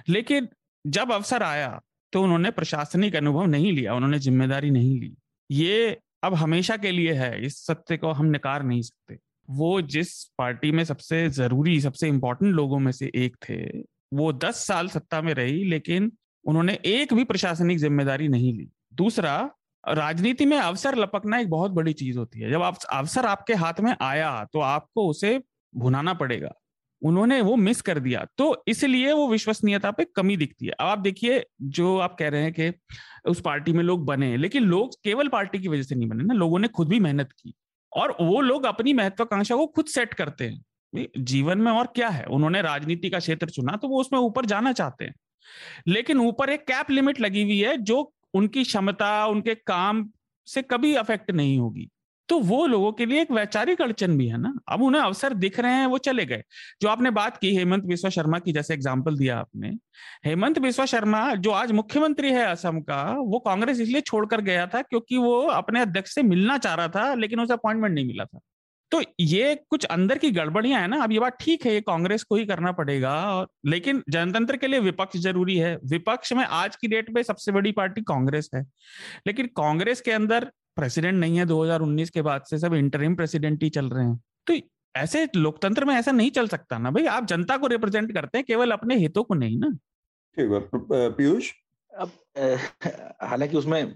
लेकिन 0.09 0.48
जब 0.86 1.12
अवसर 1.12 1.42
आया 1.42 1.80
तो 2.12 2.22
उन्होंने 2.22 2.50
प्रशासनिक 2.50 3.16
अनुभव 3.16 3.46
नहीं 3.46 3.72
लिया, 3.72 3.94
उन्होंने 3.94 4.18
ज़िम्मेदारी 4.18 4.70
नहीं 4.70 5.00
ली। 5.00 5.14
ये 5.50 5.98
अब 6.24 6.34
हमेशा 6.34 6.76
के 6.76 6.90
लिए 6.90 7.12
है, 7.12 7.44
इस 7.46 7.66
सत्य 7.66 7.96
को 7.96 8.12
हम 8.12 8.26
नकार 8.26 8.62
नहीं 8.62 8.82
सकते। 8.82 9.18
वो 9.48 9.80
जिस 9.82 10.12
पार्टी 10.38 10.70
में 10.72 10.84
सबसे 10.84 11.28
ज़रूरी, 11.30 11.80
सबसे 11.80 12.08
इंपॉर्टेंट 12.08 12.54
लोगों 12.54 12.78
में 12.78 12.92
से 12.92 13.10
एक 13.14 13.36
थे, 13.48 13.62
वो 14.14 14.32
दस 14.34 14.56
साल 14.66 14.88
सत्ता 14.88 15.20
में 15.22 15.32
रही, 15.34 15.64
लेकिन 15.64 16.10
उन्होंने 16.44 16.78
एक 16.86 17.14
भी 17.14 17.24
प्रशासनिक 17.24 17.78
ज़िम्मेदारी 17.78 18.28
नहीं 18.28 18.52
ली। 18.54 18.68
दूसरा, 18.94 19.50
राजनीति 19.84 20.46
में 20.46 20.56
अवसर 20.58 20.96
लपकना 20.96 21.38
एक 21.38 21.48
बहुत 21.50 21.70
बड़ी 21.70 21.92
चीज़ 21.92 22.18
होती 22.18 22.40
है। 22.40 22.50
जब 22.50 22.62
अवसर 22.92 23.26
आपके 23.26 23.54
हाथ 23.54 23.80
में 23.80 23.94
आया 24.02 24.44
तो 24.52 24.60
आपको 24.60 25.08
उसे 25.10 25.40
भुनाना 25.72 26.14
पड़ेगा। 26.14 26.52
उन्होंने 27.03 27.40
वो 27.40 27.57
मिस 27.57 27.82
कर 27.82 27.98
दिया। 27.98 28.26
तो 28.38 28.64
इसलिए 28.68 29.12
वो 29.12 29.28
विश्वसनीयता 29.28 29.90
पे 29.90 30.05
कमी 30.16 30.36
दिखती 30.36 30.66
है। 30.66 30.72
अब 30.72 30.86
आप 30.86 30.98
देखिए, 30.98 31.44
जो 31.62 31.98
आप 31.98 32.16
कह 32.18 32.28
रहे 32.28 32.42
हैं 32.42 32.53
कि 32.53 32.72
उस 33.30 33.40
पार्टी 33.40 33.72
में 33.72 33.84
लोग 33.84 34.05
बने 34.07 34.36
लेकिन 34.36 34.62
लोग 34.62 34.90
केवल 35.05 35.28
पार्टी 35.28 35.59
की 35.59 35.68
वजह 35.68 35.82
से 35.82 35.94
नहीं 35.94 36.09
बने 36.09 36.24
ना, 36.24 36.34
लोगों 36.34 36.59
ने 36.59 36.68
खुद 36.68 36.88
भी 36.88 37.00
मेहनत 37.00 37.32
की। 37.32 37.55
और 37.92 38.16
वो 38.20 38.40
लोग 38.40 38.66
अपनी 38.66 38.92
महत्वाकांक्षा 38.92 39.57
को 39.57 39.66
खुद 39.66 39.86
सेट 39.86 40.14
करते 40.14 40.44
हैं। 40.44 40.64
जीवन 41.18 41.59
में 41.59 41.72
और 41.72 41.86
क्या 41.86 42.09
है? 42.09 42.24
उन्होंने 42.24 42.62
राजनीति 42.62 43.11
का 43.11 43.18
क्षेत्र 43.18 43.48
चुना 43.48 43.76
तो 43.76 43.88
वो 43.88 44.00
उसमें 44.00 44.20
ऊपर 44.20 44.46
जाना 44.46 44.72
चाहते 44.72 45.05
हैं। 45.05 45.14
लेकिन 45.88 46.18
ऊपर 46.18 46.50
एक 46.50 46.61
कैप 46.61 46.90
लिमिट 46.90 47.20
लगी 47.20 47.42
हुई 47.42 47.59
है, 47.59 47.76
जो 47.76 48.12
उनकी 48.34 48.64
क्षमता, 48.64 49.26
उनके 49.26 49.55
काम 49.55 50.11
से 50.46 50.62
कभी 50.62 50.94
अफेक्ट 50.94 51.30
नहीं 51.30 51.59
होगी। 51.59 51.88
तो 52.29 52.39
वो 52.41 52.66
लोगों 52.66 52.93
के 52.93 53.07
लिए 53.07 53.20
एक 53.23 53.31
वैचारिक 53.33 53.81
अड़चन 53.83 54.16
भी 54.18 54.27
है 54.27 54.39
ना। 54.39 54.53
अब 54.68 54.83
उन्हें 54.83 55.03
अवसर 55.03 55.35
दिख 55.35 55.59
रहे 55.61 55.73
हैं, 55.73 55.87
वो 55.87 55.99
चले 55.99 56.25
गए। 56.27 56.43
जो 56.83 56.89
आपने 56.89 57.11
बात 57.11 57.37
की, 57.37 57.55
हेमंत 57.57 57.85
बिस्वा 57.85 58.11
शर्मा 58.11 58.39
की, 58.39 58.53
जैसे 58.53 58.75
एग्ज़ाम्पल 58.75 59.16
दिया 59.16 59.39
आपने, 59.39 59.68
हेमंत 60.27 60.59
बिस्वा 60.59 60.87
शर्मा, 60.87 61.35
जो 61.35 61.51
आज 61.51 61.73
मुख्यमंत्री 61.73 62.33
है 62.33 62.47
असम 62.47 62.81
का, 62.81 63.03
वो 63.12 63.39
कांग्रेस 63.39 63.81
इसलिए 63.81 64.01
छोड़कर 64.03 64.41
गया 64.41 64.66
था 64.66 64.83
क्योंकि 64.83 65.18
वो 65.18 65.41
अपने 65.43 65.81
अध्यक्ष 65.81 66.14
से 66.14 66.23
मिलना 66.23 66.59
चाह 66.59 66.75
रहा 66.75 66.89
था, 66.89 67.14
लेकिन 67.14 67.41
उसे 67.41 67.53
अपॉइंटमेंट 67.53 67.95
नहीं 67.95 68.07
मिला 68.07 68.25
था। 68.25 68.41
तो 68.93 69.01
ये 69.20 69.55
कुछ 69.70 69.85
अंदर 69.85 70.18
की 70.18 70.31
गड़बड़ियाँ 70.31 70.81
है 70.81 70.87
ना, 70.89 71.03
अब 71.03 71.12
ये 71.12 71.18
बात 71.18 71.37
ठीक 71.41 71.64
है, 71.66 71.73
ये 71.75 71.81
कांग्रेस 71.81 72.23
को 72.23 72.37
ही 72.37 72.45
करना 72.47 72.73
पड़ेगा, 72.73 73.12
और 73.33 73.49
लेकिन 73.66 74.03
जनतंत्र 74.09 74.57
के 74.57 74.66
लिए 74.66 74.81
विपक्ष 74.81 75.18
ज़रूरी 75.18 75.57
है। 75.57 75.77
विपक्ष 75.85 76.33
में 76.33 76.45
आज 76.45 76.77
की 76.77 76.89
डेट 76.89 77.11
में 77.11 77.23
सबसे 77.23 77.53
बड़ी 77.53 77.73
पार्टी 77.73 78.03
कांग्रेस 78.03 78.51
है। 78.55 78.62
लेकिन 79.27 79.47
कांग्रेस 79.47 80.01
के 80.01 80.11
अंदर 80.11 80.51
प्रेसिडेंट 80.77 81.18
नहीं 81.20 81.39
है 81.39 81.47
2019 81.47 82.11
के 82.11 82.23
बाद 82.23 82.43
से 82.43 82.59
सब 82.59 82.75
इंटरिम 82.75 83.14
प्रेसिडेंट 83.14 83.62
ही 83.62 83.70
चल 83.70 83.87
रहे 83.87 84.05
हैं। 84.05 84.20
तो 84.47 84.55
ऐसे 84.97 85.29
लोकतंत्र 85.37 85.85
में 85.85 85.95
ऐसा 85.95 86.12
नहीं 86.12 86.31
चल 86.31 86.49
सकता 86.49 86.79
ना 86.79 86.91
भाई 86.91 87.07
आप 87.07 87.25
जनता 87.25 87.57
को 87.57 87.66
रिप्रेजेंट 87.66 88.12
करते 88.14 88.39
हैं 88.39 88.45
केवल 88.49 88.70
अपने 88.70 88.97
हितों 88.97 89.23
को 89.25 89.35
नहीं 89.35 89.59
ना। 89.59 89.70
ठीक 90.37 90.51
है 90.53 91.11
पीयूष? 91.11 91.51
अब 91.93 92.11
हालाँकि 93.23 93.57
उसमें 93.57 93.95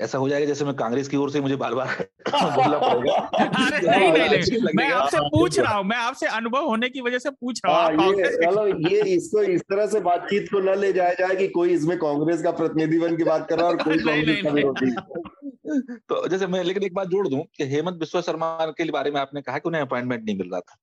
ऐसा 0.00 0.18
हो 0.18 0.28
जाएगा 0.28 0.46
जैसे 0.46 0.64
मैं 0.64 0.74
कांग्रेस 0.74 1.08
की 1.08 1.16
ओर 1.16 1.30
से 1.30 1.40
मुझे 1.40 1.56
बार 1.56 1.74
बार 1.74 1.86
बोलना 2.30 2.78
पड़ेगा। 2.78 3.14
अरे 3.14 3.78
नहीं 3.88 4.12
नहीं, 4.12 4.28
नहीं 4.28 4.74
मैं 4.76 4.90
आपसे 4.90 5.18
पूछ 5.20 5.58
रहा 5.58 5.74
हूँ 5.74 5.84
मैं 5.84 5.96
आपसे 5.96 6.26
अनुभव 6.26 6.66
होने 6.66 6.88
की 6.88 7.00
वजह 7.00 7.18
से 7.18 7.30
पूछ 7.30 7.60
रहा 7.66 7.86
हूँ 7.86 7.98
हाँ, 8.00 8.08
मतलब 8.08 8.92
ये 8.92 9.02
इसको 9.14 9.42
इस 9.42 9.60
तरह 9.60 9.86
से 9.86 10.00
बातचीत 10.00 10.48
को 10.52 10.60
न 10.60 10.78
ले 10.78 10.92
जाया 10.92 11.14
जाए 11.14 11.36
कि 11.36 11.48
कोई 11.48 11.70
इसमें 11.70 11.96
कांग्रेस 11.98 12.42
का 12.42 12.50
प्रतिनिधि 12.50 12.98
बन 12.98 13.16
की 13.16 13.24
बात 13.24 13.48
कर 13.48 13.58
रहा 13.58 13.66
है 13.66 13.72
और 13.74 13.82
कोई 13.84 13.98
कांग्रेस 13.98 14.42
का 14.42 14.50
विरोधी। 14.50 14.90
तो 15.70 16.28
जैसे 16.28 16.46
मैं 16.46 16.62
लेकिन 16.64 16.82
एक 16.82 16.94
बात 16.94 17.08
जोड़ 17.08 17.28
दूँ 17.28 17.42
कि 17.56 17.64
हेमंत 17.64 17.94
बिस्वा 17.94 18.20
शर्मा 18.20 18.66
के 18.70 18.90
बारे 18.90 19.10
में 19.10 19.20
आपने 19.20 19.42
कहा 19.42 19.58
कि 19.58 19.68
उन्हें 19.68 19.82
अपॉइंटमेंट 19.82 20.24
नहीं 20.24 20.36
मिल 20.38 20.50
रहा 20.50 20.60
था। 20.60 20.76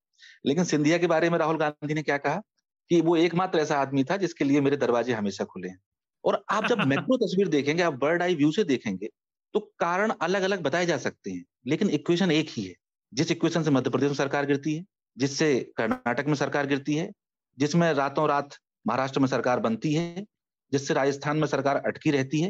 लेकिन 0.45 0.63
सिंधिया 0.63 0.97
के 0.97 1.07
बारे 1.07 1.29
में 1.29 1.37
राहुल 1.39 1.57
गांधी 1.57 1.93
ने 1.93 2.03
क्या 2.03 2.17
कहा? 2.17 2.41
कि 2.89 3.01
वो 3.01 3.15
एकमात्र 3.15 3.59
ऐसा 3.59 3.77
आदमी 3.77 4.03
था 4.03 4.17
जिसके 4.17 4.45
लिए 4.45 4.61
मेरे 4.61 4.77
दरवाजे 4.77 5.13
हमेशा 5.13 5.43
खुले 5.43 5.67
हैं। 5.67 5.79
और 6.25 6.43
आप 6.49 6.65
जब 6.65 6.79
मैक्रो 6.85 7.17
तस्वीर 7.17 7.47
देखेंगे 7.47 7.83
आप 7.83 7.93
बर्ड 7.93 8.21
आई 8.21 8.35
व्यू 8.35 8.51
से 8.51 8.63
देखेंगे 8.63 9.09
तो 9.53 9.59
कारण 9.79 10.11
अलग 10.21 10.41
अलग 10.41 10.61
बताए 10.61 10.85
जा 10.85 10.97
सकते 10.97 11.31
हैं 11.31 11.43
लेकिन 11.67 11.89
इक्वेशन 11.89 12.31
एक 12.31 12.47
ही 12.49 12.63
है। 12.63 12.73
जिस 13.13 13.31
इक्वेशन 13.31 13.63
से 13.63 13.71
मध्य 13.71 13.89
प्रदेश 13.89 14.09
में 14.09 14.15
सरकार 14.15 14.45
गिरती 14.45 14.75
है 14.75 14.83
जिससे 15.17 15.73
कर्नाटक 15.77 16.25
में 16.27 16.35
सरकार 16.35 16.67
गिरती 16.67 16.95
है 16.95 17.11
जिसमें 17.57 17.93
रातों 17.93 18.27
रात 18.29 18.49
महाराष्ट्र 18.87 19.19
में 19.19 19.27
सरकार 19.27 19.59
बनती 19.59 19.93
है 19.93 20.25
जिससे 20.71 20.93
राजस्थान 20.93 21.37
में 21.37 21.47
सरकार 21.47 21.77
अटकी 21.77 22.11
रहती 22.11 22.41
है 22.41 22.49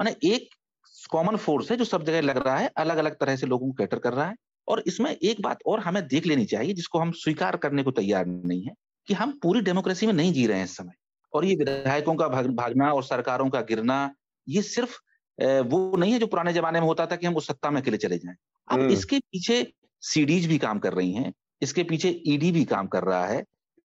माने 0.00 0.16
एक 0.24 0.48
कॉमन 1.06 1.36
फोर्स 1.36 1.70
है 1.70 1.76
जो 1.76 1.84
सब 1.84 2.04
जगह 2.04 2.20
लग 2.20 2.36
रहा 2.38 2.56
है 2.56 2.70
अलग 2.76 2.96
अलग 2.96 3.16
तरह 3.16 3.36
से 3.36 3.46
लोगों 3.46 3.66
को 3.66 3.72
कैटर 3.72 3.98
कर 3.98 4.12
रहा 4.12 4.26
है। 4.26 4.34
और 4.68 4.82
इसमें 4.86 5.10
एक 5.10 5.40
बात 5.42 5.58
और 5.66 5.80
हमें 5.80 6.06
देख 6.08 6.26
लेनी 6.26 6.44
चाहिए 6.44 6.74
जिसको 6.74 6.98
हम 6.98 7.10
स्वीकार 7.16 7.56
करने 7.56 7.82
को 7.82 7.90
तैयार 7.90 8.26
नहीं 8.26 8.62
है 8.62 8.74
कि 9.08 9.14
हम 9.14 9.38
पूरी 9.42 9.60
डेमोक्रेसी 9.60 10.06
में 10.06 10.12
नहीं 10.14 10.32
जी 10.32 10.46
रहे 10.46 10.58
हैं 10.58 10.64
इस 10.64 10.76
समय। 10.76 10.94
और 11.32 11.44
ये 11.44 11.54
विधायकों 11.56 12.14
का 12.14 12.28
भागना 12.28 12.92
और 12.92 13.02
सरकारों 13.04 13.48
का 13.50 13.60
गिरना 13.62 14.14
ये 14.46 14.62
सिर्फ़ 14.62 14.98
वो 15.64 15.96
नहीं 15.96 16.12
है 16.12 16.18
जो 16.18 16.26
पुराने 16.26 16.52
जमाने 16.52 16.80
में 16.80 16.86
होता 16.86 17.06
था 17.06 17.16
कि 17.16 17.26
हम 17.26 17.36
उस 17.36 17.46
सत्ता 17.46 17.70
में 17.70 17.80
अकेले 17.80 17.96
चले 17.98 18.18
जाएँ। 18.18 18.36
अब 18.68 18.80
हम्म। 18.80 18.92
इसके 18.92 19.18
पीछे 19.18 19.66
सीडीज 20.02 20.46
भी 20.46 20.58
काम 20.58 20.78
कर 20.78 20.92
रही 20.92 21.12
हैं 21.12 21.32
इसके 21.62 21.82
पीछे 21.84 22.08
ईडी 22.26 22.50
भी 22.52 22.64
काम 22.64 22.86
कर 22.86 23.04
रहा 23.04 23.26
है 23.26 23.42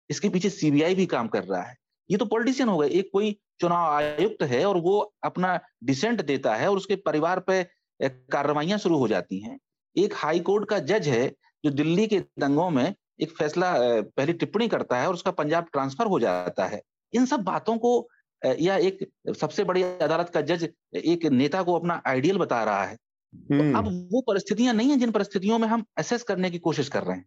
इसके 0.09 0.29
पीछे 0.29 0.49
सीबीआई 0.49 0.95
भी 0.95 1.05
काम 1.07 1.27
कर 1.27 1.43
रहा 1.43 1.61
है। 1.61 1.75
ये 2.09 2.17
तो 2.17 2.25
पॉलिटिशियन 2.25 2.69
हो 2.69 2.77
गए 2.77 2.87
एक 2.89 3.09
कोई 3.13 3.35
चुनाव 3.59 3.93
आयुक्त 3.93 4.43
है 4.43 4.63
और 4.65 4.77
वो 4.77 4.99
अपना 5.23 5.59
डिसेंट 5.83 6.21
देता 6.21 6.55
है 6.55 6.69
और 6.69 6.77
उसके 6.77 6.95
परिवार 7.01 7.39
पे 7.39 7.63
कार्रवाइयाँ 7.99 8.77
शुरू 8.79 8.97
हो 8.97 9.07
जाती 9.07 9.39
हैं। 9.39 9.57
एक 9.95 10.13
हाई 10.15 10.39
कोर्ट 10.41 10.69
का 10.69 10.79
जज 10.81 11.07
है 11.07 11.27
जो 11.63 11.69
दिल्ली 11.71 12.05
के 12.07 12.19
दंगों 12.39 12.69
में 12.69 12.93
एक 13.21 13.31
फैसला 13.31 13.73
पहली 13.77 14.33
टिप्पणी 14.35 14.67
करता 14.67 14.99
है 14.99 15.07
और 15.07 15.13
उसका 15.13 15.31
पंजाब 15.33 15.67
ट्रांसफ़र 15.73 16.07
हो 16.07 16.19
जाता 16.19 16.65
है। 16.65 16.81
इन 17.13 17.25
सब 17.25 17.43
बातों 17.43 17.77
को 17.77 18.07
या 18.41 18.75
एक 18.77 18.99
सबसे 19.35 19.63
बड़ी 19.63 19.83
अदालत 19.83 20.29
का 20.29 20.41
जज 20.43 20.67
एक 20.95 21.25
नेता 21.25 21.61
को 21.63 21.73
अपना 21.73 22.01
आइडियल 22.07 22.37
बता 22.37 22.63
रहा 22.63 22.83
है। 22.83 22.95
तो 22.95 23.77
अब 23.77 23.87
वो 24.11 24.21
परिस्थितियाँ 24.21 24.73
नहीं 24.73 24.89
है 24.89 24.97
जिन 24.97 25.11
परिस्थितियों 25.11 25.57
में 25.59 25.67
हम 25.67 25.83
असेस 25.97 26.23
करने 26.23 26.49
की 26.49 26.59
कोशिश 26.59 26.89
कर 26.89 27.03
रहे 27.03 27.17
हैं। 27.17 27.25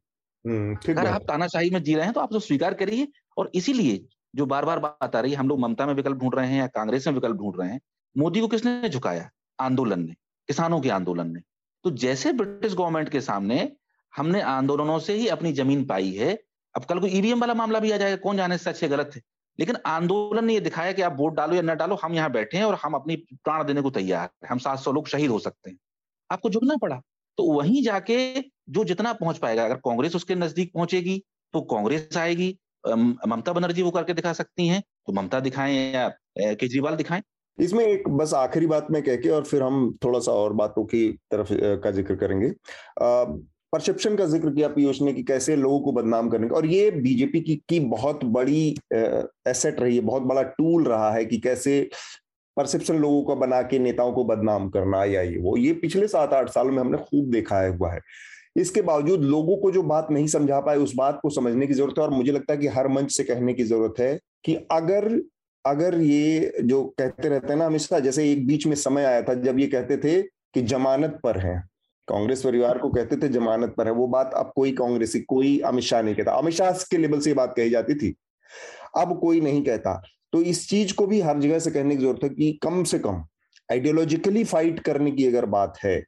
अगर 0.90 1.06
आप 1.06 1.22
तानाशाही 1.22 1.70
में 1.70 1.82
जी 1.82 1.94
रहे 1.94 2.04
हैं 2.04 2.14
तो 2.14 2.20
आप 2.20 2.32
तो 2.32 2.40
स्वीकार 2.40 2.74
करिए 2.74 3.08
और 3.36 3.50
इसीलिए 3.54 3.96
जो 4.34 4.46
बार 4.46 4.64
बार 4.64 4.78
बात 4.78 5.16
आ 5.16 5.20
रही 5.20 5.32
है, 5.32 5.38
हम 5.38 5.48
लोग 5.48 5.60
ममता 5.60 5.86
में 5.86 5.94
विकल्प 5.94 6.18
ढूंढ 6.18 6.34
रहे 6.34 6.48
हैं 6.48 6.58
या 6.58 6.66
कांग्रेस 6.66 7.06
में 7.06 7.14
विकल्प 7.14 7.36
ढूंढ 7.36 7.54
रहे 7.60 7.68
हैं, 7.68 7.80
मोदी 8.16 8.40
को 8.40 8.48
किसने 8.48 8.88
झुकाया? 8.88 9.30
आंदोलन 9.58 10.00
ने, 10.00 10.14
किसानों 10.48 10.80
के 10.80 10.90
आंदोलन 10.90 11.30
ने। 11.30 11.40
तो 11.84 11.90
जैसे 11.90 12.32
ब्रिटिश 12.32 12.74
गवर्नमेंट 12.74 13.08
के 13.08 13.20
सामने 13.20 13.72
हमने 14.12 14.40
आंदोलनों 14.42 14.98
से 14.98 15.14
ही 15.14 15.26
अपनी 15.28 15.52
ज़मीन 15.52 15.84
पाई 15.84 16.10
है, 16.12 16.32
अब 16.74 16.84
कल 16.84 17.00
को 17.00 17.06
ईवीएम 17.06 17.40
वाला 17.40 17.54
मामला 17.54 17.80
भी 17.80 17.90
आ 17.90 17.96
जाएगा, 17.96 18.16
कौन 18.16 18.36
जाने 18.36 18.58
से 18.58 18.70
अच्छे 18.70 18.88
गलत 18.88 19.10
थे? 19.16 19.20
लेकिन 19.58 19.76
आंदोलन 19.86 20.44
ने 20.44 20.54
ये 20.54 20.60
दिखाया 20.60 20.92
कि 20.92 21.02
आप 21.02 21.16
वोट 21.18 21.34
डालो 21.34 21.54
या 21.54 21.62
न 21.62 21.74
डालो, 21.76 21.98
हम 22.04 22.14
यहाँ 22.14 22.30
बैठे 22.32 22.58
हैं 22.58 22.64
और 22.64 22.74
हम 22.74 22.94
अपनी 22.94 23.16
प्राण 23.16 23.64
देने 23.64 23.82
को 23.82 23.90
तैयार 23.90 24.22
हैं, 24.22 24.48
हम 24.50 24.58
सात 24.58 24.78
सौ 24.78 24.92
लोग 24.92 25.08
शहीद 25.08 25.30
हो 25.30 25.38
सकते 25.38 25.70
हैं। 25.70 25.78
आपको 26.30 26.50
झुकना 26.50 26.76
पड़ा। 26.76 27.00
तो 27.38 27.44
वहीं 27.52 27.82
जाके 27.82 28.40
जो 28.40 28.84
जितना 28.84 29.12
पहुँच 29.12 29.38
पाएगा, 29.38 29.64
अगर 29.64 29.76
कांग्रेस 29.76 30.16
उसके 30.16 30.34
नज़दीक 30.34 30.72
पहुंचेगी 30.74 31.22
तो 31.54 31.60
कांग्रेस 31.60 32.16
आएगी 32.16 32.56
ममता 32.84 33.52
बनर्जी 33.52 33.82
वो 33.82 33.90
करके 33.90 34.14
दिखा 34.14 34.32
सकती 34.32 34.66
हैं। 34.68 34.82
तो 35.06 35.12
ममता 35.12 35.40
दिखाएँ 35.40 35.76
या 35.94 36.08
केजरीवाल 36.38 36.96
दिखाएँ? 36.96 37.22
इसमें 37.58 37.84
एक 37.84 38.08
बस 38.08 38.34
आखिरी 38.34 38.66
बात 38.66 38.86
में 38.90 39.02
कह 39.02 39.16
के 39.16 39.28
और 39.28 39.44
फिर 39.44 39.62
हम 39.62 39.98
थोड़ा 40.04 40.18
सा 40.20 40.32
और 40.32 40.52
बातों 40.52 40.84
की 40.84 41.08
तरफ़ 41.30 41.48
का 41.82 41.90
ज़िक्र 41.90 42.14
करेंगे। 42.16 42.50
परसेप्शन 43.72 44.16
का 44.16 44.24
ज़िक्र 44.26 44.50
किया 44.50 44.68
पीयूष 44.68 45.00
ने 45.02 45.12
कि 45.12 45.22
कैसे 45.22 45.56
लोगों 45.56 45.80
को 45.80 45.92
बदनाम 45.92 46.28
करने 46.30 46.48
का। 46.48 46.56
और 46.56 46.66
ये 46.66 46.90
बीजेपी 46.90 47.40
की 47.40 47.54
की 47.68 47.80
बहुत 47.80 48.24
बड़ी 48.26 48.68
एसेट 48.92 49.80
रही 49.80 49.96
है, 49.96 50.02
बहुत 50.02 50.22
बड़ा 50.22 50.42
टूल 50.42 50.84
रहा 50.84 51.10
है 51.12 51.24
कि 51.24 51.38
कैसे 51.38 51.88
परसेप्शन 52.56 52.96
लोगों 52.96 53.22
का 53.24 53.34
बना 53.40 53.60
के 53.62 53.78
नेताओं 53.78 54.12
को 54.12 54.24
बदनाम 54.24 54.68
करना 54.68 55.04
या 55.04 55.20
ये 55.22 55.38
वो। 55.38 55.56
ये 55.56 55.72
पिछले 55.72 56.08
सात 56.08 56.32
आठ 56.32 56.48
सालों 56.50 56.72
में 56.72 56.78
हमने 56.78 56.98
खूब 57.00 57.30
देखा 57.30 57.60
है 57.60 57.68
हुआ 57.76 57.92
है। 57.92 58.00
इसके 58.56 58.82
बावजूद 58.82 59.24
लोगों 59.24 59.56
को 59.56 59.70
जो 59.70 59.82
बात 59.82 60.06
नहीं 60.10 60.26
समझा 60.26 60.60
पाए, 60.60 60.76
उस 60.76 60.94
बात 60.94 61.18
को 61.22 61.30
समझने 61.30 61.66
की 61.66 61.74
ज़रूरत 61.74 61.98
है 61.98 62.04
और 62.04 62.10
मुझे 62.10 62.32
लगता 62.32 62.52
है 62.52 62.58
कि 62.58 62.66
हर 62.66 62.88
मंच 62.88 63.12
से 63.12 63.24
कहने 63.24 63.54
की 63.54 63.64
ज़रूरत 63.64 64.00
है 64.00 64.18
कि 64.44 64.54
अगर 64.72 65.20
अगर 65.64 65.98
ये 66.00 66.52
जो 66.62 66.82
कहते 66.98 67.28
रहते 67.28 67.52
हैं 67.52 67.56
ना 67.56 67.66
हमेशा, 67.66 67.98
जैसे 67.98 68.30
एक 68.32 68.46
बीच 68.46 68.66
में 68.66 68.74
समय 68.76 69.04
आया 69.04 69.22
था 69.22 69.34
जब 69.34 69.58
ये 69.58 69.66
कहते 69.66 69.96
थे 69.96 70.20
कि 70.22 70.62
जमानत 70.62 71.18
पर 71.24 71.38
है। 71.38 71.62
कांग्रेस 72.08 72.42
परिवार 72.42 72.78
को 72.78 72.88
कहते 72.90 73.16
थे 73.16 73.28
जमानत 73.28 73.74
पर 73.76 73.86
है। 73.86 73.92
वो 73.92 74.06
बात 74.06 74.30
अब 74.34 74.52
कोई 74.56 74.72
कांग्रेसी, 74.72 75.20
कोई 75.20 75.58
अमित 75.60 75.84
शाह 75.84 76.02
नहीं 76.02 76.14
कहता। 76.14 76.32
अमित 76.32 76.54
शाह 76.54 76.70
के 76.90 76.96
लेवल 76.96 77.20
से 77.20 77.30
ये 77.30 77.34
बात 77.34 77.54
कही 77.56 77.70
जाती 77.70 77.94
थी। 77.94 78.14
अब 78.96 79.18
कोई 79.20 79.40
नहीं 79.40 79.62
कहता। 79.64 80.00
तो 80.32 80.42
इस 80.42 80.68
चीज़ 80.70 80.94
को 80.94 81.06
भी 81.06 81.20
हर 81.20 81.38
जगह 81.38 81.58
से 81.58 81.70
कहने 81.70 81.96
की 81.96 82.02
ज़रूरत 82.02 82.24
है 82.24 82.28
कि 82.28 82.52
कम 82.62 82.82
से 82.84 82.98
कम 82.98 83.24
आइडियोलॉजिकली 83.68 84.44
फाइट 84.44 84.80
करने 84.80 85.10
की 85.10 85.26
अगर 85.26 85.46
बात 85.46 85.78
है 85.84 86.02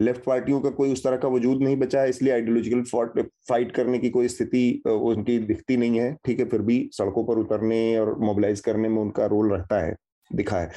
लेफ़्ट 0.00 0.22
पार्टियों 0.24 0.60
का 0.60 0.70
कोई 0.70 0.92
उस 0.92 1.02
तरह 1.04 1.16
का 1.16 1.28
वजूद 1.28 1.62
नहीं 1.62 1.76
बचा 1.76 2.00
है 2.00 2.08
इसलिए 2.08 2.32
आइडियोलॉजिकल 2.32 2.82
फाइट 3.48 3.72
करने 3.72 3.98
की 3.98 4.10
कोई 4.10 4.28
स्थिति 4.28 4.82
उनकी 4.86 5.38
दिखती 5.40 5.76
नहीं 5.76 6.00
है। 6.00 6.14
ठीक 6.24 6.38
है, 6.38 6.44
फिर 6.44 6.60
भी 6.62 6.88
सड़कों 6.92 7.24
पर 7.24 7.38
उतरने 7.38 7.98
और 7.98 8.14
मोबिलाइज 8.20 8.60
करने 8.60 8.88
में 8.88 9.00
उनका 9.02 9.26
रोल 9.26 9.52
रहता 9.52 9.80
है, 9.80 9.94
दिखा 10.30 10.60
है। 10.60 10.70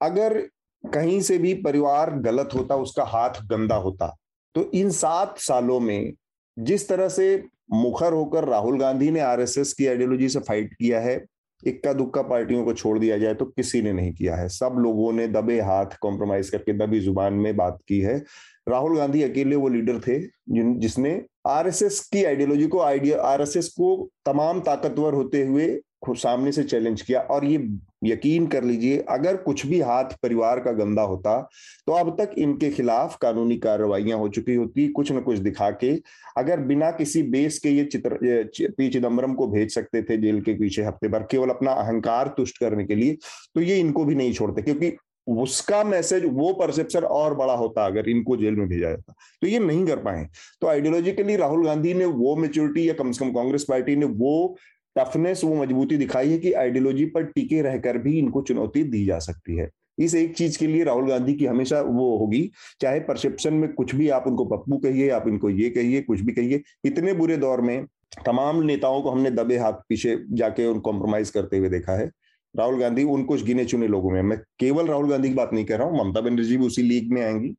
अगर 0.00 0.38
कहीं 0.84 1.20
से 1.20 1.38
भी 1.38 1.54
परिवार 1.62 2.10
गलत 2.20 2.50
होता, 2.54 2.76
उसका 2.76 3.04
हाथ 3.06 3.40
गंदा 3.46 3.76
होता 3.76 4.14
तो 4.54 4.70
इन 4.74 4.90
सात 4.92 5.38
सालों 5.38 5.78
में 5.80 6.12
जिस 6.56 6.88
तरह 6.88 7.08
से 7.08 7.44
मुखर 7.72 8.12
होकर 8.12 8.44
राहुल 8.44 8.78
गांधी 8.80 9.10
ने 9.10 9.20
आरएसएस 9.20 9.72
की 9.72 9.86
आइडियोलॉजी 9.86 10.28
से 10.28 10.40
फाइट 10.40 10.72
किया 10.72 11.00
है 11.00 11.16
इक्का 11.62 11.92
दुक्का 11.92 12.22
पार्टियों 12.22 12.64
को 12.64 12.72
छोड़ 12.72 12.98
दिया 12.98 13.18
जाए 13.18 13.34
तो 13.34 13.44
किसी 13.46 13.82
ने 13.82 13.92
नहीं 13.92 14.12
किया 14.12 14.36
है। 14.36 14.48
सब 14.48 14.76
लोगों 14.78 15.12
ने 15.12 15.26
दबे 15.28 15.60
हाथ 15.60 15.96
कॉम्प्रोमाइज 16.00 16.50
करके 16.50 16.72
दबी 16.76 17.00
ज़ुबान 17.00 17.34
में 17.34 17.56
बात 17.56 17.78
की 17.88 18.00
है। 18.00 18.16
राहुल 18.68 18.96
गांधी 18.96 19.22
अकेले 19.22 19.56
वो 19.56 19.68
लीडर 19.68 20.00
थे 20.00 20.18
जिसने 20.80 21.20
आरएसएस 21.46 22.00
की 22.12 22.24
आइडियोलॉजी 22.24 22.66
को, 22.66 22.80
आइडिया 22.80 23.20
आरएसएस 23.22 23.68
को 23.70 24.10
तमाम 24.26 24.60
ताकतवर 24.60 25.14
होते 25.14 25.44
हुए 25.46 25.68
सामने 26.02 26.50
से 26.52 26.62
चैलेंज 26.64 27.00
किया 27.02 27.20
और 27.20 27.44
ये 27.44 27.56
यकीन 28.04 28.46
कर 28.46 28.64
लीजिए, 28.64 28.98
अगर 29.10 29.36
कुछ 29.36 29.64
भी 29.66 29.80
हाथ 29.80 30.12
परिवार 30.22 30.60
का 30.60 30.72
गंदा 30.72 31.02
होता 31.02 31.40
तो 31.86 31.92
अब 31.94 32.10
तक 32.20 32.34
इनके 32.38 32.70
खिलाफ 32.70 33.16
कानूनी 33.22 33.56
कार्रवाइयाँ 33.58 34.18
हो 34.18 34.28
चुकी 34.28 34.54
होती, 34.54 34.86
कुछ 34.88 35.12
न 35.12 35.20
कुछ 35.20 35.38
दिखा 35.38 35.70
के। 35.72 35.92
अगर 36.38 36.60
बिना 36.60 36.90
किसी 36.92 37.22
बेस 37.24 37.58
के 37.58 37.70
ये 37.70 37.84
चित्र 37.86 38.18
पी 38.68 38.88
चिदम्बरम 38.88 39.34
को 39.34 39.46
भेज 39.48 39.74
सकते 39.74 40.02
थे 40.02 40.16
जेल 40.16 40.40
के 40.40 40.54
पीछे 40.54 40.82
हफ़्ते 40.82 41.08
भर, 41.08 41.22
केवल 41.22 41.50
अपना 41.50 41.72
अहंकार 41.74 42.34
तुष्ट 42.36 42.58
करने 42.58 42.84
के 42.84 42.94
लिए 42.94 43.18
तो 43.54 43.60
ये 43.60 43.78
इनको 43.78 44.04
भी 44.04 44.14
नहीं 44.14 44.32
छोड़ते, 44.32 44.62
क्योंकि 44.62 44.96
उसका 45.26 45.82
मैसेज 45.84 46.24
वो 46.26 46.52
परसेप्शन 46.54 47.04
और 47.04 47.34
बड़ा 47.36 47.54
होता 47.54 47.84
अगर 47.86 48.08
इनको 48.08 48.36
जेल 48.36 48.54
में 48.56 48.68
भेजा 48.68 48.90
जाता 48.90 49.14
तो 49.42 49.46
ये 49.46 49.58
नहीं 49.58 49.84
कर 49.86 49.96
पाए। 49.98 50.26
तो 50.60 50.66
आइडियोलॉजिकली 50.66 51.36
राहुल 51.36 51.64
गांधी 51.66 51.94
ने 51.94 52.04
वो 52.04 52.34
मेच्योरिटी 52.36 52.88
या 52.88 52.94
कम 52.94 53.10
से 53.12 53.24
कम 53.24 53.32
कांग्रेस 53.32 53.64
पार्टी 53.68 53.96
ने 53.96 54.06
वो 54.06 54.56
टफनेस 54.98 55.44
वो 55.44 55.54
मजबूती 55.54 55.96
दिखाई 55.96 56.30
है 56.30 56.38
कि 56.38 56.52
आइडियोलॉजी 56.52 57.04
पर 57.06 57.24
टिके 57.24 57.62
रहकर 57.62 57.98
भी 57.98 58.18
इनको 58.18 58.42
चुनौती 58.42 58.82
दी 58.82 59.04
जा 59.04 59.18
सकती 59.18 59.56
है। 59.56 59.70
इस 59.98 60.14
एक 60.14 60.36
चीज़ 60.36 60.58
के 60.58 60.66
लिए 60.66 60.84
राहुल 60.84 61.08
गांधी 61.08 61.34
की 61.34 61.46
हमेशा 61.46 61.80
वो 61.80 62.16
होगी, 62.18 62.50
चाहे 62.80 63.00
परसेप्शन 63.00 63.54
में 63.54 63.72
कुछ 63.72 63.94
भी 63.94 64.08
आप 64.08 64.24
उनको 64.26 64.44
पप्पू 64.44 64.76
कहिए, 64.76 65.08
आप 65.10 65.28
इनको 65.28 65.50
ये 65.50 65.70
कहिए, 65.70 66.00
कुछ 66.00 66.20
भी 66.20 66.32
कहिए, 66.32 66.62
इतने 66.84 67.12
बुरे 67.12 67.36
दौर 67.36 67.60
में 67.60 67.86
तमाम 68.26 68.62
नेताओं 68.62 69.02
को 69.02 69.10
हमने 69.10 69.30
दबे 69.30 69.56
हाथ 69.56 69.72
पीछे 69.88 70.16
जाके 70.30 70.66
उन 70.66 70.78
कॉम्प्रोमाइज 70.80 71.30
करते 71.30 71.58
हुए 71.58 71.68
देखा 71.68 71.92
है। 71.92 72.10
राहुल 72.56 72.80
गांधी 72.80 73.04
उन 73.04 73.24
कुछ 73.24 73.44
गिने 73.44 73.64
चुने 73.64 73.88
लोगों 73.88 74.10
में, 74.10 74.22
मैं 74.22 74.38
केवल 74.58 74.86
राहुल 74.86 75.10
गांधी 75.10 75.28
की 75.28 75.34
बात 75.34 75.50
नहीं 75.52 75.64
कर 75.64 75.78
रहा 75.78 75.88
हूँ, 75.88 76.04
ममता 76.04 76.20
बनर्जी 76.20 76.56
भी 76.56 76.66
उसी 76.66 76.82
लीग 76.82 77.12
में 77.12 77.22
आएँगी, 77.22 77.54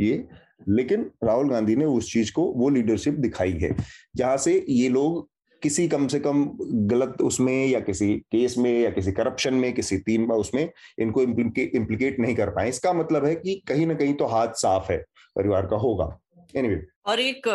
ये, 0.00 0.24
लेकिन 0.68 1.10
राहुल 1.24 1.50
गांधी 1.50 1.76
ने 1.76 1.84
उस 1.84 2.12
चीज़ 2.12 2.32
को, 2.32 2.44
वो 2.52 2.68
लीडरशिप 2.68 3.14
दिखाई 3.14 3.52
है। 3.52 3.76
जहाँ 4.16 4.36
से 4.36 4.64
ये 4.68 4.88
लोग 4.88 5.28
किसी 5.64 5.86
कम 5.88 6.06
से 6.06 6.18
कम 6.20 6.44
गलत 6.88 7.20
उसमें 7.22 7.66
या 7.66 7.80
किसी 7.80 8.12
केस 8.32 8.56
में 8.58 8.72
या 8.72 8.90
किसी 8.90 9.12
करप्शन 9.12 9.54
में 9.54 9.72
किसी 9.72 9.98
तीन 10.06 10.26
बार 10.26 10.38
उसमें 10.38 10.62
इनको 10.98 11.22
इम्प्लीकेट 11.22 12.18
नहीं 12.20 12.34
कर 12.36 12.50
पाए। 12.50 12.68
इसका 12.68 12.92
मतलब 12.92 13.24
है 13.24 13.34
कि 13.36 13.54
कहीं 13.68 13.86
ना 13.86 13.94
कहीं 13.94 14.14
तो 14.14 14.26
हाथ 14.26 14.52
साफ़ 14.58 14.92
है 14.92 14.98
परिवार 15.36 15.66
का 15.66 15.76
होगा। 15.78 16.08
Anyway 16.56 16.74
anyway. 16.74 16.90
और 17.06 17.20
एक 17.20 17.48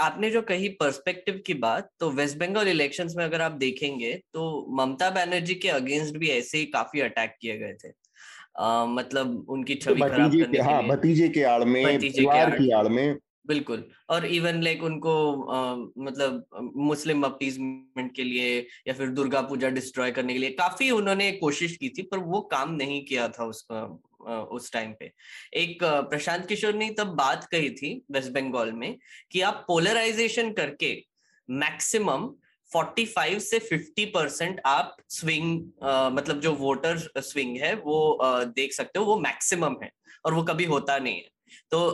आपने 0.00 0.30
जो 0.30 0.40
कही 0.42 0.68
पर्सपेक्टिव 0.78 1.40
की 1.46 1.54
बात 1.54 1.90
तो 2.00 2.10
वेस्ट 2.10 2.38
बंगाल 2.38 2.68
इलेक्शंस 2.68 3.14
में 3.16 3.24
अगर 3.24 3.40
आप 3.40 3.52
देखेंगे 3.58 4.12
तो 4.34 4.46
ममता 4.76 5.10
बनर्जी 5.10 5.54
के 5.54 5.68
अगेंस्ट 5.68 6.16
भी 6.16 6.28
ऐसे 6.30 6.58
ही 6.58 6.64
काफ़ी 6.72 7.00
अटैक 7.00 7.34
किए 7.40 7.56
गए 7.58 7.72
थे। 7.74 7.92
आ, 8.58 8.84
मतलब 8.86 9.46
उनकी 9.48 9.74
तो 9.74 9.80
छवि 9.84 10.00
खराब 10.00 10.32
करने 10.32 10.58
के, 10.58 10.62
हाँ, 10.62 10.82
भतीजे 10.82 11.28
के 11.28 11.42
आड़ 11.44 11.64
में 11.64 11.98
परिवार 11.98 12.50
की 12.50 12.70
आड़ 12.70 12.88
में 12.88 13.16
बिल्कुल। 13.48 13.84
और 14.10 14.26
इवन 14.26 14.62
लाइक 14.62 14.82
उनको 14.82 15.12
आ, 15.42 15.74
मतलब 15.98 16.72
मुस्लिम 16.76 17.22
अपीजमेंट 17.22 18.14
के 18.16 18.24
लिए 18.24 18.58
या 18.88 18.94
फिर 18.94 19.08
दुर्गा 19.08 19.40
पूजा 19.40 19.68
डिस्ट्रॉय 19.68 20.10
करने 20.10 20.32
के 20.32 20.38
लिए 20.38 20.50
काफ़ी 20.50 20.90
उन्होंने 20.90 21.30
कोशिश 21.32 21.76
की 21.76 21.88
थी 21.88 22.02
पर 22.02 22.18
वो 22.18 22.40
काम 22.40 22.72
नहीं 22.74 23.04
किया 23.04 23.28
था 23.28 23.44
उसका 23.44 23.82
उस 24.52 24.72
टाइम 24.72 24.92
पे। 24.92 25.12
एक 25.54 25.78
प्रशांत 25.84 26.46
किशोर 26.46 26.74
ने 26.74 26.90
तब 26.90 27.06
बात 27.06 27.44
कही 27.44 27.70
थी 27.70 28.04
वेस्ट 28.10 28.32
बंगाल 28.32 28.72
में 28.72 28.96
कि 29.32 29.40
आप 29.40 29.64
पोलराइजेशन 29.68 30.52
करके 30.52 31.04
मैक्सिमम 31.50 32.28
45 32.72 33.50
से 33.50 33.58
50 33.58 34.04
परसेंट 34.04 34.60
आप 34.66 34.96
स्विंग 35.08 35.70
आ, 35.82 36.10
मतलब 36.10 36.40
जो 36.40 36.52
वोटर 36.52 36.98
स्विंग 37.18 37.56
है 37.56 37.74
वो 37.74 38.12
आ, 38.12 38.44
देख 38.44 38.72
सकते 38.72 38.98
हो 38.98 39.04
वो 39.04 39.18
मैक्सिमम 39.20 39.76
है 39.82 39.90
और 40.24 40.34
वो 40.34 40.42
कभी 40.42 40.64
होता 40.64 40.98
नहीं 40.98 41.14
है। 41.14 41.35
तो 41.70 41.86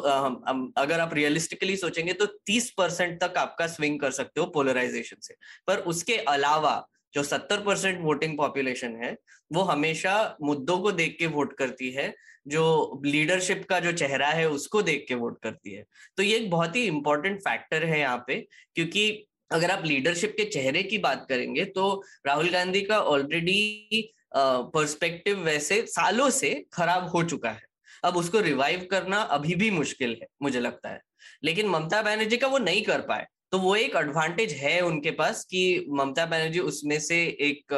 अगर 0.76 1.00
आप 1.00 1.14
रियलिस्टिकली 1.14 1.76
सोचेंगे 1.76 2.12
तो 2.12 2.26
30 2.46 2.70
परसेंट 2.70 3.20
तक 3.20 3.38
आपका 3.38 3.66
स्विंग 3.68 3.98
कर 4.00 4.10
सकते 4.12 4.40
हो 4.40 4.46
पोलराइजेशन 4.48 5.16
से। 5.20 5.34
पर 5.66 5.78
उसके 5.86 6.16
अलावा 6.28 6.82
जो 7.14 7.22
70 7.24 7.64
परसेंट 7.64 8.00
वोटिंग 8.02 8.36
पॉपुलेशन 8.36 8.94
है, 8.96 9.16
वो 9.52 9.62
हमेशा 9.62 10.36
मुद्दों 10.42 10.78
को 10.78 10.92
देख 10.92 11.16
के 11.18 11.26
वोट 11.28 11.56
करती 11.56 11.90
है, 11.90 12.14
जो 12.46 13.00
लीडरशिप 13.04 13.64
का 13.68 13.80
जो 13.80 13.92
चेहरा 13.94 14.28
है 14.28 14.48
उसको 14.50 14.82
देख 14.82 15.04
के 15.08 15.14
वोट 15.14 15.38
करती 15.42 15.74
है। 15.74 15.84
तो 16.16 16.22
ये 16.22 16.36
एक 16.36 16.50
बहुत 16.50 16.76
ही 16.76 16.84
इंपॉर्टेंट 16.86 17.40
फैक्टर 17.40 17.84
है 17.84 17.98
यहाँ 18.00 18.24
पे, 18.26 18.36
क्योंकि 18.74 19.26
अगर 19.50 19.70
आप 19.70 19.84
लीडरशिप 19.84 20.34
के 20.36 20.44
चेहरे 20.44 20.82
की 20.82 20.98
बात 20.98 21.26
करेंगे 21.28 21.64
तो 21.66 22.02
राहुल 22.26 22.48
गांधी 22.50 22.80
का 22.82 23.00
ऑलरेडी 23.00 24.12
पर्सपेक्टिव 24.36 25.38
वैसे 25.40 25.80
सालों 25.88 26.28
से 26.30 26.54
खराब 26.72 27.08
हो 27.08 27.22
चुका 27.24 27.50
है। 27.50 27.62
अब 28.04 28.16
उसको 28.16 28.40
रिवाइव 28.40 28.86
करना 28.90 29.20
अभी 29.32 29.54
भी 29.54 29.70
मुश्किल 29.70 30.16
है, 30.22 30.26
मुझे 30.42 30.60
लगता 30.60 30.88
है। 30.88 31.00
लेकिन 31.44 31.68
ममता 31.68 32.02
बनर्जी 32.02 32.36
का 32.36 32.46
वो 32.48 32.58
नहीं 32.60 32.82
कर 32.82 33.00
पाए 33.02 33.26
तो 33.52 33.58
वो 33.58 33.74
एक 33.76 33.96
एडवांटेज 33.96 34.52
है 34.52 34.80
उनके 34.80 35.10
पास 35.10 35.44
कि 35.44 35.86
ममता 35.90 36.24
बनर्जी 36.26 36.58
उसमें 36.60 36.98
से 37.00 37.16
एक 37.40 37.74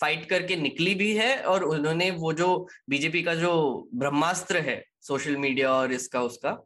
फाइट 0.00 0.24
करके 0.30 0.56
निकली 0.56 0.94
भी 0.94 1.12
है 1.16 1.36
और 1.42 1.64
उन्होंने 1.64 2.10
वो 2.12 2.32
जो 2.32 2.66
बीजेपी 2.90 3.22
का 3.22 3.34
जो 3.34 3.54
ब्रह्मास्त्र 3.94 4.56
है 4.58 4.82
सोशल 5.02 5.36
मीडिया 5.36 5.72
और 5.72 5.92
इसका 5.92 6.22
उसका, 6.22 6.56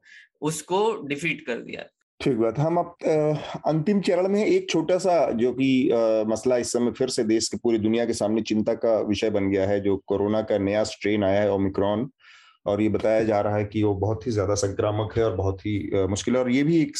उसको 0.40 1.06
डिफीट 1.06 1.46
कर 1.46 1.58
दिया। 1.60 1.84
ठीक 2.20 2.36
बात, 2.36 2.58
हम 2.58 2.76
अब 2.76 2.96
अंतिम 3.66 4.00
चरण 4.00 4.28
में 4.28 4.44
एक 4.44 4.68
छोटा 4.70 4.98
सा 4.98 5.30
जो 5.32 5.52
कि 5.52 5.90
मसला 6.28 6.56
इस 6.56 6.72
समय 6.72 6.92
फिर 6.92 7.08
से 7.08 7.24
देश 7.24 7.48
के, 7.48 7.56
पूरी 7.56 7.78
दुनिया 7.78 8.04
के 8.06 8.14
सामने 8.14 8.42
चिंता 8.42 8.74
का 8.74 8.98
विषय 9.00 9.30
बन 9.30 9.50
गया 9.50 9.66
है, 9.66 9.80
जो 9.80 9.96
कोरोना 10.06 10.42
का 10.42 10.58
नया 10.58 10.82
स्ट्रेन 10.86 11.24
आया 11.24 11.40
है 11.40 11.52
ओमिक्रॉन 11.52 12.10
और 12.66 12.80
ये 12.82 12.88
बताया 12.88 13.22
जा 13.24 13.40
रहा 13.40 13.56
है 13.56 13.64
कि 13.64 13.82
वो 13.82 13.94
बहुत 13.96 14.26
ही 14.26 14.32
ज़्यादा 14.32 14.54
संक्रामक 14.54 15.16
है 15.18 15.24
और 15.24 15.36
बहुत 15.36 15.60
ही 15.60 16.06
मुश्किल 16.08 16.36
है। 16.36 16.40
और 16.42 16.50
ये 16.50 16.62
भी 16.62 16.80
एक 16.82 16.92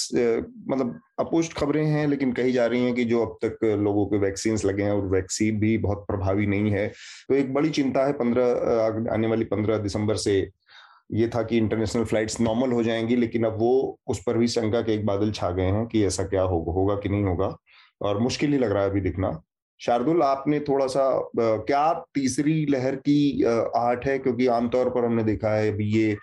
मतलब 0.71 1.01
अपोस्ट 1.21 1.53
खबरें 1.53 1.85
हैं, 1.87 2.07
लेकिन 2.09 2.33
कही 2.33 2.53
जा 2.53 2.67
रही 2.67 2.85
हैं 2.85 2.95
कि 2.95 3.05
जो 3.05 3.25
अब 3.27 3.37
तक 3.45 3.65
लोगों 3.81 4.07
के 4.07 4.19
वैक्सीन 4.19 4.59
लगे 4.67 4.83
हैं 4.83 4.93
और 4.93 5.07
वैक्सीन 5.09 5.59
भी 5.61 5.77
बहुत 5.79 6.05
प्रभावी 6.09 6.47
नहीं 6.47 6.71
है। 6.71 6.87
तो 7.29 7.35
एक 7.35 7.53
बड़ी 7.55 7.71
चिंता 7.71 8.07
है 8.07 8.13
पंद्रह 8.15 9.13
आने 9.15 9.29
वाली 9.29 9.45
पंद्रह 9.47 9.79
दिसंबर 9.79 10.17
से 10.19 10.39
ये 11.13 11.29
था 11.29 11.43
कि 11.43 11.57
इंटरनेशनल 11.59 12.05
फ्लाइट्स 12.05 12.41
नॉर्मल 12.41 12.73
हो 12.73 12.83
जाएँगी, 12.83 13.17
लेकिन 13.17 13.45
अब 13.45 13.57
वो 13.59 13.99
उस 14.09 14.23
पर 14.27 14.39
भी 14.39 14.49
शंका 14.49 14.81
के 14.83 14.95
एक 14.95 15.07
बादल 15.07 15.31
छा 15.33 15.51
गए 15.51 15.67
हैं 15.67 15.87
कि 15.87 16.05
ऐसा 16.07 16.25
क्या 16.27 16.43
होगा 16.45 16.73
होगा 16.73 16.95
कि 16.97 17.09
नहीं 17.09 17.25
होगा। 17.25 17.55
और 18.01 18.19
मुश्किल 18.21 18.53
ही 18.53 18.59
लग 18.59 18.73
रहा 18.73 18.83
है 18.83 18.91
अभी 18.91 19.01
दिखना। 19.01 19.31
शार्दुल, 19.81 20.23
आपने 20.23 20.61
थोड़ा 20.61 20.87
सा 20.87 21.03
क्या 21.39 21.93
तीसरी 22.15 22.65
लहर 22.67 22.97
की 22.99 23.43
आहट 23.45 24.07
है? 24.07 24.19
क्योंकि 24.19 24.47
आमतौर 24.49 24.91
पर 24.91 25.05
हमने 25.05 25.25
देखा 25.25 25.55
है, 25.55 25.73
अभी 25.73 25.87
ये 25.93 26.17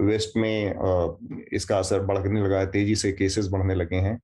वेस्ट 0.00 0.36
में 0.36 1.44
इसका 1.52 1.78
असर 1.78 2.00
बढ़ने 2.04 2.40
लगा 2.40 2.58
है, 2.58 2.66
तेज़ी 2.66 2.94
से 2.96 3.12
केसेस 3.12 3.48
बढ़ने 3.48 3.74
लगे 3.74 3.96
हैं। 3.98 4.18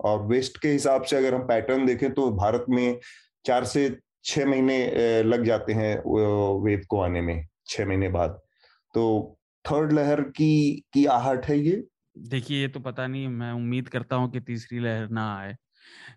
और 0.00 0.26
वेस्ट 0.26 0.58
के 0.62 0.68
हिसाब 0.68 1.02
से 1.02 1.16
अगर 1.16 1.34
हम 1.34 1.42
पैटर्न 1.46 1.86
देखें 1.86 2.10
तो 2.12 2.30
भारत 2.32 2.64
में 2.68 2.98
चार 3.44 3.64
से 3.64 3.88
छह 4.24 4.46
महीने 4.46 5.22
लग 5.22 5.44
जाते 5.44 5.72
हैं 5.72 5.96
वेव 6.64 6.80
को 6.88 7.00
आने 7.00 7.20
में, 7.20 7.46
छह 7.66 7.86
महीने 7.86 8.08
बाद। 8.10 8.38
तो 8.94 9.36
थर्ड 9.64 9.92
लहर 9.92 10.20
की 10.30 10.84
की 10.94 11.04
आहट 11.08 11.46
है 11.46 11.58
ये? 11.58 11.82
देखिए, 12.18 12.60
ये 12.60 12.68
तो 12.68 12.80
पता 12.80 13.06
नहीं, 13.06 13.28
मैं 13.28 13.52
उम्मीद 13.52 13.88
करता 13.88 14.16
हूँ 14.16 14.30
कि 14.30 14.40
तीसरी 14.42 14.78
लहर 14.80 15.08
ना 15.10 15.34
आए। 15.36 15.54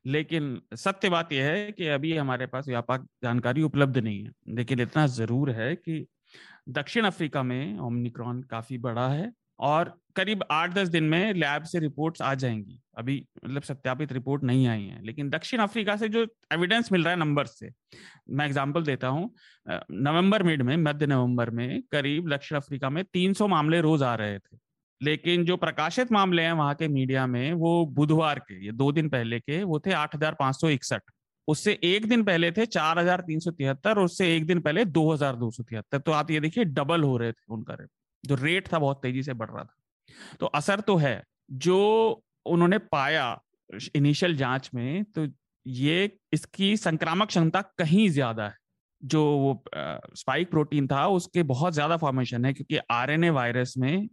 लेकिन 0.08 0.60
सत्य 0.76 1.10
बात 1.10 1.34
यह 1.34 1.46
है 1.46 1.72
कि 1.72 1.88
अभी 1.90 2.16
हमारे 2.18 2.46
पास 2.48 2.68
व्यापक 2.68 3.08
जानकारी 3.24 3.62
उपलब्ध 3.64 3.98
नहीं 3.98 4.24
है। 4.24 4.32
लेकिन 4.56 4.80
इतना 4.80 5.08
ज़रूर 5.08 5.52
है 5.52 5.76
कि 5.76 6.06
दक्षिण 6.70 7.06
अफ्रीका 7.06 7.44
में 7.44 7.80
ओमनिक्रॉन 7.80 8.42
काफ़ी 8.44 8.78
बड़ा 8.78 9.08
है 9.10 9.32
और 9.60 9.94
करीब 10.16 10.44
आठ 10.52 10.74
दस 10.74 10.88
दिन 10.88 11.04
में 11.04 11.34
लैब 11.34 11.64
से 11.64 11.80
रिपोर्ट्स 11.80 12.22
आ 12.22 12.34
जाएँगी। 12.36 12.80
अभी 12.98 13.16
मतलब 13.46 13.62
सत्यापित 13.62 14.12
रिपोर्ट 14.12 14.44
नहीं 14.44 14.68
आई 14.68 14.84
है, 14.84 15.02
लेकिन 15.06 15.30
दक्षिण 15.30 15.60
अफ्रीका 15.60 15.96
से 15.98 16.10
जो 16.10 16.26
एविडेंस 16.54 16.92
मिल 16.92 17.04
रहा 17.04 17.14
है 17.14 17.20
नंबर 17.20 17.46
से, 17.46 17.70
मैं 18.30 18.46
एग्जांपल 18.46 18.84
देता 18.84 19.08
हूँ 19.08 19.30
नवंबर 19.92 20.44
मिड 20.44 20.62
में, 20.62 20.76
मध्य 20.78 21.08
नवंबर 21.08 21.50
में 21.50 21.82
करीब 21.92 22.30
दक्षिण 22.30 22.58
अफ्रीका 22.58 22.90
में 22.90 23.04
300 23.06 23.48
मामले 23.48 23.82
रोज 23.82 24.04
आ 24.04 24.14
रहे 24.16 24.40
थे। 24.40 24.58
लेकिन 25.02 25.44
जो 25.46 25.58
प्रकाशित 25.58 26.12
मामले 26.12 26.42
हैं 26.42 26.52
वहाँ 26.54 26.76
के 26.76 26.88
मीडिया 26.90 27.26
में, 27.28 27.54
वो 27.54 27.86
बुधवार 27.88 28.40
के, 28.40 28.66
ये 28.66 28.72
दो 28.74 28.92
दिन 28.92 29.10
पहले 29.10 29.40
के, 29.40 29.64
वो 29.64 29.80
थे 29.80 29.92
आठ 29.94 30.16
हज़ार 30.16 30.36
पाँच 30.40 30.56
सौ 30.56 30.70
इकसठ। 30.70 31.02
उससे 31.48 31.78
एक 31.86 32.08
दिन 32.10 32.24
पहले 32.24 32.52
थे 32.52 32.66
चार 32.68 33.00
हज़ार 33.00 33.22
तीन 33.22 33.40
सौ 33.40 33.52
तिहत्तर 33.52 34.00
उससे 34.00 34.36
एक 34.36 34.46
दिन 34.46 34.60
पहले 34.62 34.86
दो 34.88 35.12
हज़ार 35.12 35.36
दो 35.36 35.50
सौ 35.52 35.64
तिहत्तर। 35.64 36.00
तो 36.00 36.12
आप 36.12 36.32
ये 36.32 36.40
देखिए, 36.40 36.64
डबल 36.66 37.04
हो 37.04 37.18
रहे 37.18 37.32
थे 37.32 37.54
उनका 37.54 37.74
रेट। 37.74 37.90
जो 38.24 38.36
रेट 38.36 38.68
था, 38.74 38.80
बहुत 38.80 39.00
तेज़ी 39.04 39.24
से 39.24 39.34
बढ़ 39.34 39.50
रहा 39.50 39.64
था। 39.64 39.76
तो 40.40 40.46
असर 40.48 40.80
तो 40.82 40.96
है। 40.98 41.22
जो 41.52 42.24
उन्होंने 42.46 42.78
पाया 42.80 43.40
इनिशियल 43.96 44.36
जाँच 44.38 44.70
में 44.74 45.04
तो 45.06 45.28
ये 45.66 46.12
इसकी 46.34 46.76
संक्रामक 46.78 47.28
क्षमता 47.28 47.62
कहीं 47.78 48.10
ज़्यादा 48.10 48.46
है। 48.46 48.56
जो 49.04 49.24
वो 49.24 49.64
स्पाइक 50.16 50.50
प्रोटीन 50.52 50.88
था, 50.88 51.08
उसके 51.08 51.44
बहुत 51.46 51.74
ज़्यादा 51.74 51.98
फॉर्मेशन 51.98 52.46
है, 52.46 52.54
क्योंकि 52.54 52.78
आरएनए 52.92 53.30
वायरस 53.32 53.74
में 53.78 54.08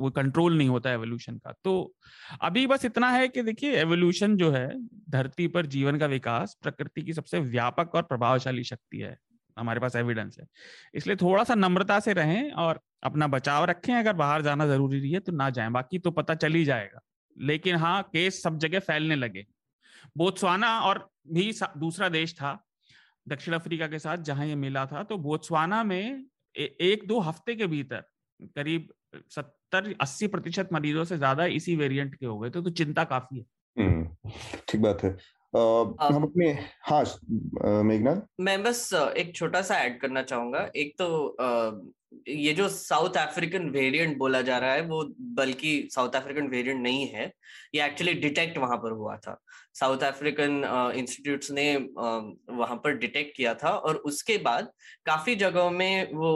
वो 0.00 0.10
कंट्रोल 0.10 0.56
नहीं 0.58 0.68
होता 0.68 0.92
एवोल्यूशन 0.92 1.36
का। 1.36 1.52
तो 1.64 1.94
अभी 2.42 2.66
बस 2.66 2.84
इतना 2.84 3.10
है 3.10 3.28
कि 3.28 3.42
देखिए 3.42 3.72
एवोल्यूशन 3.72 4.36
जो 4.36 4.50
है 4.50 4.68
धरती 5.10 5.46
पर 5.48 5.66
जीवन 5.66 5.98
का 5.98 6.06
विकास 6.06 6.56
प्रकृति 6.62 7.02
की 7.02 7.12
सबसे 7.12 7.38
व्यापक 7.40 7.94
और 7.94 8.02
प्रभावशाली 8.02 8.64
शक्ति 8.64 8.98
है। 8.98 9.16
हमारे 9.56 9.80
पास 9.80 9.96
एविडेंस 9.96 10.36
है। 10.40 10.46
इसलिए 10.94 11.16
थोड़ा 11.16 11.44
सा 11.44 11.54
नम्रता 11.54 11.98
से 12.00 12.12
रहें 12.12 12.50
और 12.52 12.80
अपना 13.04 13.26
बचाव 13.26 13.64
रखें 13.64 13.94
अगर 13.94 14.12
बाहर 14.12 14.42
जाना 14.42 14.66
ज़रूरी 14.66 15.10
है 15.12 15.20
तो 15.20 15.32
ना 15.32 15.48
जाएँ। 15.50 15.70
बाकी 15.70 15.98
तो 15.98 16.10
पता 16.10 16.34
चल 16.34 16.52
ही 16.52 16.64
जाएगा। 16.64 17.00
लेकिन 17.36 17.76
हाँ 17.76 18.02
केस 18.02 18.42
सब 18.42 18.58
जगह 18.58 18.78
फैलने 18.78 19.16
लगे। 19.16 19.46
बोत्सवाना 20.16 20.78
और 20.80 21.08
भी 21.28 21.52
दूसरा 21.78 22.08
देश 22.08 22.34
था 22.34 22.58
दक्षिण 23.28 23.54
अफ्रीका 23.54 23.86
के 23.86 23.98
साथ 23.98 24.18
जहाँ 24.18 24.46
ये 24.46 24.54
मिला 24.54 24.84
था 24.86 25.02
तो 25.02 25.16
बोत्सवाना 25.18 25.82
में 25.84 26.24
ए, 26.54 26.76
एक 26.80 27.06
दो 27.08 27.18
हफ़्ते 27.20 27.54
के 27.54 27.66
भीतर 27.66 28.04
करीब 28.56 28.88
सत्तर 29.72 29.94
अस्सी 30.00 30.26
प्रतिशत 30.26 30.68
मरीजों 30.72 31.04
से 31.04 31.16
ज़्यादा 31.16 31.44
इसी 31.56 31.74
वेरिएंट 31.76 32.14
के 32.14 32.26
हो 32.26 32.38
गए 32.38 32.50
थे 32.50 32.62
तो 32.62 32.70
चिंता 32.70 33.04
काफ़ी 33.04 33.38
है। 33.38 33.44
हम्म, 33.76 34.30
ठीक 34.68 34.80
बात 34.80 35.02
है। 35.04 35.10
हम 36.02 36.22
अपने 36.22 36.50
हाँ 36.84 37.04
मेघनाथ 37.84 38.20
मैं 38.40 38.62
बस 38.62 38.88
एक 39.16 39.34
छोटा 39.36 39.62
सा 39.62 39.76
ऐड 39.76 40.00
करना 40.00 40.22
चाहूँगा। 40.22 40.68
एक 40.76 40.94
तो 40.98 41.06
ये 42.28 42.52
जो 42.54 42.68
साउथ 42.68 43.16
अफ्रीकन 43.16 43.68
वेरिएंट 43.70 44.16
बोला 44.18 44.40
जा 44.42 44.58
रहा 44.58 44.72
है, 44.72 44.80
वो 44.82 45.04
बल्कि 45.36 45.88
साउथ 45.92 46.16
अफ्रीकन 46.16 46.46
वेरिएंट 46.48 46.80
नहीं 46.82 47.06
है, 47.08 47.30
ये 47.74 47.84
एक्चुअली 47.84 48.12
डिटेक्ट 48.20 48.58
वहाँ 48.58 48.76
पर 48.78 48.92
हुआ 48.92 49.16
था। 49.16 49.36
साउथ 49.74 50.02
अफ्रीकन 50.02 50.62
इंस्टीट्यूट्स 50.96 51.50
ने 51.50 51.76
वहाँ 51.76 52.76
पर 52.84 52.96
डिटेक्ट 52.98 53.36
किया 53.36 53.54
था 53.54 53.70
और 53.70 53.96
उसके 54.06 54.36
बाद 54.38 54.70
काफ़ी 55.06 55.34
जगहों 55.36 55.70
में 55.70 56.12
वो 56.14 56.32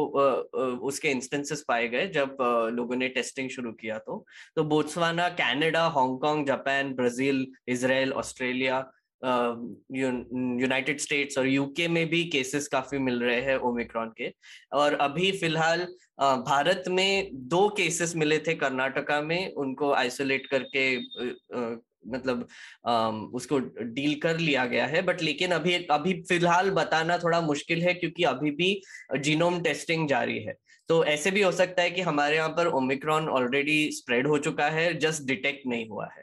उसके 0.88 1.10
इंस्टेंसेस 1.10 1.64
पाए 1.68 1.88
गए 1.88 2.06
जब 2.08 2.36
लोगों 2.72 2.96
ने 2.96 3.08
टेस्टिंग 3.10 3.50
शुरू 3.50 3.72
किया 3.72 3.98
तो। 3.98 4.24
तो 4.56 4.64
Botswana, 4.64 5.28
Canada 5.30 5.86
Hong Kong 5.88 6.46
Japan, 6.46 6.94
Brazil 6.94 7.46
Israel 7.68 8.12
Australia 8.14 8.84
United 9.24 11.00
States 11.00 11.38
और 11.38 11.46
यूके 11.46 11.88
में 11.88 12.06
भी 12.08 12.24
केसेस 12.30 12.68
काफ़ी 12.68 12.98
मिल 12.98 13.22
रहे 13.22 13.40
हैं 13.42 13.56
ओमिक्रॉन 13.68 14.12
के। 14.18 14.32
और 14.72 14.94
अभी 15.00 15.30
फ़िलहाल 15.32 15.86
भारत 16.20 16.84
में 16.88 17.30
दो 17.48 17.68
केसेस 17.76 18.14
मिले 18.16 18.38
थे 18.38 18.54
कर्नाटका 18.54 19.20
में, 19.22 19.52
उनको 19.52 19.92
आइसोलेट 19.94 20.46
करके 20.46 20.96
मतलब 22.06 22.46
उसको 23.34 23.58
डील 23.58 24.14
कर 24.20 24.38
लिया 24.38 24.64
गया 24.66 24.86
है। 24.86 25.02
बट 25.02 25.22
लेकिन 25.22 25.50
अभी 25.50 25.74
अभी 25.90 26.12
फ़िलहाल 26.28 26.70
बताना 26.72 27.16
थोड़ा 27.18 27.40
मुश्किल 27.40 27.82
है 27.82 27.94
क्योंकि 27.94 28.24
अभी 28.24 28.50
भी 28.50 28.80
जीनोम 29.18 29.60
टेस्टिंग 29.62 30.08
जारी 30.08 30.38
है। 30.38 30.54
तो 30.88 31.04
ऐसे 31.06 31.30
भी 31.30 31.42
हो 31.42 31.50
सकता 31.52 31.82
है 31.82 31.90
कि 31.90 32.00
हमारे 32.02 32.36
यहाँ 32.36 32.48
पर 32.48 32.66
ओमिक्रॉन 32.74 33.28
ऑलरेडी 33.30 33.90
स्प्रेड 33.92 34.26
हो 34.26 34.38
चुका 34.38 34.68
है 34.70 34.92
जस्ट 34.98 35.22
डिटेक्ट 35.26 35.66
नहीं 35.66 35.88
हुआ 35.88 36.08
है। 36.16 36.22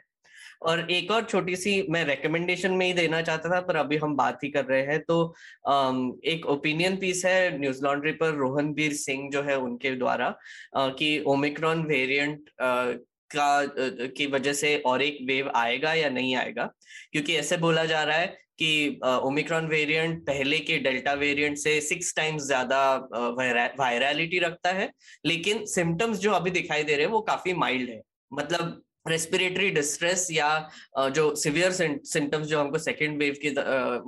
और 0.64 0.90
एक 0.90 1.10
और 1.10 1.24
छोटी 1.24 1.56
सी 1.56 1.74
मैं 1.90 2.04
रिकमेंडेशन 2.06 2.72
में 2.72 2.86
ही 2.86 2.92
देना 2.92 3.20
चाहता 3.22 3.48
था, 3.50 3.60
पर 3.60 3.76
अभी 3.76 3.96
हम 3.96 4.16
बात 4.16 4.44
ही 4.44 4.48
कर 4.50 4.64
रहे 4.64 4.82
हैं 4.82 4.98
तो 5.02 5.22
एक 6.26 6.46
ओपिनियन 6.48 6.96
पीस 6.96 7.24
है 7.26 7.58
न्यूज़ 7.58 7.82
लॉन्ड्री 7.84 8.12
पर 8.14 8.34
रोहनबीर 8.36 8.92
सिंह 8.96 9.28
जो 9.32 9.42
है 9.42 9.56
उनके 9.58 9.94
द्वारा 9.96 10.34
कि 10.76 11.18
ओमिक्रॉन 11.28 11.82
वेरिएंट 11.86 12.50
का 13.30 13.64
की 14.16 14.26
वजह 14.28 14.52
से 14.52 14.76
और 14.86 15.02
एक 15.02 15.18
वेव 15.26 15.50
आएगा 15.56 15.92
या 15.94 16.08
नहीं 16.10 16.34
आएगा? 16.36 16.64
क्योंकि 17.12 17.36
ऐसे 17.36 17.56
बोला 17.58 17.84
जा 17.84 18.02
रहा 18.04 18.16
है 18.16 18.26
कि 18.58 19.00
ओमिक्रॉन 19.24 19.66
वेरिएंट 19.68 20.20
पहले 20.26 20.58
के 20.60 20.78
डेल्टा 20.78 21.12
वेरिएंट 21.14 21.56
से 21.58 21.80
सिक्स 21.80 22.14
टाइम्स 22.16 22.46
ज़्यादा 22.46 22.80
वायरलिटी 23.78 24.38
रखता 24.38 24.70
है, 24.70 24.90
लेकिन 25.24 25.64
सिम्टम्स 25.66 26.18
जो 26.18 26.32
अभी 26.32 26.50
दिखाई 26.50 26.82
दे 26.82 26.96
रहे 26.96 27.06
हैं 27.06 27.12
वो 27.12 27.20
काफ़ी 27.22 27.54
माइल्ड 27.56 27.90
है। 27.90 28.00
मतलब 28.32 28.82
रेस्पिरेटरी 29.06 29.70
डिस्ट्रेस 29.70 30.26
या 30.32 30.48
जो 31.10 31.34
सिवियर 31.36 31.72
सिम्टम्स 31.72 32.46
जो 32.46 32.60
हमको 32.60 32.78
सेकेंड 32.78 33.18
वेव 33.18 33.34
के 33.42 33.50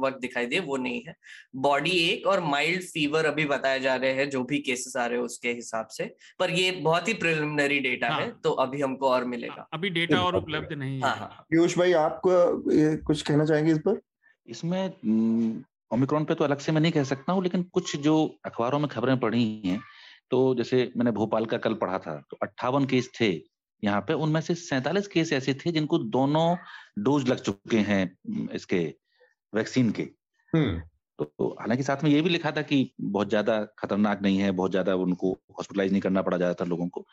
वक्त 0.00 0.18
दिखाई 0.20 0.46
दिए 0.46 0.60
वो 0.60 0.76
नहीं 0.76 1.02
है। 1.06 1.14
बॉडी 1.58 1.90
एक 2.00 2.26
और 2.26 2.40
माइल्ड 2.42 2.82
फीवर 2.84 3.26
अभी 3.26 3.44
बताए 3.46 3.80
जा 3.80 3.94
रहे 3.94 4.12
हैं 4.12 4.28
जो 4.30 4.42
भी 4.44 4.58
केसेस 4.60 4.96
आ 4.96 5.06
रहे 5.06 5.18
हैं 5.18 5.24
उसके 5.24 5.52
हिसाब 5.52 5.86
से। 5.90 6.04
पर 6.38 6.50
ये 6.50 6.70
बहुत 6.72 7.08
ही 7.08 7.14
प्रिलिमिनरी 7.14 7.78
डेटा 7.80 8.08
हाँ, 8.08 8.20
है। 8.20 8.30
तो 8.44 8.50
अभी 8.64 8.80
हमको 8.80 9.08
और 9.08 9.24
मिलेगा। 9.24 9.54
हाँ, 9.54 9.68
अभी 9.72 9.90
डेटा 9.90 10.20
और 10.22 10.36
उपलब्ध 10.36 10.72
नहीं 10.72 11.00
हाँ, 11.02 11.16
हाँ, 11.16 11.46
पीयूष 11.50 11.76
भाई 11.78 11.92
आप 11.94 12.20
कुछ 12.24 13.22
कहना 13.22 13.44
चाहेंगे 13.44 13.72
इस 13.72 13.78
पर? 13.78 14.00
इसमें 14.46 15.62
ओमिक्रॉन 15.92 16.24
पे 16.24 16.34
तो 16.34 16.44
अलग 16.44 16.58
से 16.58 16.72
मैं 16.72 16.80
नहीं 16.80 16.92
कह 16.92 17.04
सकता 17.04 17.32
हूँ 17.32 17.42
लेकिन 17.42 17.62
कुछ 17.72 17.96
जो 17.96 18.14
अखबारों 18.46 18.78
में 18.78 18.88
खबरें 18.88 19.18
पढ़ी 19.20 19.44
हैं 19.66 19.80
तो 20.30 20.54
जैसे 20.54 20.90
मैंने 20.96 21.10
भोपाल 21.10 21.46
का 21.46 21.58
कल 21.58 21.74
पढ़ा 21.74 21.98
था 21.98 22.16
तो 22.30 22.38
अट्ठावन 22.42 22.84
केस 22.86 23.10
थे। 23.20 23.32
यहाँ 23.84 24.00
पे 24.00 24.12
उनमें 24.14 24.40
से 24.40 24.54
सैतालीस 24.54 25.08
केस 25.08 25.32
ऐसे 25.32 25.54
थे 25.54 25.72
जिनको 25.72 25.98
दोनों 25.98 26.56
डोज 26.98 27.28
लग 27.28 27.38
चुके 27.38 27.78
हैं 27.78 28.02
इसके 28.54 28.78
वैक्सीन 29.52 29.90
के। 29.90 30.02
हम्म। 30.52 30.80
तो, 31.18 31.24
तो 31.24 31.48
हालाँकि 31.60 31.82
साथ 31.82 32.04
में 32.04 32.10
ये 32.10 32.20
भी 32.22 32.30
लिखा 32.30 32.50
था 32.50 32.62
कि 32.62 32.78
बहुत 33.00 33.28
ज़्यादा 33.28 33.60
खतरनाक 33.78 34.22
नहीं 34.22 34.38
है 34.38 34.50
बहुत 34.52 34.70
ज़्यादा 34.70 34.94
उनको 34.96 35.32
हॉस्पिटलाइज 35.58 35.92
नहीं 35.92 36.00
करना 36.02 36.22
पड़ा 36.22 36.36
ज़्यादातर 36.36 36.66
लोगों 36.66 36.88
को। 36.88 37.06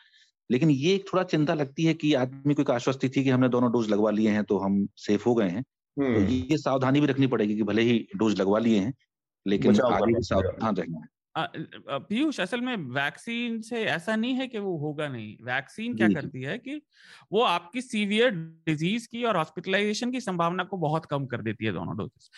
लेकिन 0.50 0.70
ये 0.70 0.94
एक 0.94 1.06
थोड़ा 1.12 1.22
चिंता 1.24 1.54
लगती 1.54 1.84
है 1.84 1.94
कि 1.94 2.14
आदमी 2.14 2.54
को 2.54 2.62
एक 2.62 2.70
आश्वस्ति 2.70 3.08
थी 3.08 3.24
कि 3.24 3.30
हमने 3.30 3.48
दोनों 3.48 3.72
डोज 3.72 3.90
लगवा 3.90 4.10
लिए 4.10 4.30
हैं 4.30 4.44
तो 4.44 4.58
हम 4.58 4.86
सेफ़ 4.96 5.24
हो 5.24 5.34
गए 5.34 5.48
हैं। 5.48 5.62
तो 5.62 6.02
हम्म। 6.02 6.26
ये 6.26 6.58
सावधानी 6.58 7.00
भी 7.00 7.06
रखनी 7.06 7.26
पड़ेगी 7.26 7.56
कि 7.56 7.62
भले 7.62 7.82
ही 7.82 8.06
डोज 8.16 8.40
लगवा 8.40 8.58
लिए 8.58 8.78
हैं 8.78 8.92
लेकिन 9.46 9.80
आगे 9.80 10.22
सावधान 10.22 10.76
रहना 10.76 11.00
है 11.00 11.06
पीयूष 11.34 12.40
असल 12.40 12.60
में 12.60 12.76
वैक्सीन 12.94 13.60
से 13.60 13.82
ऐसा 13.84 14.16
नहीं 14.16 14.34
है 14.34 14.46
कि 14.48 14.58
वो 14.58 14.76
होगा 14.78 15.08
नहीं। 15.08 15.36
वैक्सीन 15.44 15.94
क्या 15.94 16.08
करती 16.08 16.42
है 16.42 16.56
कि 16.58 16.80
वो 17.32 17.42
आपकी 17.42 17.80
सीवियर 17.82 18.30
डिज़ीज़ 18.66 19.08
की 19.08 19.24
और 19.24 19.36
हॉस्पिटलाइजेशन 19.36 20.10
की 20.10 20.20
संभावना 20.20 20.64
को 20.64 20.76
बहुत 20.78 21.06
कम 21.06 21.26
कर 21.26 21.42
देती 21.42 21.64
है 21.64 21.72
दोनों 21.72 21.96
डोजेस 21.96 22.30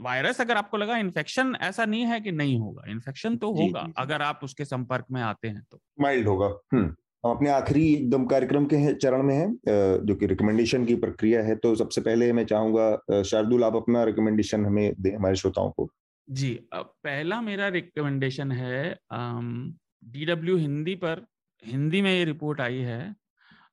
वायरस 0.00 0.40
अगर 0.40 0.56
आपको 0.56 0.76
लगा 0.76 0.96
इन्फेक्शन 0.98 1.54
ऐसा 1.62 1.84
नहीं 1.84 2.06
है 2.06 2.20
कि 2.20 2.32
नहीं 2.32 2.58
होगा। 2.60 2.90
इन्फेक्शन 2.90 3.36
तो 3.36 3.52
होगा 3.52 3.86
अगर 3.98 4.22
आप 4.22 4.40
उसके 4.44 4.64
संपर्क 4.64 5.06
में 5.10 5.20
आते 5.22 5.48
हैं 5.48 5.62
तो। 5.70 5.80
माइल्ड 6.00 6.28
होगा। 6.28 6.46
हम 6.72 6.94
अपने 7.24 7.50
आखिरी 7.50 7.84
एकदम 7.92 8.24
कार्यक्रम 8.26 8.64
के 8.64 8.94
चरण 8.94 9.22
में 9.22 9.34
है 9.34 9.46
जो 10.06 10.14
कि 10.14 10.26
रिकमेंडेशन 10.26 10.84
की 10.84 10.94
प्रक्रिया 10.96 11.42
है 11.42 11.56
तो 11.56 11.74
सबसे 11.74 12.00
पहले 12.00 12.32
मैं 12.32 12.44
चाहूँगा 12.46 13.22
शार्दुल 13.22 13.64
आप 13.64 13.76
अपना 13.76 14.04
रिकमेंडेशन 14.04 14.66
हमें 14.66 14.92
दें 15.00 15.14
हमारे 15.16 15.36
श्रोताओं 15.36 15.70
को। 15.70 15.88
जी 16.28 16.52
पहला 16.74 17.40
मेरा 17.40 17.66
रिकमेंडेशन 17.68 18.52
है 18.52 18.98
डी 19.12 20.24
डब्ल्यू 20.26 20.56
हिंदी 20.56 20.94
पर 20.94 21.24
हिंदी 21.62 22.00
में 22.02 22.10
ये 22.12 22.24
रिपोर्ट 22.24 22.60
आई 22.60 22.78
है 22.78 23.14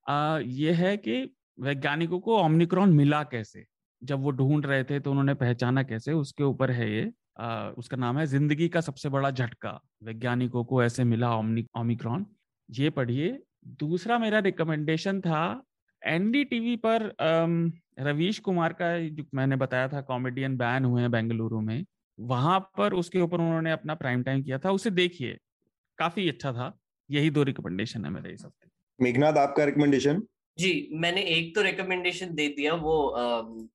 आ, 0.10 0.38
ये 0.40 0.72
है 0.74 0.96
कि 0.98 1.24
वैज्ञानिकों 1.60 2.20
को 2.20 2.38
ओमनिक्रॉन 2.38 2.94
मिला 2.94 3.22
कैसे? 3.24 3.66
जब 4.02 4.22
वो 4.24 4.32
ढूंढ 4.32 4.66
रहे 4.66 4.84
थे 4.84 5.00
तो 5.00 5.12
उन्होंने 5.12 5.34
पहचाना 5.34 5.84
कैसे? 5.84 6.14
उसके 6.14 6.44
ऊपर 6.44 6.72
है 6.72 6.90
ये 6.92 7.12
आ, 7.40 7.70
उसका 7.70 7.98
नाम 7.98 8.18
है 8.20 8.26
ज़िंदगी 8.28 8.68
का 8.70 8.82
सबसे 8.82 9.10
बड़ा 9.10 9.32
झटका। 9.32 9.80
वैज्ञानिकों 10.04 10.64
को 10.64 10.84
ऐसे 10.84 11.04
मिला 11.04 11.36
ओमिक्रॉन 11.36 12.26
ये 12.70 12.90
पढ़िए। 12.90 13.38
दूसरा 13.80 14.18
मेरा 14.20 14.40
रिकमेंडेशन 14.42 15.22
था 15.22 15.42
एनडीटीवी 16.02 16.76
पर 16.86 17.14
रवीश 18.00 18.40
कुमार 18.40 18.74
का 18.74 18.98
जो 19.10 19.24
मैंने 19.36 19.56
बताया 19.56 19.88
था 19.88 20.02
कॉमेडियन 20.04 20.58
बैन 20.58 20.86
हुए 20.86 21.02
हैं 21.02 21.12
बेंगलुरु 21.12 21.62
में। 21.62 21.84
वहाँ 22.20 22.60
पर 22.78 22.94
उसके 22.94 23.20
ऊपर 23.22 23.40
उन्होंने 23.40 23.72
अपना 23.72 23.96
प्राइम 23.96 24.24
टाइम 24.24 24.44
किया 24.44 24.58
था। 24.60 24.72
उसे 24.72 24.90
देखिए 24.92 25.38
काफ़ी 25.98 26.28
अच्छा 26.30 26.52
था। 26.54 26.78
यही 27.10 27.30
दो 27.30 27.44
रिकमेंडेशन 27.44 28.06
है 28.06 28.12
मेरे 28.12 28.34
इस 28.34 28.46
हफ़्ते 28.46 28.70
मेघनाथ 29.00 29.38
आपका 29.38 29.64
रिकमेंडेशन? 29.66 30.22
जी 30.58 30.90
मैंने 30.94 31.22
एक 31.30 31.54
तो 31.56 31.62
रिकमेंडेशन 31.62 32.34
दे 32.36 32.48
दिया 32.50 32.74
वो 32.76 32.96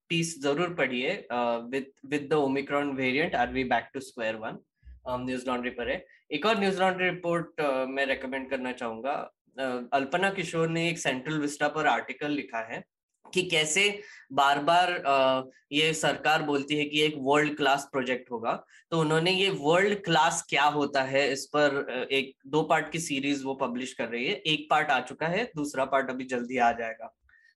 पीस 0.09 0.35
ज़रूर 0.43 0.73
पढ़िए 0.75 1.13
with 1.31 1.91
with 2.11 2.27
the 2.29 2.33
omicron 2.35 2.91
variant 2.95 3.35
are 3.35 3.51
we 3.53 3.63
back 3.65 3.89
to 3.93 3.99
square 4.01 4.35
one 4.37 4.57
Newslaundry 5.47 5.71
पर 5.71 5.89
है। 5.89 6.05
एक 6.31 6.45
और 6.45 6.59
न्यूज़ 6.59 6.79
लॉन्ड्री 6.79 7.09
रिपोर्ट 7.09 7.61
मैं 7.89 8.05
रेकमेंड 8.05 8.49
करना 8.49 8.71
चाहूँगा। 8.73 9.13
अल्पना 9.93 10.29
किशोर 10.31 10.69
ने 10.69 10.87
एक 10.89 10.99
सेंट्रल 10.99 11.39
विस्टा 11.39 11.67
पर 11.67 11.87
आर्टिकल 11.87 12.31
लिखा 12.31 12.59
है। 12.71 12.83
कि 13.33 13.41
कैसे 13.43 14.01
बार 14.33 14.59
बार 14.63 14.91
ये 15.71 15.93
सरकार 15.93 16.41
बोलती 16.43 16.75
है 16.75 16.85
कि 16.85 17.01
एक 17.01 17.15
वर्ल्ड 17.19 17.55
क्लास 17.57 17.87
प्रोजेक्ट 17.91 18.31
होगा। 18.31 18.53
तो 18.91 18.99
उन्होंने 18.99 19.31
ये 19.31 19.49
वर्ल्ड 19.59 20.03
क्लास 20.05 20.45
क्या 20.49 20.63
होता 20.65 21.03
है, 21.03 21.31
इस 21.31 21.45
पर 21.55 22.07
एक, 22.11 22.33
दो 22.47 22.61
पार्ट 22.63 22.91
की 22.91 22.99
सीरीज़ 22.99 23.43
वो 23.45 23.53
पब्लिश 23.57 23.93
कर 23.93 24.07
रही 24.07 24.25
है। 24.25 24.35
एक 24.35 24.67
पार्ट 24.69 24.91
आ 24.91 24.99
चुका 25.01 25.27
है, 25.27 25.43
दूसरा 25.55 25.85
पार्ट 25.85 26.09
अभी 26.09 26.25
जल्दी 26.25 26.57
आ 26.57 26.71
जाएगा। 26.73 27.15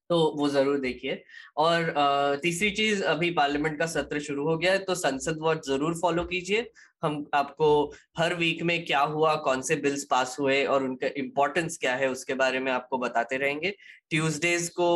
तो 0.10 0.18
वो 0.38 0.48
ज़रूर 0.50 0.80
देखिए। 0.80 1.24
और 1.58 2.40
तीसरी 2.44 2.70
चीज़, 2.72 3.04
अभी 3.04 3.30
पार्लियामेंट 3.32 3.78
का 3.80 3.86
सत्र 3.88 4.20
शुरू 4.22 4.48
हो 4.48 4.58
गया 4.58 4.72
है 4.72 4.80
तो 4.80 4.95
संसद 4.95 5.38
वॉच 5.41 5.68
ज़रूर 5.68 5.94
फॉलो 6.02 6.24
कीजिए। 6.26 6.70
हम 7.03 7.25
आपको 7.34 7.69
हर 8.17 8.35
वीक 8.35 8.61
में 8.63 8.85
क्या 8.85 8.99
हुआ 9.13 9.35
कौन 9.45 9.61
से 9.61 9.75
बिल्स 9.77 10.03
पास 10.09 10.35
हुए 10.39 10.63
और 10.65 10.84
उनका 10.84 11.07
इम्पोर्टेंस 11.17 11.77
क्या 11.77 11.95
है 11.95 12.09
उसके 12.09 12.34
बारे 12.35 12.59
में 12.59 12.71
आपको 12.71 12.97
बताते 12.97 13.38
रहेंगे। 13.38 13.75
ट्यूसडेज 14.09 14.69
को 14.71 14.89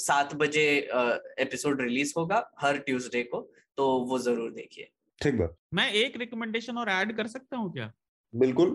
सात 0.00 0.34
बजे 0.36 0.66
एपिसोड 1.40 1.80
रिलीज़ 1.82 2.12
होगा 2.16 2.44
हर 2.60 2.78
ट्यूसडे 2.80 3.22
को 3.24 3.40
तो 3.78 3.86
वो 4.08 4.18
ज़रूर 4.20 4.50
देखिए। 4.52 4.88
ठीक 5.20 5.34
बात। 5.34 5.56
मैं 5.74 5.90
एक 5.94 6.16
रिकमेंडेशन 6.16 6.78
और 6.78 6.88
ऐड 6.90 7.16
कर 7.16 7.26
सकता 7.28 7.56
हूँ 7.56 7.72
क्या? 7.72 7.90
बिल्कुल। 8.34 8.70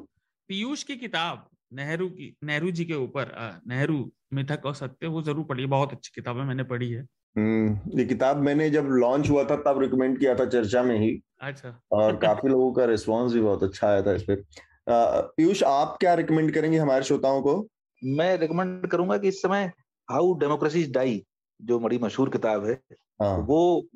पीयूष 0.49 0.83
की 0.83 0.95
किताब 0.97 1.47
नेहरू 1.73 2.07
की 2.09 2.33
नेहरू 2.43 2.71
जी 2.71 2.85
के 2.85 2.93
ऊपर 2.95 3.31
नेहरू 3.67 3.97
मिथक 4.33 4.65
और 4.65 4.73
सत्य 4.75 5.07
वो 5.07 5.21
ज़रूर 5.21 5.45
पढ़िए 5.45 5.65
बहुत 5.67 5.91
अच्छी 5.93 6.11
किताब 6.15 6.37
है 6.39 6.45
मैंने 6.45 6.63
पढ़ी 6.65 6.89
है। 6.91 7.01
हम्म, 7.35 7.99
ये 7.99 8.05
किताब 8.05 8.37
मैंने 8.43 8.69
जब 8.69 8.87
लॉन्च 8.93 9.29
हुआ 9.29 9.43
था 9.45 9.55
तब 9.63 9.81
रिकमेंड 9.81 10.17
किया 10.19 10.33
था 10.35 10.45
चर्चा 10.47 10.83
में 10.83 10.97
ही। 10.99 11.11
अच्छा 11.41 11.81
और 11.91 12.15
काफ़ी 12.15 12.49
लोगों 12.49 12.73
का 12.73 12.85
रिस्पांस 12.85 13.33
भी 13.33 13.41
बहुत 13.41 13.63
अच्छा 13.63 13.87
आया 13.87 14.01
था 14.01 14.13
इस 14.13 14.23
पे 14.23 14.43
पीयूष 14.89 15.63
आप 15.63 15.97
क्या 15.99 16.13
रिकमेंड 16.13 16.53
करेंगे 16.53 16.77
हमारे 16.77 17.03
श्रोताओं 17.03 17.41
को 17.41 17.67
मैं 18.03 18.37
रिकमेंड 18.37 18.87
करूँगा 18.87 19.17
कि 19.17 19.27
इस 19.27 19.41
समय 19.41 19.71
हाउ 20.11 20.33
डेमोक्रेसी 20.33 20.83
डाई 20.83 21.25
जो 21.61 21.79
बड़ी 21.79 21.97
मशहूर 21.97 22.29
किताब 22.29 22.65
है 22.65 22.81
हाँ. 23.21 23.37
वो 23.37 23.87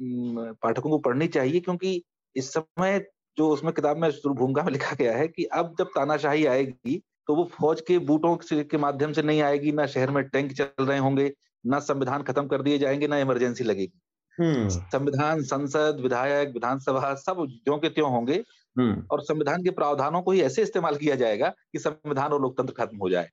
पाठकों 0.53 0.89
को 0.89 0.97
पढ़नी 0.97 1.27
चाहिए 1.27 1.59
क्योंकि 1.59 2.03
इस 2.35 2.53
समय 2.53 3.05
जो 3.37 3.49
उसमें 3.49 3.73
किताब 3.73 3.97
में 3.97 4.11
भूमिका 4.27 4.63
में 4.63 4.71
लिखा 4.71 4.95
गया 4.95 5.17
है 5.17 5.27
कि 5.27 5.43
अब 5.43 5.75
जब 5.79 5.87
तानाशाही 5.87 6.45
आएगी 6.45 7.03
तो 7.27 7.35
वो 7.35 7.43
फौज 7.43 7.81
के 7.81 7.99
बूटों 7.99 8.63
के 8.63 8.77
माध्यम 8.77 9.13
से 9.13 9.21
नहीं 9.21 9.41
आएगी 9.41 9.71
ना 9.71 9.85
शहर 9.85 10.11
में 10.11 10.23
टैंक 10.23 10.53
चल 10.53 10.85
रहे 10.85 10.97
होंगे 10.97 11.33
ना 11.65 11.79
संविधान 11.79 12.23
खत्म 12.23 12.47
कर 12.47 12.61
दिए 12.61 12.77
जाएँगे 12.77 13.07
ना 13.07 13.17
इमरजेंसी 13.17 13.63
लगेगी। 13.63 14.01
संविधान 14.41 15.41
संसद 15.43 15.97
विधायक 16.01 16.49
विधानसभा 16.49 17.13
सब 17.15 17.45
जो 17.65 17.77
के 17.77 17.89
त्यों 17.89 18.11
होंगे 18.11 18.43
हम्म। 18.77 19.05
और 19.11 19.21
संविधान 19.21 19.63
के 19.63 19.69
प्रावधानों 19.69 20.21
को 20.21 20.31
ही 20.31 20.41
ऐसे 20.41 20.61
इस्तेमाल 20.61 20.95
किया 20.95 21.15
जाएगा 21.15 21.49
कि 21.71 21.79
संविधान 21.79 22.31
और 22.31 22.41
लोकतंत्र 22.41 22.73
खत्म 22.73 22.97
हो 22.97 23.09
जाए। 23.09 23.29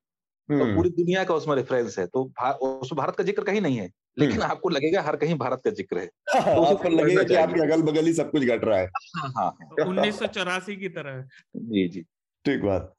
तो 0.49 0.65
हम्म। 0.65 0.77
पूरी 0.77 0.91
दुनिया 0.91 1.25
का 1.25 1.35
उसमें 1.35 1.57
रेफरेंस 1.57 1.99
है 1.99 2.07
तो 2.07 2.25
भा, 2.25 2.51
उसमें 2.53 2.97
भारत 2.97 3.17
का 3.17 3.25
ज़िक्र 3.25 3.43
कहीं 3.45 3.61
नहीं 3.61 3.77
है 3.77 3.91
लेकिन 4.19 4.43
आपको 4.43 4.69
लगेगा 4.69 5.03
हर 5.03 5.17
कहीं 5.17 5.35
भारत 5.35 5.61
का 5.65 5.71
ज़िक्र 5.71 5.99
है। 5.99 6.07
तो 6.57 6.63
आपको 6.63 6.89
लगेगा 6.89 7.23
कि 7.23 7.35
आपके 7.35 7.61
अगल 7.61 7.83
बगल 7.83 8.05
ही 8.05 8.13
सब 8.13 8.31
कुछ 8.31 8.43
घट 8.43 8.65
रहा 8.65 8.79
है। 8.79 8.87
हाँ, 8.87 9.33
हाँ, 9.37 9.57
हाँ। 9.63 9.87
उन्नीस 9.87 10.19
सौ 10.19 10.27
चौरासी 10.27 10.77
की 10.77 10.89
तरह 10.89 11.23
जी 11.57 11.89
जी। 11.89 12.01
ठीक 12.45 12.63
बात। 12.63 12.95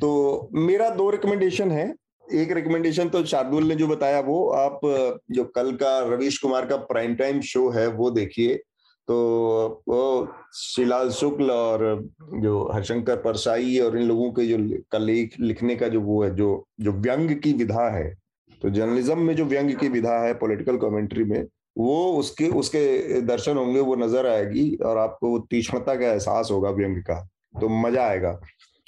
तो 0.00 0.50
मेरा 0.54 0.90
दो 0.90 1.10
रिकमेंडेशन 1.10 1.70
है। 1.70 1.94
एक 2.34 2.52
रिकमेंडेशन 2.52 3.08
तो 3.08 3.24
शार्दुल 3.24 3.64
ने 3.64 3.74
जो 3.74 3.86
बताया, 3.88 4.20
वो 4.20 4.48
आप, 4.50 4.80
जो 5.30 5.44
कल 5.46 5.72
का 5.76 5.98
रवीश 6.04 6.38
कुमार 6.38 6.66
का 6.66 6.76
प्राइम 6.86 7.14
टाइम 7.16 7.40
शो 7.42 7.68
है, 7.70 7.86
वो 7.88 8.10
देखिए। 8.12 8.54
तो 9.08 9.16
वो 9.88 10.28
शिलाल 10.54 11.10
शुक्ल 11.12 11.50
और 11.50 12.08
जो 12.34 12.68
हरशंकर 12.72 13.16
परसाई 13.16 13.78
और 13.78 13.98
इन 13.98 14.02
लोगों 14.04 14.30
के 14.32 14.46
जो 14.46 14.56
का 14.92 14.98
लेख, 14.98 15.34
लिखने 15.40 15.76
का 15.76 15.88
जो 15.88 16.00
वो 16.00 16.22
है, 16.24 16.34
जो 16.36 16.66
जो 16.80 16.92
व्यंग 16.92 17.30
की 17.40 17.52
विधा 17.54 17.88
है 17.90 18.14
तो 18.62 18.70
जर्नलिज्म 18.70 19.18
में 19.18 19.34
जो 19.36 19.44
व्यंग 19.44 19.74
की 19.76 19.88
विधा 19.88 20.18
है 20.20 20.32
पॉलिटिकल 20.34 20.76
कमेंट्री 20.78 21.24
में, 21.24 21.46
वो 21.78 22.12
उसके 22.18 22.48
उसके 22.50 23.20
दर्शन 23.22 23.56
होंगे, 23.56 23.80
वो 23.80 23.94
नज़र 23.96 24.26
आएगी 24.26 24.74
और 24.76 24.98
आपको 24.98 25.30
वो 25.30 25.38
तीक्ष्णता 25.50 25.94
का 25.94 26.06
एहसास 26.06 26.48
होगा 26.50 26.70
व्यंग 26.72 27.02
का 27.02 27.20
तो 27.60 27.68
मज़ा 27.80 28.06
आएगा। 28.06 28.32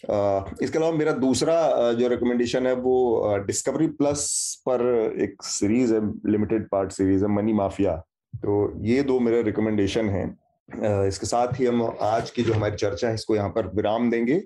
इसके 0.02 0.78
अलावा 0.78 0.92
मेरा 0.92 1.12
दूसरा 1.14 1.92
जो 1.92 2.08
रिकमेंडेशन 2.08 2.66
है 2.66 2.74
वो 2.76 3.36
डिस्कवरी 3.46 3.86
प्लस 3.94 4.22
पर 4.68 4.82
एक 5.22 5.42
सीरीज़ 5.44 5.94
है 5.94 6.00
लिमिटेड 6.30 6.68
पार्ट 6.68 6.92
सीरीज़ 6.92 7.24
है 7.24 7.30
मनी 7.30 7.52
माफिया 7.54 7.96
तो 8.34 8.58
ये 8.84 9.02
दो 9.02 9.18
मेरे 9.20 9.42
रिकमेंडेशन 9.42 10.08
हैं। 10.08 11.06
इसके 11.08 11.26
साथ 11.26 11.58
ही 11.60 11.66
हम 11.66 11.82
आज 12.02 12.30
की 12.30 12.42
जो 12.42 12.52
हमारी 12.52 12.76
चर्चा 12.76 13.08
है, 13.08 13.14
इसको 13.14 13.36
यहाँ 13.36 13.48
पर 13.50 13.66
विराम 13.76 14.10
देंगे। 14.10 14.40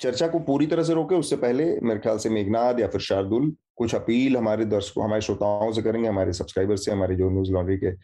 चर्चा 0.00 0.26
को 0.28 0.38
पूरी 0.40 0.66
तरह 0.66 0.82
से 0.82 0.94
रोके, 0.94 1.14
उससे 1.14 1.36
पहले 1.36 1.64
मेरे 1.80 2.00
ख्याल 2.00 2.18
से 2.18 2.30
मेघनाथ 2.30 2.80
या 2.80 2.88
फिर 2.88 3.00
शार्दुल 3.00 3.52
कुछ 3.76 3.94
अपील 3.94 4.36
हमारे 4.36 4.64
दर्शकों, 4.66 5.04
हमारे 5.04 5.20
श्रोताओं 5.20 5.72
से 5.72 5.82
करेंगे, 5.82 6.08
हमारे 6.08 6.32
सब्सक्राइबर 6.32 6.76
से, 6.76 6.90
हमारे 6.90 7.16
जो 7.16 7.30
न्यूज़ 7.30 7.52
लॉन्ड्री 7.52 7.76
के 7.78 7.94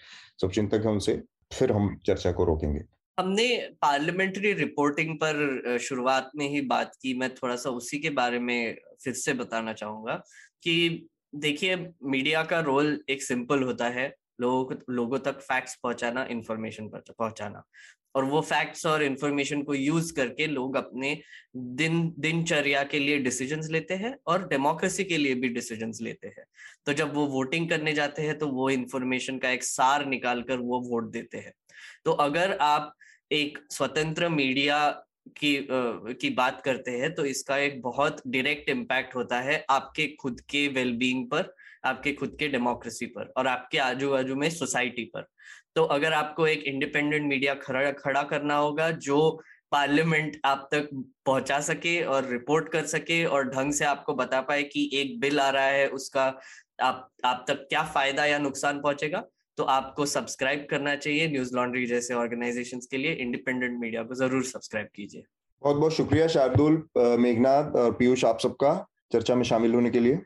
सब 0.43 0.51
चिंतक 0.51 0.87
है 0.87 0.93
उनसे, 0.93 1.21
फिर 1.53 1.73
हम 1.73 1.97
चर्चा 2.07 2.33
को 2.33 2.45
रोकेंगे। 2.45 2.85
हमने 3.19 3.47
पार्लियामेंट्री 3.83 4.53
रिपोर्टिंग 4.53 5.17
पर 5.17 5.79
शुरुआत 5.79 6.31
में 6.37 6.49
ही 6.49 6.61
बात 6.61 6.93
की। 7.03 7.15
मैं 7.15 7.35
थोड़ा 7.35 7.57
सा 7.57 7.71
उसी 7.71 7.99
के 7.99 8.11
बारे 8.11 8.39
में 8.39 8.77
फिर 9.05 9.15
से 9.15 9.33
बताना 9.35 9.73
चाहूँगा 9.73 10.15
कि 10.63 11.07
देखिए, 11.35 11.77
मीडिया 12.05 12.43
का 12.45 12.61
रोल 12.61 12.99
एक 13.09 13.23
सिंपल 13.23 13.63
होता 13.63 13.89
है, 13.89 14.15
लोगों 14.41 14.77
लोगों 14.95 15.19
तक 15.19 15.41
फैक्ट्स 15.41 15.75
पहुंचाना, 15.83 16.25
इंफॉर्मेशन 16.31 16.89
पहुंचाना। 16.89 17.63
और 18.15 18.25
वो 18.25 18.41
फैक्ट्स 18.41 18.87
और 18.87 19.03
इंफॉर्मेशन 19.03 19.63
को 19.63 19.75
यूज़ 19.75 20.13
करके 20.15 20.47
लोग 20.47 20.77
अपने 20.77 21.17
दिन, 21.57 22.15
दिनचर्या 22.19 22.83
के 22.85 22.99
लिए 22.99 23.19
डिसीजंस 23.19 23.69
लेते 23.71 23.95
हैं 23.95 24.15
और 24.27 24.47
डेमोक्रेसी 24.49 25.05
के 25.05 25.17
लिए 25.19 25.35
भी 25.35 25.49
डिसीजंस 25.49 25.99
लेते 26.03 26.29
हैं। 26.29 26.45
तो 26.87 26.93
जब 26.93 27.15
वो 27.15 27.27
वोटिंग 27.27 27.69
करने 27.71 27.93
जाते 27.93 28.23
हैं 28.23 28.39
तो 28.39 28.47
वो 28.49 28.69
इंफॉर्मेशन 28.71 29.39
का 29.39 29.51
एक 29.51 29.65
सार 29.65 30.07
निकाल 30.07 30.43
कर 30.43 30.59
वो 30.59 30.81
वोट 30.81 31.11
देते 31.13 31.39
हैं। 31.39 31.53
तो 32.05 32.13
अगर 32.13 32.59
आप 32.61 32.95
एक 33.33 33.59
स्वतंत्र 33.71 34.29
मीडिया 34.29 34.89
की 35.37 35.57
आ, 35.59 35.63
की 36.21 36.31
बात 36.31 36.61
करते 36.61 36.91
हैं 36.91 37.15
तो 37.15 37.25
इसका 37.25 37.57
एक 37.57 37.83
बहुत 37.83 38.23
डायरेक्ट 38.27 38.69
इम्पैक्ट 38.69 39.15
होता 39.15 39.41
है 39.41 39.65
आपके 39.71 40.07
खुद 40.21 40.41
के 40.41 40.69
वेलबींग 40.69 41.27
पर 41.27 41.55
आपके 41.85 42.13
खुद 42.13 42.37
के 42.39 42.49
डेमोक्रेसी 42.49 43.07
पर 43.07 43.33
और 43.37 43.47
आपके 43.47 43.79
आजू 43.79 44.11
बाजू 44.11 44.35
में 44.35 44.51
सोसाइटी 44.51 45.05
पर। 45.05 45.27
तो 45.75 45.85
अगर 45.85 46.13
आपको 46.13 46.47
एक 46.47 46.65
इंडिपेंडेंट 46.65 47.29
मीडिया 47.29 47.55
खड़ा 47.55 47.91
खड़ा 47.93 48.23
करना 48.23 48.57
होगा 48.57 48.91
जो 48.91 49.43
पार्लियामेंट 49.73 50.41
आप 50.45 50.69
तक 50.73 50.89
पहुँचा 51.27 51.61
सके 51.61 52.03
और 52.05 52.29
रिपोर्ट 52.29 52.69
कर 52.69 52.87
सके 52.87 53.25
और 53.25 53.49
ढंग 53.49 53.73
से 53.73 53.85
आपको 53.85 54.15
बता 54.15 54.41
पाए 54.41 54.63
कि 54.63 54.91
एक 54.95 55.21
बिल 55.21 55.41
आ 55.41 55.51
रहा 55.51 55.67
है 55.67 55.89
उसका 55.89 56.41
आप 56.83 57.11
आप 57.25 57.45
तक 57.49 57.67
क्या 57.69 57.83
फ़ायदा 57.85 58.25
या 58.25 58.39
नुकसान 58.39 58.81
पहुंचेगा 58.81 59.25
तो 59.61 59.65
आपको 59.67 60.05
सब्सक्राइब 60.07 60.67
करना 60.71 60.95
चाहिए 60.97 61.27
न्यूज़ 61.31 61.55
लॉन्ड्री 61.55 61.85
जैसे 61.87 62.15
ऑर्गेनाइजेशंस 62.15 62.87
के 62.91 62.97
लिए। 62.97 63.13
इंडिपेंडेंट 63.23 63.79
मीडिया 63.81 64.03
को 64.03 64.15
ज़रूर 64.15 64.45
सब्सक्राइब 64.45 64.87
कीजिए। 64.95 65.23
बहुत 65.63 65.77
बहुत 65.77 65.93
शुक्रिया 65.93 66.27
शार्दुल 66.29 66.83
मेघनाथ 67.21 67.77
और 67.77 67.93
पीयूष 67.93 68.25
आप 68.25 68.39
सबका 68.41 68.73
चर्चा 69.13 69.35
में 69.35 69.43
शामिल 69.45 69.75
होने 69.75 69.91
के 69.91 70.01
लिए। 70.01 70.19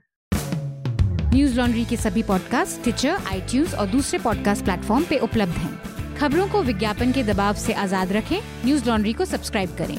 न्यूज़ 1.34 1.56
लॉन्ड्री 1.56 1.84
के 1.84 1.96
सभी 1.96 2.22
पॉडकास्ट 2.22 2.82
ट्विटर 2.82 3.26
आई 3.26 3.64
और 3.74 3.86
दूसरे 3.88 4.18
पॉडकास्ट 4.24 4.64
प्लेटफॉर्म 4.64 5.04
पे 5.04 5.18
उपलब्ध 5.28 5.58
हैं। 5.58 6.16
खबरों 6.16 6.48
को 6.48 6.62
विज्ञापन 6.62 7.12
के 7.12 7.22
दबाव 7.24 7.54
से 7.58 7.72
आज़ाद 7.84 8.12
रखें। 8.12 8.38
न्यूज़ 8.64 8.88
लॉन्ड्री 8.88 9.12
को 9.12 9.24
सब्सक्राइब 9.24 9.76
करें। 9.78 9.98